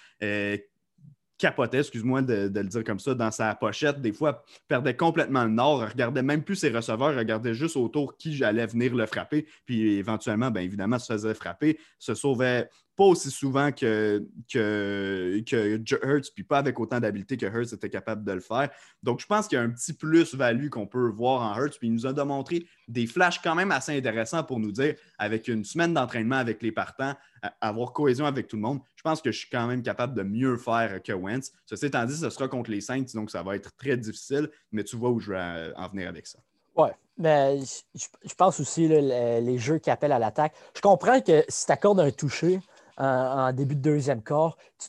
capotait, 1.44 1.80
excuse-moi 1.80 2.22
de, 2.22 2.50
le 2.54 2.64
dire 2.64 2.84
comme 2.84 2.98
ça, 2.98 3.14
dans 3.14 3.30
sa 3.30 3.54
pochette. 3.54 4.00
Des 4.00 4.12
fois, 4.12 4.42
perdait 4.66 4.96
complètement 4.96 5.44
le 5.44 5.50
nord, 5.50 5.80
regardait 5.80 6.22
même 6.22 6.42
plus 6.42 6.56
ses 6.56 6.70
receveurs, 6.70 7.14
regardait 7.14 7.52
juste 7.52 7.76
autour 7.76 8.16
qui 8.16 8.42
allait 8.42 8.66
venir 8.66 8.94
le 8.94 9.04
frapper. 9.04 9.46
Puis 9.66 9.96
éventuellement, 9.96 10.50
bien 10.50 10.62
évidemment, 10.62 10.98
se 10.98 11.12
faisait 11.12 11.34
frapper, 11.34 11.78
se 11.98 12.14
sauvait 12.14 12.70
pas 12.96 13.04
aussi 13.04 13.30
souvent 13.30 13.72
que, 13.72 14.26
que, 14.52 15.42
que 15.46 16.06
Hurts, 16.06 16.32
puis 16.34 16.44
pas 16.44 16.58
avec 16.58 16.78
autant 16.78 17.00
d'habileté 17.00 17.36
que 17.36 17.46
Hurts 17.46 17.72
était 17.72 17.90
capable 17.90 18.24
de 18.24 18.32
le 18.32 18.40
faire. 18.40 18.70
Donc, 19.02 19.20
je 19.20 19.26
pense 19.26 19.48
qu'il 19.48 19.56
y 19.56 19.60
a 19.60 19.64
un 19.64 19.70
petit 19.70 19.92
plus-value 19.92 20.68
qu'on 20.68 20.86
peut 20.86 21.08
voir 21.08 21.42
en 21.42 21.60
Hurts. 21.60 21.78
Puis 21.78 21.88
il 21.88 21.92
nous 21.92 22.06
a 22.06 22.12
démontré 22.12 22.66
des 22.88 23.06
flashs 23.06 23.40
quand 23.42 23.54
même 23.54 23.72
assez 23.72 23.96
intéressants 23.96 24.44
pour 24.44 24.60
nous 24.60 24.72
dire, 24.72 24.94
avec 25.18 25.48
une 25.48 25.64
semaine 25.64 25.94
d'entraînement 25.94 26.36
avec 26.36 26.62
les 26.62 26.72
partants, 26.72 27.14
avoir 27.60 27.92
cohésion 27.92 28.26
avec 28.26 28.48
tout 28.48 28.56
le 28.56 28.62
monde, 28.62 28.80
je 28.96 29.02
pense 29.02 29.20
que 29.20 29.30
je 29.30 29.38
suis 29.38 29.50
quand 29.50 29.66
même 29.66 29.82
capable 29.82 30.14
de 30.14 30.22
mieux 30.22 30.56
faire 30.56 31.02
que 31.02 31.12
Wentz. 31.12 31.52
Ceci 31.66 31.86
étant 31.86 32.04
dit, 32.04 32.16
ce 32.16 32.30
sera 32.30 32.48
contre 32.48 32.70
les 32.70 32.80
Saints, 32.80 33.04
donc 33.14 33.30
ça 33.30 33.42
va 33.42 33.56
être 33.56 33.74
très 33.76 33.96
difficile, 33.96 34.50
mais 34.72 34.84
tu 34.84 34.96
vois 34.96 35.10
où 35.10 35.20
je 35.20 35.32
vais 35.32 35.72
en 35.76 35.88
venir 35.88 36.08
avec 36.08 36.26
ça. 36.26 36.38
Oui, 36.76 36.88
mais 37.16 37.60
je, 37.94 38.34
pense 38.34 38.58
aussi 38.60 38.88
les, 38.88 39.58
jeux 39.58 39.78
qui 39.78 39.90
appellent 39.90 40.12
à 40.12 40.18
l'attaque. 40.18 40.54
Je 40.74 40.80
comprends 40.80 41.20
que 41.20 41.44
si 41.48 41.66
tu 41.66 41.72
accordes 41.72 42.00
un 42.00 42.10
toucher, 42.10 42.60
en, 42.96 43.52
début 43.52 43.76
de 43.76 43.80
deuxième 43.80 44.22
quart. 44.22 44.56
Tu, 44.78 44.88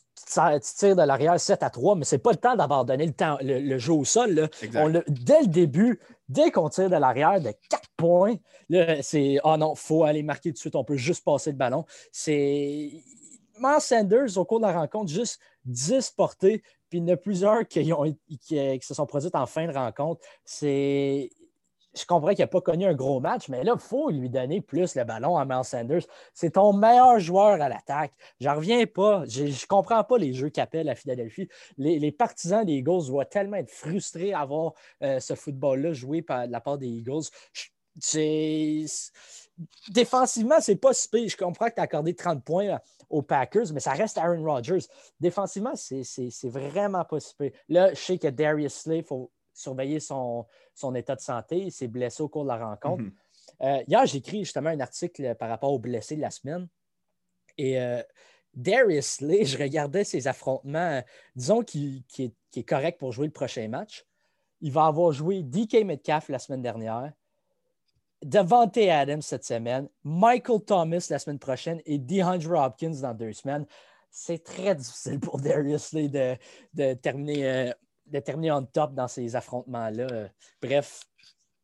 tires 0.78 0.96
de 0.96 1.04
l'arrière 1.04 1.40
7 1.40 1.62
à 1.64 1.70
3, 1.70 1.96
mais 1.96 2.06
ce 2.06 2.16
n'est 2.16 2.20
pas 2.20 2.32
le 2.32 2.38
temps 2.38 2.56
d'abandonner 2.56 3.14
le, 3.42 3.60
le, 3.60 3.78
jeu 3.78 3.94
au 3.94 4.06
sol. 4.06 4.50
dès 4.62 5.42
le 5.42 5.48
début, 5.48 6.00
dès 6.30 6.52
qu'on 6.52 6.70
tire 6.70 6.90
de 6.90 6.96
l'arrière 6.96 7.40
de 7.40 7.52
4 7.70 7.90
points, 7.96 8.36
c'est 9.02 9.40
Ah 9.44 9.58
non, 9.58 9.74
il 9.76 9.80
faut 9.80 10.04
aller 10.04 10.24
marquer 10.24 10.50
tout 10.50 10.56
de 10.56 10.60
suite, 10.60 10.76
on 10.76 10.84
peut 10.84 10.98
juste 10.98 11.24
passer 11.24 11.52
le 11.52 11.58
ballon. 11.58 11.86
C'est. 12.12 12.92
Miles 13.58 13.80
Sanders, 13.80 14.38
au 14.38 14.44
cours 14.44 14.60
de 14.60 14.66
la 14.66 14.74
rencontre, 14.74 15.10
juste 15.10 15.40
10 15.64 16.12
portées, 16.12 16.62
puis 16.90 17.00
il 17.00 17.08
y 17.08 17.12
en 17.12 17.14
a 17.14 17.18
plusieurs 17.18 17.66
qui, 17.68 17.92
ont, 17.94 18.04
qui 18.28 18.80
se 18.82 18.94
sont 18.94 19.06
produites 19.06 19.36
en 19.36 19.46
fin 19.46 19.66
de 19.66 19.74
rencontre. 19.74 20.22
C'est 20.44 21.30
je 21.96 22.06
comprends 22.06 22.30
qu'il 22.30 22.44
n'a 22.44 22.48
pas 22.48 22.62
connu 22.62 22.86
un 22.86 22.94
gros 22.94 23.20
match, 23.20 23.48
mais 23.50 23.64
là, 23.64 23.74
il 23.76 23.82
faut 23.82 24.10
lui 24.10 24.30
donner 24.30 24.62
plus 24.62 24.96
le 24.96 25.04
ballon 25.04 25.38
à 25.38 25.46
Miles 25.46 25.64
Sanders. 25.64 26.04
C'est 26.34 26.52
ton 26.52 26.74
meilleur 26.74 27.20
joueur 27.20 27.62
à 27.62 27.70
l'attaque. 27.70 28.14
J'en 28.40 28.56
reviens 28.56 28.86
pas. 28.86 29.24
Je 29.28 29.44
ne 29.44 29.68
comprends 29.68 30.04
pas 30.04 30.18
les 30.18 30.34
jeux 30.34 30.50
qu'appelle 30.50 30.90
à 30.90 30.96
Philadelphie. 30.96 31.48
Les, 31.78 32.12
partisans 32.12 32.66
des 32.66 32.74
Eagles 32.74 33.08
doivent 33.08 33.30
tellement 33.30 33.58
être 33.58 33.72
frustrés 33.72 34.34
à 34.34 34.46
voir 34.46 34.74
euh, 35.04 35.20
ce 35.20 35.36
football-là 35.36 35.94
joué 35.94 36.22
par 36.22 36.48
de 36.48 36.52
la 36.52 36.62
part 36.62 36.78
des 36.78 36.88
Eagles. 36.88 37.24
Défensivement, 39.90 40.60
c'est 40.60 40.76
pas 40.76 40.94
si. 40.94 41.30
Je 41.30 41.38
comprends 41.38 41.70
que 41.70 41.76
tu 41.76 41.80
as 41.80 41.84
accordé 41.84 42.14
30 42.14 42.44
points 42.44 42.80
aux 43.10 43.22
Packers, 43.22 43.72
mais 43.74 43.80
ça 43.80 43.92
reste 43.92 44.18
Aaron 44.18 44.44
Rodgers. 44.44 44.86
Défensivement, 45.20 45.76
c'est 45.76 46.50
vraiment 46.50 47.06
pas 47.06 47.20
si 47.20 47.34
pire. 47.36 47.52
Là, 47.70 47.94
je 47.94 48.00
sais 48.00 48.18
que 48.18 48.28
Darius 48.28 48.74
Slay, 48.74 48.98
il 49.00 49.04
faut 49.04 49.32
surveiller 49.56 50.00
son, 50.00 50.46
son, 50.74 50.94
état 50.96 51.16
de 51.16 51.22
santé. 51.22 51.58
Il 51.58 51.72
s'est 51.72 51.88
blessé 51.88 52.22
au 52.22 52.30
cours 52.30 52.44
de 52.44 52.50
la 52.50 52.58
rencontre. 52.58 53.04
Mhm. 53.04 53.14
Euh, 53.62 53.84
hier, 53.88 54.06
j'ai 54.06 54.18
écrit 54.18 54.40
justement 54.40 54.70
un 54.70 54.80
article 54.80 55.36
par 55.36 55.50
rapport 55.50 55.72
aux 55.72 55.80
blessés 55.80 56.16
de 56.16 56.22
la 56.22 56.32
semaine. 56.32 56.68
Et 57.58 57.80
euh, 57.80 58.02
Darius 58.54 59.06
Slay, 59.06 59.46
je 59.46 59.58
regardais 59.58 60.04
ses 60.04 60.28
affrontements. 60.28 61.02
disons 61.36 61.64
qu'il 61.64 62.04
est, 62.20 62.34
est, 62.56 62.64
correct 62.64 63.00
pour 63.00 63.12
jouer 63.12 63.28
le 63.28 63.34
prochain 63.34 63.68
match. 63.68 64.06
Il 64.62 64.72
va 64.72 64.86
avoir 64.86 65.12
joué 65.12 65.44
DK 65.44 65.86
Metcalf 65.86 66.30
la 66.30 66.40
semaine 66.40 66.62
dernière. 66.62 67.12
Devante 68.24 68.78
Adams 68.78 69.22
cette 69.22 69.46
semaine, 69.46 69.88
Michael 70.04 70.62
Thomas 70.62 71.06
la 71.10 71.20
semaine 71.20 71.38
prochaine 71.38 71.82
et 71.86 72.00
DeAndre 72.00 72.60
Hopkins 72.60 73.02
dans 73.02 73.14
deux 73.14 73.34
semaines. 73.34 73.66
C'est 74.10 74.44
très 74.44 74.74
difficile 74.74 75.20
pour 75.20 75.40
Darius 75.40 75.92
Lee 75.92 76.10
de, 76.10 76.94
terminer, 76.96 77.48
euh, 77.48 77.72
de 78.06 78.20
terminer 78.20 78.52
en 78.52 78.64
top 78.64 78.94
dans 78.94 79.08
ces 79.08 79.36
affrontements-là. 79.36 80.30
Bref, 80.62 81.02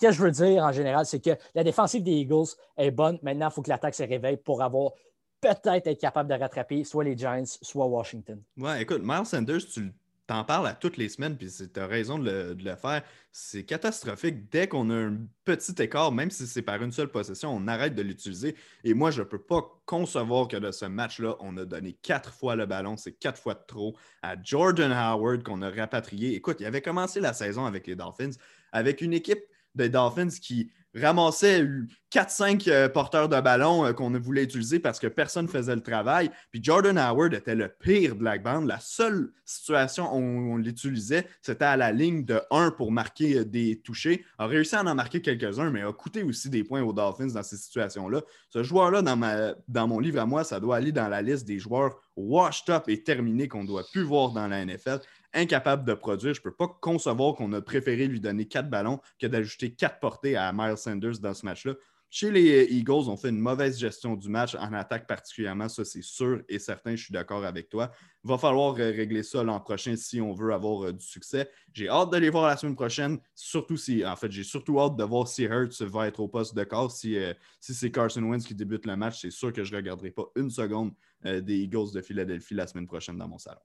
ce 0.02 0.08
que 0.08 0.12
je 0.12 0.22
veux 0.22 0.32
dire 0.32 0.64
en 0.64 0.72
général, 0.72 1.06
c'est 1.06 1.20
que 1.20 1.32
la 1.54 1.64
défensive 1.64 2.04
des 2.04 2.12
Eagles 2.12 2.48
est 2.78 2.92
bonne. 2.92 3.20
Maintenant, 3.22 3.50
il 3.50 3.54
faut 3.54 3.62
que 3.62 3.70
l'attaque 3.70 3.96
se 3.96 4.04
réveille 4.04 4.38
pour 4.38 4.62
avoir 4.62 4.92
peut-être 5.40 5.88
être 5.88 6.00
capable 6.00 6.30
de 6.30 6.40
rattraper 6.40 6.84
soit 6.84 7.04
les 7.04 7.18
Giants, 7.18 7.44
soit 7.46 7.86
Washington. 7.86 8.42
Ouais, 8.58 8.82
écoute, 8.82 9.02
Miles 9.04 9.26
Sanders, 9.26 9.66
tu 9.66 9.92
t'en 10.28 10.44
parles 10.44 10.68
à 10.68 10.74
toutes 10.74 10.98
les 10.98 11.10
semaines, 11.10 11.38
puis 11.38 11.50
tu 11.52 11.80
as 11.80 11.88
raison 11.88 12.18
de 12.18 12.56
le, 12.58 12.76
faire. 12.76 13.04
C'est 13.32 13.64
catastrophique. 13.64 14.50
Dès 14.50 14.68
qu'on 14.68 14.90
a 14.90 14.96
un 14.96 15.18
petit 15.46 15.74
écart, 15.82 16.12
même 16.12 16.32
si 16.32 16.48
c'est 16.48 16.62
par 16.62 16.82
une 16.82 16.92
seule 16.92 17.10
possession, 17.10 17.54
on 17.54 17.68
arrête 17.68 17.96
de 17.96 18.02
l'utiliser. 18.02 18.56
Et 18.84 18.94
moi, 18.94 19.12
je 19.12 19.22
ne 19.22 19.26
peux 19.26 19.42
pas 19.42 19.82
concevoir 19.86 20.48
que 20.48 20.58
de 20.58 20.72
ce 20.72 20.86
match-là, 20.86 21.36
on 21.40 21.58
a 21.58 21.66
donné 21.66 21.94
quatre 22.02 22.34
fois 22.34 22.56
le 22.56 22.66
ballon. 22.66 22.98
C'est 22.98 23.14
quatre 23.14 23.42
fois 23.42 23.56
trop 23.56 23.98
à 24.22 24.36
Jordan 24.42 24.92
Howard 24.92 25.44
qu'on 25.44 25.62
a 25.62 25.70
rapatrié. 25.70 26.36
Écoute, 26.36 26.58
il 26.60 26.66
avait 26.66 26.82
commencé 26.82 27.20
la 27.20 27.34
saison 27.34 27.66
avec 27.66 27.88
les 27.88 27.96
Dolphins, 27.96 28.32
avec 28.72 29.02
une 29.02 29.14
équipe 29.14 29.44
des 29.76 29.90
Dolphins 29.90 30.30
qui 30.30 30.72
ramassait 30.96 31.66
4-5 32.12 32.70
euh, 32.70 32.90
porteurs 32.90 33.30
de 33.30 33.40
ballon 33.40 33.86
euh, 33.86 33.94
qu'on 33.94 34.12
voulait 34.20 34.44
utiliser 34.44 34.80
parce 34.80 35.00
que 35.00 35.08
personne 35.08 35.46
ne 35.46 35.52
faisait 35.52 35.76
le 35.76 35.82
travail. 35.82 36.30
Puis 36.52 36.62
Jordan 36.62 36.98
Howard 36.98 37.34
était 37.34 37.56
le 37.56 37.70
pire 37.70 38.16
de 38.16 38.24
la 38.24 38.38
bande. 38.38 38.68
La 38.68 38.80
seule 38.80 39.32
situation 39.46 40.14
où 40.14 40.18
on, 40.18 40.58
l'utilisait, 40.58 41.28
c'était 41.42 41.66
à 41.66 41.78
la 41.78 41.92
ligne 41.92 42.26
de 42.26 42.42
1 42.52 42.72
pour 42.72 42.92
marquer 42.92 43.40
euh, 43.40 43.46
des 43.46 43.80
touchés. 43.82 44.26
A 44.38 44.48
réussi 44.48 44.76
à 44.76 44.82
en 44.82 44.96
marquer 44.96 45.22
quelques-uns, 45.22 45.70
mais 45.70 45.84
a 45.84 45.94
coûté 45.94 46.24
aussi 46.24 46.50
des 46.50 46.64
points 46.64 46.82
aux 46.82 46.94
Dolphins 46.94 47.28
dans 47.28 47.44
ces 47.44 47.58
situations-là. 47.58 48.22
Ce 48.50 48.64
joueur-là, 48.64 49.02
dans, 49.02 49.56
dans 49.68 49.88
mon 49.88 50.00
livre 50.00 50.20
à 50.20 50.26
moi, 50.26 50.44
ça 50.44 50.60
doit 50.60 50.76
aller 50.76 50.92
dans 50.92 51.08
la 51.08 51.22
liste 51.22 51.48
des 51.48 51.60
joueurs 51.60 51.98
washed 52.18 52.70
up 52.70 52.84
et 52.88 53.02
terminés 53.02 53.48
qu'on 53.48 53.64
ne 53.64 53.68
doit 53.68 53.86
plus 53.92 54.04
voir 54.04 54.32
dans 54.32 54.48
la 54.48 54.66
NFL 54.66 55.00
incapable 55.34 55.86
de 55.86 55.94
produire. 55.94 56.34
Je 56.34 56.40
ne 56.40 56.44
peux 56.44 56.56
pas 56.56 56.68
concevoir 56.82 57.36
qu'on 57.36 57.52
a 57.54 57.62
préféré 57.62 58.08
lui 58.08 58.20
donner 58.20 58.48
quatre 58.48 58.70
ballons 58.70 59.00
que 59.20 59.28
d'ajouter 59.28 59.74
quatre 59.74 60.00
portées 60.00 60.36
à 60.36 60.52
Miles 60.54 60.78
Sanders 60.78 61.20
dans 61.20 61.34
ce 61.34 61.46
match-là. 61.46 61.74
Chez 62.14 62.30
les 62.30 62.66
Eagles, 62.66 63.08
on 63.08 63.16
fait 63.16 63.30
une 63.30 63.40
mauvaise 63.40 63.80
gestion 63.80 64.18
du 64.18 64.28
match 64.28 64.54
en 64.56 64.74
attaque 64.74 65.08
particulièrement, 65.08 65.70
ça 65.70 65.86
c'est 65.86 66.02
sûr 66.02 66.42
et 66.50 66.60
certain, 66.60 66.94
je 66.94 67.06
suis 67.06 67.14
d'accord 67.14 67.46
avec 67.46 67.70
toi. 67.70 67.90
Il 68.26 68.28
va 68.28 68.38
falloir 68.38 68.76
euh, 68.78 68.92
régler 68.92 69.24
ça 69.24 69.44
l'an 69.44 69.62
prochain 69.62 69.96
si 69.96 70.20
on 70.20 70.34
veut 70.34 70.54
avoir 70.54 70.88
euh, 70.88 70.92
du 70.92 71.06
succès. 71.06 71.50
J'ai 71.72 71.88
hâte 71.88 72.12
de 72.12 72.18
les 72.18 72.30
voir 72.30 72.48
la 72.48 72.58
semaine 72.58 72.76
prochaine, 72.76 73.18
surtout 73.34 73.78
si, 73.78 74.06
en 74.06 74.18
fait, 74.18 74.30
j'ai 74.30 74.44
surtout 74.44 74.82
hâte 74.82 74.98
de 74.98 75.06
voir 75.06 75.26
si 75.26 75.44
Hurts 75.44 75.82
va 75.84 76.06
être 76.06 76.20
au 76.20 76.28
poste 76.28 76.54
de 76.54 76.66
corps. 76.66 76.92
Si, 76.92 77.16
euh, 77.16 77.34
si 77.62 77.74
c'est 77.74 77.92
Carson 77.92 78.24
Wentz 78.24 78.46
qui 78.46 78.56
débute 78.56 78.86
le 78.86 78.98
match, 78.98 79.22
c'est 79.22 79.32
sûr 79.32 79.54
que 79.54 79.64
je 79.64 79.72
ne 79.72 79.78
regarderai 79.78 80.12
pas 80.12 80.26
une 80.36 80.50
seconde 80.50 80.92
des 81.24 81.60
Eagles 81.60 81.94
de 81.94 82.02
Philadelphie 82.02 82.56
la 82.56 82.68
semaine 82.68 82.88
prochaine 82.88 83.18
dans 83.18 83.28
mon 83.30 83.38
salon. 83.38 83.62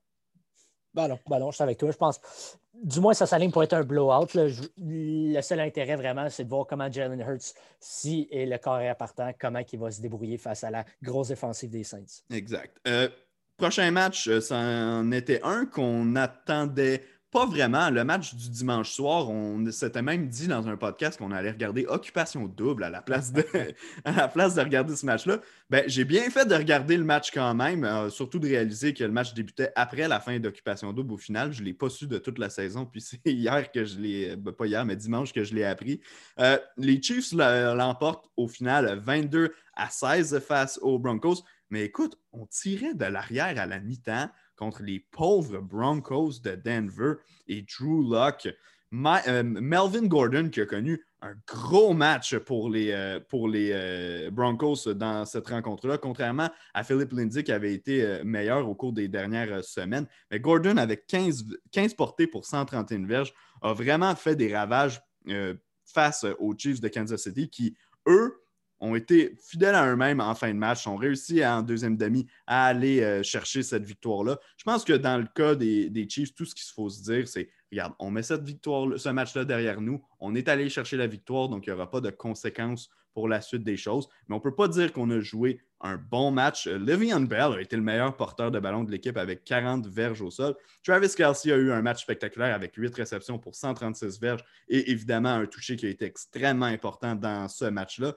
Ballon, 0.93 1.19
ballon, 1.27 1.51
je 1.51 1.55
suis 1.55 1.63
avec 1.63 1.77
toi. 1.77 1.91
Je 1.91 1.97
pense, 1.97 2.19
du 2.73 2.99
moins, 2.99 3.13
ça 3.13 3.25
s'aligne 3.25 3.51
pour 3.51 3.63
être 3.63 3.73
un 3.73 3.83
blowout. 3.83 4.27
Le 4.35 5.41
seul 5.41 5.59
intérêt 5.59 5.95
vraiment, 5.95 6.29
c'est 6.29 6.43
de 6.43 6.49
voir 6.49 6.65
comment 6.67 6.91
Jalen 6.91 7.19
Hurts, 7.19 7.53
si 7.79 8.27
est 8.31 8.45
le 8.45 8.57
carré 8.57 8.93
partant, 8.97 9.31
comment 9.39 9.61
il 9.71 9.79
va 9.79 9.91
se 9.91 10.01
débrouiller 10.01 10.37
face 10.37 10.63
à 10.63 10.71
la 10.71 10.85
grosse 11.01 11.29
défensive 11.29 11.69
des 11.69 11.83
Saints. 11.83 12.23
Exact. 12.31 12.77
Euh, 12.87 13.09
prochain 13.57 13.89
match, 13.91 14.27
euh, 14.27 14.41
ça 14.41 14.57
en 14.57 15.11
était 15.11 15.41
un 15.43 15.65
qu'on 15.65 16.15
attendait 16.15 17.03
pas 17.31 17.45
vraiment. 17.45 17.89
Le 17.89 18.03
match 18.03 18.35
du 18.35 18.49
dimanche 18.49 18.91
soir, 18.91 19.29
on 19.29 19.69
s'était 19.71 20.01
même 20.01 20.29
dit 20.29 20.47
dans 20.47 20.67
un 20.67 20.77
podcast 20.77 21.17
qu'on 21.19 21.31
allait 21.31 21.51
regarder 21.51 21.85
Occupation 21.87 22.47
Double 22.47 22.83
à 22.83 22.89
la 22.89 23.01
place 23.01 23.33
de, 23.33 23.45
à 24.05 24.11
la 24.11 24.27
place 24.27 24.55
de 24.55 24.61
regarder 24.61 24.95
ce 24.95 25.05
match-là. 25.05 25.39
Ben, 25.69 25.83
j'ai 25.87 26.05
bien 26.05 26.29
fait 26.29 26.45
de 26.45 26.55
regarder 26.55 26.95
le 26.95 27.03
match 27.03 27.31
quand 27.31 27.53
même, 27.53 27.83
euh, 27.83 28.09
surtout 28.09 28.39
de 28.39 28.47
réaliser 28.47 28.93
que 28.93 29.03
le 29.03 29.11
match 29.11 29.33
débutait 29.33 29.71
après 29.75 30.07
la 30.07 30.19
fin 30.19 30.39
d'Occupation 30.39 30.93
Double. 30.93 31.13
Au 31.13 31.17
final, 31.17 31.51
je 31.51 31.61
ne 31.61 31.65
l'ai 31.65 31.73
pas 31.73 31.89
su 31.89 32.07
de 32.07 32.17
toute 32.17 32.39
la 32.39 32.49
saison, 32.49 32.85
puis 32.85 33.01
c'est 33.01 33.19
hier 33.25 33.71
que 33.71 33.83
je 33.83 33.99
l'ai, 33.99 34.35
ben, 34.35 34.53
pas 34.53 34.65
hier, 34.65 34.85
mais 34.85 34.95
dimanche 34.95 35.33
que 35.33 35.43
je 35.43 35.53
l'ai 35.53 35.65
appris. 35.65 35.99
Euh, 36.39 36.57
les 36.77 37.01
Chiefs 37.01 37.33
l'emportent 37.33 38.29
au 38.37 38.47
final 38.47 38.99
22 38.99 39.53
à 39.75 39.89
16 39.89 40.39
face 40.39 40.79
aux 40.81 40.97
Broncos. 40.97 41.43
Mais 41.69 41.83
écoute, 41.83 42.17
on 42.31 42.45
tirait 42.45 42.93
de 42.93 43.05
l'arrière 43.05 43.59
à 43.59 43.65
la 43.65 43.79
mi-temps 43.79 44.29
contre 44.57 44.83
les 44.83 44.99
pauvres 44.99 45.59
Broncos 45.59 46.39
de 46.43 46.55
Denver 46.55 47.13
et 47.47 47.61
Drew 47.61 48.09
Locke. 48.09 48.49
Euh, 48.93 49.43
Melvin 49.43 50.07
Gordon 50.07 50.49
qui 50.49 50.61
a 50.61 50.65
connu 50.65 51.03
un 51.21 51.33
gros 51.45 51.93
match 51.93 52.37
pour 52.37 52.69
les, 52.69 52.91
euh, 52.91 53.19
euh, 53.33 54.31
Broncos 54.31 54.93
dans 54.93 55.25
cette 55.25 55.47
rencontre-là, 55.47 55.97
contrairement 55.97 56.49
à 56.73 56.83
Philip 56.83 57.11
Lindsay 57.11 57.43
qui 57.43 57.51
avait 57.51 57.73
été 57.73 58.21
meilleur 58.23 58.67
au 58.67 58.75
cours 58.75 58.93
des 58.93 59.09
dernières 59.09 59.63
semaines. 59.63 60.07
Mais 60.31 60.39
Gordon, 60.39 60.77
avec 60.77 61.05
15, 61.07 61.45
15 61.71 61.95
portées 61.95 62.27
pour 62.27 62.45
131 62.45 63.05
verges, 63.05 63.33
a 63.61 63.73
vraiment 63.73 64.15
fait 64.15 64.35
des 64.35 64.55
ravages 64.55 65.01
face 65.85 66.25
aux 66.39 66.55
Chiefs 66.57 66.79
de 66.79 66.87
Kansas 66.87 67.23
City 67.23 67.49
qui, 67.49 67.75
eux, 68.07 68.39
ont 68.79 68.95
été 68.95 69.35
fidèles 69.41 69.75
à 69.75 69.91
eux-mêmes 69.91 70.19
en 70.19 70.35
fin 70.35 70.49
de 70.49 70.57
match, 70.57 70.87
ont 70.87 70.95
réussi 70.95 71.45
en 71.45 71.61
deuxième 71.61 71.97
demi 71.97 72.27
à 72.45 72.67
aller 72.67 73.01
euh, 73.01 73.23
chercher 73.23 73.63
cette 73.63 73.83
victoire-là. 73.83 74.39
Je 74.57 74.63
pense 74.63 74.83
que 74.83 74.93
dans 74.93 75.17
le 75.17 75.27
cas 75.33 75.55
des, 75.55 76.07
Chiefs, 76.09 76.35
tout 76.35 76.45
ce 76.45 76.55
qu'il 76.55 76.71
faut 76.73 76.89
se 76.89 77.03
dire, 77.03 77.27
c'est 77.27 77.49
regarde, 77.71 77.93
on 77.99 78.11
met 78.11 78.23
cette 78.23 78.43
victoire, 78.43 78.99
ce 78.99 79.09
match-là 79.09 79.45
derrière 79.45 79.81
nous, 79.81 80.01
on 80.19 80.35
est 80.35 80.47
allé 80.47 80.69
chercher 80.69 80.97
la 80.97 81.07
victoire, 81.07 81.49
donc 81.49 81.65
il 81.65 81.69
n'y 81.69 81.75
aura 81.75 81.89
pas 81.89 82.01
de 82.01 82.09
conséquences 82.09 82.89
pour 83.13 83.27
la 83.27 83.41
suite 83.41 83.63
des 83.63 83.77
choses. 83.77 84.07
Mais 84.27 84.35
on 84.35 84.37
ne 84.37 84.43
peut 84.43 84.53
pas 84.53 84.67
dire 84.67 84.93
qu'on 84.93 85.09
a 85.09 85.19
joué 85.19 85.59
un 85.81 85.97
bon 85.97 86.29
match. 86.29 86.67
Euh, 86.67 86.77
Le'Veon 86.77 87.21
Bell 87.21 87.53
a 87.53 87.61
été 87.61 87.75
le 87.75 87.81
meilleur 87.81 88.15
porteur 88.15 88.51
de 88.51 88.59
ballon 88.59 88.83
de 88.83 88.91
l'équipe 88.91 89.17
avec 89.17 89.43
40 89.43 89.87
verges 89.87 90.21
au 90.21 90.29
sol. 90.29 90.55
Travis 90.83 91.15
Kelsey 91.15 91.51
a 91.51 91.57
eu 91.57 91.71
un 91.71 91.81
match 91.81 92.03
spectaculaire 92.03 92.53
avec 92.53 92.75
8 92.75 92.93
réceptions 92.93 93.39
pour 93.39 93.55
136 93.55 94.19
verges 94.19 94.43
et 94.67 94.91
évidemment 94.91 95.29
un 95.29 95.47
toucher 95.47 95.75
qui 95.75 95.87
a 95.87 95.89
été 95.89 96.05
extrêmement 96.05 96.67
important 96.67 97.15
dans 97.15 97.47
ce 97.47 97.65
match-là. 97.65 98.15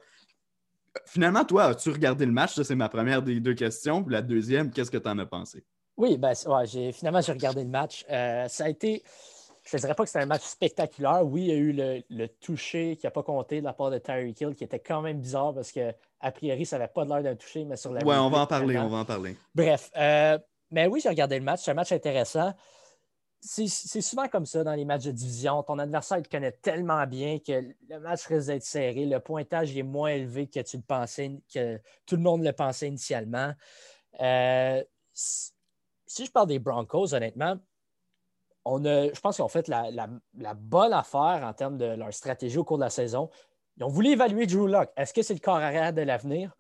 Finalement, 1.07 1.45
toi, 1.45 1.65
as-tu 1.65 1.91
regardé 1.91 2.27
le 2.27 2.33
match? 2.33 2.55
Ça, 2.55 2.65
c'est 2.65 2.75
ma 2.75 2.89
première 2.89 3.23
des 3.23 3.41
deux 3.41 3.55
questions. 3.55 4.05
la 4.09 4.23
deuxième, 4.23 4.71
qu'est-ce 4.71 4.91
que 4.91 4.99
tu 4.99 5.09
en 5.09 5.19
as 5.19 5.27
pensé? 5.27 5.65
Oui, 5.97 6.17
ben, 6.17 6.33
ouais, 6.47 6.93
finalement, 6.93 7.21
j'ai 7.21 7.33
regardé 7.33 7.63
le 7.63 7.69
match. 7.69 8.05
Euh, 8.11 8.49
ça 8.49 8.65
a 8.65 8.69
été. 8.69 9.03
Je 9.65 9.77
ne 9.77 9.81
dirais 9.81 9.95
pas 9.95 10.05
que 10.05 10.09
c'était 10.09 10.25
un 10.25 10.27
match 10.27 10.43
spectaculaire. 10.43 11.25
Oui, 11.25 11.43
il 11.43 11.49
y 11.49 11.53
a 11.53 11.57
eu 11.57 12.03
le, 12.09 12.27
toucher 12.41 12.97
qui 12.97 13.07
n'a 13.07 13.11
pas 13.11 13.23
compté 13.23 13.61
de 13.61 13.67
la 13.67 13.75
part 13.75 13.91
de 13.91 13.99
Tyreek 13.99 14.41
Hill, 14.41 14.55
qui 14.55 14.65
était 14.65 14.79
quand 14.79 15.03
même 15.03 15.21
bizarre 15.21 15.55
parce 15.55 15.71
que 15.71 15.93
a 16.21 16.33
priori, 16.33 16.65
ça 16.65 16.79
n'avait 16.79 16.91
pas 16.93 17.05
l'air 17.05 17.23
d'un 17.23 17.37
toucher, 17.37 17.65
mais 17.65 17.77
sur 17.77 17.93
la. 17.93 18.03
Oui, 18.05 18.15
on 18.17 18.31
va 18.31 18.39
en 18.39 18.47
parler, 18.47 18.79
on 18.79 18.89
va 18.89 18.99
en 18.99 19.05
parler. 19.05 19.37
Bref, 19.55 19.91
euh, 19.97 20.39
mais 20.71 20.87
oui, 20.87 21.01
j'ai 21.03 21.11
regardé 21.11 21.39
le 21.39 21.45
match. 21.45 21.61
C'est 21.63 21.71
un 21.71 21.75
match 21.75 21.93
intéressant 21.93 22.55
c'est 23.41 24.01
souvent 24.03 24.29
comme 24.29 24.45
ça 24.45 24.63
dans 24.65 24.75
les 24.75 24.85
matchs 24.85 25.05
de 25.05 25.13
division. 25.13 25.63
Ton 25.63 25.79
adversaire 25.79 26.23
te 26.23 26.29
connaît 26.29 26.53
tellement 26.53 27.07
bien 27.07 27.39
que 27.39 27.75
le 27.89 28.01
match 28.01 28.27
risque 28.27 28.49
d'être 28.49 28.65
serré. 28.65 29.07
Le 29.07 29.19
pointage 29.19 29.77
est 29.77 29.83
moins 29.83 30.11
élevé 30.11 30.47
que 30.47 30.61
tu 30.61 30.77
le 30.77 30.83
pensais, 30.83 31.41
que 31.53 31.81
tout 32.05 32.17
le 32.17 32.23
monde 32.23 32.45
le 32.45 32.53
pensait 32.53 32.89
initialement. 32.89 33.53
Euh, 34.21 34.85
si 35.15 36.27
je 36.27 36.31
parle 36.31 36.49
des 36.49 36.59
Broncos, 36.59 37.15
honnêtement, 37.15 37.57
on 38.65 38.85
a, 38.85 39.13
je 39.13 39.21
pense 39.21 39.37
qu'ils 39.37 39.45
ont 39.45 39.49
fait 39.49 39.69
la, 39.69 40.55
bonne 40.55 40.93
affaire 40.93 41.43
en 41.45 41.53
termes 41.55 41.79
de 41.79 41.87
leur 41.87 42.13
stratégie 42.13 42.59
au 42.59 42.65
cours 42.65 42.79
de 42.79 42.85
la 42.85 42.91
saison. 42.91 43.31
Ils 43.77 43.85
ont 43.85 43.89
voulu 43.89 44.11
évaluer 44.11 44.47
Drew 44.47 44.67
Locke. 44.67 44.91
Est-ce 44.97 45.15
que 45.15 45.23
c'est 45.23 45.35
le 45.35 45.41
corps 45.41 45.57
arrière 45.57 45.95
de 45.95 46.03
l'avenir? 46.03 46.55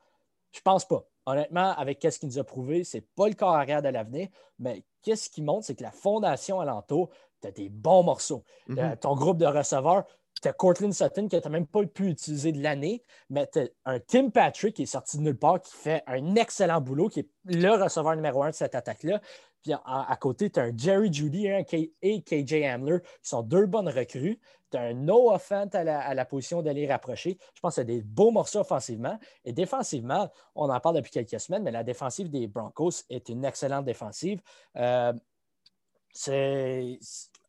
Je 0.52 0.60
pense 0.60 0.86
pas. 0.86 1.04
Honnêtement, 1.26 1.70
avec 1.76 2.02
ce 2.02 2.18
qu'il 2.18 2.28
nous 2.28 2.38
a 2.38 2.44
prouvé, 2.44 2.84
ce 2.84 2.96
n'est 2.96 3.06
pas 3.14 3.28
le 3.28 3.34
corps 3.34 3.54
arrière 3.54 3.82
de 3.82 3.88
l'avenir, 3.88 4.28
mais 4.58 4.84
qu'est-ce 5.02 5.28
qui 5.30 5.42
montre, 5.42 5.66
c'est 5.66 5.74
que 5.74 5.82
la 5.82 5.90
fondation 5.90 6.60
alentour, 6.60 7.10
tu 7.40 7.48
as 7.48 7.52
des 7.52 7.68
bons 7.68 8.02
morceaux. 8.02 8.44
Mhm. 8.68 8.96
ton 9.00 9.14
groupe 9.14 9.38
de 9.38 9.46
receveurs, 9.46 10.04
tu 10.42 10.48
as 10.48 10.52
Cortland 10.52 10.92
Sutton 10.92 11.28
que 11.28 11.36
tu 11.36 11.42
n'as 11.42 11.50
même 11.50 11.66
pas 11.66 11.84
pu 11.84 12.08
utiliser 12.08 12.52
de 12.52 12.62
l'année, 12.62 13.04
mais 13.28 13.46
tu 13.46 13.60
as 13.60 13.68
un 13.84 14.00
Tim 14.00 14.30
Patrick 14.30 14.76
qui 14.76 14.82
est 14.82 14.86
sorti 14.86 15.18
de 15.18 15.22
nulle 15.22 15.38
part, 15.38 15.60
qui 15.60 15.76
fait 15.76 16.02
un 16.06 16.34
excellent 16.36 16.80
boulot, 16.80 17.08
qui 17.08 17.20
est 17.20 17.28
le 17.44 17.70
receveur 17.70 18.16
numéro 18.16 18.42
un 18.42 18.50
de 18.50 18.54
cette 18.54 18.74
attaque-là. 18.74 19.20
Puis 19.62 19.72
à, 19.72 20.16
côté, 20.18 20.50
tu 20.50 20.58
as 20.58 20.64
un 20.64 20.76
Jerry 20.76 21.12
Judy 21.12 21.48
hein, 21.48 21.62
et 22.02 22.22
KJ 22.22 22.64
Hamler, 22.64 23.00
qui 23.22 23.28
sont 23.28 23.42
deux 23.42 23.66
bonnes 23.66 23.88
recrues. 23.88 24.40
Tu 24.70 24.76
as 24.78 24.82
un 24.82 24.94
Noah 24.94 25.38
Fant 25.38 25.68
à 25.72 26.14
la, 26.14 26.24
position 26.24 26.62
d'aller 26.62 26.86
rapprocher. 26.86 27.36
Je 27.54 27.60
pense 27.60 27.74
que 27.74 27.82
c'est 27.82 27.84
des 27.84 28.02
beaux 28.02 28.30
morceaux 28.30 28.60
offensivement. 28.60 29.18
Et 29.44 29.52
défensivement, 29.52 30.30
on 30.54 30.70
en 30.70 30.80
parle 30.80 30.96
depuis 30.96 31.10
quelques 31.10 31.38
semaines, 31.40 31.62
mais 31.62 31.72
la 31.72 31.84
défensive 31.84 32.30
des 32.30 32.46
Broncos 32.46 33.02
est 33.10 33.28
une 33.28 33.44
excellente 33.44 33.84
défensive. 33.84 34.40
Euh, 34.76 35.12
c'est 36.12 36.98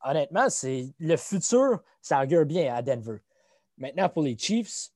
honnêtement, 0.04 0.50
c'est 0.50 0.94
le 1.00 1.16
futur, 1.16 1.82
ça 2.02 2.22
augure 2.22 2.46
bien 2.46 2.74
à 2.74 2.82
Denver. 2.82 3.18
Maintenant, 3.78 4.10
pour 4.10 4.24
les 4.24 4.38
Chiefs, 4.38 4.92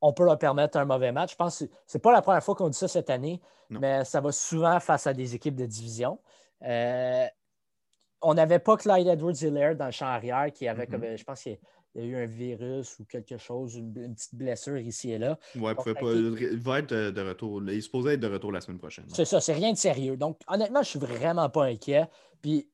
on 0.00 0.12
peut 0.12 0.24
leur 0.24 0.38
permettre 0.38 0.78
un 0.78 0.84
mauvais 0.84 1.12
match. 1.12 1.32
Je 1.32 1.36
pense 1.36 1.58
que 1.58 1.64
ce 1.86 1.98
n'est 1.98 2.00
pas 2.00 2.12
la 2.12 2.22
première 2.22 2.42
fois 2.42 2.54
qu'on 2.54 2.68
dit 2.68 2.78
ça 2.78 2.88
cette 2.88 3.10
année, 3.10 3.40
mais 3.68 4.04
ça 4.04 4.20
va 4.20 4.32
souvent 4.32 4.80
face 4.80 5.06
à 5.06 5.14
des 5.14 5.34
équipes 5.34 5.56
de 5.56 5.66
division. 5.66 6.18
Euh, 6.62 7.26
on 8.22 8.34
n'avait 8.34 8.58
pas 8.58 8.76
Clyde 8.76 9.06
Edwards-Hilaire 9.06 9.76
dans 9.76 9.86
le 9.86 9.92
champ 9.92 10.06
arrière 10.06 10.52
qui 10.52 10.68
avait, 10.68 10.84
mm-hmm. 10.86 11.16
je 11.16 11.24
pense 11.24 11.42
qu'il 11.42 11.58
y 11.94 12.00
a 12.00 12.04
eu 12.04 12.16
un 12.16 12.26
virus 12.26 12.98
ou 12.98 13.04
quelque 13.04 13.38
chose, 13.38 13.76
une, 13.76 13.92
petite 14.14 14.34
blessure 14.34 14.78
ici 14.78 15.12
et 15.12 15.18
là. 15.18 15.38
Ouais, 15.56 15.72
il, 16.02 16.58
va 16.58 16.80
être 16.80 16.94
de 16.94 17.20
retour. 17.22 17.62
Il 17.62 17.70
est 17.70 17.80
supposé 17.80 18.12
être 18.12 18.20
de 18.20 18.28
retour 18.28 18.52
la 18.52 18.60
semaine 18.60 18.78
prochaine. 18.78 19.06
C'est 19.08 19.24
ça, 19.24 19.40
c'est 19.40 19.54
rien 19.54 19.72
de 19.72 19.78
sérieux. 19.78 20.16
Donc, 20.16 20.38
honnêtement, 20.48 20.82
je 20.82 20.88
suis 20.88 20.98
vraiment 20.98 21.48
pas 21.48 21.64
inquiet. 21.64 22.06
Puis, 22.42 22.68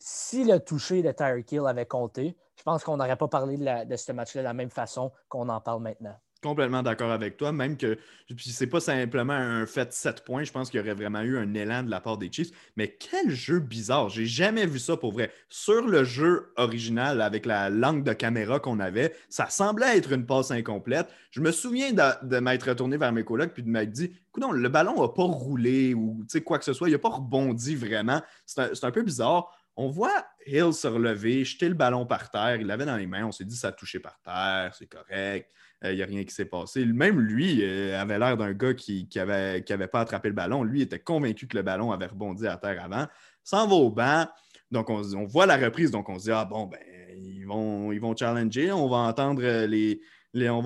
si 0.00 0.44
le 0.44 0.58
toucher 0.58 1.02
de 1.02 1.12
Tyreek 1.12 1.52
Hill 1.52 1.66
avait 1.66 1.86
compté, 1.86 2.36
je 2.56 2.62
pense 2.62 2.82
qu'on 2.82 2.96
n'aurait 2.96 3.16
pas 3.16 3.28
parlé 3.28 3.56
de, 3.56 3.96
ce 3.96 4.12
match-là 4.12 4.42
de 4.42 4.46
la 4.46 4.54
même 4.54 4.70
façon 4.70 5.12
qu'on 5.28 5.48
en 5.48 5.60
parle 5.60 5.82
maintenant. 5.82 6.16
Complètement 6.42 6.82
d'accord 6.82 7.10
avec 7.10 7.36
toi, 7.36 7.52
même 7.52 7.76
que 7.76 7.98
c'est 8.38 8.66
pas 8.66 8.80
simplement 8.80 9.34
un 9.34 9.66
fait 9.66 9.84
de 9.84 9.92
7 9.92 10.24
points, 10.24 10.42
je 10.42 10.52
pense 10.52 10.70
qu'il 10.70 10.80
y 10.80 10.82
aurait 10.82 10.94
vraiment 10.94 11.20
eu 11.20 11.36
un 11.36 11.52
élan 11.52 11.82
de 11.82 11.90
la 11.90 12.00
part 12.00 12.16
des 12.16 12.32
Chiefs. 12.32 12.50
Mais 12.76 12.96
quel 12.98 13.30
jeu 13.30 13.60
bizarre! 13.60 14.08
J'ai 14.08 14.24
jamais 14.24 14.64
vu 14.64 14.78
ça 14.78 14.96
pour 14.96 15.12
vrai. 15.12 15.30
Sur 15.50 15.86
le 15.86 16.02
jeu 16.02 16.50
original, 16.56 17.20
avec 17.20 17.44
la 17.44 17.68
langue 17.68 18.04
de 18.04 18.14
caméra 18.14 18.58
qu'on 18.58 18.80
avait, 18.80 19.14
ça 19.28 19.50
semblait 19.50 19.98
être 19.98 20.12
une 20.12 20.24
passe 20.24 20.50
incomplète. 20.50 21.08
Je 21.30 21.42
me 21.42 21.52
souviens 21.52 21.92
de, 21.92 22.38
m'être 22.38 22.70
retourné 22.70 22.96
vers 22.96 23.12
mes 23.12 23.24
collègues 23.24 23.50
puis 23.50 23.62
de 23.62 23.68
m'être 23.68 23.92
dit 23.92 24.10
non, 24.38 24.52
le 24.52 24.68
ballon 24.70 25.00
n'a 25.00 25.08
pas 25.08 25.24
roulé 25.24 25.92
ou 25.92 26.24
quoi 26.46 26.58
que 26.58 26.64
ce 26.64 26.72
soit, 26.72 26.88
il 26.88 26.92
n'a 26.92 26.98
pas 26.98 27.10
rebondi 27.10 27.74
vraiment. 27.74 28.22
C'est 28.46 28.84
un 28.84 28.90
peu 28.90 29.02
bizarre. 29.02 29.52
On 29.82 29.88
voit 29.88 30.26
Hill 30.46 30.74
se 30.74 30.86
relever, 30.86 31.42
jeter 31.42 31.66
le 31.66 31.74
ballon 31.74 32.04
par 32.04 32.30
terre. 32.30 32.56
Il 32.56 32.66
l'avait 32.66 32.84
dans 32.84 32.98
les 32.98 33.06
mains. 33.06 33.24
On 33.24 33.32
s'est 33.32 33.46
dit 33.46 33.56
ça 33.56 33.68
a 33.68 33.72
touché 33.72 33.98
par 33.98 34.20
terre, 34.20 34.74
c'est 34.78 34.86
correct. 34.86 35.50
Il 35.82 35.88
euh, 35.88 35.94
n'y 35.94 36.02
a 36.02 36.04
rien 36.04 36.22
qui 36.22 36.34
s'est 36.34 36.44
passé. 36.44 36.84
Même 36.84 37.18
lui 37.18 37.62
euh, 37.62 37.98
avait 37.98 38.18
l'air 38.18 38.36
d'un 38.36 38.52
gars 38.52 38.74
qui 38.74 39.08
n'avait 39.16 39.88
pas 39.90 40.00
attrapé 40.00 40.28
le 40.28 40.34
ballon. 40.34 40.64
Lui 40.64 40.82
était 40.82 40.98
convaincu 40.98 41.46
que 41.46 41.56
le 41.56 41.62
ballon 41.62 41.92
avait 41.92 42.04
rebondi 42.04 42.46
à 42.46 42.58
terre 42.58 42.84
avant. 42.84 43.06
S'en 43.42 43.66
va 43.66 43.74
au 43.74 43.90
banc. 43.90 44.26
Donc, 44.70 44.90
on, 44.90 45.24
voit 45.24 45.46
la 45.46 45.56
reprise. 45.56 45.90
Donc, 45.90 46.10
on 46.10 46.18
se 46.18 46.24
dit 46.24 46.30
Ah 46.30 46.44
bon, 46.44 46.66
ben, 46.66 46.78
ils 47.16 47.46
vont, 47.46 48.14
challenger. 48.14 48.72
On 48.72 48.86
va 48.86 48.98
entendre 48.98 49.42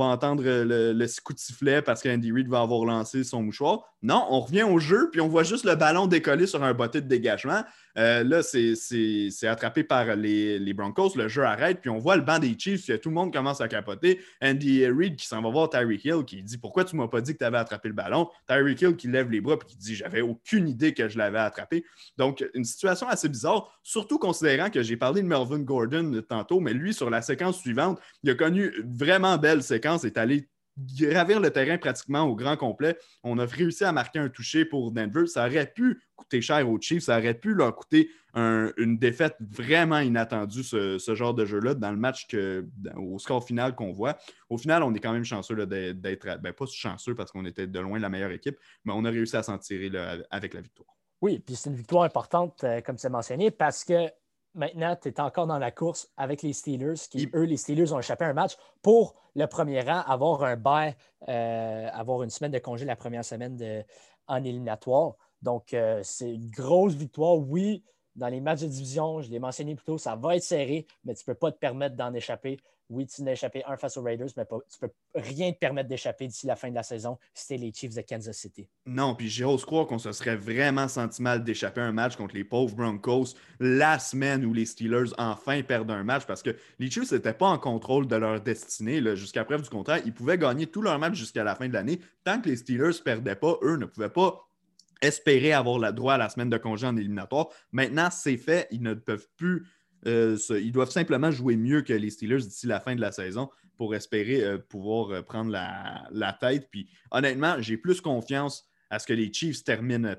entendre 0.00 0.42
le, 0.42 0.92
le, 0.92 1.22
coup 1.22 1.34
de 1.34 1.38
sifflet 1.38 1.82
parce 1.82 2.02
qu'Andy 2.02 2.32
Reid 2.32 2.48
va 2.48 2.62
avoir 2.62 2.84
lancé 2.84 3.22
son 3.22 3.44
mouchoir. 3.44 3.93
Non, 4.04 4.26
on 4.28 4.40
revient 4.40 4.64
au 4.64 4.78
jeu, 4.78 5.08
puis 5.10 5.22
on 5.22 5.28
voit 5.28 5.44
juste 5.44 5.64
le 5.64 5.76
ballon 5.76 6.06
décoller 6.06 6.46
sur 6.46 6.62
un 6.62 6.74
botté 6.74 7.00
de 7.00 7.08
dégagement. 7.08 7.64
Euh, 7.96 8.22
là, 8.22 8.42
c'est 8.42 9.46
attrapé 9.46 9.82
par 9.82 10.14
les, 10.14 10.74
Broncos. 10.74 11.16
Le 11.16 11.26
jeu 11.26 11.42
arrête, 11.42 11.80
puis 11.80 11.88
on 11.88 11.96
voit 11.96 12.16
le 12.16 12.22
banc 12.22 12.38
des 12.38 12.54
Chiefs. 12.58 12.90
Tout 13.00 13.08
le 13.08 13.14
monde 13.14 13.32
commence 13.32 13.62
à 13.62 13.68
capoter. 13.68 14.20
Andy 14.42 14.86
Reid 14.86 15.16
qui 15.16 15.26
s'en 15.26 15.40
va 15.40 15.48
voir 15.48 15.70
Tyreek 15.70 16.04
Hill 16.04 16.24
qui 16.26 16.42
dit 16.42 16.58
Pourquoi 16.58 16.84
tu 16.84 16.96
ne 16.96 17.00
m'as 17.00 17.08
pas 17.08 17.22
dit 17.22 17.32
que 17.32 17.38
tu 17.38 17.44
avais 17.46 17.56
attrapé 17.56 17.88
le 17.88 17.94
ballon? 17.94 18.28
Tyreek 18.46 18.82
Hill 18.82 18.96
qui 18.96 19.08
lève 19.08 19.30
les 19.30 19.40
bras 19.40 19.54
et 19.54 19.66
qui 19.66 19.78
dit 19.78 19.94
J'avais 19.94 20.20
aucune 20.20 20.68
idée 20.68 20.92
que 20.92 21.08
je 21.08 21.16
l'avais 21.16 21.38
attrapé. 21.38 21.82
Donc, 22.18 22.44
une 22.52 22.64
situation 22.64 23.08
assez 23.08 23.30
bizarre, 23.30 23.72
surtout 23.82 24.18
considérant 24.18 24.68
que 24.68 24.82
j'ai 24.82 24.98
parlé 24.98 25.22
de 25.22 25.26
Melvin 25.26 25.60
Gordon 25.60 26.20
tantôt, 26.28 26.60
mais 26.60 26.74
lui, 26.74 26.92
sur 26.92 27.08
la 27.08 27.22
séquence 27.22 27.58
suivante, 27.58 27.98
il 28.22 28.28
a 28.28 28.34
connu 28.34 28.70
une 28.76 28.94
vraiment 28.94 29.38
belle 29.38 29.62
séquence, 29.62 30.04
est 30.04 30.18
allé 30.18 30.46
gravir 30.78 31.40
le 31.40 31.50
terrain 31.50 31.78
pratiquement 31.78 32.22
au 32.22 32.34
grand 32.34 32.56
complet. 32.56 32.98
On 33.22 33.38
a 33.38 33.46
réussi 33.46 33.84
à 33.84 33.92
marquer 33.92 34.18
un 34.18 34.28
toucher 34.28 34.64
pour 34.64 34.92
Denver. 34.92 35.26
Ça 35.26 35.46
aurait 35.46 35.70
pu 35.72 36.02
coûter 36.16 36.40
cher 36.40 36.68
aux 36.68 36.80
Chiefs. 36.80 37.04
Ça 37.04 37.18
aurait 37.18 37.34
pu 37.34 37.54
leur 37.54 37.74
coûter 37.74 38.10
une 38.34 38.98
défaite 38.98 39.36
vraiment 39.40 40.00
inattendue, 40.00 40.64
ce, 40.64 41.14
genre 41.14 41.34
de 41.34 41.44
jeu-là, 41.44 41.74
dans 41.74 41.92
le 41.92 41.96
match 41.96 42.26
que, 42.26 42.66
au 42.96 43.18
score 43.18 43.44
final 43.44 43.74
qu'on 43.74 43.92
voit. 43.92 44.18
Au 44.50 44.58
final, 44.58 44.82
on 44.82 44.92
est 44.94 44.98
quand 44.98 45.12
même 45.12 45.24
chanceux 45.24 45.66
d'être, 45.66 46.40
ben, 46.40 46.52
pas 46.52 46.66
chanceux 46.66 47.14
parce 47.14 47.30
qu'on 47.30 47.44
était 47.44 47.66
de 47.66 47.78
loin 47.78 47.98
la 47.98 48.08
meilleure 48.08 48.32
équipe, 48.32 48.58
mais 48.84 48.92
on 48.94 49.04
a 49.04 49.10
réussi 49.10 49.36
à 49.36 49.42
s'en 49.42 49.58
tirer 49.58 49.90
avec 50.30 50.54
la 50.54 50.60
victoire. 50.60 50.88
Oui, 51.20 51.38
puis 51.38 51.54
c'est 51.54 51.70
une 51.70 51.76
victoire 51.76 52.02
importante, 52.02 52.64
euh, 52.64 52.80
comme 52.82 52.98
c'est 52.98 53.08
mentionné, 53.08 53.50
parce 53.50 53.82
que 53.82 54.10
maintenant, 54.54 54.96
tu 55.00 55.08
es 55.08 55.20
encore 55.20 55.46
dans 55.46 55.58
la 55.58 55.70
course 55.70 56.10
avec 56.16 56.42
les 56.42 56.52
Steelers, 56.52 56.94
qui, 57.10 57.28
eux, 57.34 57.44
les 57.44 57.56
Steelers 57.56 57.92
ont 57.92 57.98
échappé 57.98 58.24
un 58.24 58.32
match 58.32 58.56
pour 58.82 59.14
le 59.34 59.46
premier 59.46 59.80
rang, 59.80 60.00
avoir 60.06 60.44
un 60.44 60.56
bail, 60.56 60.94
euh, 61.28 61.88
avoir 61.92 62.22
une 62.22 62.30
semaine 62.30 62.52
de 62.52 62.58
congé 62.58 62.84
la 62.84 62.96
première 62.96 63.24
semaine 63.24 63.56
de, 63.56 63.82
en 64.26 64.42
éliminatoire. 64.44 65.14
Donc, 65.42 65.74
euh, 65.74 66.00
c'est 66.02 66.32
une 66.32 66.50
grosse 66.50 66.94
victoire. 66.94 67.36
Oui, 67.36 67.84
dans 68.16 68.28
les 68.28 68.40
matchs 68.40 68.60
de 68.60 68.68
division, 68.68 69.20
je 69.20 69.30
l'ai 69.30 69.38
mentionné 69.38 69.74
plus 69.74 69.84
tôt, 69.84 69.98
ça 69.98 70.16
va 70.16 70.36
être 70.36 70.42
serré, 70.42 70.86
mais 71.04 71.14
tu 71.14 71.22
ne 71.22 71.32
peux 71.32 71.38
pas 71.38 71.50
te 71.50 71.58
permettre 71.58 71.96
d'en 71.96 72.14
échapper. 72.14 72.58
Oui, 72.90 73.06
tu 73.06 73.22
n'as 73.22 73.32
échappé 73.32 73.62
un 73.66 73.76
face 73.76 73.96
aux 73.96 74.02
Raiders, 74.02 74.28
mais 74.36 74.44
tu 74.46 74.54
ne 74.54 74.88
peux 74.88 74.94
rien 75.14 75.52
te 75.52 75.58
permettre 75.58 75.88
d'échapper 75.88 76.26
d'ici 76.26 76.46
la 76.46 76.56
fin 76.56 76.68
de 76.70 76.74
la 76.74 76.82
saison 76.82 77.18
c'était 77.32 77.56
les 77.56 77.72
Chiefs 77.72 77.94
de 77.94 78.02
Kansas 78.02 78.36
City. 78.36 78.68
Non, 78.86 79.14
puis 79.14 79.28
j'ose 79.28 79.64
croire 79.64 79.86
qu'on 79.86 79.98
se 79.98 80.12
serait 80.12 80.36
vraiment 80.36 80.88
senti 80.88 81.22
mal 81.22 81.42
d'échapper 81.44 81.80
un 81.80 81.92
match 81.92 82.16
contre 82.16 82.34
les 82.34 82.44
pauvres 82.44 82.74
Broncos 82.74 83.34
la 83.60 83.98
semaine 83.98 84.44
où 84.44 84.52
les 84.52 84.66
Steelers 84.66 85.12
enfin 85.18 85.62
perdent 85.62 85.90
un 85.90 86.04
match 86.04 86.24
parce 86.26 86.42
que 86.42 86.56
les 86.78 86.90
Chiefs 86.90 87.12
n'étaient 87.12 87.34
pas 87.34 87.48
en 87.48 87.58
contrôle 87.58 88.06
de 88.06 88.16
leur 88.16 88.40
destinée 88.40 89.00
jusqu'à 89.16 89.44
preuve 89.44 89.62
du 89.62 89.70
contraire. 89.70 90.00
Ils 90.04 90.14
pouvaient 90.14 90.38
gagner 90.38 90.66
tous 90.66 90.82
leurs 90.82 90.98
matchs 90.98 91.14
jusqu'à 91.14 91.44
la 91.44 91.54
fin 91.54 91.68
de 91.68 91.74
l'année. 91.74 92.00
Tant 92.24 92.40
que 92.40 92.48
les 92.48 92.56
Steelers 92.56 92.88
ne 92.88 93.02
perdaient 93.02 93.36
pas, 93.36 93.58
eux 93.62 93.76
ne 93.76 93.86
pouvaient 93.86 94.08
pas 94.08 94.48
espérer 95.00 95.52
avoir 95.52 95.78
le 95.78 95.92
droit 95.92 96.14
à 96.14 96.18
la 96.18 96.28
semaine 96.28 96.50
de 96.50 96.56
congé 96.56 96.86
en 96.86 96.96
éliminatoire. 96.96 97.48
Maintenant, 97.72 98.08
c'est 98.10 98.36
fait. 98.36 98.68
Ils 98.70 98.82
ne 98.82 98.94
peuvent 98.94 99.28
plus. 99.36 99.66
Euh, 100.06 100.36
ils 100.50 100.72
doivent 100.72 100.90
simplement 100.90 101.30
jouer 101.30 101.56
mieux 101.56 101.82
que 101.82 101.92
les 101.92 102.10
Steelers 102.10 102.42
d'ici 102.42 102.66
la 102.66 102.80
fin 102.80 102.94
de 102.94 103.00
la 103.00 103.12
saison 103.12 103.50
pour 103.76 103.94
espérer 103.94 104.42
euh, 104.44 104.58
pouvoir 104.58 105.10
euh, 105.10 105.22
prendre 105.22 105.50
la, 105.50 106.06
la, 106.12 106.32
tête. 106.32 106.68
Puis 106.70 106.88
honnêtement, 107.10 107.56
j'ai 107.60 107.76
plus 107.76 108.00
confiance 108.00 108.68
à 108.90 108.98
ce 108.98 109.06
que 109.06 109.12
les 109.12 109.32
Chiefs 109.32 109.64
terminent 109.64 110.14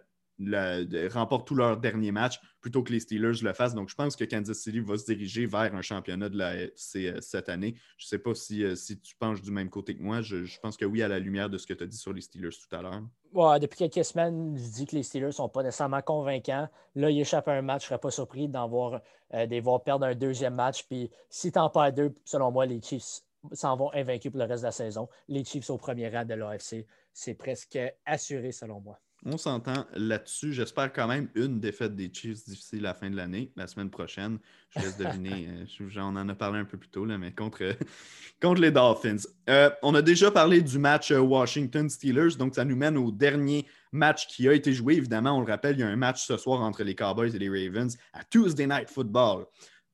remportent 1.12 1.48
tous 1.48 1.56
leurs 1.56 1.78
derniers 1.78 2.12
matchs 2.12 2.42
plutôt 2.66 2.82
que 2.82 2.92
les 2.92 3.00
Steelers 3.00 3.44
le 3.44 3.54
fassent. 3.54 3.76
Donc, 3.76 3.90
je 3.90 3.96
pense 3.96 4.16
que 4.16 4.24
Kansas 4.24 4.58
City 4.58 4.80
va 4.80 4.98
se 4.98 5.06
diriger 5.06 5.46
vers 5.46 5.76
un 5.76 5.84
championnat 5.84 6.30
de 6.30 6.38
la 6.40 6.56
FC 6.56 7.10
euh, 7.10 7.22
cette 7.22 7.48
année. 7.48 7.76
Je 7.96 8.06
ne 8.06 8.08
sais 8.08 8.18
pas 8.18 8.34
si, 8.34 8.64
euh, 8.64 8.74
si, 8.74 9.00
tu 9.00 9.16
penches 9.16 9.44
du 9.44 9.52
même 9.52 9.70
côté 9.70 9.96
que 9.96 10.02
moi. 10.02 10.24
Je, 10.24 10.60
pense 10.62 10.76
que 10.76 10.84
oui, 10.84 11.04
à 11.04 11.08
la 11.08 11.20
lumière 11.20 11.48
de 11.48 11.60
ce 11.60 11.68
que 11.68 11.76
tu 11.76 11.84
as 11.84 11.86
dit 11.86 11.96
sur 11.96 12.12
les 12.12 12.22
Steelers 12.22 12.50
tout 12.50 12.76
à 12.76 12.82
l'heure. 12.82 13.04
Ouais, 13.34 13.60
depuis 13.60 13.78
quelques 13.78 14.04
semaines, 14.04 14.58
je 14.58 14.64
dis 14.64 14.88
que 14.88 14.96
les 14.96 15.04
Steelers 15.04 15.28
ne 15.28 15.32
sont 15.32 15.48
pas 15.48 15.62
nécessairement 15.62 16.02
convaincants. 16.02 16.68
Là, 16.96 17.12
ils 17.12 17.22
échappent 17.22 17.50
à 17.50 17.54
un 17.54 17.62
match. 17.62 17.84
Je 17.84 17.86
ne 17.86 17.90
serais 17.90 18.00
pas 18.00 18.10
surpris 18.10 18.48
d'en 18.48 18.68
voir, 18.68 19.00
euh, 19.36 19.62
voir 19.62 19.84
perdre 19.84 20.08
un 20.08 20.16
deuxième 20.16 20.56
match. 20.56 20.88
Puis, 20.88 21.12
si 21.30 21.52
tu 21.52 21.60
en 21.60 21.70
perds 21.70 21.94
deux, 21.94 22.16
selon 22.26 22.50
moi, 22.50 22.66
les 22.66 22.82
Chiefs 22.82 23.22
s'en 23.52 23.76
vont 23.76 23.94
invaincus 23.94 24.32
pour 24.32 24.40
le 24.40 24.48
reste 24.48 24.64
de 24.64 24.68
la 24.70 24.72
saison. 24.72 25.08
Les 25.28 25.44
Chiefs 25.44 25.70
au 25.70 25.78
premier 25.78 26.10
rang 26.10 26.26
de 26.26 26.34
l'AFC, 26.34 26.88
c'est 27.14 27.36
presque 27.36 27.78
assuré, 28.08 28.52
selon 28.52 28.82
moi. 28.82 29.00
On 29.28 29.38
s'entend 29.38 29.88
là-dessus. 29.96 30.54
J'espère 30.54 30.94
quand 30.94 31.08
même 31.08 31.30
une 31.34 31.60
défaite 31.60 31.96
des 31.96 32.12
Chiefs 32.14 32.46
d'ici 32.46 32.80
la 32.80 32.94
fin 32.94 33.10
de 33.10 33.16
l'année, 33.16 33.52
la 33.56 33.66
semaine 33.66 33.90
prochaine. 33.90 34.38
Je 34.70 34.80
laisse 34.82 34.98
deviner. 34.98 35.48
Euh, 35.82 36.02
on 36.02 36.16
en 36.16 36.30
a 36.30 36.36
parlé 36.36 36.60
un 36.60 36.66
peu 36.66 36.78
plus 36.78 36.90
tôt, 36.90 37.06
là, 37.06 37.18
mais 37.18 37.32
contre, 37.32 37.76
contre 38.42 38.62
les 38.62 38.72
Dolphins. 38.72 39.18
Euh, 39.50 39.70
on 39.82 39.96
a 39.96 40.02
déjà 40.02 40.30
parlé 40.30 40.62
du 40.62 40.78
match 40.78 41.12
euh, 41.12 41.20
Washington-Steelers, 41.20 42.36
donc 42.38 42.56
ça 42.56 42.66
nous 42.66 42.76
mène 42.76 42.98
au 42.98 43.12
dernier 43.12 43.66
match 43.92 44.28
qui 44.28 44.48
a 44.48 44.54
été 44.54 44.74
joué. 44.74 44.96
Évidemment, 44.96 45.38
on 45.38 45.42
le 45.42 45.52
rappelle, 45.52 45.76
il 45.78 45.80
y 45.80 45.84
a 45.84 45.88
un 45.88 45.96
match 45.96 46.26
ce 46.26 46.38
soir 46.38 46.62
entre 46.62 46.84
les 46.84 46.96
Cowboys 46.96 47.36
et 47.36 47.40
les 47.40 47.50
Ravens 47.50 47.98
à 48.14 48.24
Tuesday 48.24 48.68
Night 48.68 48.90
Football 48.90 49.46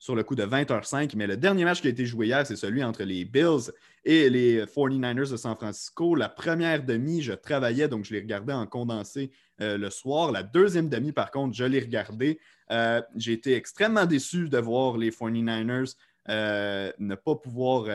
sur 0.02 0.16
le 0.16 0.24
coup 0.24 0.34
de 0.34 0.44
20h05. 0.44 1.16
Mais 1.16 1.28
le 1.28 1.38
dernier 1.38 1.64
match 1.64 1.80
qui 1.80 1.88
a 1.88 1.92
été 1.92 2.08
joué 2.08 2.26
hier, 2.26 2.46
c'est 2.46 2.56
celui 2.56 2.84
entre 2.84 3.04
les 3.04 3.24
Bills 3.24 3.72
et 4.04 4.32
les 4.32 4.66
49ers 4.66 5.30
de 5.30 5.38
San 5.38 5.56
Francisco. 5.56 6.16
La 6.16 6.28
première 6.28 6.84
demi, 6.84 7.22
je 7.22 7.34
travaillais, 7.34 7.88
donc 7.88 8.04
je 8.04 8.14
l'ai 8.14 8.20
regardé 8.20 8.52
en 8.52 8.66
condensé 8.66 9.30
euh, 9.62 9.78
le 9.78 9.92
soir. 9.92 10.32
La 10.32 10.42
deuxième 10.42 10.90
demi, 10.90 11.12
par 11.12 11.30
contre, 11.30 11.56
je 11.56 11.66
l'ai 11.66 11.80
regardé. 11.80 12.40
Euh, 12.72 13.00
j'ai 13.16 13.34
été 13.34 13.54
extrêmement 13.54 14.08
déçu 14.08 14.50
de 14.50 14.58
voir 14.58 14.98
les 14.98 15.12
49ers 15.12 15.96
euh, 16.30 16.92
ne 16.98 17.14
pas 17.14 17.36
pouvoir, 17.36 17.86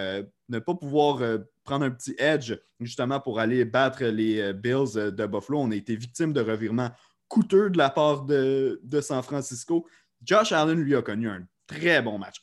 ne 0.48 0.58
pas 0.60 0.74
pouvoir 0.74 1.40
prendre 1.64 1.86
un 1.86 1.90
petit 1.90 2.14
edge 2.18 2.54
justement 2.78 3.18
pour 3.18 3.40
aller 3.40 3.64
battre 3.64 4.04
les 4.04 4.52
Bills 4.52 4.94
de 4.94 5.26
Buffalo. 5.26 5.58
On 5.58 5.72
a 5.72 5.74
été 5.74 5.96
victime 5.96 6.32
de 6.32 6.40
revirements 6.40 6.90
coûteux 7.26 7.68
de 7.68 7.78
la 7.78 7.90
part 7.90 8.22
de, 8.22 8.80
de 8.84 9.00
San 9.00 9.24
Francisco. 9.24 9.88
Josh 10.22 10.52
Allen, 10.52 10.78
lui, 10.80 10.94
a 10.94 11.02
connu 11.02 11.28
un 11.28 11.44
très 11.66 12.02
bon 12.02 12.18
match. 12.18 12.42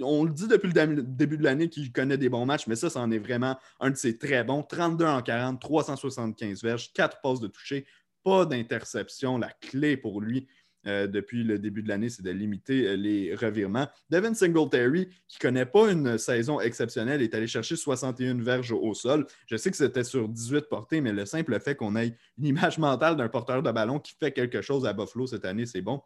on 0.00 0.24
le 0.24 0.32
dit 0.32 0.48
depuis 0.48 0.72
le 0.72 1.02
début 1.02 1.36
de 1.36 1.42
l'année 1.42 1.68
qu'il 1.68 1.92
connaît 1.92 2.18
des 2.18 2.28
bons 2.28 2.46
matchs, 2.46 2.66
mais 2.66 2.76
ça, 2.76 2.90
c'en 2.90 3.10
est 3.10 3.18
vraiment 3.18 3.58
un 3.80 3.90
de 3.90 3.96
ses 3.96 4.18
très 4.18 4.44
bons. 4.44 4.62
32 4.62 5.04
en 5.04 5.22
40, 5.22 5.60
375 5.60 6.62
verges, 6.62 6.92
4 6.92 7.20
passes 7.20 7.40
de 7.40 7.48
toucher, 7.48 7.86
pas 8.24 8.46
d'interception. 8.46 9.38
La 9.38 9.50
clé 9.60 9.96
pour 9.96 10.20
lui 10.20 10.48
euh, 10.86 11.06
depuis 11.06 11.44
le 11.44 11.58
début 11.58 11.82
de 11.82 11.88
l'année, 11.88 12.08
c'est 12.08 12.22
de 12.22 12.30
limiter 12.30 12.86
euh, 12.86 12.96
les 12.96 13.34
revirements. 13.34 13.86
Devin 14.08 14.32
Singletary, 14.32 15.08
qui 15.28 15.36
ne 15.36 15.40
connaît 15.40 15.66
pas 15.66 15.90
une 15.90 16.16
saison 16.16 16.58
exceptionnelle, 16.58 17.20
est 17.20 17.34
allé 17.34 17.46
chercher 17.46 17.76
61 17.76 18.40
verges 18.40 18.72
au 18.72 18.94
sol. 18.94 19.26
Je 19.46 19.56
sais 19.56 19.70
que 19.70 19.76
c'était 19.76 20.04
sur 20.04 20.28
18 20.28 20.68
portées, 20.70 21.00
mais 21.02 21.12
le 21.12 21.26
simple 21.26 21.58
fait 21.60 21.74
qu'on 21.74 21.96
ait 21.96 22.16
une 22.38 22.46
image 22.46 22.78
mentale 22.78 23.16
d'un 23.16 23.28
porteur 23.28 23.62
de 23.62 23.70
ballon 23.70 23.98
qui 23.98 24.14
fait 24.18 24.32
quelque 24.32 24.62
chose 24.62 24.86
à 24.86 24.94
Buffalo 24.94 25.26
cette 25.26 25.44
année, 25.44 25.66
c'est 25.66 25.82
bon. 25.82 26.00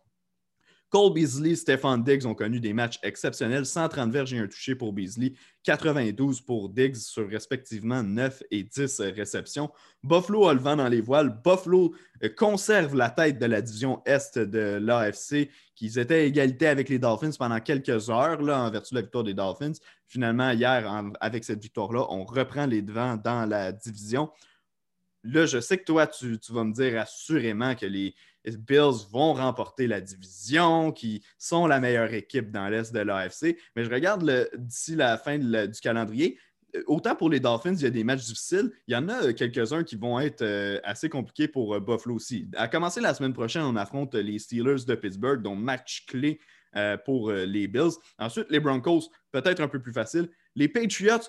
Cole 0.95 1.13
Beasley, 1.13 1.57
Stefan 1.57 2.05
Diggs 2.05 2.25
ont 2.25 2.37
connu 2.37 2.61
des 2.61 2.73
matchs 2.73 3.01
exceptionnels. 3.03 3.67
130 3.67 4.13
verges 4.13 4.33
et 4.33 4.39
un 4.39 4.47
touché 4.47 4.77
pour 4.77 4.93
Beasley, 4.93 5.33
92 5.65 6.41
pour 6.43 6.69
Diggs 6.69 6.95
sur 6.95 7.29
respectivement 7.29 8.05
9 8.05 8.45
et 8.53 8.63
10 8.63 9.01
réceptions. 9.01 9.73
Buffalo 10.05 10.47
a 10.47 10.55
le 10.55 10.61
vent 10.61 10.77
dans 10.77 10.87
les 10.87 11.01
voiles. 11.01 11.37
Buffalo 11.45 11.97
euh, 12.23 12.29
conserve 12.29 12.95
la 12.95 13.11
tête 13.11 13.41
de 13.41 13.47
la 13.47 13.61
division 13.61 14.03
Est 14.07 14.39
de 14.39 14.79
l'AFC, 14.81 15.51
qui 15.75 15.87
étaient 15.99 16.15
à 16.15 16.23
égalité 16.23 16.69
avec 16.69 16.89
les 16.89 17.01
Dolphins 17.01 17.33
pendant 17.37 17.59
quelques 17.59 18.09
heures 18.09 18.41
là, 18.41 18.61
en 18.61 18.71
vertu 18.71 18.95
de 18.95 19.01
la 19.01 19.03
victoire 19.03 19.25
des 19.25 19.35
Dolphins. 19.35 19.73
Finalement, 20.07 20.53
hier, 20.53 20.89
avec 21.21 21.43
cette 21.43 21.61
victoire-là, 21.61 22.07
on 22.11 22.25
reprend 22.25 22.67
les 22.67 22.83
devants 22.83 23.17
dans 23.17 23.47
la 23.47 23.73
division. 23.73 24.31
Là, 25.25 25.47
je 25.47 25.59
sais 25.59 25.77
que 25.77 25.85
toi, 25.85 26.07
tu 26.07 26.39
vas 26.51 26.63
me 26.63 26.73
dire 26.73 27.01
assurément 27.01 27.75
que 27.75 27.87
les 27.87 28.15
Bills 28.45 29.07
vont 29.11 29.35
remporter 29.35 29.87
la 29.87 30.01
division, 30.01 30.93
qui 30.93 31.23
sont 31.39 31.67
la 31.67 31.81
meilleure 31.81 32.13
équipe 32.13 32.51
dans 32.51 32.69
l'Est 32.69 32.93
de 32.93 33.01
l'AFC. 33.01 33.57
Mais 33.77 33.85
je 33.85 33.91
regarde 33.91 34.49
d'ici 34.57 34.97
la 34.97 35.17
fin 35.17 35.39
du 35.39 35.81
calendrier. 35.81 36.39
Euh, 36.77 36.83
autant 36.87 37.15
pour 37.15 37.31
les 37.31 37.41
Dolphins, 37.41 37.75
il 37.75 37.83
y 37.83 37.87
a 37.87 37.91
des 37.91 38.05
matchs 38.05 38.25
difficiles. 38.25 38.71
Il 38.87 38.95
y 38.95 38.97
en 38.97 39.09
a 39.09 39.33
quelques-uns 39.33 39.85
qui 39.85 39.97
vont 39.97 40.19
être 40.21 40.43
euh, 40.43 40.81
assez 40.85 41.09
compliqués 41.09 41.49
pour 41.49 41.75
euh, 41.75 41.81
Buffalo 41.81 42.17
aussi. 42.17 42.49
À 42.57 42.69
commencer 42.69 43.01
la 43.01 43.15
semaine 43.15 43.33
prochaine, 43.33 43.63
on 43.63 43.77
affronte 43.77 44.15
les 44.15 44.39
Steelers 44.39 44.85
de 44.87 44.95
Pittsburgh, 44.95 45.43
donc 45.43 45.59
match 45.59 46.07
clé 46.07 46.41
pour 47.05 47.31
les 47.31 47.69
Bills. 47.69 47.93
Ensuite, 48.19 48.47
les 48.51 48.59
Broncos, 48.59 49.09
peut-être 49.31 49.61
un 49.61 49.69
peu 49.69 49.81
plus 49.81 49.93
facile. 49.93 50.29
Les 50.57 50.67
Patriots, 50.67 51.23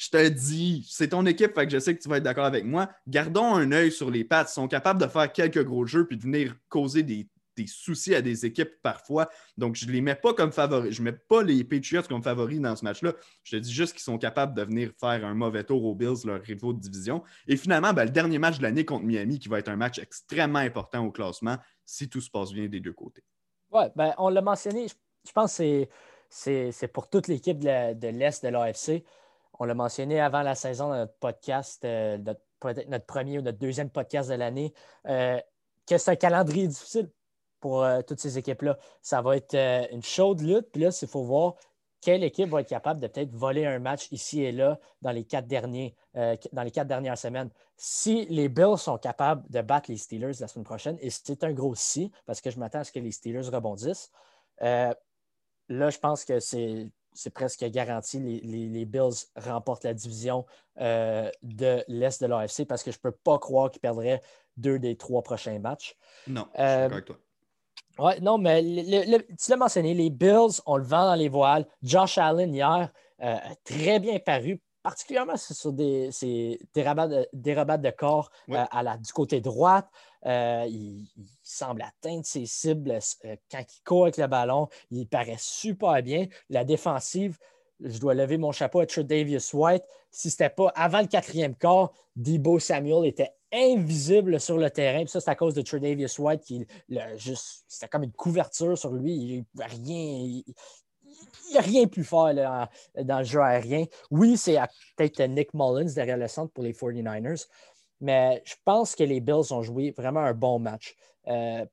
je 0.00 0.08
te 0.08 0.28
dis, 0.28 0.88
c'est 0.88 1.08
ton 1.08 1.26
équipe, 1.26 1.52
je 1.68 1.78
sais 1.78 1.94
que 1.94 2.02
tu 2.02 2.08
vas 2.08 2.16
être 2.16 2.22
d'accord 2.22 2.46
avec 2.46 2.64
moi. 2.64 2.88
Gardons 3.06 3.54
un 3.54 3.70
œil 3.70 3.92
sur 3.92 4.10
les 4.10 4.24
pattes. 4.24 4.48
Ils 4.48 4.54
sont 4.54 4.66
capables 4.66 4.98
de 4.98 5.06
faire 5.06 5.30
quelques 5.30 5.62
gros 5.62 5.84
jeux 5.84 6.06
puis 6.06 6.16
de 6.16 6.22
venir 6.22 6.56
causer 6.70 7.02
des, 7.02 7.28
soucis 7.66 8.14
à 8.14 8.22
des 8.22 8.46
équipes 8.46 8.80
parfois. 8.82 9.28
Donc, 9.58 9.76
je 9.76 9.84
ne 9.86 9.92
les 9.92 10.00
mets 10.00 10.14
pas 10.14 10.32
comme 10.32 10.52
favoris. 10.52 10.94
Je 10.94 11.02
ne 11.02 11.10
mets 11.10 11.18
pas 11.28 11.42
les 11.42 11.64
Patriots 11.64 12.04
comme 12.08 12.22
favoris 12.22 12.60
dans 12.60 12.74
ce 12.76 12.82
match-là. 12.82 13.12
Je 13.44 13.58
te 13.58 13.60
dis 13.60 13.70
juste 13.70 13.92
qu'ils 13.92 14.00
sont 14.00 14.16
capables 14.16 14.54
de 14.54 14.62
venir 14.62 14.90
faire 14.98 15.22
un 15.22 15.34
mauvais 15.34 15.64
tour 15.64 15.84
aux 15.84 15.94
Bills, 15.94 16.24
leur 16.24 16.40
rivaux 16.40 16.72
de 16.72 16.80
division. 16.80 17.22
Et 17.46 17.58
finalement, 17.58 17.92
ben, 17.92 18.04
le 18.04 18.10
dernier 18.10 18.38
match 18.38 18.56
de 18.56 18.62
l'année 18.62 18.86
contre 18.86 19.04
Miami, 19.04 19.38
qui 19.38 19.50
va 19.50 19.58
être 19.58 19.68
un 19.68 19.76
match 19.76 19.98
extrêmement 19.98 20.60
important 20.60 21.04
au 21.04 21.10
classement 21.10 21.58
si 21.84 22.08
tout 22.08 22.22
se 22.22 22.30
passe 22.30 22.54
bien 22.54 22.68
des 22.68 22.80
deux 22.80 22.94
côtés. 22.94 23.22
Oui, 23.70 23.84
ben, 23.94 24.14
on 24.16 24.30
l'a 24.30 24.40
mentionné. 24.40 24.86
Je 25.26 25.32
pense 25.32 25.58
que 25.58 25.86
c'est 26.30 26.90
pour 26.90 27.10
toute 27.10 27.28
l'équipe 27.28 27.58
de 27.58 28.08
l'Est 28.08 28.42
de 28.42 28.48
l'AFC 28.48 29.04
on 29.60 29.66
l'a 29.66 29.74
mentionné 29.74 30.18
avant 30.18 30.42
la 30.42 30.54
saison 30.54 30.88
dans 30.88 30.96
notre 30.96 31.14
podcast, 31.18 31.84
euh, 31.84 32.16
notre 32.18 33.04
premier 33.04 33.38
ou 33.38 33.42
notre 33.42 33.58
deuxième 33.58 33.90
podcast 33.90 34.30
de 34.30 34.34
l'année, 34.34 34.72
euh, 35.06 35.38
que 35.86 35.98
c'est 35.98 36.12
un 36.12 36.16
calendrier 36.16 36.66
difficile 36.66 37.10
pour 37.60 37.84
euh, 37.84 38.00
toutes 38.00 38.20
ces 38.20 38.38
équipes-là. 38.38 38.78
Ça 39.02 39.20
va 39.20 39.36
être 39.36 39.54
une 39.92 40.02
chaude 40.02 40.40
lutte. 40.40 40.72
Puis 40.72 40.80
là, 40.80 40.98
il 41.00 41.08
faut 41.08 41.24
voir 41.24 41.56
quelle 42.00 42.24
équipe 42.24 42.48
va 42.48 42.62
être 42.62 42.70
capable 42.70 43.00
de 43.00 43.06
peut-être 43.06 43.34
voler 43.34 43.66
un 43.66 43.78
match 43.78 44.10
ici 44.12 44.42
et 44.42 44.50
là 44.50 44.80
dans 45.02 45.10
les 45.12 45.24
quatre, 45.24 45.46
derniers, 45.46 45.94
dans 46.14 46.62
les 46.62 46.70
quatre 46.70 46.88
dernières 46.88 47.18
semaines. 47.18 47.50
Si 47.76 48.24
les 48.30 48.48
Bills 48.48 48.78
sont 48.78 48.96
capables 48.96 49.44
de 49.50 49.60
battre 49.60 49.90
les 49.90 49.98
Steelers 49.98 50.32
la 50.40 50.48
semaine 50.48 50.64
prochaine, 50.64 50.96
et 51.02 51.10
c'est 51.10 51.44
un 51.44 51.52
gros 51.52 51.74
si, 51.74 52.10
parce 52.24 52.40
que 52.40 52.50
je 52.50 52.58
m'attends 52.58 52.78
à 52.78 52.84
ce 52.84 52.92
que 52.92 53.00
les 53.00 53.12
Steelers 53.12 53.50
rebondissent, 53.50 54.10
là, 54.60 54.94
je 55.68 55.98
pense 55.98 56.24
que 56.24 56.40
c'est 56.40 56.88
c'est 57.20 57.30
presque 57.30 57.62
garanti. 57.66 58.18
Les, 58.18 58.84
Bills 58.86 59.26
remportent 59.36 59.84
la 59.84 59.92
division 59.92 60.46
euh, 60.80 61.30
de 61.42 61.84
l'Est 61.86 62.22
de 62.22 62.26
l'AFC 62.26 62.64
parce 62.66 62.82
que 62.82 62.90
je 62.90 62.96
ne 62.96 63.02
peux 63.02 63.12
pas 63.12 63.38
croire 63.38 63.70
qu'ils 63.70 63.82
perdraient 63.82 64.22
deux 64.56 64.78
des 64.78 64.96
trois 64.96 65.22
prochains 65.22 65.58
matchs. 65.58 65.96
Non, 66.26 66.46
je 66.54 66.60
suis 66.60 66.68
euh, 66.68 66.86
avec 66.86 67.04
toi. 67.04 67.16
Ouais, 67.98 68.20
non, 68.20 68.38
mais 68.38 68.62
tu 68.62 69.50
l'as 69.50 69.56
mentionné, 69.56 69.92
les 69.92 70.08
Bills 70.08 70.62
ont 70.64 70.76
le 70.78 70.82
vent 70.82 71.04
dans 71.04 71.14
les 71.14 71.28
voiles. 71.28 71.66
Josh 71.82 72.16
Allen, 72.16 72.54
hier, 72.54 72.90
euh, 73.22 73.36
très 73.64 74.00
bien 74.00 74.18
paru, 74.18 74.62
particulièrement 74.82 75.36
sur 75.36 75.74
des, 75.74 76.08
des, 76.22 76.82
rabats 76.82 77.06
de, 77.76 77.90
corps 77.90 78.30
à 78.48 78.82
la, 78.82 78.96
du 78.96 79.12
côté 79.12 79.42
droite. 79.42 79.90
Euh, 80.26 80.66
il, 80.68 81.06
semble 81.42 81.82
atteindre 81.82 82.24
ses 82.24 82.46
cibles 82.46 82.98
euh, 83.24 83.36
quand 83.50 83.58
il 83.58 83.82
court 83.84 84.02
avec 84.04 84.16
le 84.18 84.26
ballon. 84.26 84.68
Il 84.90 85.06
paraît 85.08 85.36
super 85.38 86.00
bien. 86.02 86.26
La 86.48 86.64
défensive, 86.64 87.38
je 87.80 87.98
dois 87.98 88.14
lever 88.14 88.38
mon 88.38 88.52
chapeau 88.52 88.80
à 88.80 88.86
Tredavious 88.86 89.54
White. 89.54 89.82
Si 90.10 90.30
ce 90.30 90.42
n'était 90.42 90.54
pas 90.54 90.68
avant 90.76 91.00
le 91.00 91.06
quatrième 91.06 91.56
quart, 91.56 91.92
Debo 92.14 92.58
Samuel 92.58 93.06
était 93.06 93.32
invisible 93.52 94.38
sur 94.38 94.58
le 94.58 94.70
terrain. 94.70 95.04
ça, 95.06 95.20
c'est 95.20 95.30
à 95.30 95.34
cause 95.34 95.54
de 95.54 95.62
Tredavious 95.62 96.20
White 96.20 96.42
qui 96.42 96.66
juste 97.16 97.64
c'était 97.66 97.88
comme 97.88 98.04
une 98.04 98.12
couverture 98.12 98.78
sur 98.78 98.92
lui. 98.92 99.12
Il 99.12 99.44
n'a 99.54 99.66
rien. 99.66 100.42
Il, 101.48 101.56
a 101.56 101.60
rien 101.60 101.88
pu 101.88 102.04
faire 102.04 102.68
dans 102.96 103.18
le 103.18 103.24
jeu 103.24 103.40
aérien. 103.40 103.84
Oui, 104.10 104.36
c'est 104.36 104.56
peut-être 104.96 105.20
Nick 105.22 105.52
Mullins 105.52 105.92
derrière 105.92 106.16
le 106.16 106.28
centre 106.28 106.52
pour 106.52 106.62
les 106.62 106.72
49ers, 106.72 107.46
mais 108.00 108.42
je 108.44 108.54
pense 108.64 108.94
que 108.94 109.04
les 109.04 109.20
Bills 109.20 109.52
ont 109.52 109.62
joué 109.62 109.90
vraiment 109.90 110.20
un 110.20 110.34
bon 110.34 110.58
match. 110.58 110.96
Euh, 111.26 111.64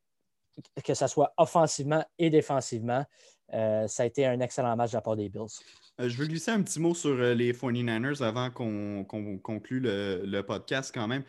que 0.83 0.95
ce 0.95 1.05
soit 1.05 1.33
offensivement 1.37 2.03
et 2.17 2.31
défensivement, 2.31 3.05
euh, 3.53 3.87
ça 3.87 4.03
a 4.03 4.05
été 4.07 4.25
un 4.25 4.39
excellent 4.39 4.75
match 4.75 4.91
de 4.91 4.97
la 4.97 5.01
part 5.01 5.15
des 5.15 5.29
Bills. 5.29 5.45
Euh, 5.99 6.09
je 6.09 6.17
veux 6.17 6.25
glisser 6.25 6.49
un 6.49 6.63
petit 6.63 6.79
mot 6.79 6.95
sur 6.95 7.15
les 7.15 7.53
49ers 7.53 8.23
avant 8.23 8.49
qu'on 8.49 9.05
conclue 9.05 9.79
le, 9.79 10.41
podcast 10.41 10.91
quand 10.93 11.07
même 11.07 11.23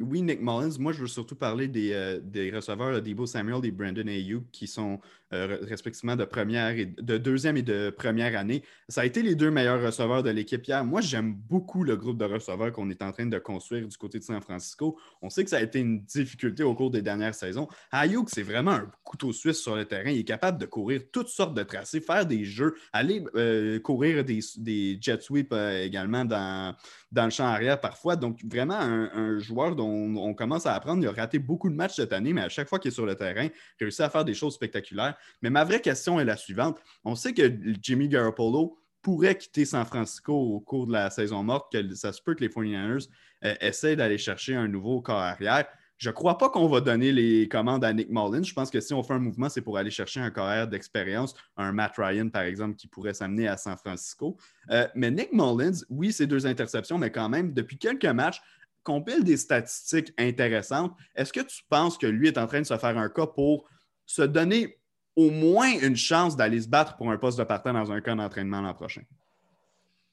oui, 0.00 0.22
Nick 0.22 0.40
Mullins. 0.40 0.78
Moi, 0.78 0.92
je 0.92 1.00
veux 1.00 1.08
surtout 1.08 1.34
parler 1.34 1.66
des, 1.66 1.92
euh, 1.92 2.20
des 2.22 2.50
receveurs 2.50 3.02
Debo 3.02 3.26
Samuel 3.26 3.64
et 3.64 3.72
Brandon 3.72 4.06
Ayuk 4.06 4.44
qui 4.52 4.68
sont 4.68 5.00
euh, 5.32 5.58
respectivement 5.62 6.14
de 6.14 6.24
première 6.24 6.70
et 6.70 6.86
de 6.86 7.18
deuxième 7.18 7.56
et 7.56 7.62
de 7.62 7.90
première 7.90 8.38
année. 8.38 8.62
Ça 8.88 9.00
a 9.00 9.04
été 9.04 9.22
les 9.22 9.34
deux 9.34 9.50
meilleurs 9.50 9.82
receveurs 9.82 10.22
de 10.22 10.30
l'équipe 10.30 10.64
hier. 10.66 10.84
Moi, 10.84 11.00
j'aime 11.00 11.34
beaucoup 11.34 11.82
le 11.82 11.96
groupe 11.96 12.16
de 12.16 12.24
receveurs 12.24 12.72
qu'on 12.72 12.88
est 12.90 13.02
en 13.02 13.10
train 13.10 13.26
de 13.26 13.38
construire 13.38 13.88
du 13.88 13.96
côté 13.96 14.20
de 14.20 14.24
San 14.24 14.40
Francisco. 14.40 14.98
On 15.20 15.30
sait 15.30 15.42
que 15.42 15.50
ça 15.50 15.58
a 15.58 15.62
été 15.62 15.80
une 15.80 16.00
difficulté 16.02 16.62
au 16.62 16.74
cours 16.74 16.90
des 16.90 17.02
dernières 17.02 17.34
saisons. 17.34 17.66
Ayuk, 17.90 18.30
c'est 18.30 18.42
vraiment 18.42 18.70
un 18.70 18.90
couteau 19.02 19.32
suisse 19.32 19.58
sur 19.58 19.74
le 19.74 19.84
terrain. 19.84 20.10
Il 20.10 20.20
est 20.20 20.24
capable 20.24 20.58
de 20.58 20.66
courir 20.66 21.02
toutes 21.12 21.28
sortes 21.28 21.54
de 21.54 21.62
tracés, 21.64 22.00
faire 22.00 22.24
des 22.24 22.44
jeux, 22.44 22.76
aller 22.92 23.24
euh, 23.34 23.80
courir 23.80 24.24
des, 24.24 24.40
des 24.56 24.96
jet 25.00 25.20
sweeps 25.20 25.52
également 25.82 26.24
dans, 26.24 26.74
dans 27.10 27.24
le 27.24 27.30
champ 27.30 27.46
arrière 27.46 27.80
parfois. 27.80 28.16
Donc, 28.16 28.40
vraiment 28.44 28.78
un, 28.78 29.38
joueur 29.38 29.76
dont 29.76 29.87
on, 29.88 30.34
commence 30.34 30.66
à 30.66 30.74
apprendre. 30.74 31.02
Il 31.02 31.08
a 31.08 31.12
raté 31.12 31.38
beaucoup 31.38 31.70
de 31.70 31.74
matchs 31.74 31.96
cette 31.96 32.12
année, 32.12 32.32
mais 32.32 32.42
à 32.42 32.48
chaque 32.48 32.68
fois 32.68 32.78
qu'il 32.78 32.90
est 32.90 32.94
sur 32.94 33.06
le 33.06 33.14
terrain, 33.14 33.44
il 33.46 33.84
réussit 33.84 34.00
à 34.00 34.10
faire 34.10 34.24
des 34.24 34.34
choses 34.34 34.54
spectaculaires. 34.54 35.16
Mais 35.42 35.50
ma 35.50 35.64
vraie 35.64 35.80
question 35.80 36.20
est 36.20 36.24
la 36.24 36.36
suivante. 36.36 36.80
On 37.04 37.14
sait 37.14 37.32
que 37.32 37.52
Jimmy 37.80 38.08
Garoppolo 38.08 38.78
pourrait 39.02 39.36
quitter 39.36 39.64
San 39.64 39.84
Francisco 39.84 40.34
au 40.34 40.60
cours 40.60 40.86
de 40.86 40.92
la 40.92 41.10
saison 41.10 41.42
morte, 41.42 41.72
que 41.72 41.94
ça 41.94 42.12
se 42.12 42.20
peut 42.20 42.34
que 42.34 42.40
les 42.40 42.48
49ers 42.48 43.08
euh, 43.44 43.54
essaient 43.60 43.96
d'aller 43.96 44.18
chercher 44.18 44.54
un 44.54 44.68
nouveau 44.68 45.00
corps 45.00 45.18
arrière. 45.18 45.66
Je 45.98 46.10
ne 46.10 46.14
crois 46.14 46.38
pas 46.38 46.48
qu'on 46.48 46.68
va 46.68 46.80
donner 46.80 47.10
les 47.10 47.48
commandes 47.48 47.84
à 47.84 47.92
Nick 47.92 48.08
Mullins. 48.08 48.44
Je 48.44 48.54
pense 48.54 48.70
que 48.70 48.80
si 48.80 48.94
on 48.94 49.02
fait 49.02 49.14
un 49.14 49.18
mouvement, 49.18 49.48
c'est 49.48 49.62
pour 49.62 49.78
aller 49.78 49.90
chercher 49.90 50.20
un 50.20 50.30
carrière 50.30 50.68
d'expérience, 50.68 51.34
un 51.56 51.72
Matt 51.72 51.94
Ryan, 51.96 52.28
par 52.28 52.42
exemple, 52.42 52.76
qui 52.76 52.86
pourrait 52.86 53.14
s'amener 53.14 53.48
à 53.48 53.56
San 53.56 53.76
Francisco. 53.76 54.36
Euh, 54.70 54.86
mais 54.94 55.10
Nick 55.10 55.32
Mullins, 55.32 55.80
oui, 55.90 56.12
c'est 56.12 56.28
deux 56.28 56.46
interceptions, 56.46 56.98
mais 56.98 57.10
quand 57.10 57.28
même, 57.28 57.52
depuis 57.52 57.78
quelques 57.78 58.04
matchs, 58.04 58.40
compile 58.88 59.22
des 59.22 59.36
statistiques 59.36 60.12
intéressantes. 60.18 60.92
Est-ce 61.14 61.32
que 61.32 61.40
tu 61.40 61.62
penses 61.68 61.98
que 61.98 62.06
lui 62.06 62.28
est 62.28 62.38
en 62.38 62.46
train 62.46 62.60
de 62.60 62.66
se 62.66 62.78
faire 62.78 62.96
un 62.96 63.10
cas 63.10 63.26
pour 63.26 63.68
se 64.06 64.22
donner 64.22 64.78
au 65.14 65.30
moins 65.30 65.70
une 65.82 65.96
chance 65.96 66.36
d'aller 66.36 66.62
se 66.62 66.68
battre 66.68 66.96
pour 66.96 67.10
un 67.10 67.18
poste 67.18 67.38
de 67.38 67.44
partant 67.44 67.74
dans 67.74 67.92
un 67.92 68.00
camp 68.00 68.16
d'entraînement 68.16 68.62
l'an 68.62 68.72
prochain? 68.72 69.02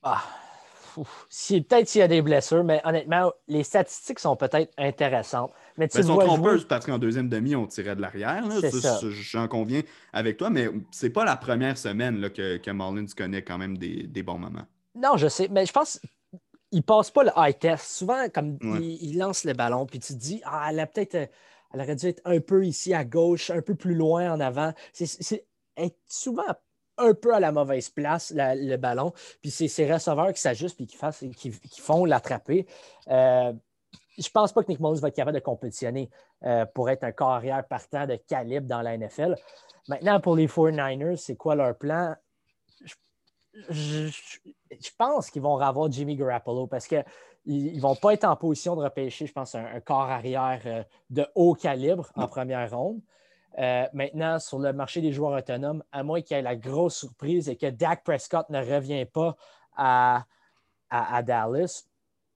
Ah, 0.03 0.21
peut-être 0.95 1.87
s'il 1.87 1.99
y 1.99 2.03
a 2.03 2.07
des 2.07 2.21
blessures, 2.21 2.63
mais 2.63 2.81
honnêtement, 2.83 3.31
les 3.47 3.63
statistiques 3.63 4.19
sont 4.19 4.35
peut-être 4.35 4.73
intéressantes. 4.77 5.51
Mais 5.77 5.87
tu 5.87 5.97
ben, 5.97 6.03
sont 6.03 6.17
trompeuses 6.17 6.65
parce 6.65 6.85
qu'en 6.85 6.97
deuxième 6.97 7.29
demi, 7.29 7.55
on 7.55 7.67
tirait 7.67 7.95
de 7.95 8.01
l'arrière. 8.01 8.43
J'en 9.11 9.47
conviens 9.47 9.81
avec 10.11 10.37
toi, 10.37 10.49
mais 10.49 10.69
c'est 10.91 11.09
pas 11.11 11.23
la 11.25 11.37
première 11.37 11.77
semaine 11.77 12.19
là, 12.19 12.29
que, 12.29 12.57
que 12.57 13.15
connaît 13.15 13.41
quand 13.41 13.57
même 13.57 13.77
des, 13.77 14.23
bons 14.23 14.37
moments. 14.37 14.65
Non, 14.95 15.17
je 15.17 15.27
sais, 15.27 15.47
mais 15.51 15.65
je 15.65 15.73
pense 15.73 15.99
il 16.75 16.83
passe 16.83 17.09
pas 17.09 17.23
le 17.23 17.31
high 17.37 17.57
test. 17.57 17.85
Souvent, 17.85 18.27
comme 18.29 18.57
il, 18.81 19.17
lance 19.17 19.45
le 19.45 19.53
ballon, 19.53 19.85
puis 19.85 19.99
tu 19.99 20.13
te 20.13 20.19
dis, 20.19 20.41
ah, 20.43 20.67
elle 20.69 20.79
a 20.81 20.85
peut-être, 20.85 21.15
elle 21.15 21.81
aurait 21.81 21.95
dû 21.95 22.07
être 22.07 22.21
un 22.25 22.41
peu 22.41 22.65
ici 22.65 22.93
à 22.93 23.05
gauche, 23.05 23.49
un 23.49 23.61
peu 23.61 23.75
plus 23.75 23.95
loin 23.95 24.33
en 24.33 24.41
avant. 24.41 24.73
C'est 24.91 25.45
souvent 26.05 26.43
un 26.97 27.13
peu 27.13 27.33
à 27.33 27.39
la 27.39 27.53
mauvaise 27.53 27.89
place 27.89 28.33
le 28.35 28.75
ballon. 28.75 29.13
Puis 29.41 29.51
c'est 29.51 29.69
ses 29.69 29.91
receveurs 29.91 30.33
qui 30.33 30.41
s'ajustent 30.41 30.81
et 30.81 30.85
qui, 30.85 31.51
qui, 31.51 31.81
font 31.81 32.03
l'attraper. 32.03 32.65
Euh, 33.07 33.53
je 34.17 34.27
ne 34.27 34.31
pense 34.33 34.51
pas 34.51 34.61
que 34.61 34.67
Nick 34.67 34.81
Mullins 34.81 34.99
va 34.99 35.07
être 35.07 35.15
capable 35.15 35.37
de 35.37 35.43
compétitionner 35.43 36.09
euh, 36.43 36.65
pour 36.65 36.89
être 36.89 37.05
un 37.05 37.13
carrière 37.13 37.65
partant 37.65 38.05
de 38.05 38.15
calibre 38.15 38.67
dans 38.67 38.81
la 38.81 38.97
NFL. 38.97 39.35
Maintenant, 39.87 40.19
pour 40.19 40.35
les 40.35 40.47
49ers, 40.47 41.15
c'est 41.15 41.35
quoi 41.35 41.55
leur 41.55 41.77
plan? 41.77 42.15
Je, 42.83 42.95
pense 44.97 45.29
qu'ils 45.29 45.41
vont 45.41 45.57
avoir 45.57 45.91
Jimmy 45.91 46.15
Garoppolo 46.15 46.67
parce 46.67 46.87
qu'ils 46.87 47.03
ne 47.45 47.79
vont 47.79 47.95
pas 47.95 48.13
être 48.13 48.25
en 48.25 48.35
position 48.35 48.75
de 48.75 48.83
repêcher, 48.83 49.27
je 49.27 49.33
pense, 49.33 49.55
un, 49.55 49.79
corps 49.81 50.09
arrière 50.09 50.61
euh, 50.65 50.83
de 51.09 51.25
haut 51.35 51.53
calibre 51.53 52.11
en 52.15 52.27
première 52.27 52.69
ronde. 52.71 53.01
Euh, 53.57 53.85
maintenant, 53.93 54.39
sur 54.39 54.59
le 54.59 54.73
marché 54.73 55.01
des 55.01 55.13
joueurs 55.13 55.37
autonomes, 55.37 55.83
à 55.91 56.03
moins 56.03 56.21
qu'il 56.21 56.35
y 56.35 56.39
ait 56.39 56.43
la 56.43 56.57
grosse 56.57 56.97
surprise 56.97 57.47
et 57.47 57.55
que 57.55 57.67
Dak 57.67 58.03
Prescott 58.03 58.49
ne 58.49 58.59
revient 58.59 59.05
pas 59.05 59.37
à, 59.77 60.25
à 60.89 61.23
Dallas, 61.23 61.85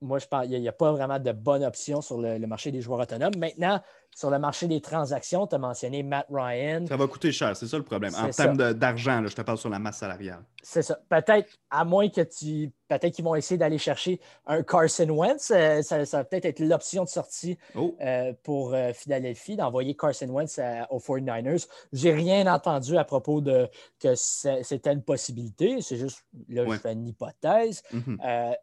moi, 0.02 0.20
je 0.20 0.28
pense 0.28 0.48
qu'il 0.48 0.62
n'y 0.62 0.68
a, 0.68 0.74
pas 0.74 0.92
vraiment 0.92 1.20
de 1.20 1.32
bonne 1.32 1.64
option 1.64 2.02
sur 2.02 2.20
le, 2.20 2.40
marché 2.48 2.72
des 2.72 2.82
joueurs 2.82 3.02
autonomes. 3.02 3.36
Maintenant, 3.38 3.82
sur 4.16 4.30
le 4.30 4.40
marché 4.40 4.68
des 4.68 4.82
transactions, 4.82 5.46
tu 5.46 5.56
as 5.56 5.58
mentionné 5.58 6.04
Matt 6.04 6.26
Ryan. 6.32 6.86
Ça 6.88 6.96
va 6.96 7.08
coûter 7.08 7.32
cher, 7.32 7.56
c'est 7.56 7.68
ça 7.68 7.78
le 7.78 7.84
problème. 7.84 8.14
En 8.16 8.30
termes 8.30 8.58
d'argent, 8.74 9.26
je 9.28 9.36
te 9.36 9.42
parle 9.42 9.58
sur 9.58 9.70
la 9.70 9.80
masse 9.80 9.98
salariale. 9.98 10.44
C'est 10.64 10.82
ça. 10.82 11.00
Peut-être, 11.10 11.50
à 11.70 11.84
moins 11.84 12.10
que 12.10 12.22
tu. 12.22 12.72
Peut-être 12.88 13.14
qu'ils 13.14 13.26
vont 13.26 13.36
essayer 13.36 13.58
d'aller 13.58 13.78
chercher 13.78 14.20
un 14.48 14.64
Carson 14.64 15.10
Wentz. 15.10 15.52
Euh, 15.52 15.82
ça, 15.84 16.00
va 16.00 16.24
peut-être 16.24 16.46
être, 16.46 16.60
l'option 16.60 17.04
de 17.04 17.10
sortie 17.10 17.58
oh. 17.76 17.96
euh, 18.02 18.34
pour 18.44 18.74
euh, 18.74 18.94
Philadelphie, 18.94 19.58
d'envoyer 19.58 19.96
Carson 19.96 20.28
Wentz 20.28 20.60
aux 20.90 21.00
49ers. 21.00 21.68
J'ai 21.94 22.14
rien 22.14 22.52
entendu 22.52 22.98
à 22.98 23.04
propos 23.04 23.42
de 23.42 23.70
que 24.00 24.16
c'était 24.16 24.92
une 24.92 25.04
possibilité. 25.04 25.82
C'est 25.82 25.98
juste, 25.98 26.26
là, 26.48 26.66
je 26.68 26.78
fais 26.78 26.94
une 26.94 27.08
hypothèse. 27.08 27.84
Mm-hmm. 27.94 28.56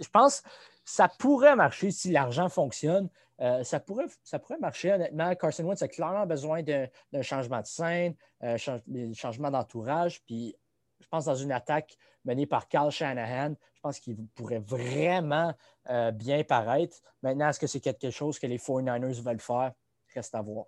je 0.00 0.08
pense 0.10 0.42
ça 0.86 1.08
pourrait 1.08 1.56
marcher 1.56 1.90
si 1.90 2.12
l'argent 2.12 2.48
fonctionne. 2.48 3.10
Euh, 3.40 3.64
ça, 3.64 3.80
pourrait, 3.80 4.06
ça 4.22 4.38
pourrait 4.38 4.58
marcher, 4.58 4.92
honnêtement. 4.92 5.34
Carson 5.34 5.64
Wentz 5.64 5.82
a 5.82 5.88
clairement 5.88 6.26
besoin 6.26 6.62
d'un 6.62 7.22
changement 7.22 7.60
de 7.60 7.66
scène, 7.66 8.14
un 8.40 8.54
euh, 8.54 9.12
changement 9.12 9.50
d'entourage. 9.50 10.22
Puis, 10.24 10.56
je 11.00 11.08
pense 11.08 11.26
dans 11.26 11.34
une 11.34 11.52
attaque 11.52 11.98
menée 12.24 12.46
par 12.46 12.68
Carl 12.68 12.90
Shanahan, 12.90 13.54
je 13.74 13.80
pense 13.80 13.98
qu'il 14.00 14.16
pourrait 14.28 14.60
vraiment 14.60 15.52
euh, 15.90 16.12
bien 16.12 16.44
paraître. 16.44 16.96
Maintenant, 17.22 17.48
est-ce 17.48 17.60
que 17.60 17.66
c'est 17.66 17.80
quelque 17.80 18.10
chose 18.10 18.38
que 18.38 18.46
les 18.46 18.58
49ers 18.58 19.20
veulent 19.20 19.40
faire? 19.40 19.72
Reste 20.14 20.34
à 20.36 20.40
voir. 20.40 20.66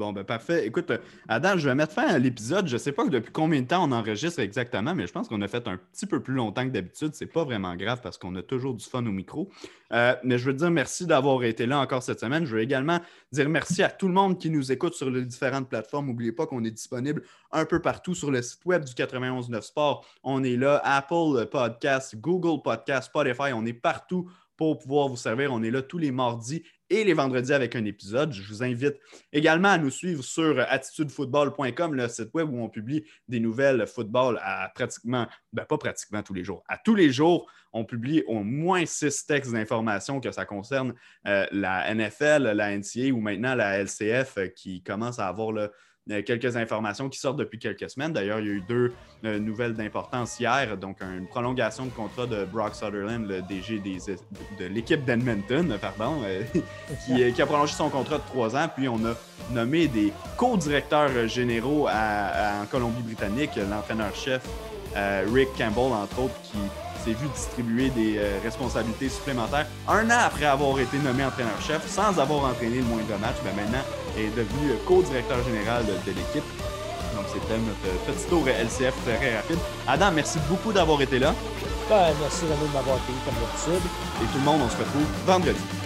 Bon, 0.00 0.14
ben 0.14 0.24
parfait. 0.24 0.66
Écoute, 0.66 0.90
Adam, 1.28 1.58
je 1.58 1.68
vais 1.68 1.74
mettre 1.74 1.92
fin 1.92 2.06
à 2.06 2.18
l'épisode. 2.18 2.66
Je 2.66 2.72
ne 2.72 2.78
sais 2.78 2.90
pas 2.90 3.06
depuis 3.06 3.32
combien 3.32 3.60
de 3.60 3.66
temps 3.66 3.86
on 3.86 3.92
enregistre 3.92 4.40
exactement, 4.40 4.94
mais 4.94 5.06
je 5.06 5.12
pense 5.12 5.28
qu'on 5.28 5.42
a 5.42 5.46
fait 5.46 5.68
un 5.68 5.76
petit 5.76 6.06
peu 6.06 6.22
plus 6.22 6.32
longtemps 6.32 6.64
que 6.64 6.70
d'habitude. 6.70 7.14
Ce 7.14 7.22
n'est 7.22 7.30
pas 7.30 7.44
vraiment 7.44 7.76
grave 7.76 8.00
parce 8.02 8.16
qu'on 8.16 8.34
a 8.36 8.42
toujours 8.42 8.72
du 8.72 8.82
fun 8.82 9.04
au 9.04 9.12
micro. 9.12 9.50
Euh, 9.92 10.16
mais 10.24 10.38
je 10.38 10.46
veux 10.46 10.54
dire 10.54 10.70
merci 10.70 11.06
d'avoir 11.06 11.44
été 11.44 11.66
là 11.66 11.80
encore 11.80 12.02
cette 12.02 12.18
semaine. 12.18 12.46
Je 12.46 12.54
veux 12.56 12.62
également 12.62 12.98
dire 13.30 13.46
merci 13.50 13.82
à 13.82 13.90
tout 13.90 14.08
le 14.08 14.14
monde 14.14 14.38
qui 14.38 14.48
nous 14.48 14.72
écoute 14.72 14.94
sur 14.94 15.10
les 15.10 15.22
différentes 15.22 15.68
plateformes. 15.68 16.06
N'oubliez 16.06 16.32
pas 16.32 16.46
qu'on 16.46 16.64
est 16.64 16.70
disponible 16.70 17.22
un 17.52 17.66
peu 17.66 17.82
partout 17.82 18.14
sur 18.14 18.30
le 18.30 18.40
site 18.40 18.64
web 18.64 18.86
du 18.86 18.94
91.9 18.94 19.60
Sport. 19.60 20.06
On 20.22 20.42
est 20.42 20.56
là, 20.56 20.80
Apple 20.82 21.46
Podcast, 21.50 22.16
Google 22.16 22.62
Podcast, 22.62 23.08
Spotify. 23.08 23.52
On 23.52 23.66
est 23.66 23.74
partout 23.74 24.30
pour 24.56 24.78
pouvoir 24.78 25.08
vous 25.08 25.16
servir. 25.16 25.52
On 25.52 25.62
est 25.62 25.70
là 25.70 25.82
tous 25.82 25.98
les 25.98 26.10
mardis 26.10 26.62
et 26.90 27.04
les 27.04 27.14
vendredis 27.14 27.52
avec 27.52 27.76
un 27.76 27.84
épisode. 27.84 28.32
Je 28.32 28.42
vous 28.42 28.62
invite 28.62 28.96
également 29.32 29.68
à 29.68 29.78
nous 29.78 29.90
suivre 29.90 30.22
sur 30.22 30.58
attitudefootball.com, 30.58 31.94
le 31.94 32.08
site 32.08 32.34
web 32.34 32.52
où 32.52 32.60
on 32.60 32.68
publie 32.68 33.04
des 33.28 33.40
nouvelles 33.40 33.86
football 33.86 34.38
à 34.42 34.70
pratiquement, 34.74 35.26
ben 35.52 35.64
pas 35.64 35.78
pratiquement 35.78 36.22
tous 36.22 36.34
les 36.34 36.44
jours, 36.44 36.62
à 36.68 36.76
tous 36.76 36.94
les 36.94 37.10
jours. 37.10 37.50
On 37.72 37.84
publie 37.84 38.24
au 38.26 38.42
moins 38.42 38.84
six 38.84 39.24
textes 39.24 39.52
d'information 39.52 40.20
que 40.20 40.32
ça 40.32 40.44
concerne 40.44 40.92
euh, 41.28 41.46
la 41.52 41.94
NFL, 41.94 42.50
la 42.52 42.76
NCA 42.76 43.12
ou 43.12 43.20
maintenant 43.20 43.54
la 43.54 43.78
LCF 43.78 44.38
euh, 44.38 44.46
qui 44.48 44.82
commence 44.82 45.20
à 45.20 45.28
avoir 45.28 45.52
le 45.52 45.70
quelques 46.26 46.56
informations 46.56 47.08
qui 47.08 47.18
sortent 47.18 47.38
depuis 47.38 47.58
quelques 47.58 47.88
semaines. 47.90 48.12
D'ailleurs, 48.12 48.40
il 48.40 48.46
y 48.46 48.50
a 48.50 48.52
eu 48.52 48.60
deux 48.60 48.92
euh, 49.24 49.38
nouvelles 49.38 49.74
d'importance 49.74 50.38
hier. 50.40 50.76
Donc, 50.76 50.98
une 51.00 51.26
prolongation 51.26 51.86
de 51.86 51.90
contrat 51.90 52.26
de 52.26 52.44
Brock 52.44 52.74
Sutherland, 52.74 53.26
le 53.26 53.42
DG 53.42 53.80
de 53.80 54.64
l'équipe 54.66 55.04
d'Edmonton, 55.04 55.78
pardon, 55.80 56.22
euh, 56.24 56.42
qui, 57.30 57.42
a 57.42 57.46
prolongé 57.46 57.74
son 57.74 57.88
contrat 57.90 58.18
de 58.18 58.24
trois 58.26 58.56
ans. 58.56 58.68
Puis, 58.74 58.88
on 58.88 59.04
a 59.04 59.14
nommé 59.52 59.88
des 59.88 60.12
co-directeurs 60.36 61.28
généraux 61.28 61.88
en 61.88 62.66
Colombie-Britannique, 62.70 63.50
l'entraîneur-chef 63.56 64.42
euh, 64.96 65.24
Rick 65.32 65.48
Campbell, 65.56 65.92
entre 65.92 66.20
autres, 66.20 66.40
qui 66.42 66.58
s'est 67.04 67.12
vu 67.12 67.26
distribuer 67.34 67.90
des 67.90 68.20
responsabilités 68.42 69.08
supplémentaires 69.08 69.66
un 69.88 70.06
an 70.10 70.20
après 70.26 70.46
avoir 70.46 70.78
été 70.78 70.98
nommé 70.98 71.24
entraîneur-chef 71.24 71.86
sans 71.88 72.18
avoir 72.18 72.44
entraîné 72.44 72.76
le 72.76 72.84
moindre 72.84 73.18
match. 73.20 73.36
Ben, 73.44 73.54
maintenant, 73.56 73.84
est 74.16 74.30
devenu 74.36 74.74
co-directeur 74.86 75.42
général 75.44 75.84
de, 75.86 76.10
l'équipe. 76.10 76.44
Donc, 77.14 77.26
c'était 77.32 77.58
notre 77.58 78.04
petit 78.06 78.26
tour 78.28 78.46
LCF 78.46 78.94
très 79.04 79.36
rapide. 79.36 79.58
Adam, 79.86 80.10
merci 80.12 80.38
beaucoup 80.48 80.72
d'avoir 80.72 81.00
été 81.02 81.18
là. 81.18 81.34
Ben, 81.88 82.12
merci 82.20 82.42
de 82.42 82.72
m'avoir 82.72 82.96
accueilli 82.96 83.18
comme 83.24 83.34
d'habitude. 83.34 83.90
Et 84.22 84.26
tout 84.32 84.38
le 84.38 84.44
monde, 84.44 84.60
on 84.64 84.70
se 84.70 84.76
retrouve 84.76 85.06
vendredi. 85.26 85.79